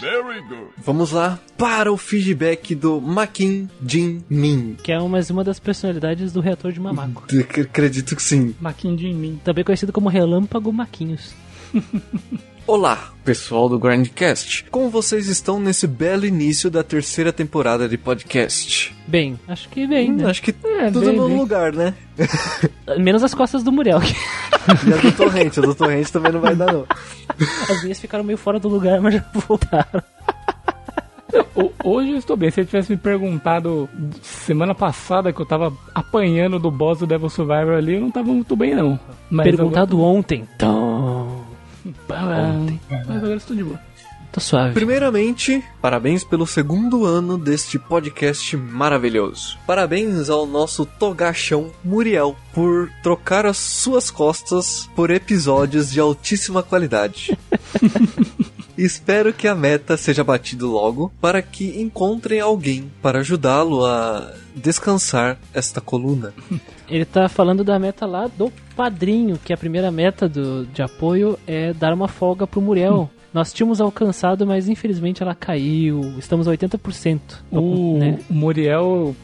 Very 0.00 0.40
good. 0.48 0.70
Vamos 0.84 1.12
lá 1.12 1.38
para 1.56 1.92
o 1.92 1.96
feedback 1.96 2.74
do 2.74 3.00
Makin 3.00 3.68
Jin 3.86 4.22
Min. 4.28 4.76
que 4.82 4.92
é 4.92 4.98
mais 5.08 5.30
uma 5.30 5.42
das 5.44 5.58
personalidades 5.58 6.32
do 6.32 6.40
reator 6.40 6.72
de 6.72 6.80
Mamaco. 6.80 7.24
Ac- 7.24 7.60
Acredito 7.62 8.14
que 8.16 8.22
sim. 8.22 8.54
Maquin 8.60 8.94
de 8.96 9.12
mim. 9.12 9.40
Também 9.44 9.64
conhecido 9.64 9.92
como 9.92 10.08
Relâmpago 10.08 10.72
Maquinhos. 10.72 11.34
Olá, 12.66 13.10
pessoal 13.24 13.68
do 13.68 13.78
Grandcast. 13.78 14.64
Como 14.70 14.88
vocês 14.88 15.28
estão 15.28 15.60
nesse 15.60 15.86
belo 15.86 16.24
início 16.24 16.70
da 16.70 16.82
terceira 16.82 17.30
temporada 17.32 17.86
de 17.86 17.98
podcast? 17.98 18.94
Bem, 19.06 19.38
acho 19.46 19.68
que 19.68 19.86
bem, 19.86 20.10
Hum, 20.10 20.16
né? 20.16 20.30
Acho 20.30 20.40
que 20.42 20.54
É, 20.64 20.90
tudo 20.90 21.06
bem, 21.06 21.16
no 21.16 21.28
bem. 21.28 21.36
lugar, 21.38 21.72
né? 21.74 21.94
Menos 22.98 23.22
as 23.22 23.34
costas 23.34 23.62
do 23.62 23.70
Muriel, 23.70 24.00
E 24.88 24.92
a 24.92 24.96
do 24.96 25.12
Torrente, 25.12 25.58
a 25.58 25.62
do 25.62 25.74
Torrente 25.74 26.10
também 26.10 26.32
não 26.32 26.40
vai 26.40 26.56
dar, 26.56 26.72
não. 26.72 26.86
as 27.70 27.82
minhas 27.82 28.00
ficaram 28.00 28.24
meio 28.24 28.38
fora 28.38 28.58
do 28.58 28.68
lugar, 28.68 28.98
mas 29.00 29.14
já 29.14 29.24
voltaram. 29.46 30.02
Ho- 31.56 31.72
Hoje 31.84 32.12
eu 32.12 32.16
estou 32.16 32.36
bem. 32.36 32.50
Se 32.50 32.60
ele 32.60 32.66
tivesse 32.66 32.90
me 32.92 32.96
perguntado 32.96 33.88
semana 34.22 34.74
passada 34.74 35.32
que 35.34 35.40
eu 35.40 35.44
tava 35.44 35.70
apanhando 35.94 36.58
do 36.58 36.70
boss 36.70 37.00
do 37.00 37.06
Devil 37.06 37.28
Survivor 37.28 37.74
ali, 37.74 37.94
eu 37.96 38.00
não 38.00 38.10
tava 38.10 38.28
muito 38.32 38.56
bem, 38.56 38.74
não. 38.74 38.98
Mas 39.28 39.44
Perguntado 39.54 40.00
ontem. 40.00 40.48
Então, 40.56 41.23
Mas 43.06 43.16
agora 43.16 43.36
estou 43.36 43.56
de 43.56 43.64
boa. 43.64 43.80
tô 44.32 44.40
suave. 44.40 44.74
Primeiramente, 44.74 45.62
parabéns 45.80 46.24
pelo 46.24 46.46
segundo 46.46 47.04
ano 47.04 47.36
deste 47.38 47.78
podcast 47.78 48.56
maravilhoso. 48.56 49.58
Parabéns 49.66 50.28
ao 50.30 50.46
nosso 50.46 50.86
togachão 50.86 51.70
Muriel 51.84 52.36
por 52.52 52.90
trocar 53.02 53.46
as 53.46 53.56
suas 53.56 54.10
costas 54.10 54.88
por 54.94 55.10
episódios 55.10 55.90
de 55.90 56.00
altíssima 56.00 56.62
qualidade. 56.62 57.36
Espero 58.76 59.32
que 59.32 59.46
a 59.46 59.54
meta 59.54 59.96
seja 59.96 60.24
batida 60.24 60.66
logo 60.66 61.12
para 61.20 61.40
que 61.40 61.80
encontrem 61.80 62.40
alguém 62.40 62.90
para 63.00 63.20
ajudá-lo 63.20 63.86
a 63.86 64.32
descansar 64.54 65.38
esta 65.52 65.80
coluna. 65.80 66.34
Ele 66.88 67.04
tá 67.04 67.28
falando 67.28 67.62
da 67.62 67.78
meta 67.78 68.04
lá 68.04 68.26
do 68.26 68.52
padrinho, 68.76 69.38
que 69.42 69.52
a 69.52 69.56
primeira 69.56 69.90
meta 69.90 70.28
do, 70.28 70.66
de 70.66 70.82
apoio 70.82 71.38
é 71.46 71.72
dar 71.72 71.92
uma 71.92 72.08
folga 72.08 72.46
pro 72.46 72.60
Muriel. 72.60 73.10
Nós 73.32 73.52
tínhamos 73.52 73.80
alcançado, 73.80 74.46
mas 74.46 74.68
infelizmente 74.68 75.20
ela 75.20 75.34
caiu. 75.34 76.00
Estamos 76.18 76.46
a 76.46 76.52
80%. 76.52 77.20
O, 77.50 77.98
né? 77.98 78.20
Muriel 78.30 79.16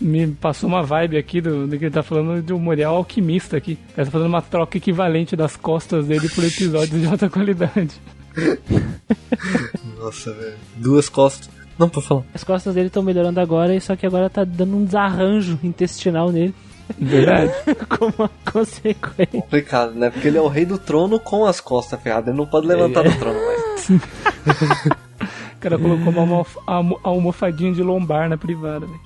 me 0.00 0.28
passou 0.28 0.66
uma 0.66 0.82
vibe 0.82 1.18
aqui 1.18 1.42
do, 1.42 1.66
do 1.66 1.78
que 1.78 1.84
ele 1.84 1.94
tá 1.94 2.02
falando 2.02 2.42
de 2.42 2.54
um 2.54 2.58
Muriel 2.58 2.94
alquimista 2.94 3.58
aqui. 3.58 3.72
Ele 3.96 4.06
tá 4.06 4.10
fazendo 4.10 4.28
uma 4.28 4.40
troca 4.40 4.78
equivalente 4.78 5.36
das 5.36 5.56
costas 5.56 6.06
dele 6.06 6.28
por 6.30 6.42
episódios 6.42 7.02
de 7.02 7.06
alta 7.06 7.28
qualidade. 7.28 8.00
Nossa, 9.98 10.32
velho. 10.32 10.56
Duas 10.76 11.10
costas. 11.10 11.50
Não, 11.78 11.88
pra 11.88 12.02
falar. 12.02 12.22
As 12.34 12.44
costas 12.44 12.74
dele 12.74 12.88
estão 12.88 13.02
melhorando 13.02 13.40
agora, 13.40 13.78
só 13.80 13.96
que 13.96 14.06
agora 14.06 14.28
tá 14.28 14.44
dando 14.44 14.76
um 14.76 14.84
desarranjo 14.84 15.58
intestinal 15.62 16.30
nele, 16.30 16.54
Verdade? 16.98 17.52
como 17.88 18.12
uma 18.18 18.30
consequência. 18.52 19.40
Complicado, 19.40 19.92
né? 19.94 20.10
Porque 20.10 20.28
ele 20.28 20.38
é 20.38 20.40
o 20.40 20.48
rei 20.48 20.64
do 20.64 20.78
trono 20.78 21.18
com 21.20 21.44
as 21.46 21.60
costas 21.60 22.00
ferradas. 22.00 22.28
Ele 22.28 22.36
não 22.36 22.46
pode 22.46 22.66
levantar 22.66 23.02
do 23.04 23.18
trono 23.18 23.38
mais. 23.46 23.88
O 25.56 25.60
cara 25.60 25.78
colocou 25.78 26.10
uma 26.10 26.22
almof- 26.22 26.56
almo- 26.66 27.00
almofadinha 27.04 27.70
de 27.74 27.82
lombar 27.82 28.30
na 28.30 28.38
privada, 28.38 28.86
velho. 28.86 29.00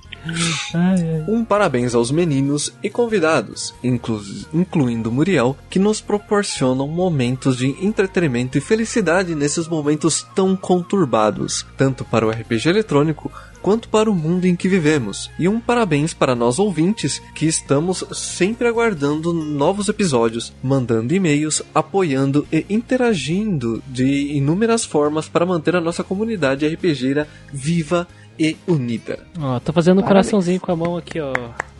Um 1.27 1.43
parabéns 1.43 1.93
aos 1.95 2.11
meninos 2.11 2.73
e 2.81 2.89
convidados, 2.89 3.73
inclu- 3.83 4.21
incluindo 4.53 5.11
Muriel, 5.11 5.55
que 5.69 5.79
nos 5.79 6.01
proporcionam 6.01 6.87
momentos 6.87 7.57
de 7.57 7.67
entretenimento 7.85 8.57
e 8.57 8.61
felicidade 8.61 9.35
nesses 9.35 9.67
momentos 9.67 10.25
tão 10.35 10.55
conturbados, 10.55 11.65
tanto 11.77 12.03
para 12.03 12.25
o 12.25 12.29
RPG 12.31 12.69
eletrônico 12.69 13.31
quanto 13.61 13.89
para 13.89 14.11
o 14.11 14.15
mundo 14.15 14.45
em 14.45 14.55
que 14.55 14.67
vivemos. 14.69 15.31
E 15.39 15.47
um 15.47 15.59
parabéns 15.59 16.13
para 16.13 16.35
nós 16.35 16.59
ouvintes 16.59 17.19
que 17.33 17.47
estamos 17.47 18.03
sempre 18.13 18.67
aguardando 18.67 19.33
novos 19.33 19.89
episódios, 19.89 20.53
mandando 20.61 21.15
e-mails, 21.15 21.63
apoiando 21.73 22.47
e 22.51 22.63
interagindo 22.69 23.81
de 23.87 24.33
inúmeras 24.33 24.85
formas 24.85 25.27
para 25.27 25.47
manter 25.47 25.75
a 25.75 25.81
nossa 25.81 26.03
comunidade 26.03 26.67
RPGera 26.67 27.27
viva 27.51 28.07
e 28.07 28.24
unida. 28.67 29.19
Ó, 29.39 29.59
tô 29.59 29.71
fazendo 29.73 29.99
um 29.99 30.01
Parabéns. 30.01 30.25
coraçãozinho 30.29 30.59
com 30.59 30.71
a 30.71 30.75
mão 30.75 30.97
aqui, 30.97 31.19
ó. 31.19 31.33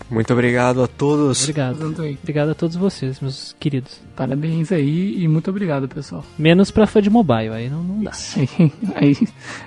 Muito 0.07 0.31
obrigado 0.33 0.83
a 0.83 0.87
todos. 0.87 1.41
Obrigado. 1.41 1.83
Obrigado 2.21 2.49
a 2.49 2.53
todos 2.53 2.75
vocês, 2.75 3.19
meus 3.19 3.55
queridos. 3.59 3.99
Parabéns 4.15 4.71
aí 4.71 5.15
e 5.23 5.27
muito 5.27 5.49
obrigado, 5.49 5.87
pessoal. 5.87 6.23
Menos 6.37 6.69
pra 6.69 6.85
fã 6.85 7.01
de 7.01 7.09
mobile, 7.09 7.49
aí 7.49 7.67
não, 7.71 7.81
não 7.83 8.03
dá. 8.03 8.11
Aí, 8.95 9.17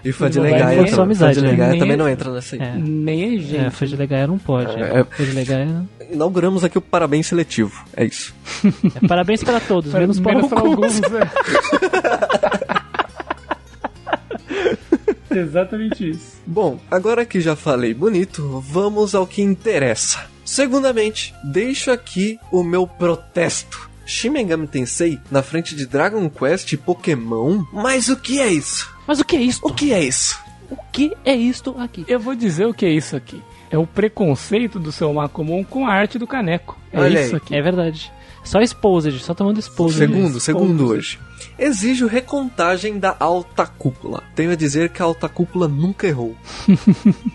E 0.05 0.13
fã 0.13 0.31
de 0.31 0.39
Legaia, 0.39 0.81
a 0.97 1.03
amizade, 1.03 1.35
fã 1.35 1.41
de 1.41 1.47
né? 1.47 1.51
Legaia 1.51 1.71
Nem 1.71 1.79
também 1.81 1.95
é- 1.95 1.97
não 1.97 2.09
entra 2.09 2.33
nessa 2.33 2.55
aí. 2.55 2.63
É. 2.63 2.75
nem 2.79 3.35
é 3.35 3.39
gente. 3.41 3.57
É, 3.67 3.71
fã 3.71 3.85
de 3.85 3.97
Legaia 3.97 4.27
não 4.29 4.39
pode. 4.39 4.71
É, 4.81 5.01
é- 5.01 5.05
Fã 5.05 5.25
de 5.25 5.33
Legaia. 5.33 5.85
Inauguramos 6.09 6.63
aqui 6.63 6.79
o 6.79 6.81
parabéns 6.81 7.27
seletivo. 7.27 7.85
É 7.97 8.05
isso. 8.05 8.33
É, 9.03 9.07
parabéns 9.09 9.43
para 9.43 9.59
todos, 9.59 9.93
menos 9.99 10.21
para 10.21 10.35
Menos 10.37 10.49
para 10.49 10.61
alguns. 10.61 11.03
alguns, 11.03 11.11
né? 11.11 11.21
Exatamente 15.39 16.11
isso. 16.11 16.41
Bom, 16.47 16.79
agora 16.91 17.25
que 17.25 17.41
já 17.41 17.57
falei 17.57 17.95
bonito, 17.95 18.61
vamos 18.67 19.15
ao 19.15 19.27
que 19.27 19.43
interessa. 19.43 20.27
Segundamente, 20.45 21.35
deixo 21.45 21.91
aqui 21.91 22.39
o 22.51 22.63
meu 22.63 22.87
protesto. 22.87 23.89
Shin 24.07 24.31
Megami 24.31 24.67
Tensei 24.67 25.19
na 25.31 25.43
frente 25.43 25.77
de 25.77 25.85
Dragon 25.85 26.31
Quest 26.31 26.73
e 26.73 26.77
Pokémon? 26.79 27.63
Mas 27.71 28.09
o 28.09 28.17
que 28.17 28.41
é 28.41 28.49
isso? 28.49 28.91
Mas 29.07 29.21
o 29.21 29.25
que 29.25 29.37
é 29.37 29.43
isto? 29.43 29.67
O 29.67 29.73
que 29.73 29.93
é 29.93 30.03
isso? 30.03 30.39
O 30.71 30.77
que 30.91 31.13
é 31.25 31.35
isto 31.37 31.75
aqui? 31.79 32.05
Eu 32.09 32.19
vou 32.19 32.35
dizer 32.35 32.67
o 32.67 32.73
que 32.73 32.87
é 32.87 32.91
isso 32.91 33.15
aqui. 33.15 33.43
É 33.71 33.77
o 33.77 33.87
preconceito 33.87 34.79
do 34.79 34.91
seu 34.91 35.13
Macomon 35.13 35.63
com 35.63 35.87
a 35.87 35.93
arte 35.93 36.19
do 36.19 36.27
caneco. 36.27 36.79
É 36.91 36.99
Olha 36.99 37.21
isso 37.21 37.35
aí. 37.35 37.43
aqui. 37.43 37.55
É 37.55 37.61
verdade. 37.61 38.11
Só 38.43 38.61
exposed, 38.61 39.19
só 39.21 39.35
tomando 39.35 39.61
exposed. 39.61 39.99
Segundo, 39.99 40.41
segundo 40.41 40.89
hoje. 40.89 41.19
Exijo 41.59 42.07
recontagem 42.07 42.99
da 42.99 43.17
alta 43.19 43.67
cúpula. 43.67 44.23
Tenho 44.35 44.51
a 44.53 44.55
dizer 44.55 44.91
que 44.91 45.03
a 45.03 45.05
alta 45.05 45.29
cúpula 45.29 45.67
nunca 45.69 46.07
errou. 46.07 46.35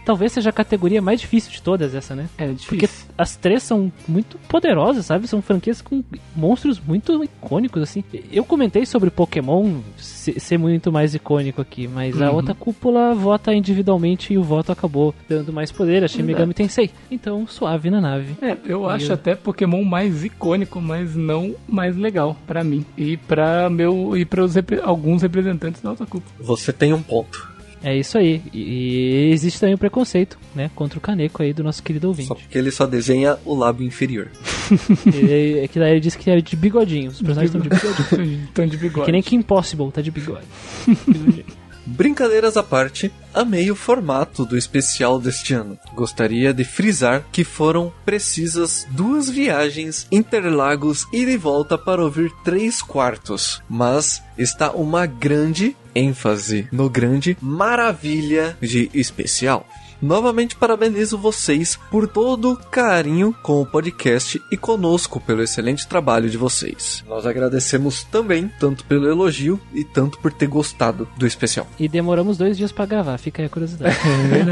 Talvez 0.06 0.32
seja 0.32 0.50
a 0.50 0.54
categoria 0.54 1.02
mais 1.02 1.20
difícil 1.22 1.52
de 1.52 1.62
todas 1.62 1.94
essa, 1.96 2.16
né? 2.16 2.28
É 2.38 2.48
Porque 2.68 2.86
difícil. 2.88 3.06
as 3.18 3.36
três 3.36 3.64
são 3.64 3.92
muito 4.08 4.38
poderosas, 4.48 5.06
sabe? 5.06 5.28
São 5.28 5.42
franquias 5.42 5.82
com 5.82 6.04
monstros 6.36 6.80
muito 6.80 7.24
icônicos, 7.24 7.82
assim. 7.82 8.04
Eu 8.32 8.44
comentei 8.46 8.86
sobre 8.86 9.10
Pokémon 9.10 9.80
se- 9.98 10.40
ser 10.40 10.58
muito 10.58 10.92
mais 10.92 11.14
icônico 11.16 11.62
aqui, 11.62 11.88
mas 11.88 12.22
a 12.22 12.30
Uhum. 12.30 12.36
outra 12.36 12.54
cúpula 12.56 13.14
vota 13.14 13.54
individualmente 13.54 14.34
e 14.34 14.38
o 14.38 14.44
voto 14.44 14.72
acabou 14.72 15.14
dando 15.30 15.52
mais 15.54 15.72
poder 15.72 16.04
a 16.04 16.08
Shin 16.08 16.24
Megami 16.24 16.54
Tensei. 16.54 16.90
Então, 17.12 17.46
suave 17.48 17.90
na 17.90 18.00
nave. 18.02 18.36
É, 18.42 18.58
eu 18.66 18.88
acho 18.90 19.08
eu- 19.12 19.14
até 19.14 19.36
Pokémon 19.36 19.84
mais 19.84 20.24
icônico, 20.24 20.82
mas 20.82 21.16
não 21.16 21.56
mais 21.68 21.96
legal 21.96 22.36
pra 22.48 22.64
mim 22.64 22.86
e 22.98 23.18
para 23.18 23.70
meu 23.70 23.93
e 24.16 24.26
para 24.26 24.44
alguns 24.84 25.22
representantes 25.22 25.82
da 25.82 25.90
alta 25.90 26.06
cúpula. 26.06 26.34
Você 26.40 26.72
tem 26.72 26.94
um 26.94 27.02
ponto. 27.02 27.54
É 27.84 27.96
isso 27.98 28.18
aí. 28.18 28.42
E, 28.54 28.60
e 28.60 29.32
existe 29.32 29.60
também 29.60 29.76
o 29.76 29.78
preconceito, 29.78 30.40
né? 30.56 30.72
Contra 30.74 30.98
o 30.98 31.02
caneco 31.02 31.44
aí 31.44 31.52
do 31.52 31.64
nosso 31.64 31.84
querido 31.84 32.08
ouvinte. 32.08 32.30
Só 32.30 32.36
porque 32.36 32.58
ele 32.58 32.72
só 32.72 32.86
desenha 32.86 33.38
o 33.44 33.54
lábio 33.54 33.86
inferior. 33.86 34.30
Ele, 35.06 35.60
é 35.60 35.68
que 35.68 35.78
daí 35.78 35.92
ele 35.92 36.00
disse 36.00 36.18
que 36.18 36.32
é 36.32 36.40
de 36.40 36.56
bigodinho. 36.56 37.12
Os 37.12 37.22
personagens 37.22 37.54
estão 37.54 37.62
de 37.62 37.70
bigodinho. 37.70 38.48
Tão 38.56 38.66
de 38.66 38.78
bigode. 38.78 39.06
Que 39.06 39.12
nem 39.12 39.22
que 39.22 39.36
Impossible, 39.36 39.92
tá 39.92 40.02
de 40.02 40.10
bigode. 40.10 40.46
Brincadeiras 41.86 42.56
à 42.56 42.64
parte, 42.64 43.12
amei 43.34 43.70
o 43.70 43.76
formato 43.76 44.46
do 44.46 44.58
especial 44.58 45.20
deste 45.20 45.54
ano. 45.54 45.78
Gostaria 45.94 46.54
de 46.54 46.64
frisar 46.64 47.26
que 47.32 47.44
foram 47.44 47.92
precisas 48.06 48.88
duas 48.92 49.30
viagens 49.30 50.08
Interlagos 50.12 51.06
e 51.12 51.36
volta 51.36 51.78
para 51.78 52.04
ouvir 52.04 52.32
três 52.44 52.82
quartos, 52.82 53.62
mas 53.70 54.24
está 54.38 54.72
uma 54.72 55.06
grande 55.06 55.76
ênfase 55.94 56.68
no 56.72 56.90
grande 56.90 57.38
maravilha 57.42 58.58
de 58.62 58.90
especial. 58.94 59.68
Novamente 60.04 60.58
parabenizo 60.58 61.18
vocês 61.18 61.80
por 61.90 62.10
todo 62.10 62.52
o 62.52 62.58
carinho 62.58 63.34
com 63.42 63.62
o 63.62 63.66
podcast 63.66 64.42
e 64.52 64.58
conosco 64.58 65.18
pelo 65.18 65.42
excelente 65.42 65.88
trabalho 65.88 66.30
de 66.30 66.38
vocês. 66.38 67.02
Nós 67.08 67.26
agradecemos 67.26 68.04
também 68.04 68.52
tanto 68.60 68.84
pelo 68.84 69.08
elogio 69.08 69.58
e 69.74 69.86
tanto 69.86 70.20
por 70.20 70.34
ter 70.34 70.48
gostado 70.48 71.08
do 71.18 71.26
especial. 71.26 71.66
E 71.80 71.88
demoramos 71.88 72.38
dois 72.38 72.58
dias 72.58 72.70
pra 72.70 72.86
gravar, 72.86 73.18
fica 73.18 73.42
aí 73.42 73.46
a 73.46 73.50
curiosidade. 73.50 73.96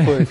Foi. 0.06 0.26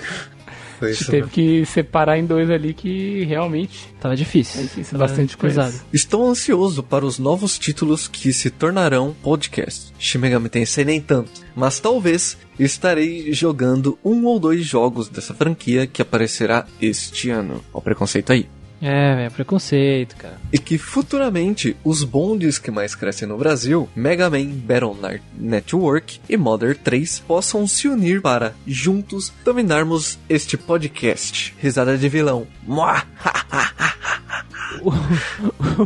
Foi 0.81 0.89
A 0.89 0.91
isso. 0.93 1.03
gente 1.03 1.11
teve 1.11 1.29
que 1.29 1.65
separar 1.67 2.17
em 2.17 2.25
dois 2.25 2.49
ali 2.49 2.73
que 2.73 3.23
realmente 3.25 3.93
Tava 4.01 4.15
difícil. 4.15 4.61
É 4.61 4.63
difícil, 4.63 4.97
Tava 4.97 5.05
bastante 5.07 5.37
coisa. 5.37 5.63
pesado. 5.65 5.83
Estou 5.93 6.27
ansioso 6.27 6.81
para 6.81 7.05
os 7.05 7.19
novos 7.19 7.59
títulos 7.59 8.07
que 8.07 8.33
se 8.33 8.49
tornarão 8.49 9.15
podcast. 9.21 9.93
Shin 9.99 10.17
Megami 10.17 10.49
Tensei 10.49 10.83
nem 10.83 10.99
tanto, 10.99 11.29
mas 11.55 11.79
talvez 11.79 12.35
estarei 12.57 13.31
jogando 13.31 13.95
um 14.03 14.25
ou 14.25 14.39
dois 14.39 14.65
jogos 14.65 15.07
dessa 15.07 15.35
franquia 15.35 15.85
que 15.85 16.01
aparecerá 16.01 16.65
este 16.81 17.29
ano. 17.29 17.63
Ó 17.71 17.77
o 17.77 17.81
preconceito 17.81 18.31
aí. 18.31 18.47
É, 18.81 19.15
velho, 19.15 19.31
preconceito, 19.31 20.15
cara. 20.15 20.37
E 20.51 20.57
que 20.57 20.77
futuramente 20.77 21.77
os 21.83 22.03
bondes 22.03 22.57
que 22.57 22.71
mais 22.71 22.95
crescem 22.95 23.27
no 23.27 23.37
Brasil, 23.37 23.87
Mega 23.95 24.29
Man 24.29 24.45
Battle 24.47 24.97
Net- 24.99 25.21
Network 25.37 26.19
e 26.27 26.35
Mother 26.35 26.75
3, 26.77 27.19
possam 27.27 27.67
se 27.67 27.87
unir 27.87 28.21
para, 28.21 28.55
juntos, 28.65 29.31
dominarmos 29.45 30.17
este 30.27 30.57
podcast. 30.57 31.55
Risada 31.59 31.97
de 31.97 32.09
vilão. 32.09 32.47
Mua! 32.67 33.03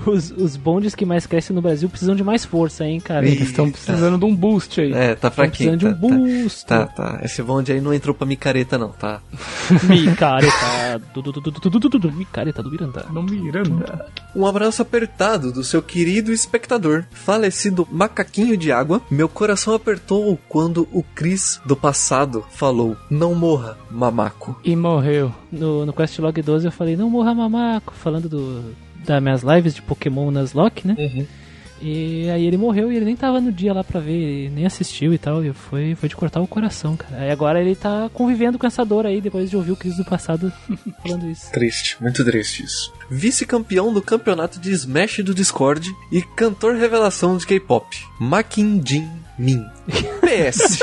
os, 0.05 0.31
os 0.31 0.55
bondes 0.55 0.93
que 0.95 1.05
mais 1.05 1.25
crescem 1.25 1.55
no 1.55 1.61
Brasil 1.61 1.89
precisam 1.89 2.15
de 2.15 2.23
mais 2.23 2.45
força, 2.45 2.85
hein, 2.85 2.99
cara. 2.99 3.25
Eles 3.27 3.49
estão 3.49 3.69
precisando 3.71 4.17
de 4.17 4.25
um 4.25 4.35
boost 4.35 4.79
aí. 4.79 4.93
É, 4.93 5.07
tá 5.15 5.27
Estão 5.27 5.31
fraquinho. 5.31 5.77
precisando 5.77 5.79
de 5.79 5.85
um 5.87 5.93
tá, 5.93 5.95
tá. 5.99 6.17
boost. 6.17 6.65
Tá, 6.65 6.85
tá. 6.87 7.19
Esse 7.23 7.41
bonde 7.41 7.71
aí 7.71 7.81
não 7.81 7.93
entrou 7.93 8.13
pra 8.15 8.25
micareta, 8.27 8.77
não, 8.77 8.89
tá? 8.89 9.21
Micareta. 9.89 11.01
Micareta 12.15 12.63
do 12.63 12.69
Miranda. 12.85 13.05
No 13.11 13.23
Miranda. 13.23 14.05
Um 14.35 14.45
abraço 14.45 14.81
apertado 14.81 15.51
do 15.51 15.63
seu 15.63 15.81
querido 15.81 16.31
espectador, 16.31 17.05
falecido 17.11 17.87
macaquinho 17.91 18.57
de 18.57 18.71
água. 18.71 19.01
Meu 19.09 19.27
coração 19.27 19.73
apertou 19.73 20.37
quando 20.47 20.87
o 20.91 21.03
Chris 21.03 21.59
do 21.65 21.75
passado 21.75 22.45
falou: 22.51 22.95
Não 23.09 23.33
morra, 23.33 23.77
mamaco. 23.89 24.59
E 24.63 24.75
morreu. 24.75 25.33
No, 25.51 25.85
no 25.85 25.93
Questlog 25.93 26.41
12 26.41 26.67
eu 26.67 26.71
falei, 26.71 26.95
não 26.97 27.09
morra 27.09 27.33
mamaco, 27.33 27.93
falando 27.93 28.27
do, 28.27 28.75
das 29.05 29.21
minhas 29.21 29.41
lives 29.41 29.73
de 29.73 29.81
Pokémon 29.81 30.31
nas 30.31 30.53
Lock, 30.53 30.85
né? 30.85 30.95
E 31.87 32.27
aí 32.31 32.47
ele 32.47 32.57
morreu 32.57 32.91
e 32.91 32.95
ele 32.95 33.05
nem 33.05 33.15
tava 33.15 33.39
no 33.39 33.51
dia 33.51 33.71
lá 33.71 33.83
pra 33.83 33.99
ver, 33.99 34.49
nem 34.49 34.65
assistiu 34.65 35.13
e 35.13 35.19
tal, 35.19 35.45
e 35.45 35.53
foi, 35.53 35.93
foi 35.93 36.09
de 36.09 36.15
cortar 36.15 36.41
o 36.41 36.47
coração, 36.47 36.97
cara. 36.97 37.21
Aí 37.21 37.29
agora 37.29 37.61
ele 37.61 37.75
tá 37.75 38.09
convivendo 38.11 38.57
com 38.57 38.65
essa 38.65 38.83
dor 38.83 39.05
aí, 39.05 39.21
depois 39.21 39.51
de 39.51 39.55
ouvir 39.55 39.71
o 39.71 39.75
Cris 39.75 39.95
do 39.95 40.03
passado 40.03 40.51
falando 41.03 41.29
isso. 41.29 41.51
Triste, 41.51 41.95
muito 42.01 42.25
triste 42.25 42.63
isso. 42.63 42.91
Vice-campeão 43.07 43.93
do 43.93 44.01
campeonato 44.01 44.59
de 44.59 44.71
Smash 44.71 45.19
do 45.19 45.35
Discord 45.35 45.87
e 46.11 46.23
cantor 46.23 46.73
revelação 46.75 47.37
de 47.37 47.45
K-pop, 47.45 47.85
Makin 48.19 48.81
Jin 48.83 49.07
Min. 49.37 49.63
PS. 50.21 50.79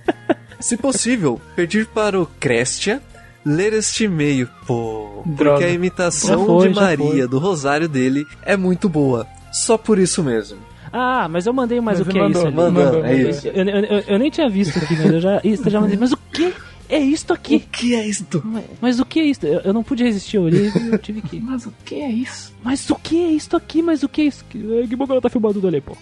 Se 0.58 0.78
possível, 0.78 1.38
pedir 1.54 1.86
para 1.88 2.18
o 2.18 2.24
Crestia 2.24 3.02
ler 3.44 3.74
este 3.74 4.04
e-mail, 4.04 4.48
pô, 4.66 5.20
porque 5.24 5.44
Droga. 5.44 5.66
a 5.66 5.70
imitação 5.70 6.46
foi, 6.46 6.68
de 6.68 6.74
Maria 6.74 7.28
do 7.28 7.38
Rosário 7.38 7.86
dele 7.86 8.26
é 8.42 8.56
muito 8.56 8.88
boa. 8.88 9.26
Só 9.52 9.76
por 9.78 9.98
isso 9.98 10.22
mesmo. 10.22 10.58
Ah, 10.92 11.28
mas 11.28 11.46
eu 11.46 11.52
mandei 11.52 11.80
mais 11.80 11.98
Mas 11.98 12.08
o 12.08 12.10
que 12.10 12.16
ele 12.18 12.26
é 12.26 12.30
isso 12.30 12.44
mandou, 12.44 12.46
ali. 12.46 12.56
mandou, 12.74 12.84
mandou, 12.84 13.04
é 13.04 13.14
mandou. 13.16 13.30
isso. 13.30 13.48
Eu, 13.48 13.64
eu- 13.64 13.84
eu- 13.84 14.04
eu 14.08 14.18
nem 14.18 14.30
tinha 14.30 14.48
visto 14.48 14.78
aqui, 14.78 14.96
mas 14.96 15.12
eu 15.12 15.20
já, 15.20 15.40
isso, 15.44 15.66
eu 15.66 15.70
já 15.70 15.80
mandei. 15.80 15.98
Mas 15.98 16.12
o 16.12 16.16
que 16.16 16.54
é 16.88 16.98
isto 16.98 17.32
aqui? 17.34 17.58
que 17.60 17.94
é 17.94 18.06
isto? 18.06 18.40
Mas, 18.44 18.64
mas 18.80 19.00
o 19.00 19.04
que 19.04 19.20
é 19.20 19.24
isto? 19.24 19.46
Eu, 19.46 19.60
eu 19.60 19.72
não 19.74 19.82
pude 19.82 20.02
resistir, 20.02 20.36
eu 20.38 20.44
olhei 20.44 20.70
e 20.74 20.88
eu 20.92 20.98
tive 20.98 21.20
que. 21.20 21.38
Mas 21.44 21.66
o 21.66 21.74
que 21.84 21.96
é 21.96 22.08
isso? 22.10 22.54
Mas 22.64 22.88
o 22.88 22.94
que 22.96 23.22
é 23.22 23.28
isto 23.28 23.54
aqui? 23.56 23.82
Mas 23.82 24.02
o 24.02 24.08
que 24.08 24.22
é 24.22 24.24
isso? 24.24 24.44
Que, 24.48 24.58
que 24.88 24.96
bom 24.96 25.04
que 25.04 25.12
ela 25.12 25.20
tá 25.20 25.28
filmando 25.28 25.60
do 25.60 25.68
ali, 25.68 25.80
pô. 25.82 25.94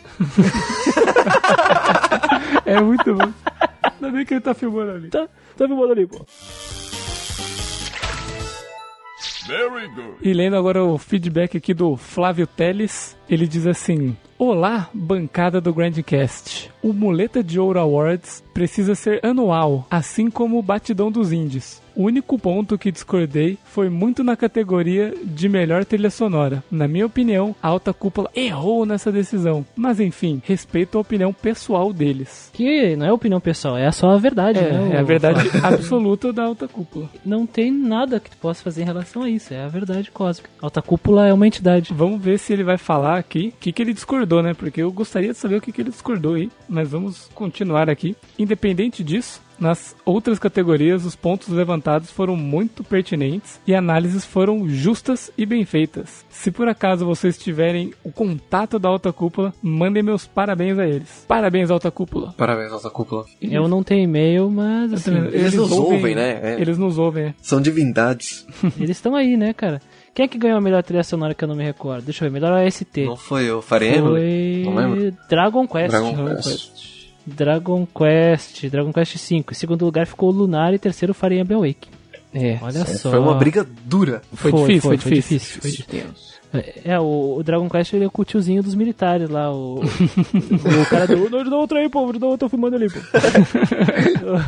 É 2.64 2.80
muito 2.80 3.12
bom. 3.14 3.32
Ainda 3.82 4.10
bem 4.12 4.24
que 4.24 4.34
ele 4.34 4.40
tá 4.40 4.54
filmando 4.54 4.92
ali. 4.92 5.08
Tá, 5.08 5.26
tá 5.56 5.66
filmando 5.66 5.92
ali, 5.92 6.06
pô. 6.06 6.24
Very 9.46 9.88
good. 9.88 10.16
E 10.22 10.32
lendo 10.32 10.56
agora 10.56 10.82
o 10.84 10.98
feedback 10.98 11.56
aqui 11.56 11.72
do 11.72 11.96
Flávio 11.96 12.46
Teles, 12.46 13.15
ele 13.28 13.46
diz 13.46 13.66
assim: 13.66 14.16
Olá, 14.38 14.90
bancada 14.92 15.62
do 15.62 15.72
Grandcast. 15.72 16.70
O 16.82 16.92
Muleta 16.92 17.42
de 17.42 17.58
Ouro 17.58 17.80
Awards 17.80 18.44
precisa 18.52 18.94
ser 18.94 19.24
anual, 19.24 19.86
assim 19.90 20.30
como 20.30 20.58
o 20.58 20.62
Batidão 20.62 21.10
dos 21.10 21.32
Indies. 21.32 21.82
O 21.96 22.02
único 22.02 22.38
ponto 22.38 22.76
que 22.76 22.92
discordei 22.92 23.56
foi 23.64 23.88
muito 23.88 24.22
na 24.22 24.36
categoria 24.36 25.14
de 25.24 25.48
melhor 25.48 25.86
trilha 25.86 26.10
sonora. 26.10 26.62
Na 26.70 26.86
minha 26.86 27.06
opinião, 27.06 27.56
a 27.62 27.68
Alta 27.68 27.94
Cúpula 27.94 28.30
errou 28.36 28.84
nessa 28.84 29.10
decisão. 29.10 29.64
Mas 29.74 29.98
enfim, 29.98 30.42
respeito 30.44 30.98
a 30.98 31.00
opinião 31.00 31.32
pessoal 31.32 31.94
deles. 31.94 32.50
Que 32.52 32.94
não 32.94 33.06
é 33.06 33.12
opinião 33.12 33.40
pessoal, 33.40 33.78
é 33.78 33.90
só 33.90 34.10
a 34.10 34.18
verdade, 34.18 34.60
né? 34.60 34.90
É, 34.92 34.96
é 34.96 34.98
a 34.98 35.02
verdade 35.02 35.48
absoluta 35.64 36.34
da 36.34 36.44
Alta 36.44 36.68
Cúpula. 36.68 37.08
Não 37.24 37.46
tem 37.46 37.72
nada 37.72 38.20
que 38.20 38.30
tu 38.30 38.36
possa 38.36 38.62
fazer 38.62 38.82
em 38.82 38.86
relação 38.86 39.22
a 39.22 39.30
isso, 39.30 39.54
é 39.54 39.64
a 39.64 39.68
verdade 39.68 40.10
cósmica. 40.10 40.50
Alta 40.60 40.82
cúpula 40.82 41.26
é 41.26 41.32
uma 41.32 41.46
entidade. 41.46 41.94
Vamos 41.94 42.20
ver 42.20 42.38
se 42.38 42.52
ele 42.52 42.62
vai 42.62 42.76
falar 42.76 43.15
aqui 43.16 43.52
o 43.56 43.60
que, 43.60 43.72
que 43.72 43.82
ele 43.82 43.92
discordou, 43.92 44.42
né? 44.42 44.54
Porque 44.54 44.82
eu 44.82 44.92
gostaria 44.92 45.32
de 45.32 45.38
saber 45.38 45.56
o 45.56 45.60
que, 45.60 45.72
que 45.72 45.80
ele 45.82 45.90
discordou 45.90 46.34
aí. 46.34 46.50
Mas 46.68 46.90
vamos 46.90 47.28
continuar 47.34 47.88
aqui. 47.88 48.16
Independente 48.38 49.02
disso, 49.02 49.40
nas 49.58 49.96
outras 50.04 50.38
categorias, 50.38 51.04
os 51.04 51.16
pontos 51.16 51.48
levantados 51.48 52.10
foram 52.10 52.36
muito 52.36 52.84
pertinentes 52.84 53.60
e 53.66 53.74
análises 53.74 54.24
foram 54.24 54.68
justas 54.68 55.30
e 55.36 55.46
bem 55.46 55.64
feitas. 55.64 56.24
Se 56.28 56.50
por 56.50 56.68
acaso 56.68 57.06
vocês 57.06 57.38
tiverem 57.38 57.92
o 58.04 58.12
contato 58.12 58.78
da 58.78 58.88
Alta 58.88 59.12
Cúpula, 59.12 59.54
mandem 59.62 60.02
meus 60.02 60.26
parabéns 60.26 60.78
a 60.78 60.86
eles. 60.86 61.24
Parabéns, 61.26 61.70
Alta 61.70 61.90
Cúpula. 61.90 62.34
Parabéns, 62.36 62.72
Alta 62.72 62.90
Cúpula. 62.90 63.24
Eu 63.40 63.66
não 63.66 63.82
tenho 63.82 64.04
e-mail, 64.04 64.50
mas 64.50 64.92
assim, 64.92 65.16
Eles 65.32 65.54
nos 65.54 65.72
ouvem, 65.72 66.14
né? 66.14 66.40
É. 66.42 66.60
Eles 66.60 66.76
nos 66.76 66.98
ouvem, 66.98 67.26
é. 67.26 67.34
São 67.40 67.60
divindades. 67.60 68.46
eles 68.78 68.90
estão 68.90 69.14
aí, 69.14 69.36
né, 69.36 69.52
cara? 69.54 69.80
Quem 70.16 70.24
é 70.24 70.28
que 70.28 70.38
ganhou 70.38 70.56
a 70.56 70.60
melhor 70.62 70.82
trilha 70.82 71.04
sonora 71.04 71.34
que 71.34 71.44
eu 71.44 71.48
não 71.48 71.54
me 71.54 71.62
recordo? 71.62 72.06
Deixa 72.06 72.24
eu 72.24 72.30
ver, 72.30 72.40
melhor 72.40 72.50
OST. 72.64 73.04
Não 73.04 73.18
foi 73.18 73.44
eu, 73.50 73.60
Fire 73.60 73.86
Emblem? 73.86 74.64
Foi 74.64 74.64
Não 74.64 74.74
lembro. 74.74 75.16
Dragon 75.28 75.68
Quest. 75.68 75.90
Dragon 75.90 76.36
Quest. 76.36 77.06
Dragon 77.26 77.86
Quest, 77.86 78.66
Dragon 78.70 78.92
Quest 78.94 79.18
5. 79.18 79.52
Em 79.52 79.54
segundo 79.54 79.84
lugar 79.84 80.06
ficou 80.06 80.30
o 80.30 80.32
Lunar 80.32 80.72
e 80.72 80.78
terceiro 80.78 81.12
Fire 81.12 81.38
Emblem 81.38 81.58
Awake. 81.58 81.88
É. 82.32 82.58
Olha 82.62 82.86
só. 82.86 83.10
Foi 83.10 83.18
uma 83.18 83.34
briga 83.34 83.66
dura. 83.84 84.22
Foi, 84.32 84.52
difícil, 84.52 84.80
foi, 84.80 84.96
difícil. 84.96 85.60
Foi 85.60 85.70
difícil. 85.70 86.06
É, 86.54 86.92
é, 86.92 86.98
o, 86.98 87.36
o 87.36 87.42
Dragon 87.42 87.68
Quest 87.68 87.92
ele 87.92 88.06
é 88.06 88.10
o 88.10 88.24
tiozinho 88.24 88.62
dos 88.62 88.74
militares 88.74 89.28
lá, 89.28 89.52
o, 89.52 89.80
o 89.82 90.86
cara 90.88 91.06
do. 91.06 91.28
Não, 91.28 91.44
dá 91.44 91.56
outra 91.56 91.80
aí, 91.80 91.90
pô, 91.90 92.10
dá 92.14 92.26
outra 92.26 92.48
filmando 92.48 92.76
ali, 92.76 92.88
pô. 92.88 92.98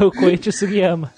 o, 0.02 0.06
o 0.06 0.12
Koichi 0.12 0.51
Sugiyama. 0.51 1.12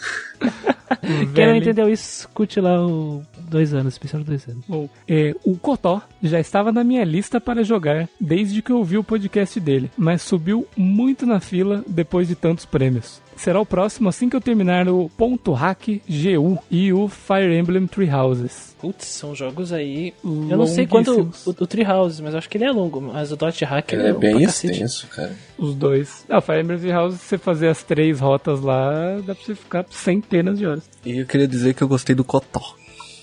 Quem 1.34 1.46
não 1.46 1.56
entendeu 1.56 1.88
isso, 1.88 2.20
escute 2.20 2.60
lá 2.60 2.84
o 2.84 3.22
dois 3.48 3.72
anos, 3.74 3.94
especial 3.94 4.22
dois 4.22 4.46
anos. 4.48 4.64
Bom, 4.68 4.88
é, 5.08 5.34
o 5.44 5.56
Cotó 5.56 6.02
já 6.22 6.38
estava 6.40 6.72
na 6.72 6.84
minha 6.84 7.04
lista 7.04 7.40
para 7.40 7.62
jogar 7.62 8.08
desde 8.20 8.62
que 8.62 8.70
eu 8.70 8.78
ouvi 8.78 8.98
o 8.98 9.04
podcast 9.04 9.58
dele, 9.58 9.90
mas 9.96 10.22
subiu 10.22 10.66
muito 10.76 11.26
na 11.26 11.40
fila 11.40 11.84
depois 11.86 12.28
de 12.28 12.34
tantos 12.34 12.64
prêmios. 12.64 13.20
Será 13.40 13.58
o 13.58 13.64
próximo 13.64 14.06
assim 14.08 14.28
que 14.28 14.36
eu 14.36 14.40
terminar 14.40 14.86
o 14.86 15.08
Ponto 15.16 15.52
Hack 15.52 16.02
GU 16.06 16.58
e 16.70 16.92
o 16.92 17.08
Fire 17.08 17.56
Emblem 17.56 17.86
Three 17.86 18.10
Houses. 18.10 18.76
Putz, 18.78 19.06
são 19.06 19.34
jogos 19.34 19.72
aí. 19.72 20.12
Eu 20.22 20.58
não 20.58 20.66
sei 20.66 20.86
quanto 20.86 21.30
o, 21.46 21.50
o 21.50 21.66
Three 21.66 21.86
Houses, 21.86 22.20
mas 22.20 22.34
acho 22.34 22.50
que 22.50 22.58
ele 22.58 22.64
é 22.64 22.70
longo. 22.70 23.00
Mas 23.00 23.32
o 23.32 23.36
Dot 23.36 23.64
Hack 23.64 23.92
Ele 23.92 24.08
é 24.08 24.12
bem 24.12 24.42
extenso, 24.42 25.06
cara. 25.08 25.34
Os 25.56 25.74
dois. 25.74 26.24
Ah, 26.28 26.36
o 26.36 26.40
Fire 26.42 26.60
Emblem 26.60 26.78
Three 26.78 26.92
Houses, 26.92 27.20
se 27.20 27.28
você 27.28 27.38
fazer 27.38 27.68
as 27.68 27.82
três 27.82 28.20
rotas 28.20 28.60
lá, 28.60 29.16
dá 29.24 29.34
pra 29.34 29.42
você 29.42 29.54
ficar 29.54 29.84
centenas 30.30 30.58
de 30.58 30.66
horas. 30.66 30.88
E 31.04 31.18
eu 31.18 31.26
queria 31.26 31.48
dizer 31.48 31.74
que 31.74 31.82
eu 31.82 31.88
gostei 31.88 32.14
do 32.14 32.24
Cotó. 32.24 32.74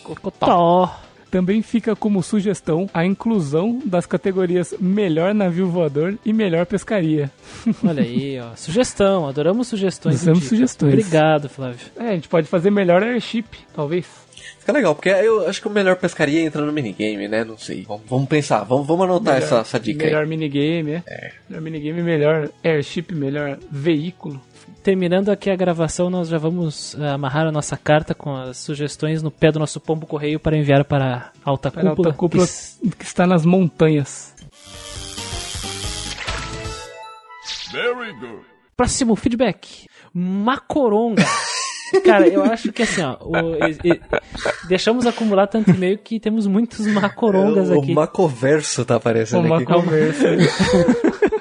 Cotó. 0.03 0.99
Também 1.29 1.61
fica 1.61 1.93
como 1.93 2.23
sugestão 2.23 2.89
a 2.93 3.05
inclusão 3.05 3.81
das 3.85 4.05
categorias 4.05 4.73
Melhor 4.79 5.33
Navio 5.33 5.67
Voador 5.69 6.17
e 6.25 6.31
Melhor 6.31 6.65
Pescaria. 6.65 7.29
Olha 7.85 8.01
aí, 8.01 8.39
ó. 8.39 8.55
Sugestão, 8.55 9.27
adoramos 9.27 9.67
sugestões. 9.67 10.21
Adoramos 10.21 10.45
sugestões. 10.45 10.93
Obrigado, 10.93 11.49
Flávio. 11.49 11.79
É, 11.97 12.09
a 12.09 12.13
gente 12.13 12.29
pode 12.29 12.47
fazer 12.47 12.71
melhor 12.71 13.03
airship, 13.03 13.45
talvez. 13.75 14.05
Fica 14.59 14.71
legal, 14.71 14.95
porque 14.95 15.09
eu 15.09 15.45
acho 15.49 15.61
que 15.61 15.67
o 15.67 15.71
melhor 15.71 15.97
pescaria 15.97 16.39
entra 16.41 16.61
no 16.65 16.71
minigame, 16.71 17.27
né? 17.27 17.43
Não 17.43 17.57
sei. 17.57 17.83
Vamos, 17.85 18.03
vamos 18.07 18.29
pensar, 18.29 18.63
vamos, 18.63 18.87
vamos 18.87 19.03
anotar 19.03 19.33
Melhor- 19.33 19.45
essa, 19.45 19.57
essa 19.59 19.79
dica 19.79 20.05
Melhor 20.05 20.23
aí. 20.23 20.29
minigame, 20.29 21.03
é. 21.05 21.31
Melhor 21.49 21.61
minigame, 21.61 22.01
melhor 22.03 22.49
airship, 22.63 23.11
melhor 23.13 23.59
veículo. 23.69 24.41
Terminando 24.83 25.29
aqui 25.29 25.49
a 25.49 25.55
gravação, 25.55 26.09
nós 26.09 26.29
já 26.29 26.37
vamos 26.37 26.95
eh, 26.95 27.09
amarrar 27.09 27.45
a 27.45 27.51
nossa 27.51 27.75
carta 27.75 28.15
com 28.15 28.33
as 28.35 28.57
sugestões 28.57 29.21
no 29.21 29.29
pé 29.29 29.51
do 29.51 29.59
nosso 29.59 29.81
pombo 29.81 30.05
correio 30.07 30.39
para 30.39 30.55
enviar 30.55 30.85
para 30.85 31.31
a 31.43 31.49
alta 31.49 31.69
Para 31.69 31.81
a 31.81 31.89
cúpula. 31.89 32.07
alta 32.09 32.17
cúpula 32.17 32.45
que 32.47 32.89
que 32.97 33.03
está 33.03 33.27
nas 33.27 33.45
montanhas. 33.45 34.33
Very 37.71 38.13
good. 38.13 38.39
Próximo 38.77 39.15
feedback. 39.17 39.87
Macoronga. 40.13 41.25
Cara, 42.05 42.27
eu 42.27 42.43
acho 42.43 42.71
que 42.71 42.83
assim, 42.83 43.01
ó, 43.01 43.17
o- 43.21 43.55
e- 43.65 43.77
e- 43.93 44.01
deixamos 44.69 45.05
acumular 45.05 45.47
tanto 45.47 45.71
e-mail 45.71 45.97
que 45.97 46.17
temos 46.19 46.47
muitos 46.47 46.85
macorongas 46.87 47.69
o 47.69 47.79
aqui. 47.79 47.93
Macoverso 47.93 48.85
tá 48.85 48.95
aparecendo 48.95 49.45
Uma 49.45 49.57
aqui. 49.57 49.65
conversa. 49.65 50.23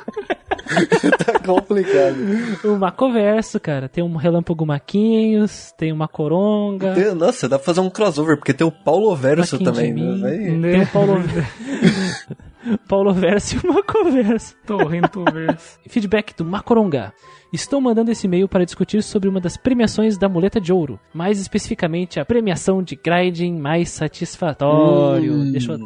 tá 1.25 1.39
complicado. 1.39 2.17
O 2.65 2.77
Macoverso, 2.79 3.61
cara. 3.61 3.89
Tem 3.89 4.03
um 4.03 4.17
Relâmpago 4.17 4.67
Maquinhos, 4.67 5.73
tem 5.77 5.93
o 5.93 5.97
Macoronga, 5.97 6.95
Tem- 6.95 7.15
Nossa, 7.15 7.49
dá 7.49 7.59
pra 7.59 7.65
fazer 7.65 7.81
um 7.81 7.91
crossover, 7.91 8.37
porque 8.37 8.55
tem 8.55 8.67
o 8.67 8.73
Paulo 8.73 9.15
Verso 9.15 9.59
também. 9.59 9.93
Né? 9.93 10.71
tem 10.73 10.83
o 10.83 10.87
Paulo... 10.87 11.17
Paulo 12.89 13.13
Verso 13.13 13.57
e 13.57 13.59
o 13.59 13.73
Macoverso. 13.73 14.57
Torrento 14.67 15.25
verso. 15.33 15.79
Feedback 15.89 16.35
do 16.37 16.45
Macoronga. 16.45 17.13
Estou 17.53 17.81
mandando 17.81 18.11
esse 18.11 18.27
e-mail 18.27 18.49
para 18.49 18.65
discutir 18.65 19.03
sobre 19.03 19.29
uma 19.29 19.41
das 19.41 19.57
premiações 19.57 20.19
da 20.19 20.29
Muleta 20.29 20.61
de 20.61 20.73
Ouro, 20.73 20.99
mais 21.15 21.41
especificamente 21.41 22.19
a 22.19 22.25
premiação 22.25 22.83
de 22.83 22.97
grinding 22.97 23.59
mais 23.59 23.91
satisfatório. 23.91 25.33
Hum. 25.33 25.53
Deixa, 25.53 25.73
eu, 25.73 25.79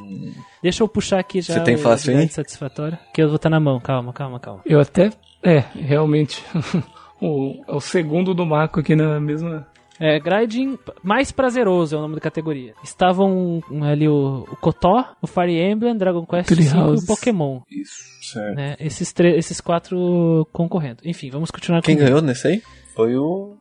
deixa 0.63 0.83
eu 0.83 0.89
puxar 0.89 1.21
aqui 1.21 1.41
já 1.41 1.55
Você 1.55 1.61
tem 1.61 1.77
fácil, 1.77 2.19
hein? 2.19 2.29
satisfatório, 2.29 2.99
que 3.15 3.23
eu 3.23 3.29
vou 3.29 3.37
estar 3.37 3.51
na 3.51 3.61
mão. 3.61 3.79
Calma, 3.79 4.13
calma, 4.13 4.41
calma. 4.41 4.63
Eu 4.65 4.81
até. 4.81 5.11
É, 5.43 5.65
realmente. 5.75 6.43
o, 7.21 7.63
é 7.69 7.73
o 7.73 7.81
segundo 7.81 8.35
do 8.35 8.47
Marco 8.47 8.81
aqui 8.81 8.97
na 8.97 9.21
mesma. 9.21 9.67
É, 10.01 10.19
grinding 10.19 10.79
mais 11.03 11.31
prazeroso 11.31 11.95
é 11.95 11.99
o 11.99 12.01
nome 12.01 12.15
da 12.15 12.21
categoria. 12.23 12.73
Estavam 12.83 13.61
um, 13.71 13.85
ali 13.85 14.09
o, 14.09 14.47
o 14.51 14.57
Kotó, 14.57 15.05
o 15.21 15.27
Fire 15.27 15.61
Emblem, 15.61 15.95
Dragon 15.97 16.25
Quest 16.25 16.49
5 16.49 16.79
e 16.79 16.97
o. 16.97 17.07
Pokémon. 17.07 17.61
Isso, 17.71 18.33
certo. 18.33 18.57
Né? 18.57 18.77
Esses, 18.81 19.15
esses 19.21 19.61
quatro 19.61 20.49
concorrendo. 20.53 21.03
Enfim, 21.05 21.29
vamos 21.31 21.51
continuar 21.51 21.83
Quem 21.83 21.99
com 21.99 22.05
ganhou 22.05 22.23
nesse 22.23 22.49
aí? 22.49 22.63
Foi 22.97 23.15
o 23.15 23.57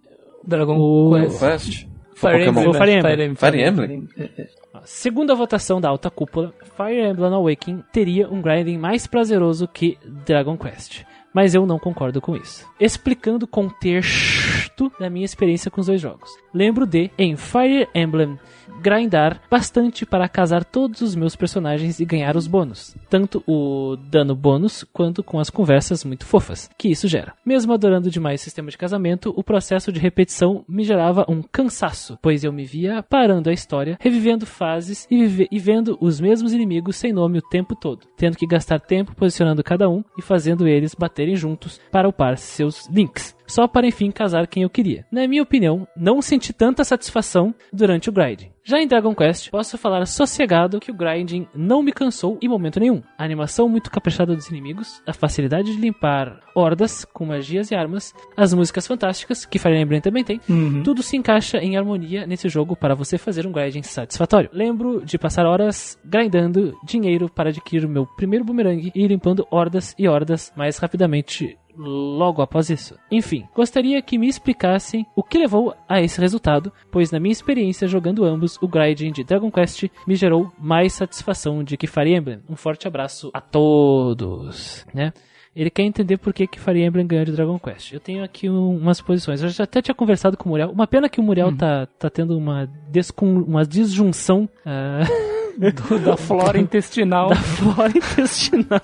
Dragon 0.48 0.78
O- 0.78 1.12
Quest. 1.14 1.40
Quest. 1.40 1.88
Fire 2.16 2.46
Pokémon. 2.46 2.62
Emblem. 2.62 2.70
O 2.70 2.74
Fire 2.74 2.92
Emblem. 2.94 3.36
Fire 3.36 3.62
Emblem? 3.68 4.08
É, 4.18 4.24
é. 4.42 4.48
Segundo 4.86 5.32
a 5.32 5.36
votação 5.36 5.82
da 5.82 5.90
alta 5.90 6.10
cúpula, 6.10 6.54
Fire 6.78 7.02
Emblem 7.10 7.34
Awakening 7.34 7.84
teria 7.92 8.30
um 8.30 8.42
grinding 8.42 8.78
mais 8.78 9.06
prazeroso 9.08 9.68
que 9.68 9.98
Dragon 10.26 10.58
Quest. 10.58 11.04
Mas 11.34 11.54
eu 11.54 11.66
não 11.66 11.78
concordo 11.78 12.20
com 12.20 12.36
isso. 12.36 12.66
Explicando 12.80 13.46
o 13.46 13.48
contexto 13.48 14.92
da 15.00 15.10
minha 15.10 15.26
experiência 15.26 15.70
com 15.70 15.80
os 15.82 15.88
dois 15.88 16.02
jogos. 16.02 16.30
Lembro 16.54 16.86
de, 16.86 17.12
em 17.18 17.36
Fire 17.36 17.88
Emblem, 17.94 18.40
grindar 18.80 19.42
bastante 19.50 20.06
para 20.06 20.28
casar 20.30 20.64
todos 20.64 21.02
os 21.02 21.16
meus 21.16 21.36
personagens 21.36 22.00
e 22.00 22.06
ganhar 22.06 22.36
os 22.36 22.48
bônus. 22.48 22.96
Tanto 23.10 23.44
o 23.48 23.96
dano 23.96 24.36
bônus 24.36 24.84
quanto 24.94 25.24
com 25.24 25.40
as 25.40 25.50
conversas 25.50 26.04
muito 26.04 26.26
fofas 26.26 26.70
que 26.78 26.90
isso 26.90 27.08
gera. 27.08 27.34
Mesmo 27.46 27.74
adorando 27.74 28.10
demais 28.10 28.42
o 28.42 28.44
sistema 28.44 28.70
de 28.70 28.78
casamento, 28.78 29.34
o 29.36 29.44
processo 29.44 29.92
de 29.92 30.00
repetição 30.00 30.64
me 30.68 30.84
gerava 30.84 31.26
um 31.28 31.42
cansaço, 31.42 32.18
pois 32.22 32.44
eu 32.44 32.52
me 32.54 32.66
via 32.66 33.04
parando 33.04 33.50
a 33.50 33.54
história, 33.54 33.98
revivendo 34.00 34.46
fases 34.46 35.08
e, 35.10 35.18
vive- 35.26 35.48
e 35.52 35.60
vendo 35.60 35.98
os 36.00 36.20
mesmos 36.20 36.54
inimigos 36.54 36.96
sem 36.96 37.12
nome 37.14 37.40
o 37.40 37.50
tempo 37.50 37.76
todo, 37.76 38.08
tendo 38.18 38.38
que 38.38 38.48
gastar 38.48 38.80
tempo 38.80 39.16
posicionando 39.16 39.64
cada 39.64 39.90
um 39.90 40.04
e 40.18 40.22
fazendo 40.22 40.68
eles 40.68 40.96
baterem 40.96 41.36
juntos 41.36 41.80
para 41.92 42.08
upar 42.08 42.38
seus 42.38 42.88
links 42.90 43.36
só 43.50 43.68
para 43.68 43.88
enfim 43.88 44.12
casar 44.12 44.48
quem 44.48 44.64
eu 44.64 44.70
queria. 44.70 45.06
Na 45.12 45.28
minha 45.28 45.44
opinião, 45.44 45.86
não 45.98 46.22
senti 46.22 46.54
tanta 46.54 46.84
satisfação 46.84 47.54
durante 47.74 48.08
o 48.10 48.12
grinding. 48.14 48.52
Já 48.64 48.80
em 48.80 48.88
Dragon 48.88 49.16
Quest, 49.16 49.50
posso 49.50 49.78
falar 49.80 50.06
sossegado 50.06 50.80
que 50.80 50.92
o 50.92 50.94
grinding 50.94 51.48
não 51.56 51.82
me 51.82 51.92
cansou 51.92 52.38
em 52.40 52.48
momento 52.48 52.80
nenhum. 52.80 53.02
A 53.18 53.24
animação 53.24 53.68
muito 53.68 53.90
caprichada 53.90 54.36
dos 54.36 54.48
inimigos, 54.50 55.02
a 55.08 55.14
facilidade 55.14 55.74
de 55.74 55.82
limpar 55.82 56.40
hordas 56.54 57.04
com 57.06 57.26
magias 57.26 57.72
e 57.72 57.76
armas, 57.76 58.14
as 58.38 58.54
músicas 58.54 58.86
fantásticas, 58.86 59.44
que 59.46 59.58
Fire 59.58 59.76
Emblem 59.76 60.02
também 60.02 60.24
tem, 60.24 60.40
Uhum. 60.48 60.84
tudo 60.84 61.02
se 61.02 61.18
encaixa 61.18 61.58
em 61.58 61.78
harmonia 61.78 62.28
nesse 62.28 62.48
jogo 62.48 62.76
para 62.76 62.94
você 62.94 63.18
fazer 63.18 63.48
um 63.48 63.52
grinding 63.52 63.82
satisfatório. 63.82 64.50
Lembro 64.54 65.04
de 65.04 65.18
passar 65.18 65.48
horas 65.48 65.98
grindando 66.06 66.78
dinheiro 66.84 67.28
para 67.28 67.50
adquirir 67.50 67.86
o 67.86 67.90
meu 67.90 68.06
primeiro 68.06 68.46
boomerang 68.46 68.92
e 68.94 69.02
ir 69.04 69.08
limpando 69.08 69.48
hordas 69.50 69.96
e 69.98 70.08
hordas 70.08 70.54
mais 70.56 70.78
rapidamente 70.78 71.58
logo 71.82 72.42
após 72.42 72.70
isso. 72.70 72.96
Enfim, 73.10 73.46
gostaria 73.56 74.02
que 74.02 74.18
me 74.18 74.28
explicassem 74.28 75.06
o 75.16 75.24
que 75.24 75.38
levou 75.38 75.74
a 75.88 76.02
esse 76.02 76.20
resultado, 76.20 76.72
pois 76.92 77.10
na 77.12 77.20
minha 77.20 77.32
experiência 77.32 77.88
jogando 77.88 78.26
ambos, 78.26 78.58
o 78.62 78.68
grinding 78.68 79.12
de 79.14 79.24
Dragon 79.24 79.50
Quest 79.50 79.86
me 80.06 80.16
gerou 80.16 80.52
mais 80.60 80.92
satisfação 80.94 81.64
de 81.64 81.78
que 81.78 81.88
Fire 81.88 82.14
Emblem. 82.14 82.42
Um 82.50 82.56
forte 82.56 82.88
abraço 82.88 83.32
a 83.34 83.40
todos, 83.40 84.86
né? 84.94 85.14
Ele 85.56 85.70
quer 85.70 85.84
entender 85.84 86.18
por 86.18 86.32
que, 86.34 86.46
que 86.46 86.60
Fire 86.60 86.82
Emblem 86.84 87.08
ganhou 87.08 87.26
de 87.26 87.32
Dragon 87.32 87.58
Quest. 87.60 87.92
Eu 87.92 88.00
tenho 88.00 88.24
aqui 88.24 88.50
um- 88.50 88.78
umas 88.78 89.02
posições. 89.02 89.42
Eu 89.42 89.50
já 89.50 89.64
até 89.64 89.82
tinha 89.82 89.96
conversado 89.96 90.38
com 90.38 90.46
o 90.46 90.50
Muriel. 90.50 90.70
Uma 90.72 90.86
pena 90.88 91.10
que 91.10 91.20
o 91.20 91.24
Muriel 91.24 91.56
tá, 91.56 91.88
tá 91.98 92.10
tendo 92.10 92.38
uma, 92.38 92.70
descon, 92.90 93.42
uma 93.42 93.66
disjunção 93.66 94.48
ah, 94.66 95.02
Do- 95.58 96.00
da 96.00 96.16
flora 96.18 96.58
intestinal. 96.62 97.30
da 97.30 97.36
flora 97.36 97.92
intestinal. 97.98 98.80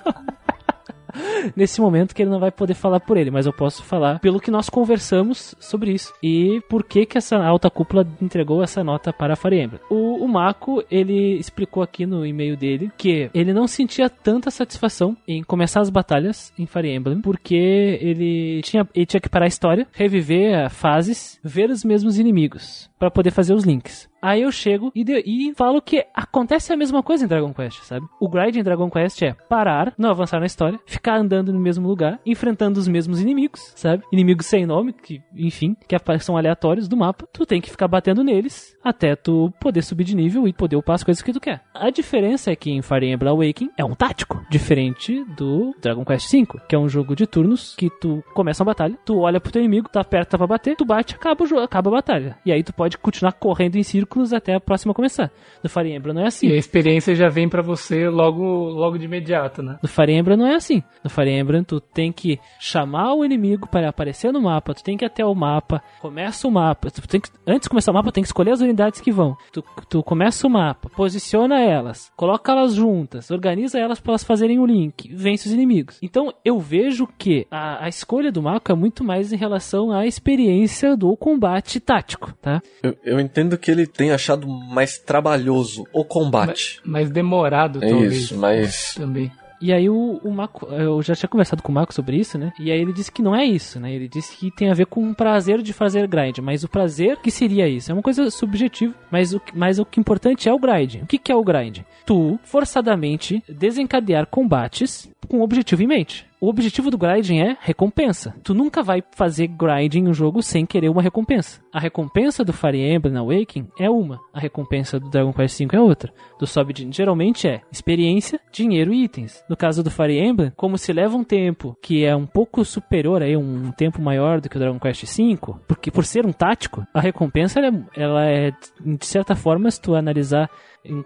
Nesse 1.56 1.80
momento 1.80 2.14
que 2.14 2.22
ele 2.22 2.30
não 2.30 2.40
vai 2.40 2.52
poder 2.52 2.74
falar 2.74 3.00
por 3.00 3.18
ele, 3.18 3.32
mas 3.32 3.46
eu 3.46 3.54
posso 3.54 3.84
falar 3.84 4.20
pelo 4.20 4.40
que 4.40 4.52
nós 4.52 4.70
conversamos 4.70 5.56
sobre 5.60 5.92
isso 5.92 6.14
e 6.22 6.62
por 6.70 6.84
que 6.84 7.06
que 7.06 7.18
essa 7.18 7.38
alta 7.38 7.70
cúpula 7.70 8.08
entregou 8.22 8.64
essa 8.64 8.84
nota 8.84 9.14
para 9.14 9.34
a 9.34 9.36
Fire 9.36 9.60
Emblem. 9.60 9.82
O, 9.90 10.24
o 10.24 10.28
Mako, 10.28 10.84
ele 10.90 11.38
explicou 11.38 11.84
aqui 11.84 12.06
no 12.06 12.26
e-mail 12.26 12.58
dele 12.58 12.92
que 12.98 13.30
ele 13.34 13.54
não 13.54 13.68
sentia 13.68 14.10
tanta 14.10 14.50
satisfação 14.52 15.16
em 15.28 15.44
começar 15.44 15.82
as 15.82 15.90
batalhas 15.90 16.54
em 16.58 16.66
Fire 16.66 16.90
Emblem, 16.90 17.22
porque 17.22 17.56
ele 18.02 18.62
tinha, 18.64 18.88
ele 18.94 19.06
tinha 19.06 19.22
que 19.22 19.30
parar 19.30 19.46
a 19.46 19.50
história, 19.50 19.88
reviver 19.92 20.70
fases, 20.70 21.40
ver 21.44 21.70
os 21.70 21.84
mesmos 21.84 22.18
inimigos 22.18 22.90
para 22.98 23.12
poder 23.12 23.32
fazer 23.32 23.54
os 23.54 23.64
links. 23.64 24.08
Aí 24.26 24.42
eu 24.42 24.52
chego 24.52 24.92
e, 24.96 25.04
de- 25.04 25.24
e 25.26 25.54
falo 25.56 25.80
que 25.82 26.04
acontece 26.14 26.74
a 26.74 26.78
mesma 26.78 27.04
coisa 27.04 27.26
em 27.26 27.28
Dragon 27.28 27.54
Quest, 27.54 27.84
sabe? 27.84 28.08
O 28.20 28.28
grind 28.28 28.56
em 28.56 28.64
Dragon 28.64 28.90
Quest 28.90 29.22
é 29.22 29.34
parar, 29.48 29.94
não 29.98 30.10
avançar 30.10 30.40
na 30.40 30.46
história, 30.48 30.80
ficar 30.88 31.18
andando 31.18 31.54
no 31.54 31.60
mesmo 31.60 31.88
lugar, 31.88 32.20
enfrentando 32.26 32.80
os 32.80 32.88
mesmos 32.88 33.22
inimigos, 33.22 33.72
sabe? 33.76 34.04
Inimigos 34.12 34.48
sem 34.48 34.66
nome, 34.66 34.94
que, 34.94 35.22
enfim, 35.36 35.76
que 35.88 35.96
são 36.20 36.38
aleatórios 36.38 36.88
do 36.88 36.98
mapa. 36.98 37.28
Tu 37.32 37.46
tem 37.46 37.62
que 37.62 37.70
ficar 37.70 37.88
batendo 37.88 38.24
neles 38.24 38.76
até 38.84 39.16
tu 39.16 39.52
poder 39.60 39.84
subir 39.84 40.04
de 40.06 40.16
nível 40.16 40.48
e 40.48 40.54
poder 40.54 40.76
upar 40.76 40.96
as 40.96 41.04
coisas 41.04 41.22
que 41.22 41.32
tu 41.34 41.40
quer. 41.40 41.62
A 41.74 41.90
diferença 41.92 42.52
é 42.52 42.56
que 42.56 42.72
em 42.72 42.82
Fire 42.82 43.06
Emblem 43.08 43.32
Awakening 43.32 43.72
é 43.78 43.86
um 43.86 43.94
tático, 43.94 44.44
diferente 44.50 45.24
do 45.38 45.76
Dragon 45.82 46.04
Quest 46.04 46.32
V, 46.32 46.48
que 46.68 46.76
é 46.76 46.80
um 46.80 46.90
jogo 46.90 47.16
de 47.16 47.28
turnos 47.28 47.76
que 47.76 47.90
tu 48.02 48.24
começa 48.34 48.64
uma 48.64 48.72
batalha, 48.72 48.98
tu 49.06 49.20
olha 49.20 49.40
pro 49.40 49.52
teu 49.52 49.62
inimigo, 49.62 49.88
tu 49.92 50.00
aperta 50.00 50.38
pra 50.38 50.48
bater, 50.48 50.76
tu 50.76 50.86
bate, 50.86 51.14
acaba 51.16 51.44
o 51.44 51.48
jogo, 51.48 51.62
acaba 51.62 51.90
a 51.90 51.94
batalha. 51.94 52.38
E 52.46 52.52
aí 52.52 52.64
tu 52.64 52.74
pode 52.74 52.98
continuar 52.98 53.34
correndo 53.34 53.76
em 53.76 53.84
círculos 53.84 54.15
ciclos 54.16 54.34
até 54.34 54.56
a 54.56 54.60
próxima 54.60 54.94
começar. 54.94 55.30
No 55.62 55.70
Fire 55.70 55.94
Emblem 55.94 56.16
não 56.16 56.24
é 56.24 56.28
assim. 56.28 56.48
E 56.48 56.54
a 56.54 56.56
experiência 56.56 57.14
já 57.14 57.28
vem 57.28 57.50
pra 57.50 57.62
você 57.62 58.08
logo, 58.08 58.44
logo 58.44 58.98
de 58.98 59.06
imediato, 59.06 59.62
né? 59.62 59.78
No 59.82 59.90
Fire 59.90 60.14
Emblem 60.14 60.38
não 60.38 60.48
é 60.48 60.56
assim. 60.56 60.82
No 61.04 61.10
Fire 61.10 61.30
Emblem 61.30 61.64
tu 61.64 61.80
tem 61.80 62.12
que 62.12 62.40
chamar 62.60 63.14
o 63.14 63.26
inimigo 63.26 63.68
para 63.68 63.90
aparecer 63.90 64.32
no 64.32 64.42
mapa, 64.42 64.74
tu 64.74 64.84
tem 64.84 64.98
que 64.98 65.04
ir 65.04 65.08
até 65.08 65.26
o 65.26 65.36
mapa, 65.36 65.84
começa 66.00 66.48
o 66.48 66.52
mapa, 66.52 66.90
tu 66.90 67.06
tem 67.08 67.20
que, 67.20 67.30
antes 67.46 67.66
de 67.66 67.70
começar 67.70 67.92
o 67.92 67.94
mapa, 67.94 68.12
tem 68.12 68.24
que 68.24 68.28
escolher 68.28 68.52
as 68.52 68.62
unidades 68.62 69.02
que 69.02 69.12
vão. 69.12 69.36
Tu, 69.52 69.64
tu 69.90 70.04
começa 70.04 70.48
o 70.48 70.50
mapa, 70.50 70.90
posiciona 70.90 71.62
elas, 71.62 72.12
coloca 72.16 72.52
elas 72.52 72.74
juntas, 72.74 73.30
organiza 73.30 73.78
elas 73.78 74.00
para 74.00 74.12
elas 74.12 74.24
fazerem 74.24 74.60
o 74.60 74.66
link, 74.66 75.14
vence 75.14 75.48
os 75.48 75.54
inimigos. 75.54 76.00
Então 76.02 76.34
eu 76.44 76.60
vejo 76.60 77.08
que 77.18 77.46
a, 77.52 77.86
a 77.86 77.90
escolha 77.90 78.32
do 78.32 78.42
mapa 78.42 78.72
é 78.72 78.76
muito 78.76 79.04
mais 79.04 79.34
em 79.34 79.38
relação 79.38 79.92
à 79.92 80.06
experiência 80.06 80.96
do 80.96 81.16
combate 81.18 81.80
tático, 81.80 82.34
tá? 82.42 82.62
Eu, 82.82 82.96
eu 83.04 83.20
entendo 83.20 83.58
que 83.58 83.72
ele 83.72 83.88
tem 83.98 84.12
achado 84.12 84.48
mais 84.48 84.98
trabalhoso 84.98 85.86
o 85.94 86.04
combate. 86.04 86.80
Mais 86.84 87.10
demorado, 87.10 87.84
é 87.84 87.90
talvez. 87.90 88.14
isso, 88.14 88.38
mas 88.38 88.94
Também. 88.96 89.32
E 89.62 89.72
aí 89.72 89.90
o, 89.90 90.20
o 90.22 90.32
Mako, 90.32 90.66
eu 90.68 91.02
já 91.02 91.16
tinha 91.16 91.30
conversado 91.30 91.64
com 91.64 91.72
o 91.72 91.76
Marco 91.76 91.94
sobre 91.94 92.18
isso, 92.18 92.38
né? 92.38 92.52
E 92.60 92.70
aí 92.70 92.80
ele 92.80 92.92
disse 92.92 93.10
que 93.12 93.22
não 93.22 93.34
é 93.34 93.46
isso, 93.46 93.80
né? 93.80 93.92
Ele 93.94 94.08
disse 94.08 94.36
que 94.36 94.52
tem 94.52 94.70
a 94.70 94.74
ver 94.74 94.86
com 94.86 95.10
o 95.10 95.16
prazer 95.16 95.62
de 95.62 95.72
fazer 95.72 96.06
grind, 96.08 96.40
mas 96.40 96.64
o 96.66 96.70
prazer 96.70 97.18
que 97.18 97.32
seria 97.32 97.68
isso? 97.68 97.90
É 97.90 97.94
uma 97.94 98.04
coisa 98.04 98.30
subjetiva, 98.30 98.94
mas 99.10 99.34
o, 99.34 99.40
que- 99.40 99.58
mas 99.58 99.80
o 99.80 99.86
que 99.86 99.98
é 99.98 100.02
importante 100.02 100.50
é 100.50 100.54
o 100.54 100.60
grind. 100.60 100.96
O 101.02 101.08
que, 101.08 101.18
que 101.18 101.32
é 101.32 101.36
o 101.36 101.44
grind? 101.44 101.80
Tu, 102.06 102.38
forçadamente, 102.44 103.42
desencadear 103.48 104.28
combates 104.28 105.10
com 105.28 105.40
o 105.40 105.44
objetivo 105.44 105.82
em 105.82 105.88
mente. 105.88 106.26
O 106.46 106.50
objetivo 106.50 106.92
do 106.92 106.98
grinding 107.00 107.40
é 107.40 107.58
recompensa. 107.60 108.36
Tu 108.44 108.54
nunca 108.54 108.84
vai 108.84 109.04
fazer 109.16 109.48
grinding 109.48 110.08
um 110.08 110.14
jogo 110.14 110.44
sem 110.44 110.64
querer 110.64 110.90
uma 110.90 111.02
recompensa. 111.02 111.60
A 111.74 111.80
recompensa 111.80 112.44
do 112.46 112.54
Fire 112.54 112.78
Emblem 112.78 113.18
Awakening 113.18 113.68
é 113.80 113.90
uma, 113.90 114.22
a 114.32 114.40
recompensa 114.40 115.00
do 115.00 115.10
Dragon 115.10 115.34
Quest 115.34 115.58
V 115.58 115.76
é 115.76 115.80
outra. 115.82 116.14
Do 116.40 116.46
Sobjin 116.46 116.94
geralmente 116.94 117.48
é 117.48 117.62
experiência, 117.72 118.40
dinheiro 118.52 118.94
e 118.94 119.06
itens. 119.06 119.44
No 119.50 119.58
caso 119.58 119.82
do 119.82 119.90
Fire 119.90 120.20
Emblem, 120.20 120.54
como 120.56 120.78
se 120.78 120.94
leva 120.94 121.18
um 121.18 121.24
tempo 121.24 121.76
que 121.82 122.06
é 122.06 122.16
um 122.16 122.28
pouco 122.28 122.64
superior 122.64 123.24
aí, 123.24 123.36
um 123.36 123.72
tempo 123.72 124.00
maior 124.00 124.40
do 124.40 124.48
que 124.48 124.56
o 124.56 124.60
Dragon 124.60 124.80
Quest 124.80 125.04
V, 125.18 125.40
porque 125.68 125.90
por 125.90 126.06
ser 126.06 126.28
um 126.28 126.32
tático, 126.32 126.86
a 126.94 127.02
recompensa 127.02 127.60
ela 127.60 127.76
é, 127.76 128.04
ela 128.04 128.26
é 128.26 128.52
de 128.52 129.06
certa 129.08 129.36
forma, 129.36 129.72
se 129.72 129.82
tu 129.82 129.96
analisar 129.96 130.48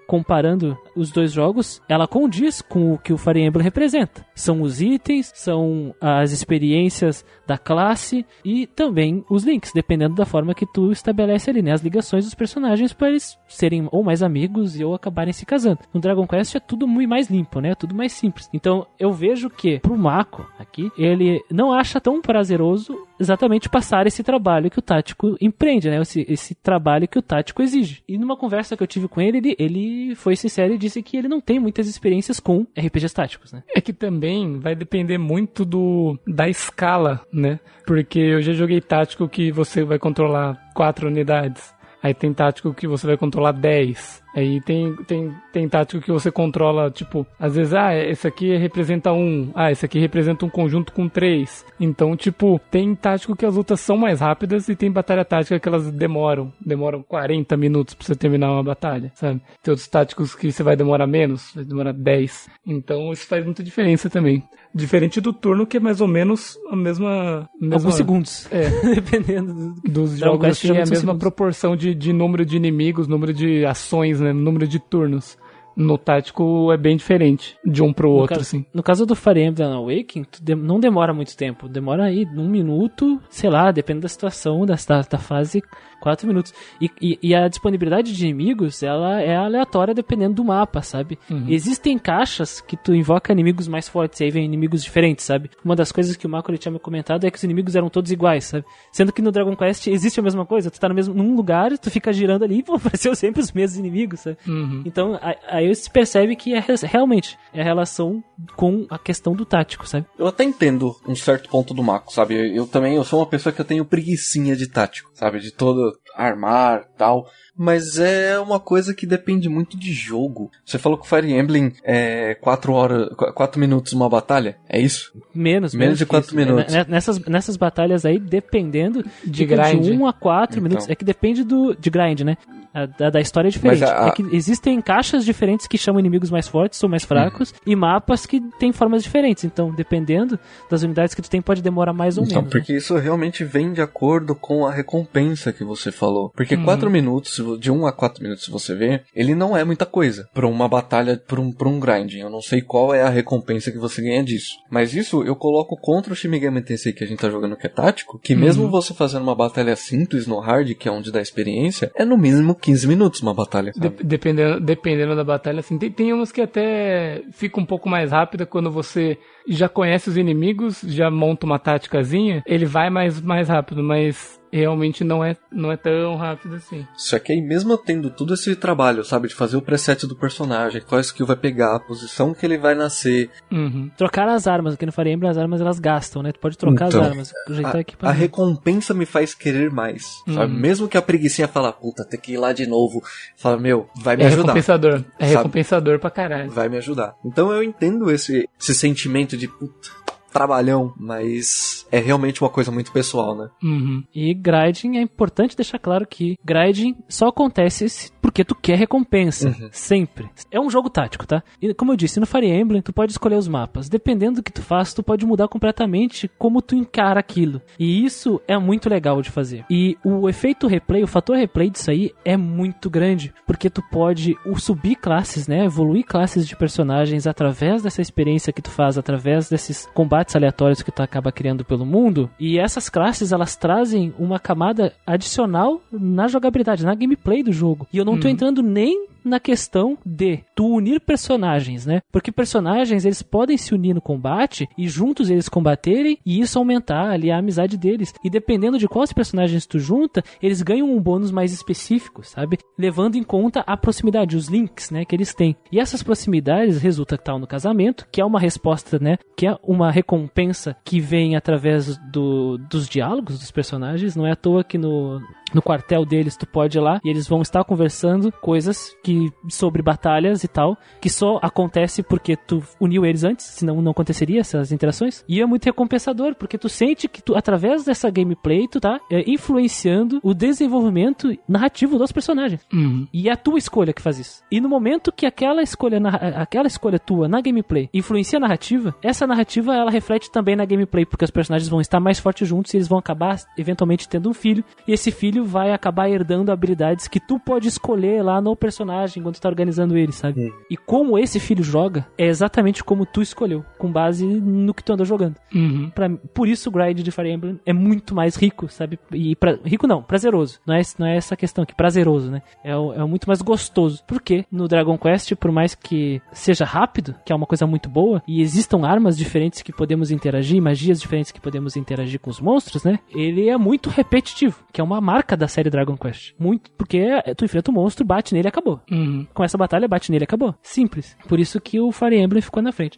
comparando 0.08 0.78
os 0.96 1.12
dois 1.12 1.32
jogos, 1.32 1.82
ela 1.88 2.08
condiz 2.08 2.62
com 2.62 2.94
o 2.94 2.98
que 2.98 3.14
o 3.14 3.18
Fire 3.18 3.42
Emblem 3.42 3.64
representa. 3.64 4.26
São 4.36 4.62
os 4.62 4.82
itens, 4.82 5.32
são 5.36 5.94
as 6.00 6.32
experiências 6.32 7.26
da 7.48 7.58
classe 7.58 8.26
e 8.44 8.68
também 8.68 9.24
os 9.30 9.44
links, 9.44 9.72
dependendo 9.74 10.16
da 10.16 10.26
forma 10.26 10.54
que 10.54 10.66
tu 10.66 10.92
estabelece 10.92 11.50
ali, 11.50 11.62
né? 11.62 11.72
As 11.72 11.82
ligações 11.82 12.26
dos 12.26 12.34
personagens 12.34 12.94
para 12.94 13.10
eles 13.10 13.38
serem 13.48 13.88
ou 13.92 14.04
mais 14.04 14.22
amigos 14.22 14.80
e 14.80 14.84
ou 14.84 14.94
acabarem 14.94 15.34
se 15.34 15.46
casando. 15.46 15.80
No 15.94 16.00
Dragon 16.00 16.28
Quest 16.28 16.56
é 16.56 16.60
tudo 16.60 16.88
muito 16.88 17.10
mais 17.10 17.30
limpo, 17.30 17.60
né? 17.60 17.72
É 17.72 17.76
tudo 17.76 17.96
mais 17.96 18.14
simples. 18.14 18.50
Então 18.54 18.86
eu 19.00 19.12
vejo 19.12 19.50
que 19.50 19.80
pro 19.80 19.98
Mako 19.98 20.48
aqui, 20.60 20.92
ele 20.98 21.44
não 21.52 21.74
acha 21.74 22.00
tão 22.00 22.22
prazeroso 22.22 23.08
exatamente 23.20 23.70
passar 23.70 24.08
esse 24.08 24.24
trabalho 24.24 24.70
que 24.70 24.80
o 24.80 24.82
tático 24.82 25.36
empreende, 25.42 25.90
né? 25.90 26.00
Esse, 26.02 26.26
esse 26.30 26.56
trabalho 26.56 27.08
que 27.08 27.20
o 27.20 27.22
tático 27.22 27.62
exige. 27.62 28.04
E 28.08 28.18
numa 28.18 28.38
conversa 28.38 28.78
que 28.78 28.84
eu 28.84 28.88
tive 28.88 29.08
com 29.08 29.20
ele, 29.20 29.38
ele, 29.38 29.56
ele 29.70 30.16
foi 30.16 30.36
sincero 30.36 30.74
e 30.74 30.78
disse 30.78 31.02
que 31.02 31.16
ele 31.16 31.28
não 31.28 31.40
tem 31.40 31.60
muitas 31.60 31.88
experiências 31.88 32.40
com 32.40 32.66
RPGs 32.78 33.14
táticos, 33.14 33.54
né? 33.54 33.64
É 33.74 33.80
que 33.80 33.94
também 33.94 34.60
vai 34.60 34.76
depender 34.76 35.18
muito 35.18 35.64
do 35.64 36.18
da 36.28 36.50
escala, 36.50 37.22
né? 37.32 37.60
Porque 37.86 38.20
eu 38.20 38.42
já 38.42 38.54
joguei 38.54 38.82
tático 38.82 39.30
que 39.30 39.52
você 39.52 39.84
vai 39.84 40.00
controlar 40.00 40.72
quatro 40.74 41.08
unidades. 41.08 41.74
Aí 42.02 42.14
tem 42.14 42.34
tático 42.34 42.74
que 42.74 42.88
você 42.88 43.06
vai 43.06 43.18
controlar 43.18 43.52
10. 43.52 44.24
Aí 44.40 44.62
tem, 44.62 44.96
tem, 45.06 45.34
tem 45.52 45.68
tático 45.68 46.02
que 46.02 46.12
você 46.12 46.32
controla, 46.32 46.90
tipo, 46.90 47.28
às 47.38 47.56
vezes, 47.56 47.74
ah, 47.74 47.94
esse 47.94 48.26
aqui 48.26 48.56
representa 48.56 49.12
um. 49.12 49.52
Ah, 49.54 49.70
esse 49.70 49.86
aqui 49.86 50.00
representa 50.00 50.46
um 50.46 50.50
conjunto 50.50 50.94
com 50.94 51.10
três. 51.10 51.66
Então, 51.78 52.16
tipo, 52.16 52.60
tem 52.72 52.96
tático 52.96 53.36
que 53.36 53.46
as 53.46 53.56
lutas 53.56 53.82
são 53.82 53.98
mais 53.98 54.22
rápidas 54.22 54.70
e 54.70 54.76
tem 54.78 54.90
batalha 54.90 55.26
tática 55.26 55.60
que 55.60 55.68
elas 55.68 55.92
demoram. 55.92 56.54
Demoram 56.66 57.04
40 57.04 57.58
minutos 57.58 57.94
pra 57.94 58.08
você 58.08 58.16
terminar 58.16 58.54
uma 58.54 58.64
batalha, 58.64 59.12
sabe? 59.14 59.42
Tem 59.62 59.72
outros 59.74 59.90
táticos 59.90 60.34
que 60.34 60.52
você 60.52 60.64
vai 60.64 60.78
demorar 60.78 61.06
menos, 61.06 61.52
vai 61.54 61.66
demorar 61.66 61.92
10. 61.92 62.50
Então, 62.66 63.12
isso 63.12 63.28
faz 63.28 63.44
muita 63.44 63.62
diferença 63.62 64.10
também. 64.10 64.42
Diferente 64.74 65.20
do 65.20 65.34
turno, 65.34 65.66
que 65.66 65.78
é 65.78 65.80
mais 65.80 66.00
ou 66.00 66.08
menos 66.08 66.56
a 66.72 66.76
mesma. 66.76 67.50
mesma 67.60 67.76
Alguns 67.76 67.96
segundos. 67.96 68.48
É. 68.52 68.70
Dependendo 68.96 69.54
do... 69.54 69.92
dos 69.92 70.18
jogos 70.18 70.48
assim, 70.48 70.78
é 70.78 70.84
a 70.84 70.86
mesma 70.86 71.18
proporção 71.18 71.76
de, 71.76 71.96
de 71.96 72.14
número 72.14 72.46
de 72.46 72.56
inimigos, 72.56 73.08
número 73.08 73.34
de 73.34 73.66
ações, 73.66 74.20
né? 74.20 74.29
Número 74.34 74.68
de 74.68 74.80
turnos. 74.80 75.38
No 75.76 75.98
tático 75.98 76.74
é 76.74 76.78
bem 76.78 76.98
diferente 76.98 77.58
de 77.66 77.82
um 77.82 77.94
pro 77.94 78.10
No 78.10 78.16
outro, 78.16 78.36
caso, 78.36 78.42
assim. 78.42 78.66
no 78.74 78.84
caso 78.84 79.06
do 79.06 79.16
Fire 79.16 79.42
Emblem 79.42 79.72
Awakening, 79.72 80.26
não 80.58 80.78
demora 80.78 81.14
muito 81.14 81.38
tempo. 81.38 81.70
Demora 81.70 82.06
aí 82.06 82.26
um 82.36 82.50
minuto, 82.50 83.18
sei 83.30 83.50
lá, 83.50 83.72
depende 83.72 84.02
da 84.02 84.10
situação, 84.10 84.66
da, 84.66 84.76
da 85.10 85.18
fase, 85.18 85.64
quatro 86.00 86.28
minutos. 86.28 86.54
E, 86.82 86.90
e, 87.02 87.20
e 87.22 87.36
a 87.36 87.48
disponibilidade 87.48 88.14
de 88.16 88.26
inimigos, 88.26 88.82
ela 88.84 89.22
é 89.22 89.36
aleatória 89.36 89.94
dependendo 89.94 90.36
do 90.36 90.44
mapa, 90.46 90.82
sabe? 90.82 91.18
Existem 91.48 91.98
caixas 91.98 92.62
que 92.62 92.76
tu 92.78 92.94
invoca 92.94 93.32
inimigos 93.34 93.68
mais 93.68 93.88
fortes 93.90 94.20
e 94.20 94.24
aí 94.26 94.32
vem 94.32 94.46
inimigos 94.46 94.84
diferentes, 94.84 95.26
sabe? 95.26 95.50
Uma 95.64 95.76
das 95.76 95.92
coisas 95.92 96.16
que 96.16 96.26
o 96.26 96.30
Marco 96.30 96.50
ele 96.52 96.58
tinha 96.58 96.72
me 96.72 96.80
comentado 96.80 97.26
é 97.26 97.32
que 97.32 97.38
os 97.38 97.44
inimigos 97.44 97.76
eram 97.76 97.90
todos 97.90 98.12
iguais, 98.12 98.46
sabe? 98.46 98.66
Sendo 98.92 99.12
que 99.14 99.22
no 99.22 99.32
Dragon 99.32 99.56
Quest 99.56 99.88
existe 99.88 100.20
a 100.20 100.24
mesma 100.24 100.46
coisa. 100.46 100.70
Tu 100.72 100.80
tá 100.80 100.88
no 100.90 100.96
mesmo, 100.96 101.14
num 101.14 101.36
lugar, 101.36 101.78
tu 101.78 101.90
fica 101.92 102.12
girando 102.14 102.44
ali 102.44 102.60
e 102.60 102.62
vão 102.62 102.76
aparecer 102.78 103.16
sempre 103.16 103.42
os 103.42 103.52
mesmos 103.52 103.80
inimigos, 103.80 104.22
sabe? 104.22 104.38
Uhum. 104.48 104.84
Então, 104.86 105.16
a- 105.16 105.36
aí 105.50 105.74
se 105.76 105.90
percebe 105.90 106.36
que 106.36 106.54
é 106.54 106.64
realmente 106.84 107.38
é 107.54 107.62
a 107.62 107.64
relação 107.64 108.24
com 108.56 108.86
a 108.90 108.98
questão 108.98 109.34
do 109.34 109.46
tático, 109.46 109.88
sabe? 109.88 110.06
Eu 110.18 110.28
até 110.28 110.44
entendo 110.44 110.96
um 111.08 111.16
certo 111.16 111.50
ponto 111.50 111.74
do 111.74 111.84
Mako, 111.84 112.14
sabe? 112.14 112.56
Eu 112.56 112.66
também, 112.68 112.96
eu 112.96 113.04
sou 113.04 113.20
uma 113.20 113.26
pessoa 113.26 113.52
que 113.54 113.60
eu 113.62 113.66
tenho 113.66 113.84
preguiçinha 113.86 114.56
de 114.56 114.68
tático, 114.68 115.10
sabe? 115.14 115.40
De 115.40 115.52
todo 115.52 115.89
armar 116.20 116.86
tal. 116.98 117.28
Mas 117.58 118.00
é 118.00 118.40
uma 118.40 118.60
coisa 118.60 118.94
que 118.94 119.06
depende 119.06 119.50
muito 119.50 119.78
de 119.78 119.92
jogo. 119.94 120.50
Você 120.66 120.78
falou 120.78 120.98
que 120.98 121.06
o 121.06 121.10
Fire 121.10 121.32
Emblem 121.32 121.74
é 121.84 122.36
4 122.36 122.72
horas, 122.74 123.10
4 123.36 123.60
minutos 123.60 123.92
uma 123.94 124.08
batalha? 124.10 124.58
É 124.70 124.80
isso? 124.80 125.12
Menos, 125.34 125.74
Menos 125.74 125.98
de 125.98 126.06
que 126.06 126.10
quatro 126.10 126.28
isso. 126.30 126.36
minutos. 126.38 126.74
Né, 126.74 126.86
Nessas, 126.88 127.20
nessas 127.26 127.58
batalhas 127.58 128.06
aí, 128.06 128.18
dependendo 128.20 129.04
De 129.26 129.46
fica 129.46 129.56
grind. 129.56 129.84
de 129.84 129.92
1 129.92 130.08
a 130.08 130.14
4 130.14 130.58
Então. 130.58 130.64
minutos. 130.64 130.90
É 130.90 130.96
que 130.96 131.04
depende 131.04 131.44
do 131.44 131.76
de 131.76 131.90
grind, 131.90 132.22
né? 132.22 132.38
A- 132.74 133.10
Da, 133.10 133.20
história 133.20 133.48
é 133.48 133.52
diferente. 133.52 133.80
Mas 133.82 133.90
a- 133.90 134.08
É 134.08 134.12
que 134.12 134.24
existem 134.36 134.80
caixas 134.82 135.26
diferentes 135.26 135.68
que 135.68 135.78
chamam 135.78 136.00
inimigos 136.00 136.30
mais 136.30 136.48
fortes 136.48 136.82
ou 136.84 136.90
mais 136.90 137.04
fracos 137.04 137.54
e 137.66 137.76
mapas 137.76 138.26
que 138.26 138.40
têm 138.60 138.72
formas 138.72 139.04
diferentes. 139.04 139.44
Então, 139.44 139.72
dependendo 139.74 140.40
das 140.70 140.84
unidades 140.84 141.14
que 141.16 141.22
tu 141.22 141.30
tem, 141.30 141.42
pode 141.42 141.62
demorar 141.62 141.94
mais 141.94 142.18
ou 142.18 142.24
Então, 142.24 142.38
menos. 142.42 142.54
né? 142.54 142.60
porque 142.60 142.74
isso 142.74 142.96
realmente 142.98 143.44
vem 143.44 143.74
de 143.74 143.82
acordo 143.82 144.36
com 144.36 144.66
a 144.66 144.72
recompensa 144.72 145.52
que 145.52 145.64
você 145.64 145.92
falou. 145.92 146.30
Porque 146.36 146.56
4 146.58 146.90
minutos, 146.90 147.36
se 147.36 147.42
vo- 147.42 147.58
de 147.58 147.72
1 147.72 147.86
a 147.88 147.92
4 147.92 148.22
minutos, 148.22 148.46
se 148.46 148.52
você 148.52 148.76
ver, 148.76 149.04
ele 149.16 149.34
não 149.36 149.56
é 149.58 149.64
muita 149.64 149.86
coisa 149.86 150.28
pra 150.34 150.48
uma 150.48 150.68
batalha, 150.68 151.18
pra 151.28 151.40
um, 151.40 151.52
pra 151.52 151.68
um 151.70 151.80
grinding. 151.80 152.20
Eu 152.20 152.30
não 152.30 152.42
sei 152.42 152.62
qual 152.62 152.94
é 152.94 153.02
a 153.02 153.10
recompensa 153.10 153.72
que 153.72 153.78
você 153.78 154.02
ganha 154.02 154.24
disso. 154.24 154.54
Mas 154.70 154.94
isso 154.94 155.24
eu 155.24 155.36
coloco 155.36 155.76
contra 155.76 156.14
o 156.14 156.16
Shimigami 156.16 156.62
Tensei 156.62 156.94
que 156.94 157.04
a 157.04 157.08
gente 157.08 157.20
tá 157.20 157.30
jogando 157.30 157.56
que 157.56 157.66
é 157.66 157.70
tático, 157.70 158.20
que 158.20 158.36
mesmo 158.36 158.70
você 158.70 158.94
fazendo 158.94 159.24
uma 159.24 159.36
batalha 159.36 159.76
simples 159.76 160.28
no 160.28 160.40
hard, 160.40 160.74
que 160.76 160.88
é 160.88 160.92
onde 160.92 161.12
dá 161.12 161.22
experiência, 161.22 161.92
é 161.96 162.06
no 162.06 162.18
mínimo 162.18 162.56
15 162.62 162.88
minutos 162.88 163.22
uma 163.22 163.34
batalha. 163.34 163.72
De- 163.76 164.04
dependendo, 164.04 164.60
dependendo 164.60 165.16
da 165.16 165.24
batalha, 165.24 165.60
assim. 165.60 165.78
Tem, 165.78 165.92
tem 165.92 166.14
umas 166.14 166.32
que 166.32 166.42
até 166.42 167.24
fica 167.32 167.60
um 167.60 167.66
pouco 167.66 167.90
mais 167.90 168.12
rápida 168.12 168.46
quando 168.46 168.72
você 168.72 169.18
já 169.48 169.68
conhece 169.68 170.10
os 170.10 170.18
inimigos, 170.18 170.82
já 170.82 171.10
monta 171.10 171.46
uma 171.46 171.60
táticazinha, 171.60 172.44
ele 172.46 172.66
vai 172.66 172.90
mais, 172.90 173.22
mais 173.22 173.50
rápido, 173.50 173.84
mas 173.84 174.39
realmente 174.52 175.04
não 175.04 175.24
é, 175.24 175.36
não 175.52 175.72
é 175.72 175.78
tão 175.78 176.16
rápido 176.16 176.56
assim. 176.56 176.86
Só 176.98 177.18
que 177.20 177.32
aí 177.32 177.42
mesmo 177.42 177.78
tendo 177.78 178.10
todo 178.10 178.34
esse 178.34 178.56
trabalho, 178.56 179.04
sabe, 179.04 179.28
de 179.28 179.36
fazer 179.36 179.58
o 179.58 179.62
preset 179.62 180.06
do 180.08 180.16
personagem, 180.16 180.82
qual 180.82 181.00
skill 181.02 181.26
vai 181.26 181.36
pegar, 181.36 181.76
a 181.76 181.80
posição 181.80 182.34
que 182.34 182.46
ele 182.46 182.58
vai 182.58 182.76
nascer, 182.76 183.30
Uhum. 183.52 183.90
Trocar 183.98 184.28
as 184.28 184.48
armas, 184.48 184.74
aqui 184.76 184.86
no 184.86 184.92
Fire 184.92 185.10
Emblem 185.12 185.30
as 185.30 185.38
armas 185.38 185.60
elas 185.62 185.80
gastam, 185.80 186.22
né? 186.22 186.32
Tu 186.32 186.40
pode 186.40 186.58
trocar 186.58 186.88
Então, 186.88 187.02
as 187.02 187.08
armas, 187.10 187.34
ajeitar 187.48 187.76
a, 187.76 187.80
aqui 187.80 187.96
a 188.02 188.12
recompensa 188.12 188.94
me 188.94 189.06
faz 189.06 189.34
querer 189.34 189.72
mais, 189.72 190.06
sabe? 190.28 190.54
Uhum. 190.54 190.60
Mesmo 190.60 190.88
que 190.88 190.98
a 190.98 191.02
preguicinha 191.02 191.48
fala, 191.48 191.72
puta, 191.72 192.06
tem 192.06 192.20
que 192.20 192.34
ir 192.34 192.38
lá 192.38 192.54
de 192.54 192.68
novo, 192.68 193.02
fala, 193.36 193.58
meu, 193.58 193.90
vai 193.96 194.16
me 194.16 194.24
É 194.24 194.28
ajudar. 194.28 194.42
recompensador. 194.44 195.04
É 195.18 195.26
Sabe? 195.26 195.36
recompensador 195.38 196.00
pra 196.00 196.10
caralho. 196.10 196.50
Vai 196.52 196.70
me 196.70 196.78
ajudar. 196.78 197.16
Então 197.26 197.52
eu 197.52 197.64
entendo 197.64 198.10
esse, 198.12 198.48
esse 198.60 198.74
sentimento 198.76 199.36
de, 199.38 199.48
puta, 199.48 199.90
trabalhão, 200.30 200.94
mas 200.98 201.86
é 201.92 202.00
realmente 202.00 202.42
uma 202.42 202.50
coisa 202.50 202.72
muito 202.72 202.92
pessoal, 202.92 203.36
né? 203.36 203.50
Uhum. 203.64 204.04
E 204.14 204.34
grinding 204.34 204.98
é 204.98 205.02
importante 205.02 205.56
deixar 205.56 205.80
claro 205.80 206.08
que 206.08 206.38
grinding 206.44 206.96
só 207.08 207.28
acontece 207.28 208.12
porque 208.22 208.44
tu 208.44 208.56
quer 208.56 208.78
recompensa. 208.78 209.56
Sempre. 209.72 210.30
É 210.52 210.60
um 210.60 210.70
jogo 210.70 210.90
tático, 210.90 211.26
tá? 211.26 211.44
E 211.62 211.74
como 211.74 211.92
eu 211.92 211.98
disse, 211.98 212.20
no 212.20 212.26
Fire 212.26 212.48
Emblem 212.48 212.82
tu 212.82 212.94
pode 212.94 213.12
escolher 213.12 213.36
os 213.36 213.48
mapas. 213.48 213.90
Dependendo 213.90 214.36
do 214.36 214.44
que 214.44 214.52
tu 214.52 214.62
faz, 214.62 214.94
tu 214.94 215.02
pode 215.02 215.26
mudar 215.26 215.48
completamente 215.48 216.30
como 216.38 216.62
tu 216.62 216.76
encara 216.76 217.20
aquilo. 217.20 217.62
E 217.80 218.06
isso 218.06 218.40
é 218.48 218.58
muito 218.58 218.90
legal 218.90 219.22
de 219.22 219.32
fazer. 219.32 219.66
E 219.70 219.98
o 220.04 220.30
efeito 220.30 220.68
replay, 220.68 221.04
o 221.04 221.08
fator 221.08 221.36
replay 221.36 221.70
disso 221.70 221.90
aí 221.90 222.12
é 222.24 222.38
muito 222.38 222.90
grande. 222.90 223.34
Porque 223.48 223.70
tu 223.70 223.82
pode 223.90 224.36
subir 224.58 224.96
classes, 224.96 225.48
né? 225.48 225.66
Evoluir 225.66 226.06
classes 226.06 226.48
de 226.48 226.56
personagens 226.56 227.26
através 227.26 227.82
dessa 227.82 228.02
experiência 228.02 228.54
que 228.54 228.62
tu 228.62 228.70
faz, 228.70 228.98
através 228.98 229.50
desses 229.50 229.88
combates 229.94 230.19
aleatórios 230.36 230.82
que 230.82 230.92
tu 230.92 231.02
acaba 231.02 231.32
criando 231.32 231.66
pelo 231.66 231.86
mundo. 231.86 232.30
E 232.40 232.60
essas 232.60 232.90
classes, 232.90 233.32
elas 233.32 233.56
trazem 233.56 234.14
uma 234.18 234.40
camada 234.40 234.94
adicional 235.06 235.82
na 235.92 236.28
jogabilidade, 236.28 236.86
na 236.86 236.96
gameplay 236.96 237.44
do 237.44 237.52
jogo. 237.52 237.88
E 237.92 237.98
eu 237.98 238.06
não 238.06 238.20
tô 238.20 238.28
entrando 238.28 238.62
nem 238.62 239.08
na 239.24 239.40
questão 239.40 239.98
de 240.06 240.40
tu 240.56 240.68
unir 240.68 241.00
personagens, 241.00 241.86
né? 241.86 242.02
Porque 242.12 242.32
personagens, 242.32 243.06
eles 243.06 243.22
podem 243.22 243.58
se 243.58 243.74
unir 243.74 243.94
no 243.94 244.02
combate 244.02 244.68
e 244.78 244.88
juntos 244.88 245.30
eles 245.30 245.50
combaterem 245.50 246.18
e 246.26 246.40
isso 246.40 246.58
aumentar 246.58 247.10
ali 247.12 247.32
a 247.32 247.38
amizade 247.38 247.78
deles. 247.78 248.14
E 248.24 248.30
dependendo 248.30 248.78
de 248.78 248.88
quais 248.88 249.14
personagens 249.14 249.66
tu 249.66 249.80
junta, 249.80 250.24
eles 250.42 250.62
ganham 250.62 250.92
um 250.92 251.02
bônus 251.02 251.32
mais 251.32 251.54
específico, 251.54 252.24
sabe? 252.24 252.58
Levando 252.78 253.16
em 253.16 253.24
conta 253.24 253.62
a 253.62 253.78
proximidade, 253.78 254.38
os 254.38 254.48
links, 254.48 254.92
né, 254.92 255.06
que 255.06 255.16
eles 255.16 255.34
têm. 255.34 255.56
E 255.72 255.80
essas 255.80 256.04
proximidades 256.04 256.82
resulta 256.82 257.18
tal 257.18 257.40
no 257.40 257.48
casamento, 257.48 258.08
que 258.12 258.22
é 258.22 258.26
uma 258.26 258.40
resposta, 258.40 259.00
né, 259.00 259.18
que 259.36 259.48
é 259.48 259.58
uma 259.64 259.92
recompensa 259.92 260.76
que 260.84 261.00
vem 261.00 261.36
através 261.36 261.98
do, 262.12 262.58
dos 262.58 262.88
diálogos 262.88 263.40
dos 263.40 263.52
personagens. 263.52 264.16
Não 264.16 264.26
é 264.26 264.32
à 264.32 264.36
toa 264.36 264.64
que 264.64 264.78
no, 264.78 265.22
no 265.54 265.62
quartel 265.62 266.06
deles 266.06 266.38
tu 266.38 266.46
pode 266.48 266.78
ir 266.78 266.82
lá 266.82 267.00
e 267.04 267.10
eles 267.10 267.28
vão 267.28 267.42
estar 267.42 267.64
conversando 267.64 268.32
coisas 268.32 268.96
que 269.04 269.32
sobre 269.50 269.82
batalhas 269.82 270.44
e 270.44 270.48
tal, 270.48 270.78
que 271.02 271.10
só 271.10 271.40
acontece 271.42 272.02
porque 272.04 272.36
tu 272.36 272.62
uniu 272.80 273.06
eles 273.06 273.24
antes, 273.24 273.46
senão 273.46 273.82
não 273.82 273.92
aconteceria 273.92 274.40
essas 274.42 274.72
interações. 274.72 275.24
E 275.28 275.42
é 275.42 275.46
muito 275.46 275.66
recompensador, 275.66 276.36
porque 276.36 276.58
tu 276.58 276.70
sente 276.70 277.08
que 277.08 277.22
tu 277.22 277.36
através 277.36 277.84
dessa 277.84 278.10
gameplay 278.10 278.68
tu 278.68 278.80
tá 278.80 279.00
é, 279.12 279.24
influenciando 279.30 280.20
o 280.24 280.34
desenvolvimento 280.34 281.36
narrativo 281.48 281.98
dos 281.98 282.12
personagens. 282.12 282.62
Uhum. 282.72 283.08
E 283.14 283.30
é 283.30 283.32
a 283.32 283.38
tua 283.38 283.58
escolha 283.58 283.94
que 283.94 284.02
faz 284.02 284.20
isso. 284.20 284.44
E 284.52 284.62
no 284.62 284.70
momento 284.70 285.12
que 285.12 285.26
aquela 285.26 285.62
escolha, 285.62 286.00
narra- 286.00 286.42
aquela 286.42 286.68
escolha 286.68 287.00
tua 287.00 287.28
na 287.28 287.42
gameplay 287.42 287.90
influencia 287.94 288.38
a 288.38 288.40
narrativa, 288.40 288.96
essa 289.02 289.26
narrativa 289.28 289.76
ela 289.76 289.92
reflete 289.92 290.32
também 290.32 290.56
na 290.56 290.66
gameplay, 290.66 291.06
porque 291.06 291.26
os 291.26 291.32
personagens 291.32 291.70
vão 291.70 291.82
estar 291.82 292.00
mais 292.00 292.20
fortes 292.20 292.48
juntos 292.48 292.74
e 292.74 292.78
eles 292.78 292.88
vão 292.88 293.00
acabar 293.00 293.38
eventualmente 293.58 294.08
tendo 294.08 294.30
um 294.30 294.34
filho, 294.34 294.64
e 294.88 294.94
esse 294.94 295.12
filho 295.12 295.39
vai 295.46 295.72
acabar 295.72 296.10
herdando 296.10 296.52
habilidades 296.52 297.08
que 297.08 297.20
tu 297.20 297.40
pode 297.40 297.68
escolher 297.68 298.24
lá 298.24 298.42
no 298.42 298.56
personagem 298.56 299.22
quando 299.24 299.36
tu 299.36 299.42
tá 299.42 299.50
organizando 299.50 299.98
ele, 299.98 300.12
sabe? 300.12 300.54
E 300.70 300.78
como 300.78 301.18
esse 301.18 301.40
filho 301.40 301.64
joga 301.64 302.08
é 302.18 302.26
exatamente 302.28 302.84
como 302.84 303.06
tu 303.06 303.22
escolheu, 303.22 303.64
com 303.78 303.92
base 303.92 304.26
no 304.26 304.74
que 304.74 304.84
tu 304.84 304.94
andou 304.94 305.06
jogando. 305.06 305.36
Uhum. 305.54 305.90
Pra, 305.90 306.10
por 306.34 306.48
isso 306.48 306.70
o 306.70 306.72
grind 306.72 307.00
de 307.02 307.12
Fire 307.12 307.30
Emblem 307.32 307.60
é 307.66 307.74
muito 307.74 308.14
mais 308.16 308.36
rico, 308.36 308.68
sabe? 308.70 309.00
E 309.12 309.36
pra, 309.36 309.58
rico 309.64 309.88
não, 309.88 310.02
prazeroso. 310.02 310.60
Não 310.66 310.76
é, 310.76 310.82
não 310.98 311.08
é 311.08 311.16
essa 311.18 311.36
questão 311.36 311.64
aqui, 311.64 311.76
prazeroso, 311.76 312.30
né? 312.32 312.42
É, 312.64 312.76
o- 312.76 312.94
é 312.94 313.04
muito 313.06 313.28
mais 313.28 313.42
gostoso. 313.42 314.04
Porque 314.08 314.46
no 314.52 314.68
Dragon 314.68 314.98
Quest, 314.98 315.36
por 315.36 315.52
mais 315.52 315.76
que 315.76 316.22
seja 316.32 316.66
rápido, 316.66 317.16
que 317.26 317.32
é 317.32 317.36
uma 317.36 317.46
coisa 317.46 317.66
muito 317.68 317.90
boa, 317.90 318.22
e 318.28 318.42
existam 318.42 318.86
armas 318.86 319.18
diferentes 319.18 319.62
que 319.62 319.72
podemos 319.74 320.12
interagir, 320.12 320.62
magias 320.62 321.00
diferentes 321.00 321.32
que 321.32 321.40
podemos 321.42 321.76
interagir 321.76 322.20
com 322.20 322.30
os 322.30 322.40
monstros, 322.40 322.84
né? 322.84 323.00
Ele 323.10 323.50
é 323.50 323.58
muito 323.58 323.90
repetitivo, 323.90 324.64
que 324.72 324.82
é 324.82 324.84
uma 324.84 325.00
marca 325.02 325.29
da 325.36 325.48
série 325.48 325.70
Dragon 325.70 325.98
Quest. 325.98 326.34
Muito, 326.40 326.72
porque 326.72 326.98
é- 326.98 327.34
tu 327.34 327.46
enfrenta 327.46 327.72
o 327.72 327.74
monstro, 327.74 328.06
bate 328.06 328.34
nele 328.34 328.48
e 328.48 328.50
acabou. 328.50 328.82
Uhum. 328.92 329.28
Com 329.34 329.44
essa 329.44 329.58
batalha, 329.58 329.88
bate 329.88 330.12
nele 330.12 330.24
e 330.24 330.26
acabou. 330.26 330.56
Simples. 330.62 331.16
Por 331.28 331.40
isso 331.40 331.60
que 331.60 331.80
o 331.80 331.92
Fire 331.92 332.16
Emblem 332.18 332.42
ficou 332.42 332.62
na 332.64 332.72
frente. 332.72 332.98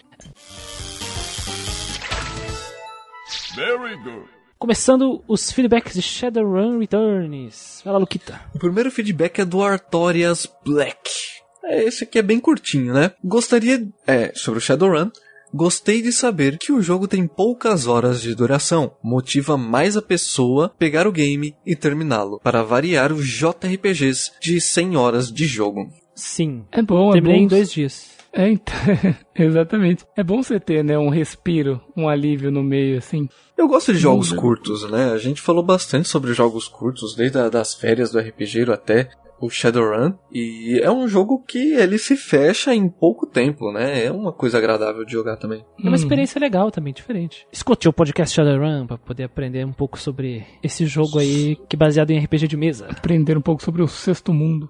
Very 3.56 3.98
good. 3.98 4.26
Começando 4.58 5.24
os 5.28 5.52
feedbacks 5.52 5.96
de 5.96 6.02
Shadowrun 6.02 6.78
Returns. 6.80 7.82
Fala, 7.84 7.98
Luquita. 7.98 8.40
O 8.54 8.60
primeiro 8.60 8.92
feedback 8.92 9.40
é 9.40 9.46
do 9.46 9.64
Artorias 9.64 10.48
Black. 10.64 11.10
É, 11.64 11.84
esse 11.84 12.04
aqui 12.04 12.20
é 12.20 12.22
bem 12.22 12.40
curtinho, 12.40 12.94
né? 12.94 13.12
Gostaria. 13.24 13.88
É, 14.06 14.32
sobre 14.36 14.60
o 14.60 14.62
Shadowrun. 14.62 15.10
Gostei 15.54 16.02
de 16.02 16.12
saber 16.12 16.58
que 16.58 16.72
o 16.72 16.82
jogo 16.82 17.08
tem 17.08 17.28
poucas 17.28 17.86
horas 17.88 18.22
de 18.22 18.34
duração, 18.34 18.94
motiva 19.04 19.58
mais 19.58 19.98
a 19.98 20.02
pessoa 20.02 20.72
pegar 20.80 21.06
o 21.08 21.12
game 21.12 21.56
e 21.66 21.76
terminá-lo, 21.76 22.40
para 22.40 22.64
variar 22.64 23.12
os 23.12 23.28
JRPGs 23.28 24.32
de 24.42 24.60
100 24.62 24.96
horas 24.96 25.32
de 25.32 25.46
jogo. 25.46 25.90
Sim. 26.16 26.64
É 26.72 26.82
bom, 26.82 27.16
é 27.16 27.22
bom. 27.22 27.32
em 27.32 27.48
dois 27.48 27.72
dias. 27.72 28.12
É, 28.34 28.48
então, 28.50 28.74
exatamente. 29.36 30.06
É 30.16 30.24
bom 30.24 30.42
você 30.42 30.58
ter, 30.60 30.84
né, 30.84 30.98
um 30.98 31.10
respiro, 31.10 31.82
um 31.98 32.08
alívio 32.08 32.50
no 32.50 32.64
meio, 32.64 32.98
assim. 32.98 33.28
Eu 33.58 33.68
gosto 33.68 33.92
de 33.92 34.00
jogos 34.00 34.32
Uhum. 34.32 34.38
curtos, 34.38 34.90
né? 34.90 35.12
A 35.12 35.18
gente 35.18 35.42
falou 35.42 35.64
bastante 35.64 36.08
sobre 36.08 36.34
jogos 36.34 36.68
curtos, 36.68 37.14
desde 37.16 37.38
a, 37.38 37.50
das 37.50 37.74
férias 37.74 38.12
do 38.12 38.20
RPG 38.20 38.72
até 38.72 39.10
o 39.42 39.50
Shadowrun. 39.50 40.14
E 40.32 40.80
é 40.82 40.92
um 40.92 41.08
jogo 41.08 41.44
que 41.46 41.74
ele 41.74 41.98
se 41.98 42.16
fecha 42.16 42.74
em 42.74 42.88
pouco 42.88 43.26
tempo, 43.26 43.72
né? 43.72 44.06
É 44.06 44.12
uma 44.12 44.32
coisa 44.32 44.58
agradável 44.58 45.04
de 45.04 45.12
jogar 45.12 45.38
também. 45.38 45.66
É 45.84 45.88
uma 45.88 45.96
experiência 45.96 46.40
legal 46.40 46.72
também, 46.72 46.94
diferente. 46.94 47.48
Escute 47.52 47.90
o 47.90 47.94
podcast 47.94 48.36
Shadowrun 48.36 48.88
pra 48.88 48.98
poder 48.98 49.24
aprender 49.24 49.66
um 49.66 49.74
pouco 49.74 50.00
sobre 50.00 50.46
esse 50.64 50.86
jogo 50.86 51.20
aí 51.20 51.56
que 51.68 51.76
é 51.76 51.80
baseado 51.80 52.12
em 52.12 52.20
RPG 52.20 52.48
de 52.48 52.58
mesa. 52.58 52.88
Aprender 52.90 53.38
um 53.38 53.42
pouco 53.42 53.64
sobre 53.64 53.82
o 53.82 53.88
sexto 53.88 54.34
mundo. 54.34 54.70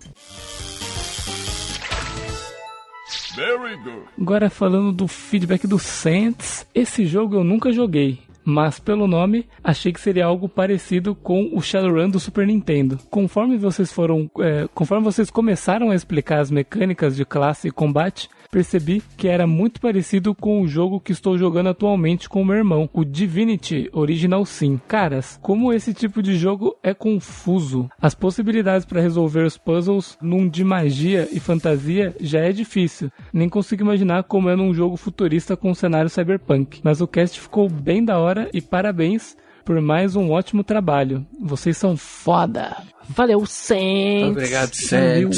Very 3.35 3.77
good. 3.77 4.07
Agora 4.19 4.49
falando 4.49 4.91
do 4.91 5.07
feedback 5.07 5.65
do 5.65 5.80
Saints, 5.80 6.68
esse 6.76 7.06
jogo 7.06 7.35
eu 7.35 7.43
nunca 7.43 7.72
joguei. 7.72 8.19
Mas 8.43 8.80
pelo 8.80 9.07
nome, 9.07 9.47
achei 9.63 9.91
que 9.91 10.01
seria 10.01 10.26
algo 10.26 10.49
parecido 10.49 11.13
com 11.13 11.51
o 11.53 11.61
Shadowrun 11.61 12.09
do 12.09 12.19
Super 12.19 12.47
Nintendo. 12.47 12.97
Conforme 13.09 13.57
vocês 13.57 13.91
foram, 13.91 14.30
é, 14.39 14.68
conforme 14.73 15.03
vocês 15.03 15.30
começaram 15.30 15.91
a 15.91 15.95
explicar 15.95 16.39
as 16.39 16.49
mecânicas 16.49 17.15
de 17.15 17.23
classe 17.23 17.68
e 17.68 17.72
combate, 17.72 18.30
percebi 18.52 19.02
que 19.15 19.28
era 19.30 19.48
muito 19.48 19.80
parecido 19.80 20.36
com 20.36 20.61
o 20.61 20.68
jogo 20.68 20.99
que 20.99 21.14
estou 21.14 21.38
jogando 21.38 21.69
atualmente 21.69 22.28
com 22.28 22.41
o 22.41 22.45
meu 22.45 22.57
irmão, 22.57 22.90
o 22.94 23.06
Divinity 23.06 23.90
Original 23.94 24.45
Sin. 24.45 24.80
Caras, 24.88 25.40
como 25.41 25.72
esse 25.72 25.94
tipo 25.94 26.22
de 26.22 26.36
jogo 26.36 26.76
é 26.84 26.94
confuso. 26.94 27.90
As 27.99 28.14
possibilidades 28.14 28.86
para 28.86 29.02
resolver 29.02 29.45
os 29.45 29.57
puzzles 29.57 30.18
num 30.22 30.48
de 30.48 30.64
magia 30.64 31.28
e 31.32 31.40
fantasia 31.40 32.14
já 32.19 32.41
é 32.41 32.52
difícil. 32.52 33.10
Nem 33.32 33.48
consigo 33.48 33.84
imaginar 33.84 34.23
como 34.23 34.49
é 34.49 34.56
num 34.56 34.73
jogo 34.73 34.98
futurista 34.98 35.56
com 35.56 35.72
um 35.72 35.76
cenário 35.76 36.10
cyberpunk. 36.10 36.82
Mas 36.84 36.99
o 36.99 37.07
cast 37.07 37.40
ficou 37.40 37.69
bem 37.69 38.03
da 38.03 38.19
hora 38.19 38.49
e 38.53 38.61
parabéns 38.61 39.38
por 39.64 39.80
mais 39.80 40.15
um 40.15 40.32
ótimo 40.32 40.64
trabalho. 40.64 41.26
Vocês 41.40 41.78
são 41.78 41.95
foda. 41.95 42.76
Valeu, 43.07 43.45
Saints! 43.45 44.32
Obrigado, 44.32 44.72
Valeu. 44.90 45.30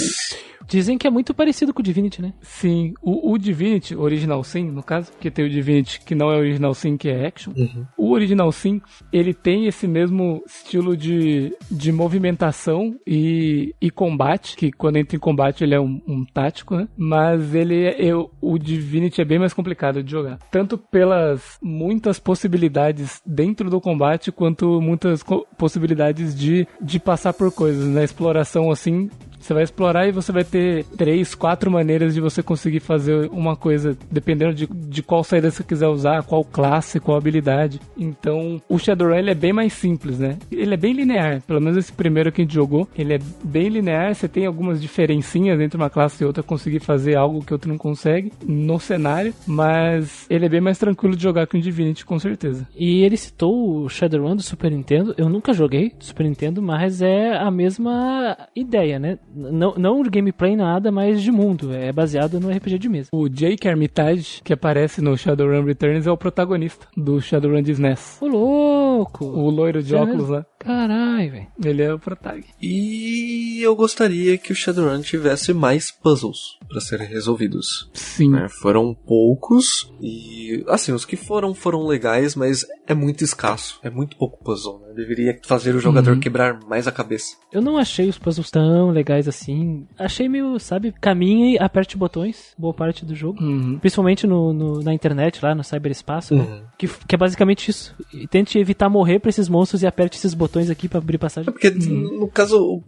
Dizem 0.74 0.98
que 0.98 1.06
é 1.06 1.10
muito 1.12 1.36
parecido 1.36 1.72
com 1.72 1.82
o 1.82 1.84
Divinity, 1.84 2.20
né? 2.20 2.34
Sim, 2.42 2.96
o, 3.00 3.32
o 3.32 3.38
Divinity, 3.38 3.96
Original 3.96 4.44
Sin, 4.44 4.72
no 4.72 4.82
caso, 4.82 5.12
porque 5.12 5.30
tem 5.30 5.46
o 5.46 5.50
Divinity 5.50 6.02
que 6.02 6.16
não 6.16 6.32
é 6.32 6.36
Original 6.36 6.74
Sin, 6.74 6.98
que 6.98 7.10
é 7.10 7.28
Action. 7.28 7.54
O 7.96 8.10
Original 8.10 8.52
Sin, 8.52 8.82
ele 9.12 9.36
tem 9.36 9.68
esse 9.68 9.88
mesmo 9.88 10.44
estilo 10.48 10.98
de, 10.98 11.56
de 11.70 11.92
movimentação 11.92 12.96
e, 13.06 13.76
e 13.80 13.92
combate, 13.92 14.56
que 14.56 14.72
quando 14.72 14.98
entra 14.98 15.16
em 15.16 15.20
combate 15.20 15.64
ele 15.64 15.76
é 15.76 15.80
um, 15.80 16.02
um 16.08 16.26
tático, 16.26 16.76
né? 16.76 16.88
Mas 16.98 17.54
ele 17.54 17.84
é, 17.86 18.04
eu, 18.04 18.32
o 18.42 18.58
Divinity 18.58 19.22
é 19.22 19.26
bem 19.26 19.38
mais 19.38 19.54
complicado 19.54 20.02
de 20.02 20.10
jogar. 20.10 20.40
Tanto 20.50 20.76
pelas 20.76 21.60
muitas 21.62 22.18
possibilidades 22.18 23.22
dentro 23.24 23.70
do 23.70 23.80
combate, 23.80 24.32
quanto 24.32 24.82
muitas 24.82 25.22
possibilidades 25.56 26.34
de, 26.34 26.68
de 26.82 27.00
passar 27.00 27.34
por 27.34 27.52
coisas, 27.52 27.88
na 27.94 28.04
exploração 28.04 28.72
assim, 28.72 29.08
você 29.44 29.54
vai 29.54 29.64
explorar 29.64 30.08
e 30.08 30.12
você 30.12 30.32
vai 30.32 30.44
ter 30.44 30.86
três, 30.98 31.36
quatro 31.36 31.70
maneiras 31.70 32.14
de 32.14 32.22
você 32.22 32.42
conseguir 32.42 32.80
fazer 32.80 33.30
uma 33.32 33.56
coisa, 33.56 33.98
dependendo 34.10 34.54
de, 34.54 34.68
de 34.68 35.04
qual 35.04 35.24
saída 35.24 35.52
você 35.52 35.64
quiser 35.64 35.88
usar, 35.88 36.24
qual 36.24 36.44
classe, 36.44 37.00
qual 37.00 37.18
habilidade. 37.18 37.80
Então, 37.98 38.62
o 38.70 38.78
Shadowrun 38.78 39.16
ele 39.16 39.32
é 39.32 39.36
bem 39.36 39.54
mais 39.54 39.74
simples, 39.74 40.20
né? 40.20 40.38
Ele 40.52 40.74
é 40.74 40.78
bem 40.78 40.94
linear, 40.94 41.42
pelo 41.42 41.62
menos 41.62 41.78
esse 41.78 41.92
primeiro 41.92 42.32
que 42.32 42.42
a 42.42 42.46
gente 42.46 42.54
jogou, 42.54 42.88
ele 42.98 43.16
é 43.16 43.20
bem 43.44 43.70
linear, 43.70 44.16
você 44.16 44.28
tem 44.28 44.46
algumas 44.46 44.82
diferencinhas 44.82 45.60
entre 45.60 45.78
uma 45.78 45.90
classe 45.90 46.24
e 46.24 46.26
outra, 46.26 46.44
conseguir 46.44 46.80
fazer 46.80 47.16
algo 47.16 47.44
que 47.44 47.54
outro 47.54 47.70
não 47.70 47.78
consegue 47.78 48.32
no 48.46 48.80
cenário, 48.80 49.34
mas 49.46 50.26
ele 50.30 50.46
é 50.46 50.50
bem 50.50 50.62
mais 50.62 50.78
tranquilo 50.78 51.16
de 51.16 51.24
jogar 51.24 51.48
que 51.48 51.58
o 51.58 51.62
Divinity, 51.62 52.06
com 52.06 52.20
certeza. 52.20 52.68
E 52.76 53.04
ele 53.04 53.18
citou 53.18 53.84
o 53.84 53.90
Shadowrun 53.90 54.36
do 54.36 54.42
Super 54.42 54.72
Nintendo. 54.72 55.14
Eu 55.18 55.30
nunca 55.30 55.54
joguei 55.54 55.90
do 55.90 56.04
Super 56.04 56.24
Nintendo, 56.24 56.62
mas 56.62 57.02
é 57.02 57.36
a 57.36 57.52
mesma 57.52 58.38
ideia, 58.56 59.00
né? 59.00 59.18
Não, 59.36 59.74
não 59.76 60.04
de 60.04 60.10
gameplay 60.10 60.56
nada, 60.56 60.92
mas 60.92 61.22
de 61.22 61.32
mundo. 61.32 61.74
É 61.74 61.92
baseado 61.92 62.40
no 62.40 62.50
RPG 62.50 62.78
de 62.78 62.90
mesa. 62.90 63.10
O 63.12 63.28
Jake 63.28 63.68
Armitage, 63.68 64.42
que 64.44 64.54
aparece 64.54 65.02
no 65.02 65.18
Shadowrun 65.18 65.64
Returns, 65.64 66.06
é 66.06 66.12
o 66.12 66.18
protagonista 66.18 66.88
do 66.96 67.20
Shadowrun 67.20 67.62
de 67.62 67.72
SNES. 67.72 68.20
Ô, 68.22 68.28
louco! 68.28 69.26
O 69.26 69.50
loiro 69.50 69.82
de 69.82 69.90
Sério? 69.90 70.06
óculos 70.06 70.30
lá. 70.30 70.46
Caralho, 70.64 71.32
velho. 71.32 71.48
Ele 71.64 71.82
é 71.82 71.94
o 71.94 72.00
protag. 72.00 72.44
E 72.62 73.60
eu 73.62 73.76
gostaria 73.76 74.38
que 74.38 74.52
o 74.52 74.56
Shadowrun 74.56 75.02
tivesse 75.02 75.54
mais 75.54 75.92
puzzles 75.92 76.58
para 76.68 76.80
serem 76.82 77.08
resolvidos. 77.08 77.90
Sim. 77.94 78.30
né? 78.32 78.48
Foram 78.50 78.94
poucos 78.94 79.92
e 80.02 80.64
assim, 80.68 80.92
os 80.92 81.06
que 81.06 81.16
foram 81.16 81.54
foram 81.54 81.86
legais, 81.86 82.36
mas 82.36 82.66
é 82.88 82.94
muito 82.94 83.24
escasso. 83.24 83.80
É 83.84 83.90
muito 83.90 84.18
pouco 84.18 84.44
puzzle, 84.44 84.80
né? 84.80 84.94
Deveria 84.96 85.40
fazer 85.46 85.76
o 85.76 85.80
jogador 85.80 86.14
Uhum. 86.14 86.20
quebrar 86.20 86.60
mais 86.68 86.88
a 86.88 86.92
cabeça. 86.92 87.36
Eu 87.52 87.62
não 87.62 87.78
achei 87.78 88.08
os 88.10 88.18
puzzles 88.18 88.50
tão 88.52 88.90
legais 88.92 89.28
assim. 89.28 89.86
Achei 89.98 90.28
meio, 90.30 90.60
sabe, 90.60 90.92
caminhe 91.02 91.56
e 91.56 91.60
aperte 91.60 91.98
botões, 91.98 92.54
boa 92.58 92.74
parte 92.74 93.06
do 93.06 93.16
jogo. 93.16 93.42
Uhum. 93.44 93.78
Principalmente 93.80 94.26
no, 94.28 94.54
no- 94.54 94.82
na 94.84 94.94
internet, 94.94 95.40
lá 95.44 95.54
no 95.56 95.64
cyberespaço, 95.64 96.36
né? 96.36 96.64
Que, 96.88 97.06
que 97.08 97.16
é 97.16 97.18
basicamente 97.18 97.70
isso. 97.70 97.96
E 98.14 98.28
tente 98.28 98.60
evitar 98.60 98.90
morrer 98.90 99.20
pra 99.20 99.30
esses 99.30 99.48
monstros 99.48 99.82
e 99.84 99.88
aperte 99.88 100.18
esses 100.18 100.34
botões 100.34 100.70
aqui 100.70 100.88
pra 100.90 100.98
abrir 101.00 101.16
É 101.16 101.20
passagem. 101.20 101.52
porque, 101.52 101.70
no 101.70 102.28
caso, 102.28 102.84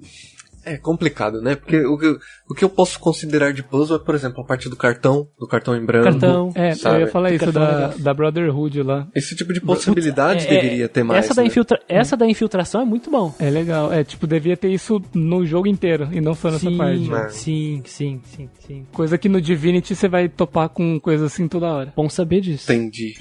é 0.66 0.78
complicado, 0.78 1.42
né? 1.42 1.56
Porque 1.56 1.86
o 1.86 1.98
que, 1.98 2.18
o 2.50 2.56
que 2.56 2.66
eu 2.66 2.70
posso 2.70 3.00
considerar 3.00 3.54
de 3.54 3.62
puzzle 3.62 3.98
é, 3.98 4.00
por 4.04 4.16
exemplo, 4.16 4.42
a 4.42 4.44
parte 4.44 4.68
do 4.68 4.76
cartão, 4.76 5.28
do 5.40 5.48
cartão 5.48 5.76
em 5.76 5.86
branco. 5.86 6.06
Cartão. 6.10 6.52
É, 6.56 6.74
Sabe? 6.74 6.96
eu 6.96 7.00
ia 7.02 7.08
falar 7.08 7.30
isso 7.32 7.46
Fica 7.46 7.52
da, 7.52 7.88
da 7.90 8.14
Brotherhood 8.14 8.82
lá. 8.82 9.08
Esse 9.14 9.36
tipo 9.36 9.54
de 9.54 9.62
possibilidade 9.62 10.46
É, 10.48 10.50
deveria 10.50 10.90
ter 10.90 11.04
mais. 11.04 11.24
Essa, 11.24 11.36
da 11.36 11.44
né? 11.44 11.48
infiltra... 11.48 11.80
essa 11.88 12.18
da 12.18 12.26
infiltração 12.28 12.82
é 12.82 12.86
muito 12.86 13.12
bom. 13.12 13.34
É 13.38 13.50
legal. 13.50 13.94
É, 13.94 14.04
tipo, 14.04 14.26
devia 14.26 14.58
ter 14.58 14.70
isso 14.70 15.00
no 15.14 15.46
jogo 15.46 15.68
inteiro 15.68 16.10
e 16.12 16.20
não 16.20 16.34
só 16.34 16.50
nessa 16.50 16.68
sim, 16.70 16.78
parte. 16.78 17.10
né? 17.10 17.30
sim, 17.30 17.82
sim, 17.86 18.22
sim, 18.26 18.50
sim. 18.66 18.86
Coisa 18.92 19.18
que 19.20 19.30
no 19.30 19.40
Divinity 19.40 19.96
você 19.96 20.08
vai 20.08 20.28
topar 20.28 20.70
com 20.70 21.00
coisa 21.00 21.28
assim 21.28 21.48
toda 21.48 21.68
hora. 21.68 21.94
Bom 21.96 22.10
saber 22.10 22.42
disso. 22.42 22.72
Entendi. 22.72 23.20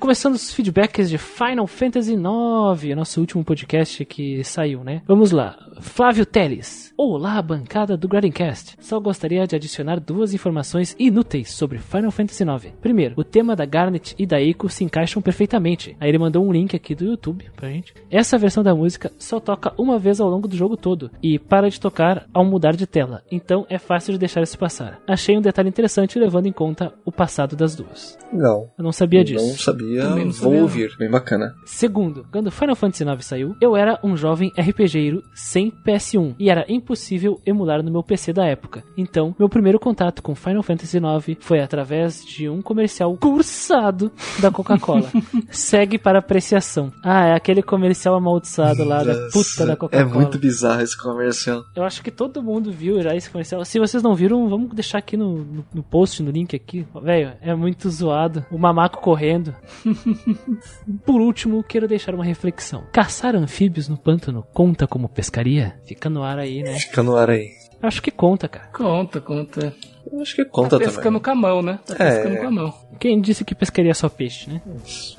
Começando 0.00 0.34
os 0.34 0.52
feedbacks 0.52 1.08
de 1.10 1.18
Final 1.18 1.66
Fantasy 1.66 2.14
IX, 2.14 2.96
nosso 2.96 3.20
último 3.20 3.44
podcast 3.44 4.04
que 4.04 4.42
saiu, 4.42 4.82
né? 4.82 5.02
Vamos 5.06 5.30
lá. 5.30 5.56
Flávio 5.82 6.24
Teles. 6.24 6.94
Olá, 6.96 7.42
bancada 7.42 7.96
do 7.96 8.06
Gradincast. 8.06 8.76
Só 8.80 9.00
gostaria 9.00 9.44
de 9.48 9.56
adicionar 9.56 9.98
duas 9.98 10.32
informações 10.32 10.94
inúteis 10.96 11.50
sobre 11.50 11.78
Final 11.78 12.12
Fantasy 12.12 12.44
IX. 12.44 12.72
Primeiro, 12.80 13.14
o 13.16 13.24
tema 13.24 13.56
da 13.56 13.66
Garnet 13.66 14.14
e 14.16 14.24
da 14.24 14.40
Eiko 14.40 14.68
se 14.68 14.84
encaixam 14.84 15.20
perfeitamente. 15.20 15.96
Aí 16.00 16.08
ele 16.08 16.18
mandou 16.18 16.46
um 16.46 16.52
link 16.52 16.76
aqui 16.76 16.94
do 16.94 17.04
YouTube 17.04 17.44
pra 17.56 17.68
gente. 17.68 17.92
Essa 18.10 18.38
versão 18.38 18.62
da 18.62 18.74
música 18.74 19.10
só 19.18 19.40
toca 19.40 19.74
uma 19.76 19.98
vez 19.98 20.20
ao 20.20 20.30
longo 20.30 20.46
do 20.46 20.56
jogo 20.56 20.76
todo 20.76 21.10
e 21.20 21.36
para 21.38 21.68
de 21.68 21.80
tocar 21.80 22.26
ao 22.32 22.44
mudar 22.44 22.76
de 22.76 22.86
tela. 22.86 23.22
Então 23.30 23.66
é 23.68 23.76
fácil 23.78 24.12
de 24.12 24.18
deixar 24.20 24.40
isso 24.42 24.56
passar. 24.58 25.00
Achei 25.06 25.36
um 25.36 25.42
detalhe 25.42 25.68
interessante 25.68 26.18
levando 26.18 26.46
em 26.46 26.52
conta 26.52 26.94
o 27.04 27.10
passado 27.10 27.56
das 27.56 27.74
duas. 27.74 28.16
Legal. 28.32 28.72
Eu 28.78 28.84
não 28.84 28.92
sabia 28.92 29.20
Não 29.20 29.24
disso. 29.24 29.62
sabia, 29.64 30.02
Também 30.02 30.24
não 30.26 30.32
vou 30.32 30.40
sabia, 30.42 30.56
não. 30.56 30.62
ouvir. 30.62 30.96
Bem 30.96 31.10
bacana. 31.10 31.52
Segundo, 31.66 32.24
quando 32.30 32.50
Final 32.52 32.76
Fantasy 32.76 33.02
IX 33.04 33.24
saiu, 33.24 33.56
eu 33.60 33.76
era 33.76 33.98
um 34.04 34.16
jovem 34.16 34.52
RPGeiro 34.56 35.20
sem 35.34 35.71
PS1 35.86 36.34
e 36.38 36.50
era 36.50 36.64
impossível 36.68 37.40
emular 37.44 37.82
no 37.82 37.90
meu 37.90 38.02
PC 38.02 38.32
da 38.32 38.44
época. 38.46 38.82
Então, 38.96 39.34
meu 39.38 39.48
primeiro 39.48 39.78
contato 39.80 40.22
com 40.22 40.34
Final 40.34 40.62
Fantasy 40.62 40.98
IX 40.98 41.36
foi 41.40 41.60
através 41.60 42.24
de 42.24 42.48
um 42.48 42.60
comercial 42.62 43.16
cursado 43.16 44.10
da 44.40 44.50
Coca-Cola. 44.50 45.10
Segue 45.50 45.98
para 45.98 46.18
apreciação. 46.20 46.92
Ah, 47.04 47.26
é 47.28 47.34
aquele 47.34 47.62
comercial 47.62 48.14
amaldiçoado 48.14 48.84
lá 48.84 49.02
da 49.02 49.14
puta 49.32 49.66
da 49.66 49.72
É 49.72 49.76
Coca-Cola. 49.76 50.14
muito 50.14 50.38
bizarro 50.38 50.82
esse 50.82 50.96
comercial. 51.00 51.64
Eu 51.74 51.84
acho 51.84 52.02
que 52.02 52.10
todo 52.10 52.42
mundo 52.42 52.70
viu 52.70 53.02
já 53.02 53.14
esse 53.14 53.30
comercial. 53.30 53.64
Se 53.64 53.78
vocês 53.78 54.02
não 54.02 54.14
viram, 54.14 54.48
vamos 54.48 54.74
deixar 54.74 54.98
aqui 54.98 55.16
no, 55.16 55.38
no, 55.38 55.64
no 55.74 55.82
post, 55.82 56.22
no 56.22 56.30
link 56.30 56.54
aqui. 56.54 56.86
Velho, 57.02 57.32
é 57.40 57.54
muito 57.54 57.88
zoado. 57.90 58.44
O 58.50 58.58
mamaco 58.58 59.00
correndo. 59.00 59.54
Por 61.04 61.20
último, 61.20 61.62
quero 61.62 61.88
deixar 61.88 62.14
uma 62.14 62.24
reflexão. 62.24 62.84
Caçar 62.92 63.34
anfíbios 63.34 63.88
no 63.88 63.96
pântano 63.96 64.44
conta 64.52 64.86
como 64.86 65.08
pescaria? 65.08 65.51
Fica 65.86 66.08
no 66.10 66.22
ar 66.22 66.38
aí, 66.38 66.62
né? 66.62 66.74
Fica 66.78 67.02
no 67.02 67.16
ar 67.16 67.30
aí. 67.30 67.50
Acho 67.82 68.00
que 68.00 68.12
conta, 68.12 68.46
cara. 68.46 68.68
Conta, 68.72 69.20
conta. 69.20 69.74
Eu 70.12 70.20
acho 70.20 70.36
que 70.36 70.44
conta 70.44 70.78
tá 70.78 70.84
pescando 70.84 71.02
também. 71.04 71.20
com 71.22 71.30
a 71.30 71.34
mão, 71.34 71.62
né? 71.62 71.80
Tá 71.84 71.94
É. 71.98 72.14
pescando 72.22 72.36
com 72.40 72.46
a 72.46 72.50
mão. 72.50 72.74
Quem 73.00 73.20
disse 73.20 73.44
que 73.44 73.56
pescaria 73.56 73.90
é 73.90 73.94
só 73.94 74.08
peixe, 74.08 74.48
né? 74.48 74.62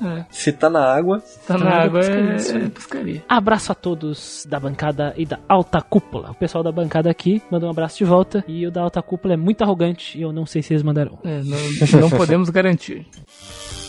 É. 0.02 0.24
Se 0.30 0.50
tá 0.50 0.70
na 0.70 0.82
água, 0.82 1.20
Tá 1.46 1.54
Tá 1.54 1.58
na 1.58 1.64
na 1.66 1.76
água, 1.82 2.00
pescaria, 2.00 2.62
é, 2.62 2.66
é 2.66 2.68
pescaria. 2.70 3.24
Abraço 3.28 3.70
a 3.70 3.74
todos 3.74 4.46
da 4.48 4.58
bancada 4.58 5.12
e 5.18 5.26
da 5.26 5.38
alta 5.46 5.82
cúpula. 5.82 6.30
O 6.30 6.34
pessoal 6.34 6.64
da 6.64 6.72
bancada 6.72 7.10
aqui 7.10 7.42
mandou 7.50 7.68
um 7.68 7.72
abraço 7.72 7.98
de 7.98 8.04
volta. 8.04 8.42
E 8.48 8.66
o 8.66 8.70
da 8.70 8.80
alta 8.80 9.02
cúpula 9.02 9.34
é 9.34 9.36
muito 9.36 9.60
arrogante 9.62 10.16
e 10.16 10.22
eu 10.22 10.32
não 10.32 10.46
sei 10.46 10.62
se 10.62 10.72
eles 10.72 10.82
mandarão. 10.82 11.18
É, 11.22 11.42
não, 11.42 12.00
não 12.00 12.08
podemos 12.10 12.48
garantir. 12.48 13.06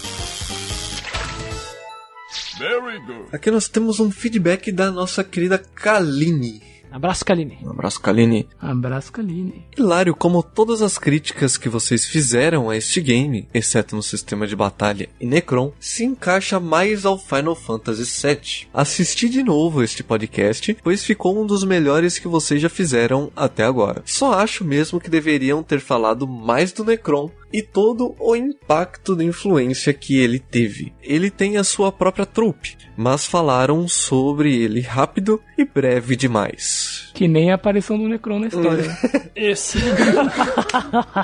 Aqui 3.32 3.52
nós 3.52 3.68
temos 3.68 4.00
um 4.00 4.12
feedback 4.12 4.72
da 4.72 4.92
nossa 4.92 5.24
querida 5.24 5.58
Kaline. 5.58 6.75
Abraço, 6.96 7.26
Kaline. 7.26 7.58
Um 7.62 7.72
abraço, 7.72 8.00
Kaline. 8.00 8.48
Abraço, 8.58 9.12
Kaline. 9.12 9.66
Hilário, 9.78 10.16
como 10.16 10.42
todas 10.42 10.82
as 10.82 10.98
críticas 10.98 11.58
que 11.58 11.68
vocês 11.68 12.06
fizeram 12.06 12.70
a 12.70 12.78
este 12.78 13.02
game, 13.02 13.50
exceto 13.54 13.98
no 13.98 14.02
sistema 14.02 14.48
de 14.48 14.56
batalha 14.56 15.10
e 15.20 15.26
Necron, 15.26 15.74
se 15.78 16.06
encaixa 16.06 16.58
mais 16.58 17.06
ao 17.06 17.18
Final 17.18 17.54
Fantasy 17.54 18.06
VII. 18.26 18.68
Assisti 18.74 19.28
de 19.28 19.44
novo 19.44 19.84
este 19.84 20.06
podcast, 20.06 20.78
pois 20.82 21.04
ficou 21.04 21.38
um 21.38 21.46
dos 21.46 21.66
melhores 21.66 22.18
que 22.18 22.30
vocês 22.30 22.62
já 22.62 22.70
fizeram 22.70 23.30
até 23.36 23.66
agora. 23.66 24.02
Só 24.06 24.32
acho 24.32 24.64
mesmo 24.64 25.02
que 25.02 25.10
deveriam 25.10 25.62
ter 25.62 25.82
falado 25.82 26.26
mais 26.26 26.72
do 26.72 26.86
Necron 26.86 27.30
e 27.52 27.62
todo 27.62 28.16
o 28.20 28.36
impacto 28.36 29.16
da 29.16 29.24
influência 29.24 29.94
que 29.94 30.18
ele 30.18 30.40
teve. 30.40 30.94
Ele 31.02 31.30
tem 31.30 31.58
a 31.58 31.64
sua 31.64 31.92
própria 31.92 32.26
trupe, 32.26 32.78
mas 32.98 33.26
falaram 33.26 33.88
sobre 33.88 34.56
ele 34.56 34.82
rápido 34.82 35.42
e 35.58 35.64
breve 35.64 36.16
demais. 36.16 36.85
Que 37.14 37.28
nem 37.28 37.52
a 37.52 37.56
aparição 37.56 37.98
do 37.98 38.08
Necron 38.08 38.40
na 38.40 38.48
história. 38.48 38.86
Isso. 39.36 39.78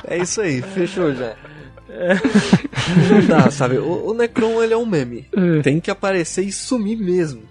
É 0.08 0.18
isso 0.18 0.42
aí, 0.42 0.62
fechou 0.62 1.14
já. 1.14 1.36
Não 3.10 3.28
dá, 3.28 3.52
sabe? 3.52 3.78
O, 3.78 4.10
o 4.10 4.14
Necron 4.14 4.64
ele 4.64 4.74
é 4.74 4.78
um 4.78 4.86
meme. 4.86 5.28
É. 5.36 5.62
Tem 5.62 5.80
que 5.80 5.92
aparecer 5.92 6.44
e 6.46 6.52
sumir 6.52 6.98
mesmo. 6.98 7.44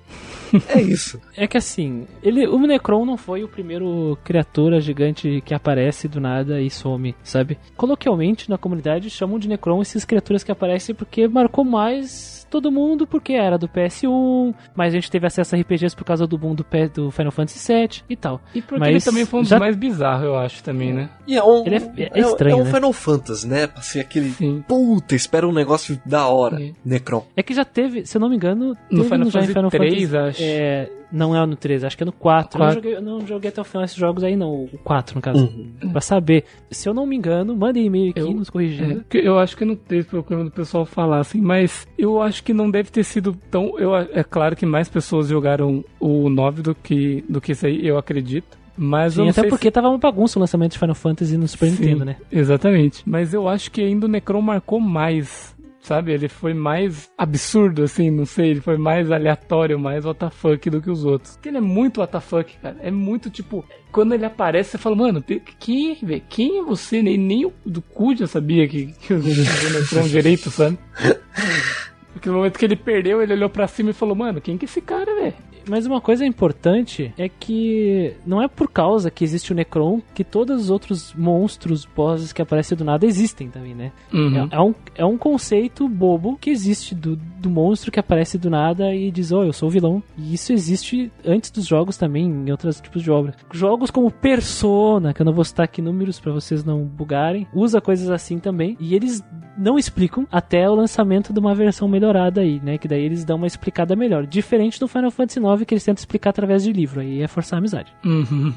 É 0.68 0.80
isso. 0.80 1.20
É 1.36 1.46
que 1.46 1.56
assim, 1.56 2.06
ele, 2.22 2.46
o 2.46 2.58
Necron 2.58 3.04
não 3.04 3.16
foi 3.16 3.44
o 3.44 3.48
primeiro 3.48 4.18
criatura 4.24 4.80
gigante 4.80 5.40
que 5.44 5.54
aparece 5.54 6.08
do 6.08 6.20
nada 6.20 6.60
e 6.60 6.68
some, 6.68 7.14
sabe? 7.22 7.58
Coloquialmente 7.76 8.50
na 8.50 8.58
comunidade 8.58 9.10
chamam 9.10 9.38
de 9.38 9.48
Necron 9.48 9.80
essas 9.80 10.04
criaturas 10.04 10.42
que 10.42 10.50
aparecem 10.50 10.94
porque 10.94 11.28
marcou 11.28 11.64
mais 11.64 12.39
todo 12.50 12.70
mundo, 12.70 13.06
porque 13.06 13.32
era 13.32 13.56
do 13.56 13.68
PS1, 13.68 14.54
mas 14.74 14.92
a 14.92 14.96
gente 14.96 15.10
teve 15.10 15.26
acesso 15.26 15.54
a 15.54 15.58
RPGs 15.58 15.94
por 15.96 16.04
causa 16.04 16.26
do 16.26 16.36
boom 16.36 16.54
do, 16.54 16.66
do 16.92 17.10
Final 17.10 17.30
Fantasy 17.32 17.72
VII 17.72 18.02
e 18.10 18.16
tal. 18.16 18.40
E 18.54 18.60
porque 18.60 18.78
Mas 18.80 18.88
ele 18.90 19.00
também 19.00 19.24
foi 19.24 19.40
um 19.40 19.42
dos 19.42 19.50
já- 19.50 19.58
mais 19.58 19.76
bizarros, 19.76 20.24
eu 20.24 20.36
acho, 20.36 20.62
também, 20.62 20.92
né? 20.92 21.08
E 21.26 21.36
é 21.36 21.42
um. 21.42 21.64
Ele 21.66 21.76
é- 21.76 22.10
é 22.14 22.20
estranho, 22.20 22.56
É 22.58 22.60
um 22.60 22.64
né? 22.64 22.72
Final 22.72 22.92
Fantasy, 22.92 23.46
né? 23.48 23.68
Ser 23.80 24.00
aquele. 24.00 24.30
Sim. 24.30 24.64
Puta, 24.66 25.14
espera 25.14 25.46
um 25.48 25.52
negócio 25.52 26.00
da 26.04 26.26
hora. 26.26 26.62
É. 26.62 26.72
Necron. 26.84 27.24
É 27.36 27.42
que 27.42 27.54
já 27.54 27.64
teve, 27.64 28.04
se 28.04 28.16
eu 28.16 28.20
não 28.20 28.28
me 28.28 28.36
engano, 28.36 28.76
No 28.90 29.04
Final 29.04 29.26
já 29.26 29.40
Fantasy 29.40 29.52
Final 29.54 29.70
3, 29.70 30.10
Fantasy, 30.10 30.16
acho. 30.28 30.42
É, 30.42 30.90
não 31.12 31.36
é 31.36 31.44
no 31.46 31.56
3, 31.56 31.84
acho 31.84 31.96
que 31.96 32.02
é 32.02 32.06
no 32.06 32.12
4. 32.12 32.60
Eu, 32.60 32.66
não 32.66 32.72
joguei, 32.74 32.94
eu 32.96 33.02
não 33.02 33.26
joguei 33.26 33.48
até 33.50 33.60
o 33.60 33.64
final 33.64 33.84
esses 33.84 33.96
jogos 33.96 34.22
aí, 34.24 34.36
não. 34.36 34.64
O 34.64 34.78
4, 34.84 35.16
no 35.16 35.20
caso. 35.22 35.44
Uhum. 35.44 35.90
Pra 35.92 36.00
saber. 36.00 36.44
Se 36.70 36.88
eu 36.88 36.94
não 36.94 37.06
me 37.06 37.16
engano, 37.16 37.56
mandem 37.56 37.86
e-mail 37.86 38.10
aqui 38.10 38.20
Eu- 38.20 38.32
nos 38.32 38.50
corrigindo. 38.50 39.04
É, 39.12 39.18
eu 39.26 39.38
acho 39.38 39.56
que 39.56 39.64
não 39.64 39.74
teve 39.76 40.04
problema 40.08 40.44
do 40.44 40.50
pessoal 40.50 40.84
falar 40.86 41.18
assim, 41.20 41.40
mas 41.40 41.86
eu 41.98 42.20
acho 42.22 42.42
que 42.44 42.52
não 42.52 42.70
deve 42.70 42.90
ter 42.90 43.04
sido 43.04 43.36
tão. 43.50 43.78
Eu, 43.78 43.94
é 43.96 44.22
claro 44.22 44.54
que 44.56 44.64
mais 44.66 44.88
pessoas 44.88 45.28
jogaram 45.28 45.84
o 45.98 46.28
9 46.28 46.62
do 46.62 46.74
que, 46.74 47.24
do 47.28 47.40
que 47.40 47.52
isso 47.52 47.66
aí, 47.66 47.86
eu 47.86 47.98
acredito. 47.98 48.58
Mas 48.82 49.14
Sim, 49.14 49.28
até 49.28 49.46
porque 49.46 49.70
tava 49.70 49.88
uma 49.90 49.98
bagunça 49.98 50.38
o 50.38 50.40
lançamento 50.40 50.72
de 50.72 50.78
Final 50.78 50.94
Fantasy 50.94 51.36
no 51.36 51.46
Super 51.46 51.70
Sim, 51.70 51.82
Nintendo, 51.82 52.04
né? 52.04 52.16
Exatamente. 52.32 53.02
Mas 53.04 53.34
eu 53.34 53.46
acho 53.46 53.70
que 53.70 53.82
ainda 53.82 54.06
o 54.06 54.08
Necron 54.08 54.40
marcou 54.40 54.80
mais. 54.80 55.54
Sabe? 55.80 56.12
Ele 56.12 56.28
foi 56.28 56.52
mais 56.52 57.10
absurdo, 57.16 57.82
assim, 57.82 58.10
não 58.10 58.26
sei. 58.26 58.50
Ele 58.50 58.60
foi 58.60 58.76
mais 58.76 59.10
aleatório, 59.10 59.78
mais 59.78 60.04
WTF 60.04 60.70
do 60.70 60.80
que 60.80 60.90
os 60.90 61.04
outros. 61.04 61.32
Porque 61.32 61.48
ele 61.48 61.58
é 61.58 61.62
muito 61.62 62.02
WTF, 62.02 62.58
cara. 62.60 62.76
É 62.80 62.90
muito 62.90 63.30
tipo. 63.30 63.64
Quando 63.90 64.14
ele 64.14 64.24
aparece, 64.24 64.70
você 64.70 64.78
fala, 64.78 64.94
mano, 64.94 65.24
quem? 65.58 65.96
Quem 66.28 66.58
é 66.58 66.62
você? 66.62 67.02
Nem, 67.02 67.16
nem 67.18 67.46
o 67.46 67.52
do 67.64 67.82
cu 67.82 68.14
já 68.14 68.26
sabia 68.26 68.68
que, 68.68 68.92
que 68.92 69.12
o 69.12 69.18
o 69.18 69.80
Necron 69.80 70.06
direito, 70.06 70.50
sabe? 70.50 70.78
Porque 72.20 72.28
no 72.28 72.36
momento 72.36 72.58
que 72.58 72.66
ele 72.66 72.76
perdeu, 72.76 73.22
ele 73.22 73.32
olhou 73.32 73.48
pra 73.48 73.66
cima 73.66 73.90
e 73.90 73.94
falou, 73.94 74.14
mano, 74.14 74.42
quem 74.42 74.58
que 74.58 74.66
é 74.66 74.68
esse 74.68 74.82
cara, 74.82 75.14
velho? 75.14 75.34
Mas 75.68 75.86
uma 75.86 76.00
coisa 76.00 76.24
importante 76.24 77.14
é 77.16 77.28
que 77.28 78.14
não 78.26 78.42
é 78.42 78.48
por 78.48 78.70
causa 78.70 79.10
que 79.10 79.24
existe 79.24 79.52
o 79.52 79.54
Necron 79.54 80.00
que 80.14 80.24
todos 80.24 80.64
os 80.64 80.70
outros 80.70 81.14
monstros, 81.14 81.84
bosses 81.84 82.32
que 82.32 82.42
aparecem 82.42 82.76
do 82.76 82.84
nada 82.84 83.06
existem 83.06 83.48
também, 83.48 83.74
né? 83.74 83.92
Uhum. 84.12 84.48
É, 84.50 84.56
é 84.56 84.60
um, 84.60 84.74
é 84.96 85.04
um 85.04 85.16
conceito 85.16 85.88
bobo 85.88 86.36
que 86.38 86.50
existe 86.50 86.94
do, 86.94 87.16
do 87.16 87.48
monstro 87.48 87.90
que 87.90 88.00
aparece 88.00 88.36
do 88.36 88.50
nada 88.50 88.94
e 88.94 89.10
diz, 89.10 89.32
oh, 89.32 89.42
eu 89.42 89.52
sou 89.52 89.68
o 89.68 89.72
vilão. 89.72 90.02
E 90.18 90.34
isso 90.34 90.52
existe 90.52 91.10
antes 91.24 91.50
dos 91.50 91.66
jogos 91.66 91.96
também, 91.96 92.26
em 92.26 92.50
outros 92.50 92.80
tipos 92.80 93.02
de 93.02 93.10
obras. 93.10 93.34
Jogos 93.52 93.90
como 93.90 94.10
Persona, 94.10 95.14
que 95.14 95.22
eu 95.22 95.26
não 95.26 95.32
vou 95.32 95.44
citar 95.44 95.64
aqui 95.64 95.80
números 95.80 96.20
pra 96.20 96.32
vocês 96.32 96.64
não 96.64 96.84
bugarem, 96.84 97.46
usa 97.54 97.80
coisas 97.80 98.10
assim 98.10 98.38
também. 98.38 98.76
E 98.80 98.94
eles 98.94 99.22
não 99.56 99.78
explicam 99.78 100.26
até 100.32 100.68
o 100.68 100.74
lançamento 100.74 101.32
de 101.32 101.38
uma 101.38 101.54
versão 101.54 101.86
melhorada 102.10 102.40
aí, 102.40 102.60
né? 102.62 102.76
Que 102.78 102.88
daí 102.88 103.02
eles 103.04 103.24
dão 103.24 103.36
uma 103.36 103.46
explicada 103.46 103.94
melhor. 103.94 104.26
Diferente 104.26 104.78
do 104.80 104.88
Final 104.88 105.10
Fantasy 105.10 105.38
IX, 105.40 105.64
que 105.64 105.74
eles 105.74 105.84
tentam 105.84 106.00
explicar 106.00 106.30
através 106.30 106.62
de 106.64 106.72
livro. 106.72 107.00
Aí 107.00 107.22
é 107.22 107.28
forçar 107.28 107.56
a 107.56 107.60
amizade. 107.60 107.92
Uhum. 108.04 108.52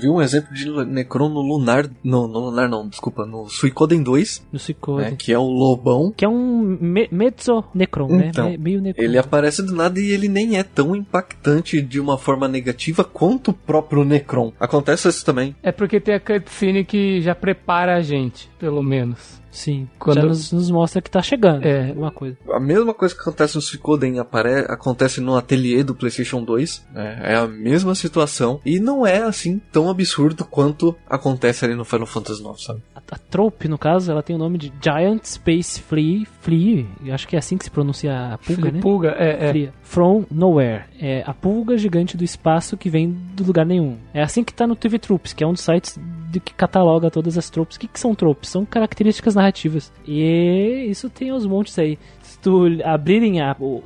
Viu 0.00 0.14
um 0.14 0.22
exemplo 0.22 0.54
de 0.54 0.70
Necron 0.86 1.28
no 1.28 1.40
Lunar. 1.42 1.86
No, 2.02 2.26
no 2.26 2.38
Lunar 2.38 2.68
não, 2.68 2.88
desculpa, 2.88 3.26
no 3.26 3.46
Suicoden 3.48 4.02
2, 4.02 4.46
No 4.52 4.58
Suicode. 4.58 5.10
né, 5.10 5.16
que 5.18 5.30
é 5.32 5.38
o 5.38 5.44
lobão. 5.44 6.12
Que 6.16 6.24
é 6.24 6.28
um 6.28 6.62
me 6.80 7.06
mezzo 7.12 7.62
Necron, 7.74 8.08
Então, 8.20 8.44
né? 8.46 8.50
Me- 8.52 8.58
Meio 8.58 8.80
Necron. 8.80 9.04
Ele 9.04 9.18
aparece 9.18 9.62
do 9.62 9.74
nada 9.74 10.00
e 10.00 10.10
ele 10.10 10.28
nem 10.28 10.56
é 10.58 10.62
tão 10.62 10.96
impactante 10.96 11.82
de 11.82 12.00
uma 12.00 12.16
forma 12.16 12.48
negativa 12.48 13.04
quanto 13.04 13.50
o 13.50 13.54
próprio 13.54 14.04
Necron. 14.04 14.52
Acontece 14.58 15.08
isso 15.08 15.24
também. 15.24 15.54
É 15.62 15.70
porque 15.70 16.00
tem 16.00 16.14
a 16.14 16.20
cutscene 16.20 16.84
que 16.84 17.20
já 17.20 17.34
prepara 17.34 17.96
a 17.96 18.00
gente, 18.00 18.48
pelo 18.58 18.82
menos. 18.82 19.42
Sim. 19.54 19.88
Quando- 19.98 20.16
Já 20.20 20.26
nos, 20.26 20.52
nos 20.52 20.70
mostra 20.70 21.00
que 21.00 21.08
tá 21.10 21.22
chegando. 21.22 21.64
É. 21.64 21.88
Alguma 21.88 22.10
coisa. 22.10 22.36
A 22.52 22.58
mesma 22.60 22.92
coisa 22.92 23.14
que 23.14 23.20
acontece 23.20 23.54
no 23.54 23.62
Suicoden 23.62 24.18
apare... 24.18 24.66
acontece 24.68 25.20
no 25.20 25.36
ateliê 25.36 25.82
do 25.84 25.94
PlayStation 25.94 26.42
2. 26.42 26.84
né, 26.92 27.20
É 27.22 27.36
a 27.36 27.46
mesma 27.46 27.94
situação. 27.94 28.60
E 28.66 28.80
não 28.80 29.06
é 29.06 29.22
assim 29.22 29.60
tão 29.72 29.88
absurdo 29.88 30.44
quanto 30.44 30.94
acontece 31.08 31.64
ali 31.64 31.74
no 31.74 31.84
Final 31.84 32.06
Fantasy 32.06 32.42
IX, 32.42 32.62
sabe? 32.64 32.82
A, 32.94 32.98
a 33.12 33.18
Trope, 33.18 33.68
no 33.68 33.78
caso, 33.78 34.10
ela 34.10 34.22
tem 34.22 34.34
o 34.34 34.38
nome 34.38 34.58
de 34.58 34.72
Giant 34.82 35.22
Space 35.24 35.80
Flea. 35.80 36.24
Flea, 36.40 36.84
eu 37.04 37.14
acho 37.14 37.28
que 37.28 37.36
é 37.36 37.38
assim 37.38 37.56
que 37.56 37.64
se 37.64 37.70
pronuncia 37.70 38.34
a 38.34 38.38
pulga, 38.38 38.70
né? 38.72 38.80
Pulga, 38.80 39.08
é, 39.18 39.46
é. 39.46 39.48
Fria. 39.50 39.72
From 39.82 40.24
Nowhere. 40.30 40.84
É 41.00 41.22
a 41.26 41.32
pulga 41.32 41.78
gigante 41.78 42.16
do 42.16 42.24
espaço 42.24 42.76
que 42.76 42.90
vem 42.90 43.10
do 43.34 43.44
lugar 43.44 43.64
nenhum. 43.64 43.96
É 44.12 44.20
assim 44.22 44.42
que 44.42 44.52
tá 44.52 44.66
no 44.66 44.74
TV 44.74 44.98
Troops, 44.98 45.32
que 45.32 45.44
é 45.44 45.46
um 45.46 45.52
dos 45.52 45.62
sites 45.62 45.96
de 46.34 46.40
que 46.40 46.52
cataloga 46.52 47.10
todas 47.10 47.38
as 47.38 47.48
tropes. 47.48 47.76
O 47.76 47.80
que, 47.80 47.86
que 47.88 47.98
são 48.00 48.14
tropes? 48.14 48.50
São 48.50 48.64
características 48.64 49.34
narrativas. 49.34 49.92
E 50.06 50.86
isso 50.90 51.08
tem 51.08 51.30
aos 51.30 51.46
montes 51.46 51.78
aí. 51.78 51.98
Se 52.22 52.38
tu 52.38 52.66
abrirem 52.84 53.40
a, 53.40 53.54
o, 53.60 53.82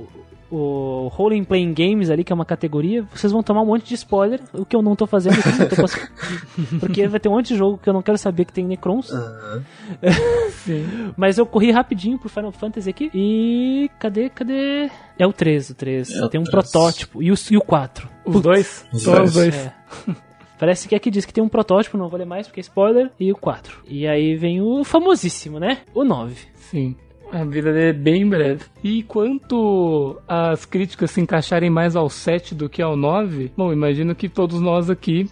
o 0.51 1.09
Role 1.12 1.45
Playing 1.45 1.75
Games 1.75 2.09
ali, 2.11 2.25
que 2.25 2.33
é 2.33 2.35
uma 2.35 2.45
categoria, 2.47 3.07
vocês 3.15 3.31
vão 3.31 3.43
tomar 3.43 3.61
um 3.62 3.66
monte 3.66 3.87
de 3.87 3.95
spoiler, 3.95 4.41
o 4.55 4.65
que 4.65 4.75
eu 4.75 4.81
não 4.81 4.97
tô 4.97 5.07
fazendo 5.07 5.37
eu 5.61 5.69
tô 5.69 5.77
pass- 5.77 6.09
porque 6.81 7.07
vai 7.07 7.20
ter 7.20 7.29
um 7.29 7.33
monte 7.33 7.49
de 7.49 7.57
jogo 7.57 7.77
que 7.79 7.89
eu 7.89 7.93
não 7.93 8.01
quero 8.03 8.16
saber 8.16 8.47
que 8.47 8.53
tem 8.53 8.65
Necrons. 8.65 9.11
Sim. 10.65 11.12
Mas 11.16 11.39
eu 11.39 11.47
corri 11.47 11.70
rapidinho 11.70 12.19
pro 12.19 12.29
Final 12.29 12.53
Fantasy 12.53 12.89
aqui. 12.91 13.11
E 13.15 13.91
cadê, 13.99 14.29
cadê? 14.31 14.91
É 15.19 15.27
o 15.27 15.33
3, 15.33 15.70
o 15.70 15.75
3. 15.75 16.11
É 16.11 16.29
tem 16.29 16.41
um 16.41 16.45
3. 16.45 16.49
protótipo. 16.51 17.23
E 17.23 17.31
o, 17.31 17.35
e 17.51 17.57
o 17.57 17.61
4. 17.61 18.09
Os 18.25 18.41
dois? 18.41 18.87
Os 18.93 19.03
Só 19.03 19.16
dois. 19.16 19.29
os 19.29 19.35
dois. 19.35 19.55
É. 19.57 19.73
Parece 20.59 20.89
que 20.89 20.94
aqui 20.94 21.10
diz 21.10 21.24
que 21.24 21.32
tem 21.32 21.43
um 21.43 21.48
protótipo, 21.48 21.97
não 21.97 22.09
vou 22.09 22.18
ler 22.18 22.26
mais 22.26 22.47
porque 22.47 22.60
é 22.60 22.62
spoiler. 22.62 23.10
E 23.18 23.32
o 23.32 23.36
4. 23.36 23.82
E 23.86 24.06
aí 24.06 24.36
vem 24.36 24.60
o 24.60 24.82
famosíssimo, 24.85 25.59
né? 25.59 25.82
O 25.94 26.05
9. 26.05 26.36
Sim. 26.55 26.97
A 27.32 27.44
vida 27.44 27.72
dele 27.72 27.90
é 27.90 27.92
bem 27.92 28.26
breve. 28.28 28.64
E 28.82 29.02
quanto 29.02 30.18
as 30.26 30.64
críticas 30.64 31.10
se 31.10 31.20
encaixarem 31.20 31.68
mais 31.68 31.94
ao 31.94 32.09
7 32.09 32.55
do 32.55 32.68
que 32.68 32.80
ao 32.80 32.96
9, 32.96 33.52
bom, 33.56 33.72
imagino 33.72 34.14
que 34.14 34.28
todos 34.28 34.60
nós 34.60 34.88
aqui 34.88 35.28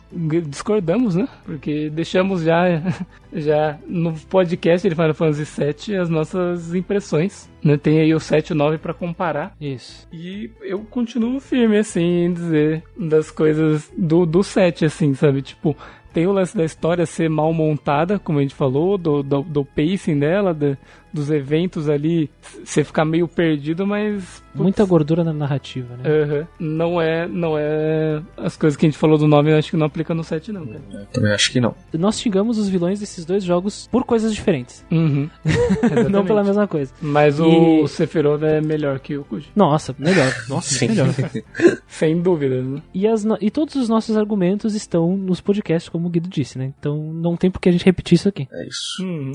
discordamos, 0.47 1.15
né? 1.17 1.27
Porque 1.45 1.89
deixamos 1.91 2.43
já, 2.43 2.65
já 3.33 3.79
no 3.87 4.13
podcast 4.29 4.89
de 4.89 4.95
Final 4.95 5.15
Fantasy 5.15 5.47
7 5.47 5.95
as 5.97 6.09
nossas 6.11 6.75
impressões. 6.75 7.51
Né? 7.65 7.77
Tem 7.77 7.99
aí 8.01 8.15
o 8.15 8.21
7 8.21 8.51
e 8.51 8.53
o 8.53 8.57
9 8.57 8.79
pra 8.79 8.95
comparar. 8.95 9.55
Isso. 9.61 10.07
E 10.13 10.51
eu 10.63 10.81
continuo 10.81 11.41
firme, 11.41 11.79
assim, 11.79 12.25
em 12.27 12.33
dizer 12.33 12.83
das 12.97 13.31
coisas 13.31 13.91
do, 13.97 14.27
do 14.27 14.43
7, 14.43 14.85
assim, 14.85 15.15
sabe? 15.15 15.43
Tipo, 15.43 15.77
tem 16.13 16.27
o 16.27 16.33
lance 16.33 16.57
da 16.57 16.65
história 16.65 17.05
ser 17.05 17.29
mal 17.29 17.53
montada, 17.53 18.19
como 18.19 18.39
a 18.39 18.43
gente 18.43 18.55
falou, 18.55 18.97
do, 18.97 19.23
do, 19.23 19.43
do 19.43 19.65
pacing 19.65 20.19
dela, 20.19 20.55
da- 20.55 20.77
dos 21.17 21.31
eventos 21.31 21.89
ali, 21.89 22.31
você 22.65 22.85
ficar 22.85 23.05
meio 23.05 23.27
perdido, 23.27 23.87
mas. 23.87 24.43
putz, 24.53 24.63
Muita 24.63 24.85
gordura 24.85 25.25
na 25.25 25.33
narrativa, 25.33 25.97
né? 25.97 26.05
aham, 26.09 26.47
não 26.61 27.01
é. 27.01 27.27
Não 27.27 27.57
é. 27.59 28.23
As 28.37 28.57
coisas 28.57 28.77
que 28.77 28.87
a 28.87 28.89
gente 28.89 28.99
falou 28.99 29.19
do 29.19 29.27
9, 29.27 29.51
eu 29.53 29.57
acho 29.59 29.71
que 29.71 29.77
não 29.77 29.87
aplica 29.87 30.15
no 30.15 30.23
7, 30.23 30.53
não, 30.53 30.67
cara. 30.67 30.81
Eu 30.93 31.07
também 31.07 31.33
acho 31.33 31.51
que 31.51 31.61
não. 31.61 31.75
Nós 31.93 32.21
xingamos 32.21 32.59
os 32.59 32.69
vilões 32.69 33.01
desses 33.01 33.25
dois 33.25 33.43
jogos 33.43 33.89
por 33.91 34.05
coisas 34.05 34.35
diferentes. 34.35 34.85
Uhum. 34.91 35.29
não 36.11 36.25
pela 36.25 36.45
mesma 36.45 36.67
coisa. 36.69 36.93
Mas 37.01 37.41
o 37.41 37.85
E- 37.85 37.89
Sephiroth 37.89 38.43
é 38.43 38.61
melhor 38.61 38.99
que 39.01 39.17
o 39.17 39.25
Kuji. 39.25 39.49
Nossa, 39.57 39.95
melhor. 39.99 40.33
Nossa, 40.49 40.75
Sim. 40.75 40.89
melhor. 40.89 41.09
Sem 41.89 42.21
dúvida, 42.21 42.61
né? 42.63 42.83
E, 42.95 43.07
as 43.07 43.25
no- 43.25 43.39
e 43.41 43.51
todos 43.51 43.75
os 43.75 43.89
nossos 43.89 44.17
argumentos 44.17 44.75
estão 44.75 45.17
nos 45.17 45.41
podcasts, 45.41 45.89
como 45.89 46.07
o 46.07 46.11
Guido 46.11 46.29
disse, 46.29 46.59
né? 46.59 46.73
Então 46.79 46.97
não 47.13 47.37
tem 47.37 47.51
por 47.51 47.61
que 47.61 47.69
a 47.69 47.73
gente 47.73 47.85
repetir 47.85 48.17
isso 48.17 48.29
aqui. 48.29 48.47
É 48.53 48.67
isso. 48.69 49.03
Uhum. 49.03 49.33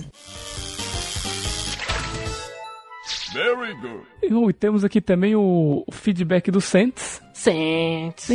Very 3.34 3.74
good. 3.76 4.04
E, 4.22 4.54
temos 4.54 4.84
aqui 4.84 5.00
também 5.00 5.36
o, 5.36 5.84
o 5.88 5.92
feedback 5.92 6.52
do 6.52 6.60
Saints. 6.60 7.22
Saints. 7.34 8.30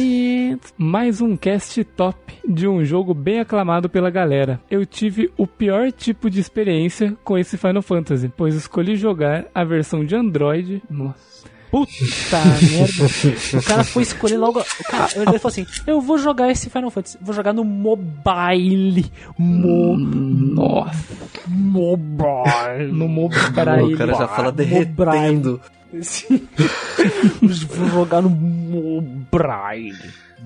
Mais 0.76 1.20
um 1.20 1.36
cast 1.36 1.84
top 1.84 2.34
de 2.48 2.66
um 2.66 2.84
jogo 2.84 3.12
bem 3.12 3.40
aclamado 3.40 3.88
pela 3.88 4.10
galera. 4.10 4.60
Eu 4.70 4.86
tive 4.86 5.30
o 5.36 5.46
pior 5.46 5.92
tipo 5.92 6.30
de 6.30 6.40
experiência 6.40 7.16
com 7.22 7.36
esse 7.36 7.56
Final 7.58 7.82
Fantasy, 7.82 8.32
pois 8.34 8.54
escolhi 8.54 8.96
jogar 8.96 9.46
a 9.54 9.64
versão 9.64 10.04
de 10.04 10.16
Android. 10.16 10.82
Nossa. 10.88 11.55
Puta 11.70 11.90
merda. 12.70 13.58
O 13.58 13.62
cara 13.62 13.84
foi 13.84 14.02
escolher 14.02 14.36
logo. 14.36 14.60
O 14.60 14.84
cara, 14.84 15.10
ele 15.14 15.38
falou 15.38 15.48
assim: 15.48 15.66
Eu 15.86 16.00
vou 16.00 16.18
jogar 16.18 16.50
esse 16.50 16.70
Final 16.70 16.90
Fantasy. 16.90 17.18
Vou 17.20 17.34
jogar 17.34 17.52
no 17.52 17.64
mobile. 17.64 19.06
Mo, 19.38 19.96
Nossa. 19.96 21.14
mobile. 21.48 22.92
No 22.92 23.08
mobile. 23.08 23.94
o 23.94 23.98
cara 23.98 24.14
já 24.14 24.28
fala 24.28 24.52
derretendo. 24.52 25.60
Sim. 26.02 26.46
vou 27.42 27.88
jogar 27.88 28.22
no 28.22 28.30
mobile. 28.30 29.96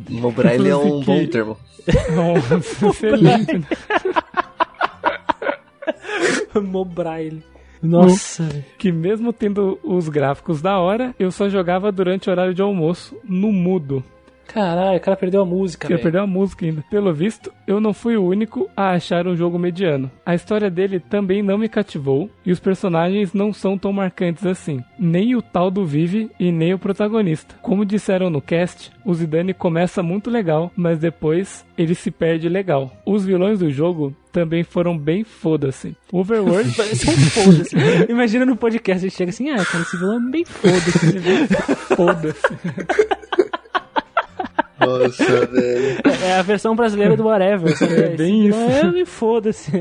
Mobile 0.08 0.68
é 0.68 0.76
um 0.76 1.00
bom 1.02 1.26
termo. 1.26 1.58
Nossa, 2.14 2.86
excelente. 2.88 3.62
mobile. 6.62 7.42
Nossa, 7.82 8.44
velho. 8.44 8.64
que 8.78 8.92
mesmo 8.92 9.32
tendo 9.32 9.78
os 9.82 10.08
gráficos 10.08 10.60
da 10.60 10.78
hora, 10.78 11.14
eu 11.18 11.30
só 11.30 11.48
jogava 11.48 11.90
durante 11.90 12.28
o 12.28 12.32
horário 12.32 12.54
de 12.54 12.62
almoço, 12.62 13.16
no 13.24 13.52
mudo. 13.52 14.04
Caralho, 14.52 14.96
o 14.96 15.00
cara 15.00 15.16
perdeu 15.16 15.42
a 15.42 15.46
música. 15.46 15.86
Velho. 15.86 16.00
perder 16.00 16.18
a 16.18 16.26
música 16.26 16.66
ainda. 16.66 16.82
Pelo 16.90 17.14
visto, 17.14 17.52
eu 17.66 17.80
não 17.80 17.92
fui 17.92 18.16
o 18.16 18.26
único 18.26 18.68
a 18.76 18.90
achar 18.90 19.26
um 19.28 19.36
jogo 19.36 19.58
mediano. 19.58 20.10
A 20.26 20.34
história 20.34 20.68
dele 20.68 20.98
também 20.98 21.40
não 21.40 21.56
me 21.56 21.68
cativou 21.68 22.28
e 22.44 22.50
os 22.50 22.58
personagens 22.58 23.32
não 23.32 23.52
são 23.52 23.78
tão 23.78 23.92
marcantes 23.92 24.44
assim. 24.44 24.82
Nem 24.98 25.36
o 25.36 25.42
tal 25.42 25.70
do 25.70 25.86
Vive 25.86 26.30
e 26.38 26.50
nem 26.50 26.74
o 26.74 26.78
protagonista. 26.78 27.54
Como 27.62 27.84
disseram 27.84 28.28
no 28.28 28.42
cast, 28.42 28.90
o 29.04 29.14
Zidane 29.14 29.54
começa 29.54 30.02
muito 30.02 30.28
legal, 30.30 30.72
mas 30.76 30.98
depois 30.98 31.64
ele 31.78 31.94
se 31.94 32.10
perde 32.10 32.48
legal. 32.48 32.92
Os 33.06 33.24
vilões 33.24 33.60
do 33.60 33.70
jogo 33.70 34.14
também 34.32 34.64
foram 34.64 34.98
bem 34.98 35.22
foda-se. 35.22 35.96
Overworld 36.12 36.68
um 36.70 36.74
foda-se. 36.74 37.76
Imagina 38.08 38.44
no 38.44 38.56
podcast, 38.56 39.04
ele 39.04 39.10
chega 39.10 39.30
assim, 39.30 39.50
ah, 39.50 39.64
cara, 39.64 39.82
esse 39.82 39.96
vilão 39.96 40.18
é 40.18 40.30
bem 40.30 40.44
foda-se. 40.44 41.20
foda-se. 41.94 43.20
Nossa, 44.80 45.46
velho. 45.46 46.00
É 46.24 46.34
a 46.38 46.42
versão 46.42 46.74
brasileira 46.74 47.16
do 47.16 47.24
Whatever. 47.24 47.76
sabe? 47.76 47.94
É 47.94 48.08
bem 48.08 48.46
Esse 48.48 48.58
vilão 48.58 48.70
É, 48.70 48.84
me 48.92 49.04
foda-se. 49.04 49.70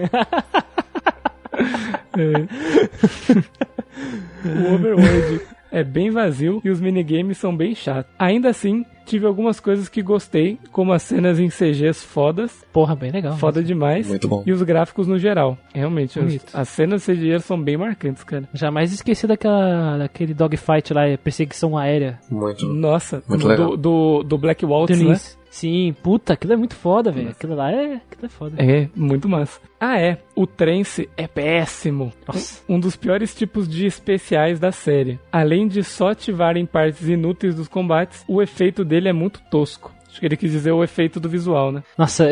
O 4.46 4.74
Overworld 4.74 5.42
é 5.72 5.84
bem 5.84 6.10
vazio 6.10 6.62
e 6.64 6.70
os 6.70 6.80
minigames 6.80 7.38
são 7.38 7.56
bem 7.56 7.76
chatos. 7.76 8.12
Ainda 8.18 8.50
assim, 8.50 8.86
tive 9.10 9.26
algumas 9.26 9.60
coisas 9.60 9.90
que 9.90 10.02
gostei, 10.02 10.58
como 10.72 10.94
as 10.94 11.02
cenas 11.04 11.40
em 11.40 11.50
CGs 11.50 12.04
fodas, 12.06 12.64
Porra, 12.72 12.96
bem 12.96 13.12
legal. 13.12 13.36
foda 13.38 13.64
demais, 13.64 14.08
Muito 14.08 14.28
bom. 14.28 14.44
e 14.46 14.52
os 14.52 14.62
gráficos 14.62 15.08
no 15.08 15.18
geral. 15.18 15.58
Realmente, 15.74 16.20
as, 16.20 16.26
Bonito. 16.26 16.46
as 16.54 16.70
cenas 16.70 17.04
CGs 17.04 17.44
são 17.46 17.62
bem 17.62 17.76
marcantes, 17.78 18.24
cara. 18.24 18.48
Jamais 18.54 18.94
esqueci 18.94 19.26
daquela, 19.26 19.98
daquele 19.98 20.34
dogfight 20.34 20.94
lá, 20.94 21.08
é 21.08 21.18
perseguição 21.18 21.78
aérea. 21.78 22.20
Muito. 22.30 22.66
Nossa, 22.68 23.24
Muito 23.28 23.42
do, 23.42 23.48
legal. 23.48 23.78
do, 23.78 24.24
do 24.24 24.38
Black 24.38 24.66
Waltz, 24.66 25.00
né? 25.02 25.16
Sim, 25.50 25.96
puta, 26.04 26.34
aquilo 26.34 26.54
é 26.54 26.56
muito 26.56 26.76
foda, 26.76 27.12
velho. 27.12 27.30
Aquilo 27.30 27.56
lá 27.56 27.72
é. 27.72 27.96
Aquilo 27.96 28.26
é 28.26 28.30
foda. 28.30 28.64
É, 28.64 28.90
muito 28.96 29.28
massa. 29.28 29.60
Ah, 29.80 30.00
é. 30.00 30.22
O 30.36 30.46
trance 30.46 31.10
é 31.18 31.28
péssimo. 31.28 32.14
Nossa. 32.28 32.62
Um 32.68 32.80
dos 32.80 32.96
piores 32.96 33.34
tipos 33.34 33.68
de 33.68 33.86
especiais 33.86 34.60
da 34.60 34.72
série. 34.72 35.20
Além 35.32 35.68
de 35.68 35.84
só 35.84 36.10
ativarem 36.10 36.66
partes 36.66 37.08
inúteis 37.08 37.56
dos 37.56 37.68
combates, 37.68 38.24
o 38.28 38.42
efeito 38.42 38.86
dele 38.86 39.10
é 39.10 39.14
muito 39.14 39.42
tosco. 39.50 39.92
Acho 40.10 40.20
que 40.20 40.26
ele 40.26 40.38
quis 40.38 40.52
dizer 40.52 40.72
o 40.72 40.84
efeito 40.84 41.20
do 41.20 41.30
visual, 41.30 41.72
né? 41.72 41.84
Nossa, 41.96 42.28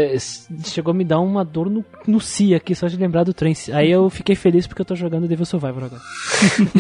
chegou 0.66 0.92
a 0.92 0.94
me 0.96 1.04
dar 1.04 1.20
uma 1.20 1.46
dor 1.46 1.70
no, 1.70 1.86
no 2.08 2.20
si 2.20 2.56
aqui, 2.56 2.74
só 2.74 2.88
de 2.88 2.98
lembrar 2.98 3.24
do 3.24 3.34
Trance. 3.34 3.72
Aí 3.72 3.92
eu 3.92 4.10
fiquei 4.10 4.36
feliz 4.36 4.66
porque 4.66 4.82
eu 4.82 4.86
tô 4.86 4.96
jogando 4.96 5.28
Devil 5.28 5.46
Survivor 5.46 5.84
agora. 5.84 6.02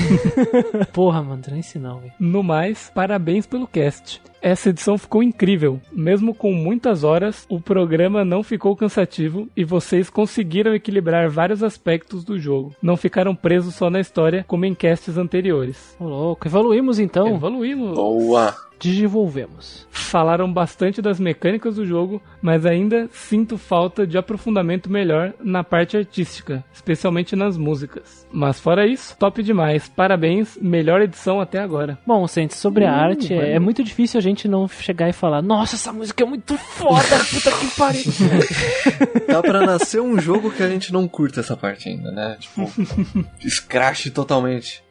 Porra, 0.91 1.22
mano, 1.22 1.41
Trance 1.41 1.77
não, 1.77 1.99
velho. 1.99 2.14
No 2.19 2.41
mais, 2.41 2.91
parabéns 2.95 3.45
pelo 3.45 3.68
cast. 3.68 4.22
Essa 4.41 4.69
edição 4.69 4.97
ficou 4.97 5.23
incrível. 5.23 5.81
Mesmo 5.91 6.34
com 6.34 6.53
muitas 6.53 7.03
horas, 7.03 7.45
o 7.49 7.59
programa 7.59 8.23
não 8.23 8.43
ficou 8.43 8.76
cansativo 8.76 9.47
e 9.55 9.64
vocês 9.64 10.09
conseguiram 10.09 10.73
equilibrar 10.73 11.30
vários 11.30 11.64
aspectos 11.64 12.23
do 12.23 12.39
jogo. 12.39 12.76
Não 12.81 12.97
ficaram 12.97 13.35
presos 13.35 13.76
só 13.76 13.89
na 13.89 13.99
história, 13.99 14.45
como 14.47 14.65
em 14.65 14.76
casts 14.76 15.18
anteriores. 15.18 15.95
Ô, 15.99 16.05
louco. 16.05 16.47
Evoluímos 16.47 16.99
então. 16.99 17.35
Evoluímos. 17.35 17.95
Boa! 17.95 18.55
Desenvolvemos. 18.80 19.88
Falaram 19.90 20.52
bastante 20.52 21.02
das 21.02 21.20
mecânicas 21.20 21.76
do 21.76 21.86
jogo, 21.86 22.22
mas 22.41 22.66
ainda 22.66 23.08
sinto 23.12 23.58
falta 23.58 24.06
de 24.06 24.18
aprofundamento 24.18 24.90
melhor 24.90 25.34
na 25.44 25.64
parte 25.64 25.98
artística, 25.98 26.64
especialmente 26.74 27.36
nas 27.36 27.58
músicas. 27.58 28.26
Mas 28.32 28.60
fora 28.60 28.86
isso, 28.88 29.16
top 29.18 29.41
demais. 29.44 29.88
Parabéns, 29.90 30.58
melhor 30.62 31.02
edição 31.02 31.40
até 31.41 31.60
agora. 31.60 31.98
Bom, 32.06 32.28
Sente, 32.28 32.56
sobre 32.56 32.86
a 32.86 32.91
Uh, 32.91 32.95
arte, 32.95 33.34
é, 33.34 33.54
é 33.54 33.60
muito 33.60 33.84
difícil 33.84 34.18
a 34.18 34.22
gente 34.22 34.48
não 34.48 34.68
chegar 34.68 35.10
e 35.10 35.14
falar 35.14 35.41
Nossa, 35.41 35.76
essa 35.76 35.91
música 35.94 36.24
é 36.24 36.28
muito 36.28 36.58
foda, 36.58 37.04
puta 37.30 37.52
que 37.52 37.68
pariu. 37.78 38.04
Dá 39.28 39.41
pra 39.41 39.66
nascer 39.66 40.02
um 40.02 40.20
jogo 40.20 40.52
que 40.52 40.64
a 40.64 40.70
gente 40.70 40.91
não 40.94 41.08
curta 41.08 41.40
essa 41.41 41.56
parte 41.58 41.90
ainda, 41.90 42.12
né? 42.12 42.38
Tipo, 42.40 42.70
escrache 43.44 44.10
totalmente. 44.10 44.84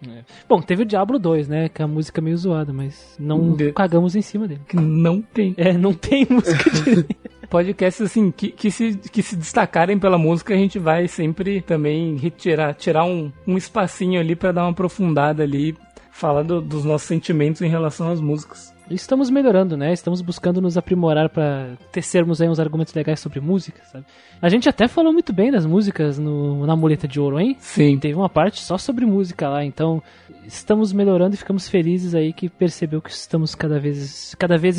Bom, 0.48 0.60
teve 0.60 0.82
o 0.82 0.86
Diablo 0.86 1.18
2, 1.18 1.48
né, 1.48 1.68
que 1.68 1.80
é 1.80 1.84
a 1.84 1.88
música 1.88 2.20
meio 2.20 2.36
zoada, 2.36 2.72
mas 2.72 3.16
não 3.18 3.52
De- 3.54 3.72
cagamos 3.76 4.16
em 4.16 4.22
cima 4.22 4.48
dele. 4.48 4.60
Que 4.68 4.76
não 4.76 5.20
tem. 5.22 5.54
É, 5.56 5.72
não 5.74 5.92
tem 5.92 6.26
música 6.30 6.70
de... 6.70 7.06
Podcasts 7.48 8.00
assim 8.04 8.32
que, 8.32 8.48
que, 8.48 8.72
se, 8.72 8.96
que 8.96 9.22
se 9.22 9.36
destacarem 9.36 9.98
pela 10.00 10.18
música, 10.18 10.52
a 10.52 10.56
gente 10.56 10.80
vai 10.80 11.06
sempre 11.06 11.60
também 11.62 12.16
retirar, 12.16 12.74
tirar 12.74 13.04
um, 13.04 13.30
um 13.46 13.56
espacinho 13.56 14.18
ali 14.20 14.34
pra 14.34 14.50
dar 14.50 14.62
uma 14.64 14.70
aprofundada 14.72 15.44
ali, 15.44 15.76
falar 16.10 16.42
do- 16.42 16.60
dos 16.60 16.84
nossos 16.84 17.06
sentimentos 17.06 17.62
em 17.62 17.68
relação 17.68 18.10
às 18.10 18.20
músicas. 18.20 18.74
Estamos 18.90 19.30
melhorando, 19.30 19.76
né? 19.76 19.92
Estamos 19.92 20.20
buscando 20.22 20.60
nos 20.60 20.76
aprimorar 20.76 21.28
pra 21.28 21.70
tecermos 21.92 22.40
aí 22.40 22.48
uns 22.48 22.60
argumentos 22.60 22.94
legais 22.94 23.18
sobre 23.20 23.40
música, 23.40 23.80
sabe? 23.92 24.04
A 24.42 24.48
gente 24.48 24.68
até 24.68 24.86
falou 24.86 25.12
muito 25.12 25.32
bem 25.32 25.50
das 25.50 25.66
músicas 25.66 26.18
no, 26.18 26.64
na 26.66 26.76
Muleta 26.76 27.06
de 27.08 27.18
Ouro, 27.20 27.38
hein? 27.40 27.56
Sim. 27.58 27.98
Teve 27.98 28.14
uma 28.14 28.28
parte 28.28 28.60
só 28.60 28.76
sobre 28.78 29.04
música 29.06 29.48
lá, 29.48 29.64
então 29.64 30.00
estamos 30.46 30.92
melhorando 30.92 31.34
e 31.34 31.38
ficamos 31.38 31.68
felizes 31.68 32.14
aí 32.14 32.32
que 32.32 32.48
percebeu 32.48 33.00
que 33.00 33.10
estamos 33.10 33.54
cada 33.54 33.78
vez 33.78 34.34
cada 34.38 34.56
vez 34.56 34.76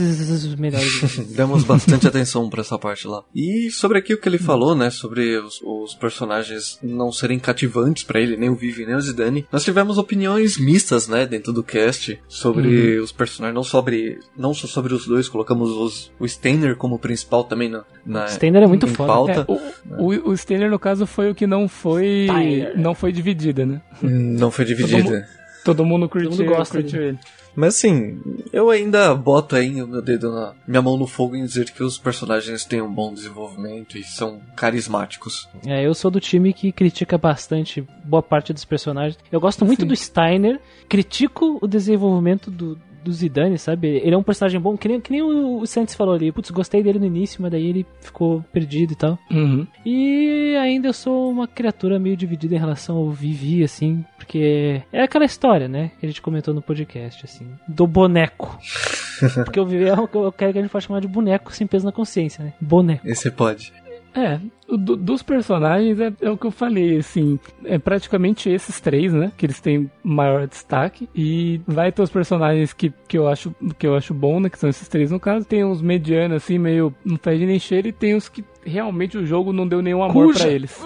melhores. 0.56 1.18
Demos 1.36 1.64
bastante 1.64 2.08
atenção 2.08 2.50
pra 2.50 2.62
essa 2.62 2.78
parte 2.78 3.08
lá. 3.08 3.24
E 3.34 3.70
sobre 3.72 4.00
aqui 4.00 4.14
o 4.14 4.20
que 4.20 4.28
ele 4.28 4.38
falou, 4.38 4.76
né? 4.76 4.90
Sobre 4.90 5.38
os, 5.38 5.62
os 5.62 5.94
personagens 5.96 6.80
não 6.82 7.12
serem 7.12 7.40
cativantes 7.40 8.04
pra 8.04 8.20
ele, 8.20 8.38
nem 8.38 8.50
o 8.50 8.56
Vivi, 8.56 8.86
nem 8.86 8.96
o 8.96 9.02
Zidane. 9.02 9.48
Nós 9.52 9.64
tivemos 9.64 9.98
opiniões 9.98 10.58
mistas, 10.58 11.08
né? 11.08 11.26
Dentro 11.26 11.54
do 11.54 11.64
cast. 11.64 12.20
Sobre 12.28 12.98
os 13.00 13.12
personagens, 13.12 13.56
não 13.56 13.64
sobre. 13.64 14.20
Não 14.38 14.54
só 14.54 14.68
sobre 14.68 14.94
os 14.94 15.08
dois, 15.08 15.30
colocamos 15.30 15.70
os, 15.70 16.12
o 16.20 16.28
Steiner 16.28 16.76
como 16.76 17.00
principal 17.00 17.44
também 17.44 17.70
na. 17.70 17.84
na 18.06 18.28
Steiner 18.28 18.64
é 18.64 18.68
muito 18.68 18.88
foda. 18.88 19.08
pauta. 19.08 19.46
É, 19.50 20.02
o, 20.02 20.30
o, 20.30 20.32
o 20.32 20.38
Steiner, 20.38 20.70
no 20.70 20.80
caso, 20.80 21.06
foi 21.06 21.30
o 21.30 21.36
que 21.36 21.48
não 21.48 21.68
foi. 21.68 22.28
Steiner. 22.30 22.78
Não 22.78 22.94
foi 22.94 23.12
dividida, 23.12 23.66
né? 23.66 23.82
Não 24.02 24.52
foi 24.52 24.66
dividida. 24.66 25.28
Todo 25.68 25.86
mundo 25.86 26.08
curtiu, 26.08 26.32
mundo 26.32 26.46
gosta 26.46 26.82
curtiu 26.82 27.02
ele. 27.02 27.20
Mas 27.56 27.76
assim, 27.76 28.22
eu 28.54 28.70
ainda 28.70 29.14
boto 29.16 29.56
aí 29.56 29.82
o 29.82 29.88
meu 29.88 30.02
dedo 30.02 30.32
na 30.32 30.54
minha 30.68 30.82
mão 30.82 30.96
no 30.96 31.08
fogo 31.08 31.36
em 31.36 31.44
dizer 31.44 31.72
que 31.72 31.84
os 31.84 31.98
personagens 31.98 32.64
têm 32.64 32.82
um 32.82 32.94
bom 32.94 33.14
desenvolvimento 33.14 33.98
e 33.98 34.04
são 34.04 34.40
carismáticos. 34.56 35.50
É, 35.66 35.86
eu 35.86 35.94
sou 35.94 36.12
do 36.12 36.20
time 36.20 36.54
que 36.54 36.72
critica 36.72 37.18
bastante 37.18 37.86
boa 38.06 38.22
parte 38.22 38.54
dos 38.54 38.64
personagens. 38.64 39.18
Eu 39.32 39.40
gosto 39.40 39.66
muito 39.66 39.82
Sim. 39.82 39.88
do 39.88 39.96
Steiner, 39.96 40.62
critico 40.88 41.58
o 41.60 41.68
desenvolvimento 41.68 42.52
do, 42.52 42.80
do 43.04 43.12
Zidane, 43.12 43.58
sabe? 43.58 43.88
Ele 43.88 44.14
é 44.14 44.18
um 44.18 44.24
personagem 44.24 44.60
bom, 44.60 44.78
que 44.78 44.88
nem, 44.88 45.00
que 45.02 45.12
nem 45.12 45.22
o, 45.22 45.60
o 45.60 45.66
Santos 45.66 45.96
falou 45.96 46.14
ali. 46.14 46.32
Putz, 46.32 46.52
gostei 46.52 46.84
dele 46.84 47.00
no 47.00 47.06
início, 47.06 47.42
mas 47.42 47.52
daí 47.52 47.66
ele 47.66 47.86
ficou 48.02 48.44
perdido 48.52 48.94
e 48.94 48.96
tal. 48.96 49.18
Uhum. 49.32 49.66
E 49.86 50.56
ainda 50.62 50.90
eu 50.90 50.94
sou 50.94 51.32
uma 51.32 51.48
criatura 51.48 51.98
meio 51.98 52.18
dividida 52.18 52.56
em 52.56 52.60
relação 52.60 52.98
ao 52.98 53.10
Vivi, 53.10 53.64
assim, 53.64 54.06
porque 54.28 54.84
é 54.92 55.02
aquela 55.04 55.24
história, 55.24 55.70
né, 55.70 55.92
que 56.00 56.06
a 56.06 56.10
gente 56.10 56.22
comentou 56.22 56.54
no 56.54 56.62
podcast, 56.62 57.24
assim, 57.24 57.48
do 57.66 57.88
boneco. 57.88 58.60
Porque 59.46 59.60
é 59.60 59.64
que 59.64 60.16
eu 60.18 60.32
quero 60.32 60.54
que 60.54 60.60
a 60.60 60.62
gente 60.62 60.70
pode 60.70 60.86
chamar 60.86 61.00
de 61.02 61.08
boneco 61.08 61.52
sem 61.52 61.66
peso 61.66 61.86
na 61.86 61.92
consciência, 61.92 62.44
né? 62.44 62.54
Boneco. 62.62 63.08
Esse 63.08 63.32
pode. 63.32 63.74
É, 64.14 64.40
do- 64.70 64.96
dos 64.96 65.24
personagens 65.24 66.00
é, 66.00 66.14
é 66.22 66.30
o 66.30 66.38
que 66.38 66.46
eu 66.46 66.52
falei, 66.52 66.98
assim, 66.98 67.40
é 67.66 67.80
praticamente 67.80 68.48
esses 68.50 68.80
três, 68.80 69.14
né, 69.14 69.32
que 69.38 69.46
eles 69.46 69.60
têm 69.62 69.90
maior 70.04 70.46
destaque, 70.46 71.10
e 71.16 71.62
vai 71.66 71.92
ter 71.92 72.02
os 72.04 72.10
personagens 72.12 72.74
que, 72.74 72.94
que, 73.08 73.18
eu, 73.18 73.28
acho, 73.28 73.56
que 73.80 73.88
eu 73.88 73.96
acho 73.96 74.14
bom, 74.14 74.40
né, 74.40 74.50
que 74.50 74.60
são 74.60 74.70
esses 74.70 74.88
três 74.88 75.10
no 75.10 75.20
caso, 75.20 75.46
tem 75.46 75.64
uns 75.64 75.82
medianos, 75.82 76.38
assim, 76.38 76.60
meio 76.60 76.94
não 77.04 77.18
fede 77.18 77.46
nem 77.46 77.58
cheiro, 77.60 77.88
e 77.88 77.92
tem 77.94 78.14
os 78.14 78.28
que 78.30 78.44
realmente 78.64 79.18
o 79.18 79.26
jogo 79.26 79.52
não 79.54 79.68
deu 79.68 79.82
nenhum 79.82 80.04
amor 80.04 80.28
Cuja. 80.28 80.40
pra 80.44 80.50
eles. 80.50 80.80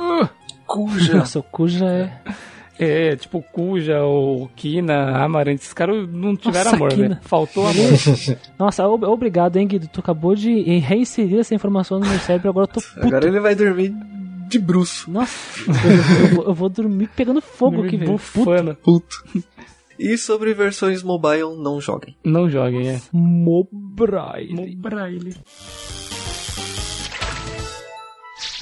Cuja! 0.67 1.17
Nossa, 1.17 1.39
o 1.39 1.43
Cuja 1.43 1.85
é... 1.85 2.21
É, 2.83 3.15
tipo 3.15 3.43
Cuja, 3.51 4.03
o 4.03 4.49
Kina, 4.55 5.23
Amarante, 5.23 5.61
esses 5.61 5.73
caras 5.73 6.07
não 6.11 6.35
tiveram 6.35 6.65
Nossa, 6.71 6.75
amor, 6.75 6.89
Kina. 6.93 7.09
né? 7.09 7.19
Faltou 7.21 7.67
amor. 7.67 7.89
Nossa, 8.57 8.87
ob- 8.87 9.03
obrigado, 9.05 9.57
hein, 9.57 9.67
Guido. 9.67 9.87
Tu 9.87 9.99
acabou 9.99 10.33
de 10.35 10.61
reinserir 10.79 11.39
essa 11.39 11.53
informação 11.53 11.99
no 11.99 12.07
meu 12.07 12.17
cérebro, 12.19 12.49
agora 12.49 12.63
eu 12.69 12.73
tô 12.73 12.81
puto. 12.81 13.05
Agora 13.07 13.27
ele 13.27 13.39
vai 13.39 13.53
dormir 13.55 13.93
de 14.47 14.57
bruxo. 14.59 15.09
Nossa, 15.11 15.33
eu, 15.67 16.27
eu 16.29 16.35
vou, 16.35 16.45
eu 16.47 16.53
vou 16.53 16.69
dormir 16.69 17.09
pegando 17.15 17.39
fogo 17.41 17.83
aqui, 17.83 17.97
velho. 17.97 18.11
Puto. 18.17 18.39
Bufana. 18.39 18.73
Puto. 18.75 19.23
E 19.99 20.17
sobre 20.17 20.53
versões 20.55 21.03
mobile, 21.03 21.55
não 21.61 21.79
joguem. 21.79 22.15
Não 22.23 22.49
joguem, 22.49 22.89
é. 22.89 23.01
Mobile. 23.13 24.75
Braille. 24.75 25.35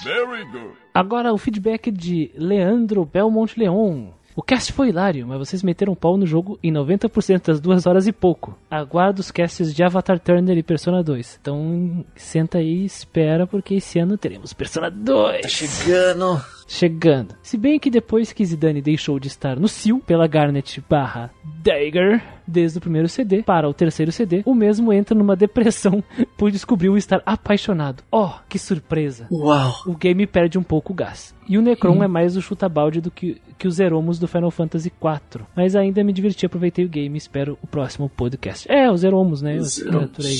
Very 0.03 0.45
good. 0.45 0.73
Agora 0.93 1.33
o 1.33 1.37
feedback 1.37 1.91
de 1.91 2.31
Leandro 2.35 3.05
Belmont 3.05 3.57
Leon. 3.57 4.07
O 4.35 4.41
cast 4.41 4.71
foi 4.71 4.87
hilário, 4.89 5.27
mas 5.27 5.37
vocês 5.37 5.61
meteram 5.61 5.93
pau 5.93 6.15
no 6.15 6.25
jogo 6.25 6.57
em 6.63 6.71
90% 6.71 7.47
das 7.47 7.59
duas 7.59 7.85
horas 7.85 8.07
e 8.07 8.11
pouco. 8.13 8.57
Aguardo 8.71 9.19
os 9.19 9.31
casts 9.31 9.75
de 9.75 9.83
Avatar 9.83 10.17
Turner 10.17 10.57
e 10.57 10.63
Persona 10.63 11.03
2. 11.03 11.39
Então 11.41 12.05
senta 12.15 12.59
aí 12.59 12.83
e 12.83 12.85
espera, 12.85 13.45
porque 13.45 13.75
esse 13.75 13.99
ano 13.99 14.17
teremos 14.17 14.53
Persona 14.53 14.89
2. 14.89 15.45
Chegando. 15.51 16.41
Chegando. 16.69 17.35
Se 17.41 17.57
bem 17.57 17.79
que 17.79 17.89
depois 17.89 18.31
que 18.31 18.45
Zidane 18.45 18.81
deixou 18.81 19.19
de 19.19 19.27
estar 19.27 19.59
no 19.59 19.67
Sil 19.67 19.99
pela 20.05 20.27
Garnet 20.27 20.81
barra 20.87 21.31
Dagger, 21.43 22.23
desde 22.47 22.77
o 22.77 22.81
primeiro 22.81 23.09
CD 23.09 23.43
para 23.43 23.67
o 23.67 23.73
terceiro 23.73 24.11
CD, 24.11 24.43
o 24.45 24.53
mesmo 24.53 24.93
entra 24.93 25.17
numa 25.17 25.35
depressão 25.35 26.03
por 26.37 26.51
descobrir 26.51 26.89
o 26.89 26.97
estar 26.97 27.21
apaixonado. 27.25 28.03
Oh, 28.11 28.31
que 28.47 28.59
surpresa! 28.59 29.27
Uau. 29.31 29.73
O 29.85 29.97
game 29.97 30.25
perde 30.27 30.57
um 30.57 30.63
pouco 30.63 30.93
o 30.93 30.95
gás. 30.95 31.35
E 31.47 31.57
o 31.57 31.61
Necron 31.61 32.03
é 32.03 32.07
mais 32.07 32.37
o 32.37 32.41
chuta-balde 32.41 33.01
do 33.01 33.09
que, 33.09 33.41
que 33.57 33.67
os 33.67 33.79
Eromos 33.79 34.19
do 34.19 34.27
Final 34.27 34.51
Fantasy 34.51 34.91
IV. 35.01 35.43
Mas 35.55 35.75
ainda 35.75 36.03
me 36.03 36.13
diverti, 36.13 36.45
aproveitei 36.45 36.85
o 36.85 36.89
game 36.89 37.15
e 37.15 37.17
espero 37.17 37.57
o 37.63 37.67
próximo 37.67 38.07
podcast. 38.07 38.71
É, 38.71 38.91
os 38.91 39.03
Eromos, 39.03 39.41
né? 39.41 39.57
Os 39.57 39.81
criatura 39.81 40.27
aí. 40.27 40.37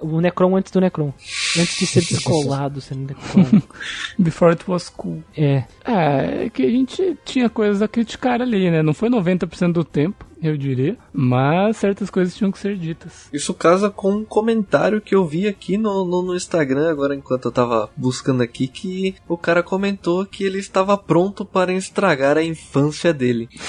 O 0.00 0.20
Necron 0.20 0.56
antes 0.56 0.72
do 0.72 0.80
Necron. 0.80 1.12
Antes 1.58 1.78
de 1.78 1.86
ser 1.86 2.00
descolado, 2.00 2.80
sendo 2.80 3.08
Necron. 3.08 3.62
Before 4.18 4.52
it 4.52 4.64
was 4.68 4.88
cool. 4.88 5.22
É. 5.36 5.64
É, 5.84 6.44
é 6.44 6.50
que 6.50 6.62
a 6.62 6.70
gente 6.70 7.18
tinha 7.24 7.48
coisas 7.48 7.82
a 7.82 7.88
criticar 7.88 8.40
ali, 8.40 8.70
né? 8.70 8.82
Não 8.82 8.94
foi 8.94 9.08
90% 9.08 9.72
do 9.72 9.84
tempo, 9.84 10.24
eu 10.42 10.56
diria, 10.56 10.96
mas 11.12 11.76
certas 11.76 12.08
coisas 12.10 12.34
tinham 12.34 12.50
que 12.50 12.58
ser 12.58 12.76
ditas. 12.76 13.28
Isso 13.32 13.52
casa 13.52 13.90
com 13.90 14.12
um 14.12 14.24
comentário 14.24 15.00
que 15.00 15.14
eu 15.14 15.26
vi 15.26 15.46
aqui 15.46 15.76
no, 15.76 16.04
no, 16.04 16.22
no 16.22 16.34
Instagram, 16.34 16.90
agora 16.90 17.14
enquanto 17.14 17.46
eu 17.46 17.52
tava 17.52 17.90
buscando 17.96 18.42
aqui, 18.42 18.66
que 18.66 19.14
o 19.28 19.36
cara 19.36 19.62
comentou 19.62 20.24
que 20.24 20.44
ele 20.44 20.58
estava 20.58 20.96
pronto 20.96 21.44
para 21.44 21.72
estragar 21.72 22.38
a 22.38 22.42
infância 22.42 23.12
dele. 23.12 23.48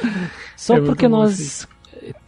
Só 0.56 0.76
É 0.76 0.80
porque 0.80 1.08
nós 1.08 1.68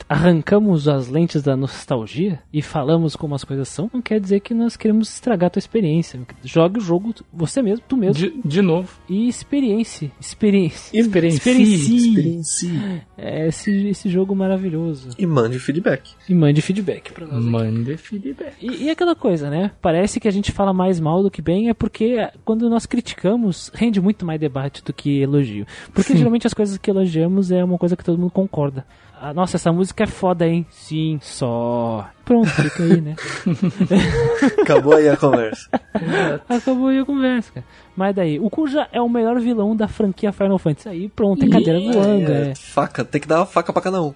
arrancamos 0.08 0.88
as 0.88 1.08
lentes 1.08 1.42
da 1.42 1.56
nostalgia 1.56 2.40
e 2.52 2.62
falamos 2.62 3.14
como 3.14 3.34
as 3.34 3.44
coisas 3.44 3.68
são, 3.68 3.90
não 3.92 4.00
quer 4.00 4.18
dizer 4.18 4.40
que 4.40 4.54
nós 4.54 4.76
queremos 4.76 5.12
estragar 5.12 5.48
a 5.48 5.50
tua 5.50 5.60
experiência. 5.60 6.20
Jogue 6.42 6.78
o 6.78 6.80
jogo 6.80 7.14
você 7.32 7.60
mesmo, 7.60 7.84
tu 7.86 7.96
mesmo. 7.96 8.14
De, 8.14 8.40
de 8.42 8.62
novo. 8.62 8.88
E 9.08 9.28
experiência. 9.28 10.10
Experiência. 10.20 10.98
Experiencie. 10.98 11.96
Experiencie. 11.96 13.02
É 13.16 13.48
esse, 13.48 13.88
esse 13.88 14.08
jogo 14.08 14.34
maravilhoso. 14.34 15.10
E 15.18 15.26
mande 15.26 15.58
feedback. 15.58 16.10
E 16.28 16.34
mande 16.34 16.62
feedback 16.62 17.12
pra 17.12 17.26
nós. 17.26 17.44
Mande 17.44 17.96
feedback. 17.96 18.54
E, 18.60 18.84
e 18.84 18.90
aquela 18.90 19.14
coisa, 19.14 19.50
né? 19.50 19.72
Parece 19.82 20.18
que 20.20 20.28
a 20.28 20.32
gente 20.32 20.52
fala 20.52 20.72
mais 20.72 20.98
mal 21.00 21.22
do 21.22 21.30
que 21.30 21.42
bem, 21.42 21.68
é 21.68 21.74
porque 21.74 22.28
quando 22.44 22.70
nós 22.70 22.86
criticamos, 22.86 23.70
rende 23.74 24.00
muito 24.00 24.24
mais 24.24 24.40
debate 24.40 24.82
do 24.82 24.92
que 24.92 25.20
elogio. 25.20 25.66
Porque 25.92 26.16
geralmente 26.16 26.46
as 26.46 26.54
coisas 26.54 26.78
que 26.78 26.90
elogiamos 26.90 27.50
é 27.50 27.62
uma 27.62 27.76
coisa 27.76 27.96
que 27.96 28.04
todo 28.04 28.18
mundo 28.18 28.30
concorda. 28.30 28.86
Ah, 29.20 29.34
nossa, 29.34 29.56
essa 29.56 29.72
música 29.72 29.97
é 30.02 30.06
foda, 30.06 30.46
hein? 30.46 30.66
Sim, 30.70 31.18
só. 31.22 32.08
Pronto, 32.24 32.48
fica 32.50 32.82
aí, 32.82 33.00
né? 33.00 33.16
Acabou 34.62 34.94
aí 34.94 35.08
a 35.08 35.16
conversa. 35.16 35.68
Acabou 36.48 36.88
aí 36.88 36.98
a 36.98 37.04
conversa, 37.04 37.52
cara. 37.52 37.66
Mas 37.96 38.14
daí, 38.14 38.38
o 38.38 38.50
Kuja 38.50 38.86
é 38.92 39.00
o 39.00 39.08
melhor 39.08 39.40
vilão 39.40 39.74
da 39.74 39.88
franquia 39.88 40.30
Final 40.30 40.58
Fantasy. 40.58 40.88
Aí 40.88 41.08
pronto, 41.08 41.44
é 41.44 41.48
cadeira 41.48 41.80
voando, 41.80 42.30
É, 42.32 42.50
é, 42.50 42.54
Faca, 42.54 43.04
tem 43.04 43.20
que 43.20 43.26
dar 43.26 43.38
uma 43.40 43.46
faca 43.46 43.72
pra 43.72 43.80
cada 43.82 44.02
um. 44.02 44.12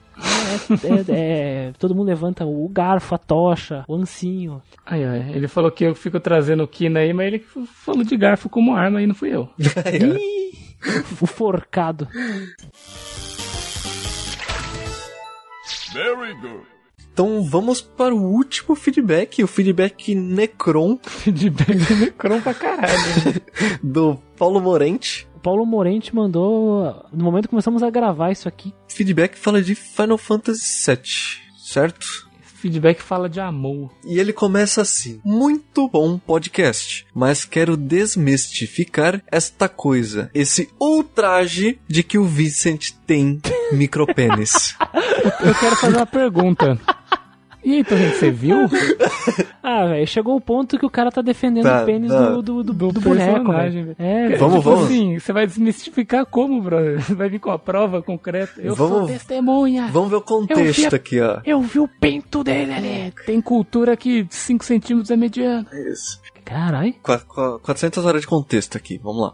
é, 1.09 1.13
é- 1.69 1.73
Todo 1.79 1.95
mundo 1.95 2.07
levanta 2.09 2.45
o 2.45 2.69
garfo, 2.69 3.15
a 3.15 3.19
tocha, 3.19 3.85
o 3.89 3.95
ancinho. 3.95 4.61
Ai, 4.87 5.03
ai. 5.05 5.33
Ele 5.35 5.49
falou 5.49 5.71
que 5.71 5.85
eu 5.85 5.95
fico 5.95 6.21
trazendo 6.21 6.63
o 6.63 6.69
Kina 6.69 7.01
aí, 7.01 7.13
mas 7.13 7.27
ele 7.27 7.45
falou 7.75 8.05
de 8.05 8.17
garfo 8.17 8.49
como 8.49 8.75
arma 8.77 9.01
e 9.03 9.07
não 9.07 9.15
fui 9.15 9.31
eu. 9.35 9.49
Ih, 9.59 10.53
o 11.21 11.27
forcado. 11.27 12.07
Very 15.93 16.35
good. 16.35 16.73
Então 17.13 17.43
vamos 17.43 17.81
para 17.83 18.15
o 18.15 18.23
último 18.23 18.75
feedback, 18.75 19.45
o 19.45 19.47
feedback 19.47 20.15
Necron 20.15 20.99
Feedback 21.05 21.75
do 21.75 21.97
Necron 21.97 22.41
pra 22.41 22.55
caralho. 22.55 22.95
do 23.83 24.17
Paulo 24.37 24.61
Morente. 24.61 25.29
O 25.37 25.41
Paulo 25.41 25.67
Morente 25.67 26.15
mandou. 26.15 27.05
No 27.13 27.25
momento 27.25 27.45
que 27.45 27.51
começamos 27.51 27.83
a 27.83 27.91
gravar 27.91 28.31
isso 28.31 28.49
aqui, 28.49 28.73
Feedback 28.89 29.37
fala 29.37 29.61
de 29.61 29.75
Final 29.75 30.17
Fantasy 30.17 30.91
VII, 30.91 31.03
certo? 31.59 32.32
Feedback 32.63 33.03
fala 33.03 33.29
de 33.29 33.41
amor. 33.41 33.91
E 34.05 34.21
ele 34.21 34.33
começa 34.33 34.83
assim: 34.83 35.21
Muito 35.25 35.89
bom 35.89 36.17
podcast, 36.17 37.05
mas 37.13 37.45
quero 37.45 37.77
desmistificar 37.77 39.21
esta 39.27 39.69
coisa, 39.69 40.31
esse 40.33 40.71
ultraje 40.81 41.81
de 41.89 42.05
que 42.05 42.19
o 42.19 42.25
Vicent 42.25 42.93
tem 43.05 43.41
micropênis. 43.73 44.77
Eu 45.45 45.55
quero 45.57 45.75
fazer 45.75 45.97
uma 45.97 46.07
pergunta. 46.07 46.79
E 47.65 47.77
aí, 47.77 47.85
Torrente, 47.85 48.17
você 48.17 48.31
viu? 48.31 48.57
Ah, 49.65 49.87
velho, 49.87 50.07
chegou 50.09 50.35
o 50.37 50.41
ponto 50.41 50.77
que 50.77 50.85
o 50.85 50.91
cara 50.91 51.11
tá 51.13 51.23
defendendo 51.23 51.63
Tá, 51.63 51.83
o 51.83 51.87
pênis 51.87 52.11
tá. 52.11 52.31
do, 52.31 52.43
do, 52.43 52.63
do, 52.65 52.73
Do 52.75 52.93
do 52.93 53.01
boneco, 53.01 53.53
velho. 53.53 53.95
É, 53.97 54.37
Vamos, 54.37 54.57
tipo 54.59 54.71
vamos. 54.71 54.85
assim, 54.87 55.19
você 55.21 55.33
vai 55.33 55.47
desmistificar 55.47 56.27
como, 56.27 56.61
brother? 56.61 57.01
Você 57.01 57.15
vai 57.15 57.29
vir 57.29 57.39
com 57.39 57.51
a 57.53 57.59
prova 57.59 58.03
concreta. 58.03 58.61
Eu 58.61 58.75
sou 58.75 58.89
Vamos- 58.89 59.11
testemunha. 59.13 59.87
Vamos 59.93 60.11
ver 60.11 60.17
o 60.17 60.21
contexto 60.21 60.93
a- 60.93 60.97
aqui, 60.97 61.21
ó. 61.21 61.41
Eu 61.45 61.61
vi 61.63 61.79
o 61.79 61.87
pinto 61.87 62.43
dele 62.43 62.73
ali. 62.73 63.15
Tem 63.25 63.41
cultura 63.41 63.97
que 63.97 64.27
5 64.29 64.65
centímetros 64.65 65.11
é 65.13 65.17
mediano. 65.17 65.65
Isso. 65.73 66.21
Carai, 66.45 66.97
Qua- 67.01 67.21
qua- 67.21 67.61
400 67.61 68.05
horas 68.05 68.23
de 68.23 68.27
contexto 68.27 68.77
aqui, 68.77 68.99
vamos 69.03 69.23
lá. 69.23 69.33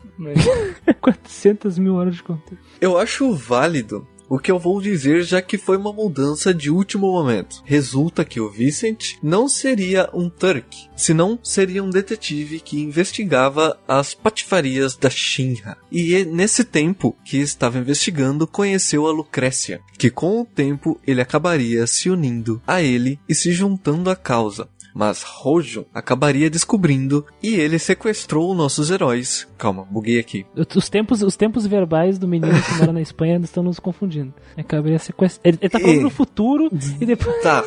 400 1.00 1.78
mil 1.80 1.94
horas 1.94 2.16
de 2.16 2.22
conteúdo. 2.22 2.58
Eu 2.80 2.98
acho 2.98 3.32
válido 3.32 4.06
o 4.28 4.38
que 4.38 4.50
eu 4.50 4.58
vou 4.58 4.80
dizer, 4.80 5.22
já 5.22 5.40
que 5.40 5.56
foi 5.56 5.76
uma 5.76 5.92
mudança 5.92 6.52
de 6.52 6.70
último 6.70 7.10
momento. 7.10 7.62
Resulta 7.64 8.24
que 8.24 8.40
o 8.40 8.50
Vicent 8.50 9.14
não 9.22 9.48
seria 9.48 10.08
um 10.12 10.28
Turk, 10.28 10.88
senão 10.96 11.38
seria 11.42 11.82
um 11.82 11.90
detetive 11.90 12.60
que 12.60 12.80
investigava 12.80 13.78
as 13.86 14.14
patifarias 14.14 14.96
da 14.96 15.10
Shinra. 15.10 15.76
E 15.90 16.14
é 16.14 16.24
nesse 16.24 16.64
tempo 16.64 17.16
que 17.24 17.38
estava 17.38 17.78
investigando, 17.78 18.46
conheceu 18.46 19.06
a 19.06 19.12
Lucrécia, 19.12 19.80
que 19.96 20.10
com 20.10 20.40
o 20.40 20.44
tempo 20.44 21.00
ele 21.06 21.20
acabaria 21.20 21.86
se 21.86 22.10
unindo 22.10 22.60
a 22.66 22.82
ele 22.82 23.18
e 23.28 23.34
se 23.34 23.52
juntando 23.52 24.10
à 24.10 24.16
causa. 24.16 24.68
Mas 24.98 25.22
Rojo 25.22 25.86
acabaria 25.94 26.50
descobrindo 26.50 27.24
e 27.40 27.54
ele 27.54 27.78
sequestrou 27.78 28.52
nossos 28.52 28.90
heróis. 28.90 29.46
Calma, 29.56 29.86
buguei 29.88 30.18
aqui. 30.18 30.44
Os 30.74 30.88
tempos, 30.88 31.22
os 31.22 31.36
tempos 31.36 31.64
verbais 31.68 32.18
do 32.18 32.26
menino 32.26 32.60
que 32.60 32.74
mora 32.74 32.92
na 32.92 33.00
Espanha 33.00 33.38
estão 33.44 33.62
nos 33.62 33.78
confundindo. 33.78 34.34
Acabaria 34.56 34.98
sequestrando. 34.98 35.40
Ele, 35.44 35.58
ele 35.60 35.70
tá 35.70 35.78
falando 35.78 36.00
E- 36.00 36.02
no 36.02 36.10
futuro 36.10 36.68
e 37.00 37.06
depois 37.06 37.40
Tá. 37.44 37.62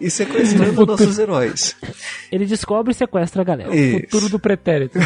E 0.00 0.08
sequestrando 0.08 0.86
nossos 0.86 1.18
heróis. 1.18 1.74
ele 2.30 2.46
descobre 2.46 2.92
e 2.92 2.94
sequestra 2.94 3.42
a 3.42 3.44
galera. 3.44 3.74
Isso. 3.74 4.00
Futuro 4.02 4.28
do 4.28 4.38
pretérito. 4.38 4.96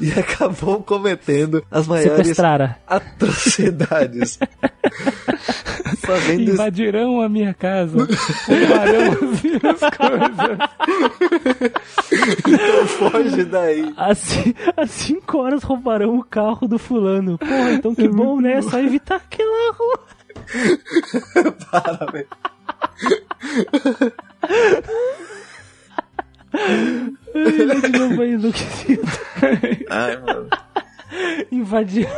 E 0.00 0.10
acabou 0.18 0.82
cometendo 0.82 1.62
as 1.70 1.86
maiores 1.86 2.16
Sequestrara. 2.18 2.78
atrocidades. 2.86 4.38
Fazendo. 5.98 6.50
Invadirão 6.50 7.20
a 7.20 7.28
minha 7.28 7.52
casa. 7.54 7.96
Roubarão 7.98 9.12
as 9.12 9.42
minhas 9.42 9.80
coisas. 9.96 10.61
Então 12.46 12.86
foge 12.86 13.44
daí. 13.44 13.92
Às, 13.96 14.18
ci- 14.18 14.54
às 14.76 14.90
5 14.90 15.38
horas 15.38 15.62
roubarão 15.62 16.16
o 16.18 16.24
carro 16.24 16.66
do 16.68 16.78
fulano. 16.78 17.38
Porra, 17.38 17.72
então 17.72 17.94
que 17.94 18.08
bom, 18.08 18.40
né? 18.40 18.54
É 18.58 18.62
só 18.62 18.78
evitar 18.78 19.16
aquela 19.16 19.72
rua. 19.72 20.00
Para, 21.70 22.06
velho. 22.12 22.28
Ele 27.34 27.80
de 27.80 27.98
novo 27.98 28.22
aí 28.22 28.32
enlouquecido. 28.32 29.02
Ai, 29.90 30.16
mano. 30.20 30.48
Invadiram. 31.50 32.10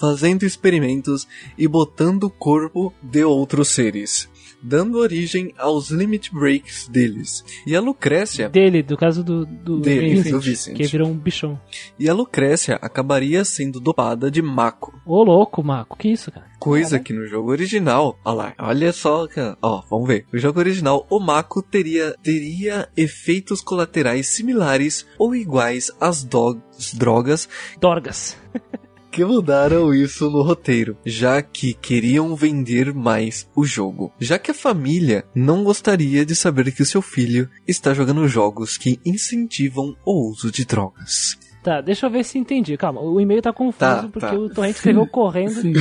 Fazendo 0.00 0.44
experimentos 0.44 1.26
e 1.56 1.68
botando 1.68 2.24
o 2.24 2.30
corpo 2.30 2.92
de 3.02 3.24
outros 3.24 3.68
seres. 3.68 4.28
Dando 4.68 4.98
origem 4.98 5.54
aos 5.56 5.90
limit 5.90 6.32
breaks 6.34 6.88
deles. 6.88 7.44
E 7.64 7.76
a 7.76 7.80
Lucrécia 7.80 8.48
Dele, 8.48 8.82
do 8.82 8.96
caso 8.96 9.22
do, 9.22 9.46
do 9.46 9.78
Dele, 9.80 10.16
Vincent, 10.16 10.30
do 10.32 10.40
Vincent. 10.40 10.74
que 10.76 10.86
virou 10.86 11.08
um 11.08 11.14
bichão. 11.16 11.60
E 11.98 12.08
a 12.08 12.12
Lucrécia 12.14 12.74
acabaria 12.82 13.44
sendo 13.44 13.78
dopada 13.78 14.28
de 14.30 14.42
Mako. 14.42 14.92
Ô 15.06 15.22
louco, 15.22 15.62
Marco, 15.62 15.96
que 15.96 16.08
isso, 16.08 16.32
cara? 16.32 16.46
Coisa 16.58 16.98
que 16.98 17.12
no 17.12 17.26
jogo 17.28 17.50
original, 17.50 18.18
olha 18.24 18.34
lá, 18.36 18.54
olha 18.58 18.92
só, 18.92 19.28
cara, 19.28 19.56
ó, 19.62 19.82
vamos 19.88 20.08
ver. 20.08 20.26
No 20.32 20.38
jogo 20.38 20.58
original, 20.58 21.06
o 21.08 21.20
Mako 21.20 21.62
teria, 21.62 22.16
teria 22.22 22.88
efeitos 22.96 23.60
colaterais 23.60 24.26
similares 24.28 25.06
ou 25.18 25.34
iguais 25.36 25.92
às 26.00 26.24
do- 26.24 26.60
drogas 26.94 27.48
Dorgas. 27.80 28.36
que 29.16 29.24
mudaram 29.24 29.94
isso 29.94 30.30
no 30.30 30.42
roteiro, 30.42 30.98
já 31.02 31.40
que 31.40 31.72
queriam 31.72 32.36
vender 32.36 32.92
mais 32.92 33.48
o 33.56 33.64
jogo. 33.64 34.12
Já 34.20 34.38
que 34.38 34.50
a 34.50 34.54
família 34.54 35.24
não 35.34 35.64
gostaria 35.64 36.22
de 36.26 36.36
saber 36.36 36.70
que 36.70 36.82
o 36.82 36.86
seu 36.86 37.00
filho 37.00 37.48
está 37.66 37.94
jogando 37.94 38.28
jogos 38.28 38.76
que 38.76 39.00
incentivam 39.06 39.96
o 40.04 40.28
uso 40.28 40.50
de 40.52 40.66
drogas. 40.66 41.38
Tá, 41.66 41.80
deixa 41.80 42.06
eu 42.06 42.10
ver 42.10 42.22
se 42.24 42.38
entendi. 42.38 42.76
Calma, 42.76 43.00
o 43.00 43.20
e-mail 43.20 43.42
tá 43.42 43.52
confuso 43.52 43.78
Tá, 43.78 44.08
porque 44.12 44.24
tá. 44.28 44.34
o 44.34 44.48
Torrente 44.48 44.76
escreveu 44.76 45.04
correndo. 45.10 45.50
Sim. 45.50 45.72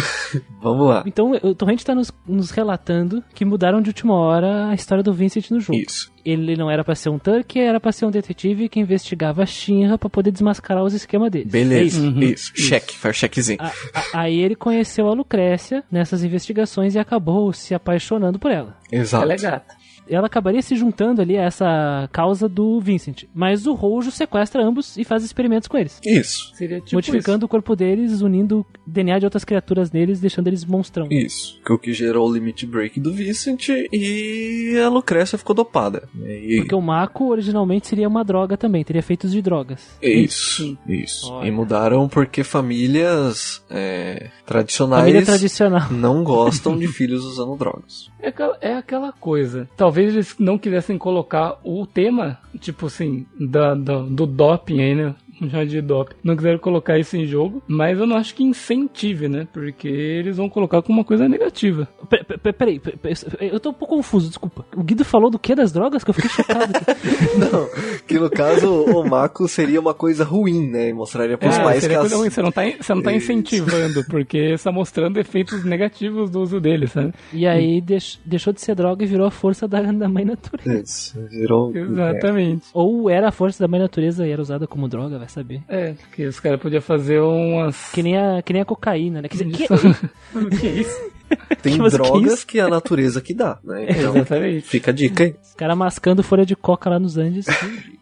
Vamos 0.60 0.88
lá. 0.88 1.04
Então, 1.06 1.32
o 1.44 1.54
Torrente 1.54 1.86
tá 1.86 1.94
nos, 1.94 2.12
nos 2.28 2.50
relatando 2.50 3.24
que 3.36 3.46
mudaram 3.46 3.80
de 3.84 3.90
última 3.92 4.16
hora 4.16 4.70
a 4.70 4.74
história 4.74 5.04
do 5.04 5.14
Vincent 5.14 5.52
no 5.52 5.60
jogo. 5.60 5.78
Isso. 5.78 6.12
Ele 6.26 6.56
não 6.56 6.72
era 6.72 6.84
pra 6.84 6.96
ser 6.96 7.10
um 7.10 7.20
Turk, 7.20 7.60
era 7.60 7.80
pra 7.80 7.92
ser 7.92 8.08
um 8.08 8.10
detetive 8.10 8.68
que 8.68 8.80
investigava 8.80 9.44
a 9.44 9.46
Shinra 9.46 9.96
pra 9.96 10.10
poder 10.10 10.32
desmascarar 10.32 10.84
os 10.84 10.96
esquemas 10.96 11.30
dele. 11.30 11.46
É 11.50 11.52
Beleza. 11.52 12.00
isso. 12.08 12.20
Isso. 12.20 12.52
Cheque, 12.56 12.98
faz 12.98 13.16
chequezinho. 13.16 13.60
A- 13.62 13.68
a- 13.94 14.22
aí 14.22 14.40
ele 14.40 14.56
conheceu 14.56 15.08
a 15.08 15.14
Lucrécia 15.14 15.84
nessas 15.92 16.24
investigações 16.24 16.96
e 16.96 17.00
acabou 17.00 17.54
se 17.54 17.76
apaixonando 17.76 18.40
por 18.40 18.50
ela. 18.50 18.76
Exato. 18.92 19.24
Ela 19.24 19.34
é 19.34 19.38
gata. 19.38 19.76
Ela 20.10 20.28
acabaria 20.28 20.62
se 20.62 20.76
juntando 20.76 21.22
ali 21.22 21.38
a 21.38 21.44
essa 21.44 22.10
causa 22.12 22.48
do 22.48 22.80
Vincent. 22.80 23.24
Mas 23.34 23.66
o 23.66 23.74
Rojo 23.74 24.12
sequestra 24.12 24.64
ambos 24.64 24.98
e 24.98 25.04
faz 25.04 25.24
experimentos 25.24 25.68
com 25.68 25.78
eles. 25.78 26.00
Isso. 26.06 26.54
Seria 26.56 26.80
tipo 26.80 26.96
modificando 26.96 27.46
o 27.46 27.50
corpo 27.50 27.76
deles, 27.76 28.22
unindo 28.22 28.66
DNA 28.86 29.20
de 29.20 29.26
outras 29.26 29.44
criaturas 29.44 29.92
neles, 29.92 30.20
deixando 30.20 30.48
eles 30.48 30.66
monstrão. 30.66 31.08
Isso. 31.10 31.60
Que 31.66 31.72
é 31.72 31.76
o 31.76 31.80
que 31.80 31.94
gerou 31.94 32.30
o 32.30 32.34
limit 32.34 32.66
break 32.66 33.00
do 33.00 33.12
Vincent 33.14 33.70
e 33.92 34.80
a 34.84 34.90
Lucrécia 34.90 35.38
ficou 35.38 35.56
dopada. 35.56 36.08
E... 36.24 36.58
Porque 36.58 36.76
o 36.76 36.82
Mako 36.82 37.30
originalmente 37.30 37.88
seria 37.88 38.08
uma 38.08 38.24
droga 38.24 38.58
também, 38.58 38.84
teria 38.84 39.02
feitos 39.04 39.32
de 39.32 39.42
drogas. 39.42 39.98
Isso, 40.02 40.78
isso. 40.88 41.32
Olha. 41.32 41.48
E 41.48 41.52
mudaram 41.52 42.08
porque 42.08 42.44
famílias 42.44 43.64
é, 43.70 44.30
tradicionais 44.46 45.04
Família 45.04 45.26
tradicional. 45.26 45.92
não 45.92 46.24
gostam 46.24 46.78
de 46.78 46.88
filhos 46.88 47.24
usando 47.26 47.56
drogas. 47.58 48.10
É 48.20 48.30
aquela, 48.30 48.58
é 48.62 48.74
aquela 48.74 49.12
coisa. 49.12 49.70
Talvez 49.76 49.95
eles 50.04 50.36
não 50.40 50.58
quisessem 50.58 50.98
colocar 50.98 51.58
o 51.64 51.86
tema, 51.86 52.38
tipo 52.60 52.88
assim, 52.88 53.26
da, 53.40 53.74
da- 53.76 54.02
do 54.02 54.26
doping 54.26 54.82
aí, 54.82 54.96
né? 54.96 55.16
Chamar 55.40 55.66
de 55.66 55.82
DOP. 55.82 56.14
Não 56.24 56.36
quiseram 56.36 56.58
colocar 56.60 56.98
isso 56.98 57.16
em 57.18 57.26
jogo, 57.26 57.62
mas 57.68 58.00
eu 58.00 58.06
não 58.08 58.16
acho 58.16 58.34
que 58.34 58.44
incentive, 58.44 59.28
né? 59.28 59.48
Porque 59.52 59.88
eles 59.88 60.38
vão 60.38 60.50
colocar 60.50 60.82
como 60.82 61.00
uma 61.00 61.06
coisa 61.06 61.28
negativa. 61.28 61.88
Pe- 62.10 62.24
pe- 62.24 62.38
pe- 62.38 62.54
Peraí, 62.54 62.80
pe- 62.80 62.96
pe- 62.98 63.14
eu 63.42 63.60
tô 63.60 63.70
um 63.70 63.74
pouco 63.74 63.96
confuso, 63.98 64.28
desculpa. 64.30 64.66
O 64.76 64.84
Guido 64.84 65.04
falou 65.04 65.30
do 65.30 65.38
que 65.38 65.54
das 65.54 65.72
drogas 65.72 66.04
que 66.04 66.10
eu 66.10 66.14
fiquei 66.14 66.30
chocado. 66.32 66.72
Não, 67.38 67.68
que 68.08 68.18
no 68.20 68.30
caso 68.30 68.72
o 68.86 69.08
Mako 69.08 69.48
seria 69.48 69.80
uma 69.80 69.94
coisa 69.94 70.24
ruim, 70.24 70.70
né? 70.70 70.90
E 70.90 70.94
mostraria 70.94 71.38
pros 71.38 71.56
É, 71.58 71.64
pais 71.64 71.76
que 71.76 71.82
seria 71.82 71.98
as... 71.98 72.02
coisa 72.04 72.18
ruim, 72.18 72.30
você 72.30 72.42
não 72.42 72.52
tá, 72.52 72.62
você 72.80 72.94
não 72.94 73.02
tá 73.02 73.14
incentivando, 73.14 74.04
porque 74.06 74.38
está 74.38 74.72
mostrando 74.72 75.18
efeitos 75.20 75.64
negativos 75.66 76.30
do 76.30 76.42
uso 76.42 76.60
dele, 76.60 76.88
sabe? 76.88 77.14
E 77.34 77.46
aí 77.46 77.82
deix- 77.82 78.20
deixou 78.26 78.54
de 78.54 78.62
ser 78.62 78.76
droga 78.76 79.04
e 79.04 79.08
virou 79.08 79.28
a 79.28 79.32
força 79.32 79.68
da, 79.68 79.82
da 79.82 80.08
mãe 80.08 80.24
natureza. 80.26 80.82
Isso, 80.82 81.20
virou... 81.30 81.76
Exatamente. 81.76 82.68
Ou 82.74 83.10
era 83.10 83.30
a 83.30 83.32
força 83.32 83.64
da 83.64 83.68
mãe 83.68 83.80
natureza 83.80 84.26
e 84.26 84.32
era 84.32 84.42
usada 84.42 84.66
como 84.68 84.88
droga, 84.88 85.20
vai 85.26 85.30
saber. 85.30 85.64
É, 85.68 85.94
porque 85.94 86.26
os 86.26 86.40
caras 86.40 86.60
podiam 86.62 86.82
fazer 86.82 87.20
umas. 87.20 87.92
Que 87.92 88.04
nem 88.04 88.18
a, 88.18 88.42
que 88.42 88.54
nem 88.54 88.62
a 88.62 88.66
cocaína, 88.66 89.22
né? 89.22 89.28
Quer 89.28 89.44
dizer, 89.44 89.52
que, 89.52 90.58
que 90.58 90.68
isso? 90.68 91.16
É, 91.28 91.56
tem 91.56 91.82
que 91.82 91.90
drogas 91.90 92.44
que 92.44 92.60
é 92.60 92.62
a 92.62 92.70
natureza 92.70 93.20
que 93.20 93.34
dá, 93.34 93.58
né? 93.64 93.88
Então, 93.98 94.16
Exatamente. 94.16 94.68
fica 94.68 94.92
a 94.92 94.94
dica 94.94 95.24
aí. 95.24 95.36
os 95.44 95.54
caras 95.56 95.78
mascando 95.78 96.22
folha 96.22 96.46
de 96.46 96.56
coca 96.56 96.90
lá 96.90 97.00
nos 97.00 97.18
Andes. 97.18 97.48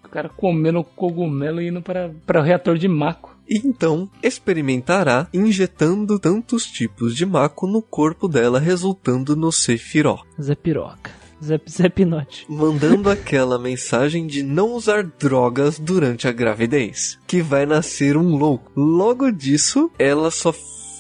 O 0.04 0.10
cara 0.10 0.30
comendo 0.30 0.84
cogumelo 0.84 1.62
e 1.62 1.70
indo 1.70 1.82
para, 1.82 2.12
para 2.26 2.42
o 2.42 2.44
reator 2.44 2.78
de 2.78 2.88
Mako. 2.88 3.34
E 3.48 3.58
então 3.66 4.10
experimentará 4.22 5.28
injetando 5.34 6.20
tantos 6.20 6.66
tipos 6.66 7.16
de 7.16 7.26
Mako 7.26 7.68
no 7.68 7.82
corpo 7.82 8.28
dela, 8.28 8.60
resultando 8.60 9.36
no 9.36 9.52
Sephiroth. 9.52 10.26
Zé 10.42 10.56
Piroca. 10.56 11.23
Zé, 11.44 11.60
Zé 11.70 11.90
Pinote. 11.90 12.46
mandando 12.48 13.10
aquela 13.10 13.60
mensagem 13.60 14.26
de 14.26 14.42
não 14.42 14.74
usar 14.74 15.04
drogas 15.04 15.78
durante 15.78 16.28
a 16.28 16.32
gravidez, 16.32 17.20
que 17.28 17.42
vai 17.42 17.66
nascer 17.66 18.16
um 18.18 18.36
louco. 18.36 18.72
Logo 18.76 19.32
disso, 19.32 19.92
ela 20.00 20.32
só 20.32 20.54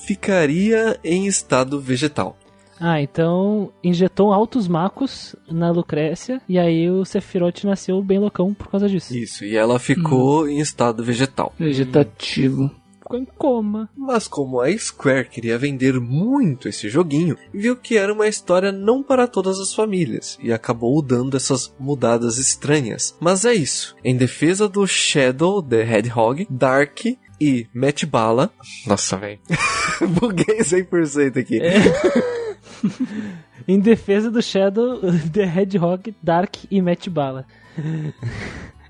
ficaria 0.06 1.00
em 1.04 1.28
estado 1.28 1.80
vegetal. 1.80 2.38
Ah, 2.80 3.02
então 3.02 3.72
injetou 3.84 4.34
altos 4.34 4.68
macos 4.68 5.36
na 5.50 5.72
Lucrécia 5.72 6.42
e 6.50 6.60
aí 6.60 6.90
o 6.90 7.06
Sephiroth 7.06 7.64
nasceu 7.64 8.02
bem 8.04 8.20
loucão 8.20 8.54
por 8.54 8.68
causa 8.68 8.90
disso. 8.90 9.16
Isso, 9.16 9.46
e 9.46 9.56
ela 9.56 9.80
ficou 9.80 10.50
em 10.50 10.60
estado 10.60 11.04
vegetal. 11.04 11.54
Vegetativo. 11.58 12.70
Ficou 13.04 13.20
em 13.20 13.26
coma. 13.26 13.90
Mas 13.96 14.28
como 14.28 14.62
a 14.62 14.76
Square 14.78 15.30
queria 15.30 15.58
vender 15.58 16.00
muito 16.00 16.70
esse 16.70 16.90
joguinho, 16.90 17.38
viu 17.54 17.76
que 17.76 17.98
era 17.98 18.14
uma 18.14 18.28
história 18.28 18.72
não 18.72 19.04
para 19.04 19.28
todas 19.28 19.60
as 19.60 19.74
famílias 19.74 20.38
e 20.42 20.54
acabou 20.54 21.02
dando 21.02 21.36
essas 21.36 21.74
mudadas 21.78 22.38
estranhas. 22.38 23.16
Mas 23.20 23.44
é 23.44 23.54
isso. 23.54 23.96
Em 24.04 24.16
defesa 24.16 24.70
do 24.70 24.88
Shadow 24.88 25.62
the 25.62 25.82
Hedgehog, 25.82 26.48
Dark 26.50 27.06
e 27.40 27.68
Matt 27.74 28.06
Bala. 28.06 28.52
Nossa, 28.88 29.18
velho. 29.18 29.40
Buguei 30.20 30.60
100% 30.60 31.38
aqui. 31.38 31.60
Em 33.68 33.80
defesa 33.80 34.30
do 34.30 34.42
Shadow, 34.42 35.00
The 35.32 35.44
Hedgehog, 35.44 36.14
Dark 36.22 36.56
e 36.70 36.82
Matt 36.82 37.08
Bala. 37.10 37.46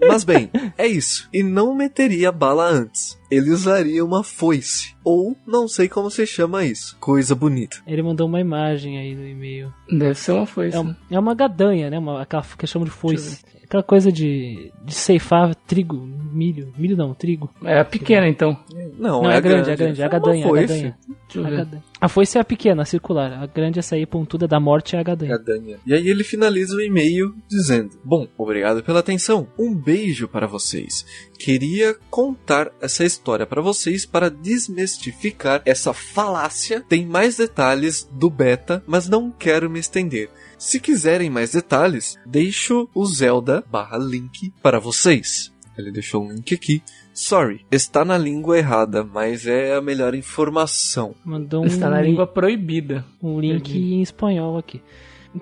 Mas 0.07 0.23
bem, 0.23 0.49
é 0.77 0.87
isso. 0.87 1.27
E 1.33 1.43
não 1.43 1.75
meteria 1.75 2.31
bala 2.31 2.69
antes. 2.69 3.19
Ele 3.29 3.49
usaria 3.49 4.03
uma 4.05 4.23
foice. 4.23 4.93
Ou 5.03 5.35
não 5.47 5.67
sei 5.67 5.87
como 5.89 6.09
se 6.11 6.25
chama 6.27 6.63
isso. 6.65 6.95
Coisa 6.99 7.33
bonita. 7.35 7.77
Ele 7.87 8.01
mandou 8.03 8.27
uma 8.27 8.39
imagem 8.39 8.97
aí 8.99 9.15
no 9.15 9.27
e-mail. 9.27 9.73
Deve 9.89 10.15
ser 10.15 10.31
uma 10.33 10.45
foice. 10.45 10.75
É, 10.77 10.79
um- 10.79 10.95
é 11.09 11.19
uma 11.19 11.33
gadanha, 11.33 11.89
né? 11.89 11.97
Uma, 11.97 12.21
aquela 12.21 12.43
que 12.57 12.67
chamam 12.67 12.85
de 12.85 12.91
foice. 12.91 13.41
Aquela 13.63 13.81
coisa 13.83 14.11
de, 14.11 14.71
de 14.85 14.93
ceifar 14.93 15.55
trigo, 15.55 15.95
milho. 16.31 16.71
Milho 16.77 16.95
não, 16.95 17.13
trigo. 17.15 17.49
É 17.63 17.79
a 17.79 17.85
pequena, 17.85 18.27
então. 18.27 18.55
Não, 18.99 19.23
Não, 19.23 19.31
é, 19.31 19.37
é 19.37 19.41
grande, 19.41 19.71
é 19.71 19.75
grande, 19.75 19.99
é 20.01 20.03
a 20.03 20.07
uma 20.07 20.11
gadanha, 20.11 20.45
a 20.45 20.49
foice. 20.49 20.67
gadanha. 20.67 20.97
Deixa 21.27 21.39
eu 21.39 21.45
A, 21.61 21.63
ver. 21.63 21.81
A 22.03 22.09
foice 22.09 22.37
é 22.37 22.41
a 22.41 22.43
pequena, 22.43 22.81
a 22.81 22.85
circular. 22.85 23.31
A 23.31 23.45
grande, 23.45 23.79
essa 23.79 23.95
aí 23.95 24.05
pontuda 24.05 24.45
da 24.45 24.59
morte 24.59 24.93
é 24.93 24.99
a 24.99 25.03
gadanha. 25.03 25.37
Gadanha. 25.37 25.79
E 25.85 25.93
aí 25.93 26.09
ele 26.09 26.25
finaliza 26.25 26.75
o 26.75 26.81
e-mail 26.81 27.33
dizendo: 27.47 27.91
Bom, 28.03 28.27
obrigado 28.37 28.83
pela 28.83 28.99
atenção. 28.99 29.47
Um 29.57 29.73
beijo 29.73 30.27
para 30.27 30.45
vocês. 30.45 31.05
Queria 31.39 31.95
contar 32.09 32.73
essa 32.81 33.05
história 33.05 33.45
para 33.45 33.61
vocês 33.61 34.05
para 34.05 34.29
desmistificar 34.29 35.61
essa 35.65 35.93
falácia. 35.93 36.81
Tem 36.81 37.05
mais 37.05 37.37
detalhes 37.37 38.05
do 38.11 38.29
beta, 38.29 38.83
mas 38.85 39.07
não 39.07 39.31
quero 39.31 39.69
me 39.69 39.79
estender. 39.79 40.29
Se 40.57 40.81
quiserem 40.81 41.29
mais 41.29 41.53
detalhes, 41.53 42.19
deixo 42.25 42.89
o 42.93 43.05
Zelda 43.05 43.63
barra 43.71 43.97
link 43.97 44.51
para 44.61 44.77
vocês. 44.77 45.53
Ele 45.77 45.89
deixou 45.89 46.25
um 46.25 46.33
link 46.33 46.53
aqui. 46.53 46.83
Sorry, 47.13 47.61
está 47.71 48.03
na 48.03 48.17
língua 48.17 48.57
errada, 48.57 49.03
mas 49.03 49.45
é 49.45 49.75
a 49.75 49.81
melhor 49.81 50.15
informação. 50.15 51.13
Mandou 51.23 51.63
um, 51.63 51.65
Está 51.67 51.89
na 51.89 52.01
li- 52.01 52.09
língua 52.09 52.25
proibida. 52.25 53.05
um 53.21 53.39
link 53.39 53.63
Perdi. 53.71 53.93
em 53.95 54.01
espanhol 54.01 54.57
aqui. 54.57 54.81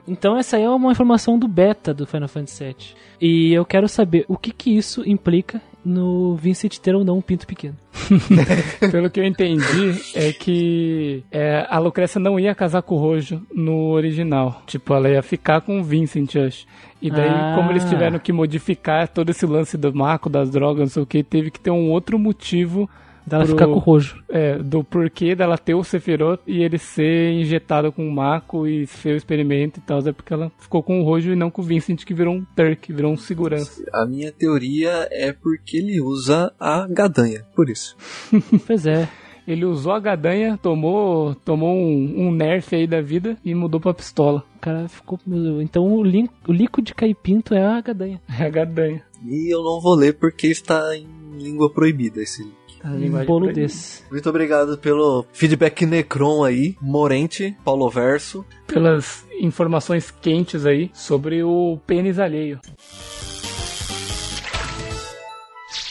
Então 0.07 0.37
essa 0.37 0.57
aí 0.57 0.63
é 0.63 0.69
uma 0.69 0.91
informação 0.91 1.37
do 1.37 1.47
beta 1.47 1.93
do 1.93 2.05
Final 2.05 2.27
Fantasy 2.29 2.63
VII. 2.63 2.75
E 3.19 3.53
eu 3.53 3.65
quero 3.65 3.87
saber 3.89 4.25
o 4.27 4.37
que 4.37 4.51
que 4.51 4.75
isso 4.75 5.07
implica 5.07 5.61
no 5.83 6.35
Vincent 6.35 6.77
ter 6.79 6.95
ou 6.95 7.03
não 7.03 7.17
um 7.17 7.21
pinto 7.21 7.45
pequeno. 7.47 7.75
Pelo 8.91 9.09
que 9.09 9.19
eu 9.19 9.23
entendi, 9.25 9.99
é 10.15 10.31
que 10.31 11.23
é, 11.31 11.65
a 11.69 11.79
Lucrécia 11.79 12.19
não 12.19 12.39
ia 12.39 12.53
casar 12.55 12.81
com 12.81 12.95
o 12.95 12.99
Rojo 12.99 13.41
no 13.53 13.89
original. 13.91 14.61
Tipo, 14.67 14.93
ela 14.93 15.09
ia 15.09 15.21
ficar 15.21 15.61
com 15.61 15.79
o 15.79 15.83
Vincent, 15.83 16.35
acho. 16.35 16.65
E 17.01 17.09
daí, 17.09 17.29
Ah. 17.29 17.53
como 17.55 17.71
eles 17.71 17.83
tiveram 17.85 18.19
que 18.19 18.31
modificar 18.31 19.07
todo 19.07 19.29
esse 19.29 19.45
lance 19.45 19.75
do 19.77 19.93
marco, 19.93 20.29
das 20.29 20.49
drogas, 20.51 20.81
não 20.81 20.87
sei 20.89 21.03
o 21.03 21.05
que, 21.05 21.23
teve 21.23 21.49
que 21.49 21.59
ter 21.59 21.71
um 21.71 21.89
outro 21.89 22.19
motivo 22.19 22.87
Dela 23.25 23.43
Pro- 23.45 23.53
ficar 23.53 23.65
com 23.67 23.73
o 23.73 23.79
rojo. 23.79 24.23
é, 24.29 24.57
do 24.57 24.83
porquê 24.83 25.35
dela 25.35 25.57
ter 25.57 25.73
o 25.75 25.83
Sephiroth 25.83 26.41
e 26.47 26.63
ele 26.63 26.77
ser 26.77 27.31
injetado 27.33 27.91
com 27.91 28.07
o 28.07 28.11
Mako 28.11 28.67
e 28.67 28.87
ser 28.87 29.13
o 29.13 29.17
experimento 29.17 29.79
e 29.79 29.81
tal. 29.83 29.99
É 29.99 30.11
porque 30.11 30.33
ela 30.33 30.51
ficou 30.59 30.81
com 30.81 30.99
o 30.99 31.03
Rojo 31.03 31.31
e 31.31 31.35
não 31.35 31.51
com 31.51 31.61
o 31.61 31.65
Vincent, 31.65 32.03
que 32.03 32.13
virou 32.13 32.33
um 32.35 32.43
Turk, 32.55 32.91
virou 32.91 33.11
um 33.13 33.17
segurança. 33.17 33.83
A 33.93 34.05
minha 34.05 34.31
teoria 34.31 35.07
é 35.11 35.31
porque 35.31 35.77
ele 35.77 36.01
usa 36.01 36.51
a 36.59 36.87
gadanha, 36.87 37.45
por 37.55 37.69
isso. 37.69 37.95
Pois 38.65 38.85
é. 38.85 39.07
Ele 39.47 39.65
usou 39.65 39.91
a 39.91 39.99
gadanha, 39.99 40.57
tomou, 40.61 41.33
tomou 41.35 41.75
um, 41.75 42.27
um 42.27 42.31
nerf 42.31 42.75
aí 42.75 42.85
da 42.85 43.01
vida 43.01 43.35
e 43.43 43.55
mudou 43.55 43.79
pra 43.81 43.93
pistola. 43.93 44.43
O 44.55 44.59
cara 44.59 44.87
ficou. 44.87 45.19
Então 45.61 45.83
o, 45.83 46.03
lin... 46.03 46.29
o 46.47 46.53
líquido 46.53 46.83
de 46.83 46.93
caipinto 46.93 47.53
é 47.55 47.65
a 47.65 47.81
gadanha. 47.81 48.21
É 48.39 48.45
a 48.45 48.49
gadanha. 48.49 49.03
E 49.25 49.53
eu 49.53 49.63
não 49.63 49.81
vou 49.81 49.95
ler 49.95 50.13
porque 50.13 50.47
está 50.47 50.95
em 50.95 51.07
língua 51.37 51.71
proibida 51.73 52.21
esse 52.21 52.43
link. 52.43 52.55
Um 52.83 53.25
bolo 53.25 53.51
desse. 53.51 54.03
Muito 54.11 54.29
obrigado 54.29 54.77
pelo 54.77 55.25
feedback 55.33 55.85
Necron 55.85 56.43
aí, 56.43 56.75
Morente, 56.81 57.55
Paulo 57.63 57.89
Verso. 57.89 58.45
Pelas 58.67 59.25
informações 59.39 60.11
quentes 60.11 60.65
aí 60.65 60.89
sobre 60.93 61.43
o 61.43 61.77
pênis 61.85 62.19
alheio. 62.19 62.59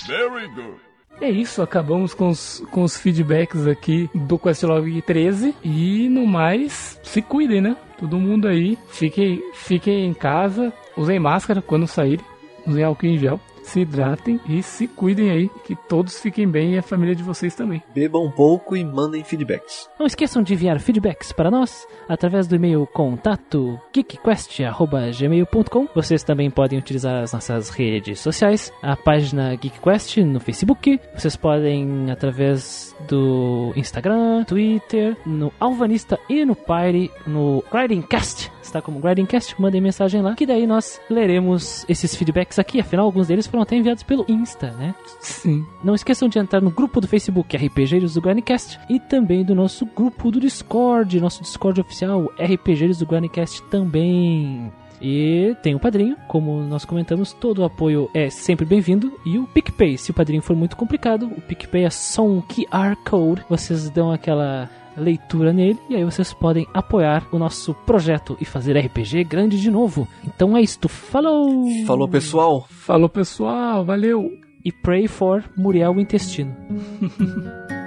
Very 0.07 0.49
good. 0.55 0.91
É 1.21 1.31
isso, 1.31 1.61
acabamos 1.61 2.15
com 2.15 2.31
os, 2.31 2.65
com 2.71 2.83
os 2.83 2.97
feedbacks 2.97 3.67
aqui 3.67 4.09
do 4.15 4.39
Questlog 4.39 5.03
13. 5.03 5.55
E 5.63 6.09
no 6.09 6.27
mais, 6.27 6.99
se 7.03 7.21
cuidem, 7.21 7.61
né? 7.61 7.77
Todo 7.99 8.19
mundo 8.19 8.49
aí, 8.49 8.79
fiquem, 8.89 9.43
fiquem 9.53 10.07
em 10.07 10.15
casa, 10.15 10.73
usem 10.97 11.21
máscara 11.21 11.61
quando 11.61 11.87
saírem, 11.87 12.25
usem 12.67 12.83
álcool 12.83 13.07
em 13.07 13.19
gel, 13.19 13.39
se 13.63 13.81
hidratem 13.81 14.41
e 14.49 14.63
se 14.63 14.87
cuidem 14.87 15.31
aí, 15.31 15.49
que 15.65 15.77
todos 15.89 16.19
fiquem 16.21 16.49
bem 16.49 16.75
e 16.75 16.79
a 16.79 16.83
família 16.83 17.15
de 17.15 17.23
vocês 17.23 17.55
também. 17.55 17.83
Bebam 17.95 18.25
um 18.25 18.31
pouco 18.31 18.77
e 18.77 18.85
mandem 18.85 19.25
feedbacks. 19.25 19.89
Não 19.99 20.07
esqueçam 20.07 20.43
de 20.43 20.55
enviar 20.55 20.81
feedbacks 20.81 21.33
para 21.33 21.51
nós 21.51 21.87
através 22.09 22.47
do 22.47 22.57
e-mail 22.57 22.87
contato 22.87 23.79
geekquest.gmail.com. 23.93 25.89
Vocês 25.95 26.23
também 26.23 26.51
podem 26.51 26.79
utilizar 26.79 27.23
as 27.23 27.33
nossas 27.33 27.71
redes 27.71 28.21
sociais, 28.21 28.73
a 28.83 28.97
página 28.97 29.51
GeekQuest 29.51 30.19
no 30.19 30.41
Facebook. 30.41 31.01
Vocês 31.15 31.37
podem 31.37 32.11
através 32.11 32.95
do 33.09 33.73
Instagram, 33.77 34.45
Twitter, 34.45 35.17
no 35.27 35.53
Alvanista 35.59 36.19
e 36.29 36.45
no 36.45 36.55
Pyre, 36.55 37.11
no 37.27 37.63
Grindingcast. 37.71 38.51
Está 38.71 38.81
como 38.81 39.01
Grindingcast, 39.01 39.61
mandem 39.61 39.81
mensagem 39.81 40.23
lá, 40.23 40.37
que 40.37 40.47
daí 40.47 40.65
nós 40.65 41.01
leremos 41.11 41.85
esses 41.89 42.15
feedbacks 42.15 42.57
aqui. 42.57 42.79
Afinal, 42.79 43.05
alguns 43.05 43.27
deles 43.27 43.45
foram 43.45 43.65
até 43.65 43.75
enviados 43.75 44.05
pelo 44.05 44.25
Insta, 44.29 44.71
né? 44.79 44.95
Sim. 45.19 45.67
Não 45.83 45.93
esqueçam 45.93 46.29
de 46.29 46.39
entrar 46.39 46.61
no 46.61 46.71
grupo 46.71 47.01
do 47.01 47.09
Facebook 47.09 47.57
RPGeiros 47.57 48.15
do 48.15 48.21
Grindcast 48.21 48.79
e 48.89 49.01
também 49.01 49.45
do 49.45 49.57
nosso 49.57 49.85
grupo 49.85 50.31
do 50.31 50.39
Discord, 50.39 51.21
nosso 51.21 51.43
Discord 51.43 51.81
oficial 51.81 52.33
RPGeiros 52.39 52.99
do 52.99 53.07
Grindcast 53.07 53.61
também. 53.65 54.73
E 55.03 55.57
tem 55.65 55.75
o 55.75 55.81
padrinho, 55.81 56.17
como 56.29 56.63
nós 56.63 56.85
comentamos, 56.85 57.33
todo 57.33 57.63
o 57.63 57.65
apoio 57.65 58.09
é 58.15 58.31
sempre 58.31 58.65
bem-vindo. 58.65 59.19
E 59.27 59.37
o 59.37 59.49
PicPay, 59.49 59.99
se 59.99 60.13
o 60.13 60.15
padrinho 60.15 60.43
for 60.43 60.55
muito 60.55 60.77
complicado, 60.77 61.27
o 61.27 61.41
PicPay 61.41 61.87
é 61.87 61.91
só 61.91 62.25
um 62.25 62.41
QR 62.41 62.95
Code. 63.05 63.45
Vocês 63.49 63.91
dão 63.91 64.13
aquela 64.13 64.71
leitura 64.97 65.53
nele 65.53 65.79
e 65.89 65.97
aí 65.97 66.05
vocês 66.05 66.33
podem 66.33 66.67
apoiar 66.75 67.27
o 67.33 67.39
nosso 67.39 67.75
projeto 67.75 68.37
e 68.41 68.45
fazer 68.45 68.77
RPG 68.79 69.25
grande 69.25 69.61
de 69.61 69.71
novo. 69.71 70.07
Então 70.25 70.57
é 70.57 70.61
isto, 70.61 70.89
falou! 70.89 71.67
Falou, 71.87 72.09
pessoal! 72.09 72.67
Falou 72.69 73.09
pessoal, 73.09 73.85
valeu! 73.85 74.31
e 74.65 74.71
pray 74.71 75.07
for 75.09 75.45
Muriel 75.57 75.93
o 75.93 76.01
intestino. 76.01 76.55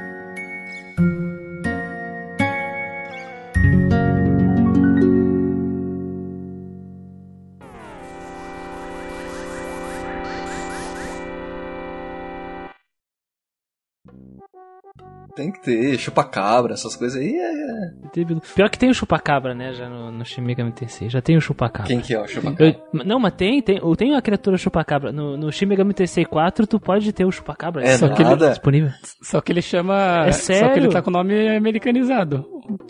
Tem 15.36 15.52
que 15.52 15.62
ter, 15.62 15.98
chupa-cabra, 15.98 16.74
essas 16.74 16.96
coisas 16.96 17.20
aí. 17.20 17.36
É... 17.36 18.24
Pior 18.56 18.70
que 18.70 18.78
tem 18.78 18.92
o 18.92 18.94
chupacabra, 18.94 19.56
né? 19.56 19.74
Já 19.74 19.90
no, 19.90 20.12
no 20.12 20.24
Shin 20.24 20.42
Megami 20.42 20.72
Tensei. 20.72 21.10
Já 21.10 21.22
tem 21.22 21.36
o 21.36 21.42
chupacabra. 21.42 21.88
Quem 21.88 22.02
que 22.02 22.14
é 22.14 22.22
o 22.22 22.28
chupacabra? 22.28 22.68
Eu, 22.94 23.04
não, 23.04 23.20
mas 23.20 23.34
tem, 23.34 23.60
tem, 23.62 23.80
tem 23.98 24.16
a 24.16 24.22
criatura 24.22 24.58
chupacabra. 24.58 25.12
No, 25.12 25.36
no 25.36 25.52
Shin 25.52 25.66
Megami 25.66 25.94
Tensei 25.94 26.24
4, 26.24 26.68
tu 26.68 26.80
pode 26.80 27.12
ter 27.12 27.26
o 27.26 27.32
chupacabra. 27.32 27.84
É 27.84 27.98
só 27.98 28.08
nada. 28.08 28.16
que 28.16 28.22
ele 28.22 28.50
disponível. 28.50 28.92
Só 29.24 29.42
que 29.42 29.52
ele 29.52 29.62
chama. 29.62 30.26
É 30.28 30.32
Só 30.32 30.54
que 30.54 30.60
ele 30.60 30.66
sério? 30.72 30.90
tá 30.92 31.02
com 31.02 31.10
o 31.10 31.14
nome 31.14 31.50
americanizado. 31.56 32.46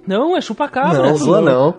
Não, 0.06 0.36
é 0.36 0.42
chupacabra. 0.42 1.02
não, 1.02 1.16
zoa 1.16 1.42
não. 1.42 1.76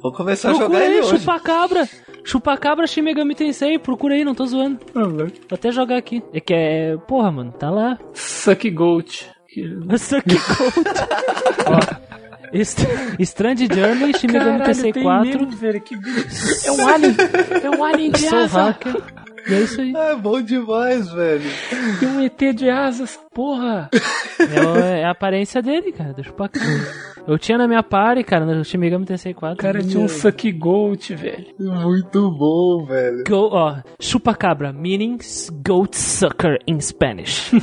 Vou 0.00 0.12
começar 0.12 0.50
a 0.50 0.54
Procura 0.54 0.78
jogar 0.78 0.86
ele 0.86 0.98
aí, 0.98 1.00
hoje. 1.00 1.18
chupacabra. 1.18 1.88
Chupacabra 2.24 2.86
Shin 2.86 3.02
Megami 3.02 3.34
Tensei. 3.34 3.76
Procura 3.78 4.14
aí, 4.14 4.24
não 4.24 4.34
tô 4.34 4.46
zoando. 4.46 4.78
Vou 4.94 5.26
até 5.50 5.72
jogar 5.72 5.96
aqui. 5.96 6.22
É 6.32 6.40
que 6.40 6.54
é... 6.54 6.96
Porra, 7.08 7.32
mano, 7.32 7.52
tá 7.52 7.70
lá. 7.70 7.98
Suck 8.14 8.70
Goat. 8.70 9.28
Nossa, 9.64 10.20
que 10.22 10.34
gold. 10.34 10.90
Ó, 11.66 12.06
Est 12.52 12.78
Strand 13.20 13.58
Journey, 13.72 14.12
Shin 14.16 14.28
Megami 14.28 14.62
Tensei 14.64 14.92
4. 14.92 15.46
velho. 15.50 15.80
Que 15.80 15.96
bicho. 15.96 16.66
É 16.68 16.72
um 16.72 16.88
alien. 16.88 17.16
É 17.64 17.70
um 17.70 17.84
alien 17.84 18.10
de 18.12 18.18
Sou 18.28 18.38
asa. 18.38 18.62
hacker. 18.66 18.96
E 19.48 19.54
é 19.54 19.60
isso 19.60 19.80
aí. 19.80 19.92
É 19.94 20.16
bom 20.16 20.40
demais, 20.40 21.08
velho. 21.12 21.50
Tem 22.00 22.08
um 22.08 22.20
ET 22.20 22.52
de 22.54 22.68
asas. 22.68 23.18
Porra. 23.32 23.88
É, 24.40 24.60
o- 24.66 24.76
é 24.76 25.04
a 25.04 25.10
aparência 25.10 25.60
dele, 25.62 25.92
cara, 25.92 26.12
do 26.12 26.22
chupacabra. 26.24 26.68
Eu 27.28 27.38
tinha 27.38 27.58
na 27.58 27.66
minha 27.68 27.82
party, 27.82 28.22
cara, 28.24 28.44
no 28.46 28.64
Shin 28.64 28.78
Megami 28.78 29.04
Tensei 29.04 29.34
4. 29.34 29.54
O 29.54 29.58
cara 29.58 29.82
tinha 29.82 30.02
um 30.02 30.08
Suck 30.08 30.50
Goat, 30.52 31.14
velho. 31.14 31.46
Muito 31.58 32.30
bom, 32.30 32.84
velho. 32.86 33.24
Go, 33.28 33.48
ó, 33.52 33.76
chupacabra, 34.00 34.72
meaning 34.72 35.18
goat 35.64 35.96
sucker 35.96 36.58
in 36.66 36.80
Spanish. 36.80 37.50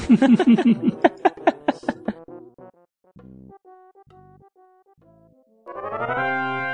Música 5.84 6.73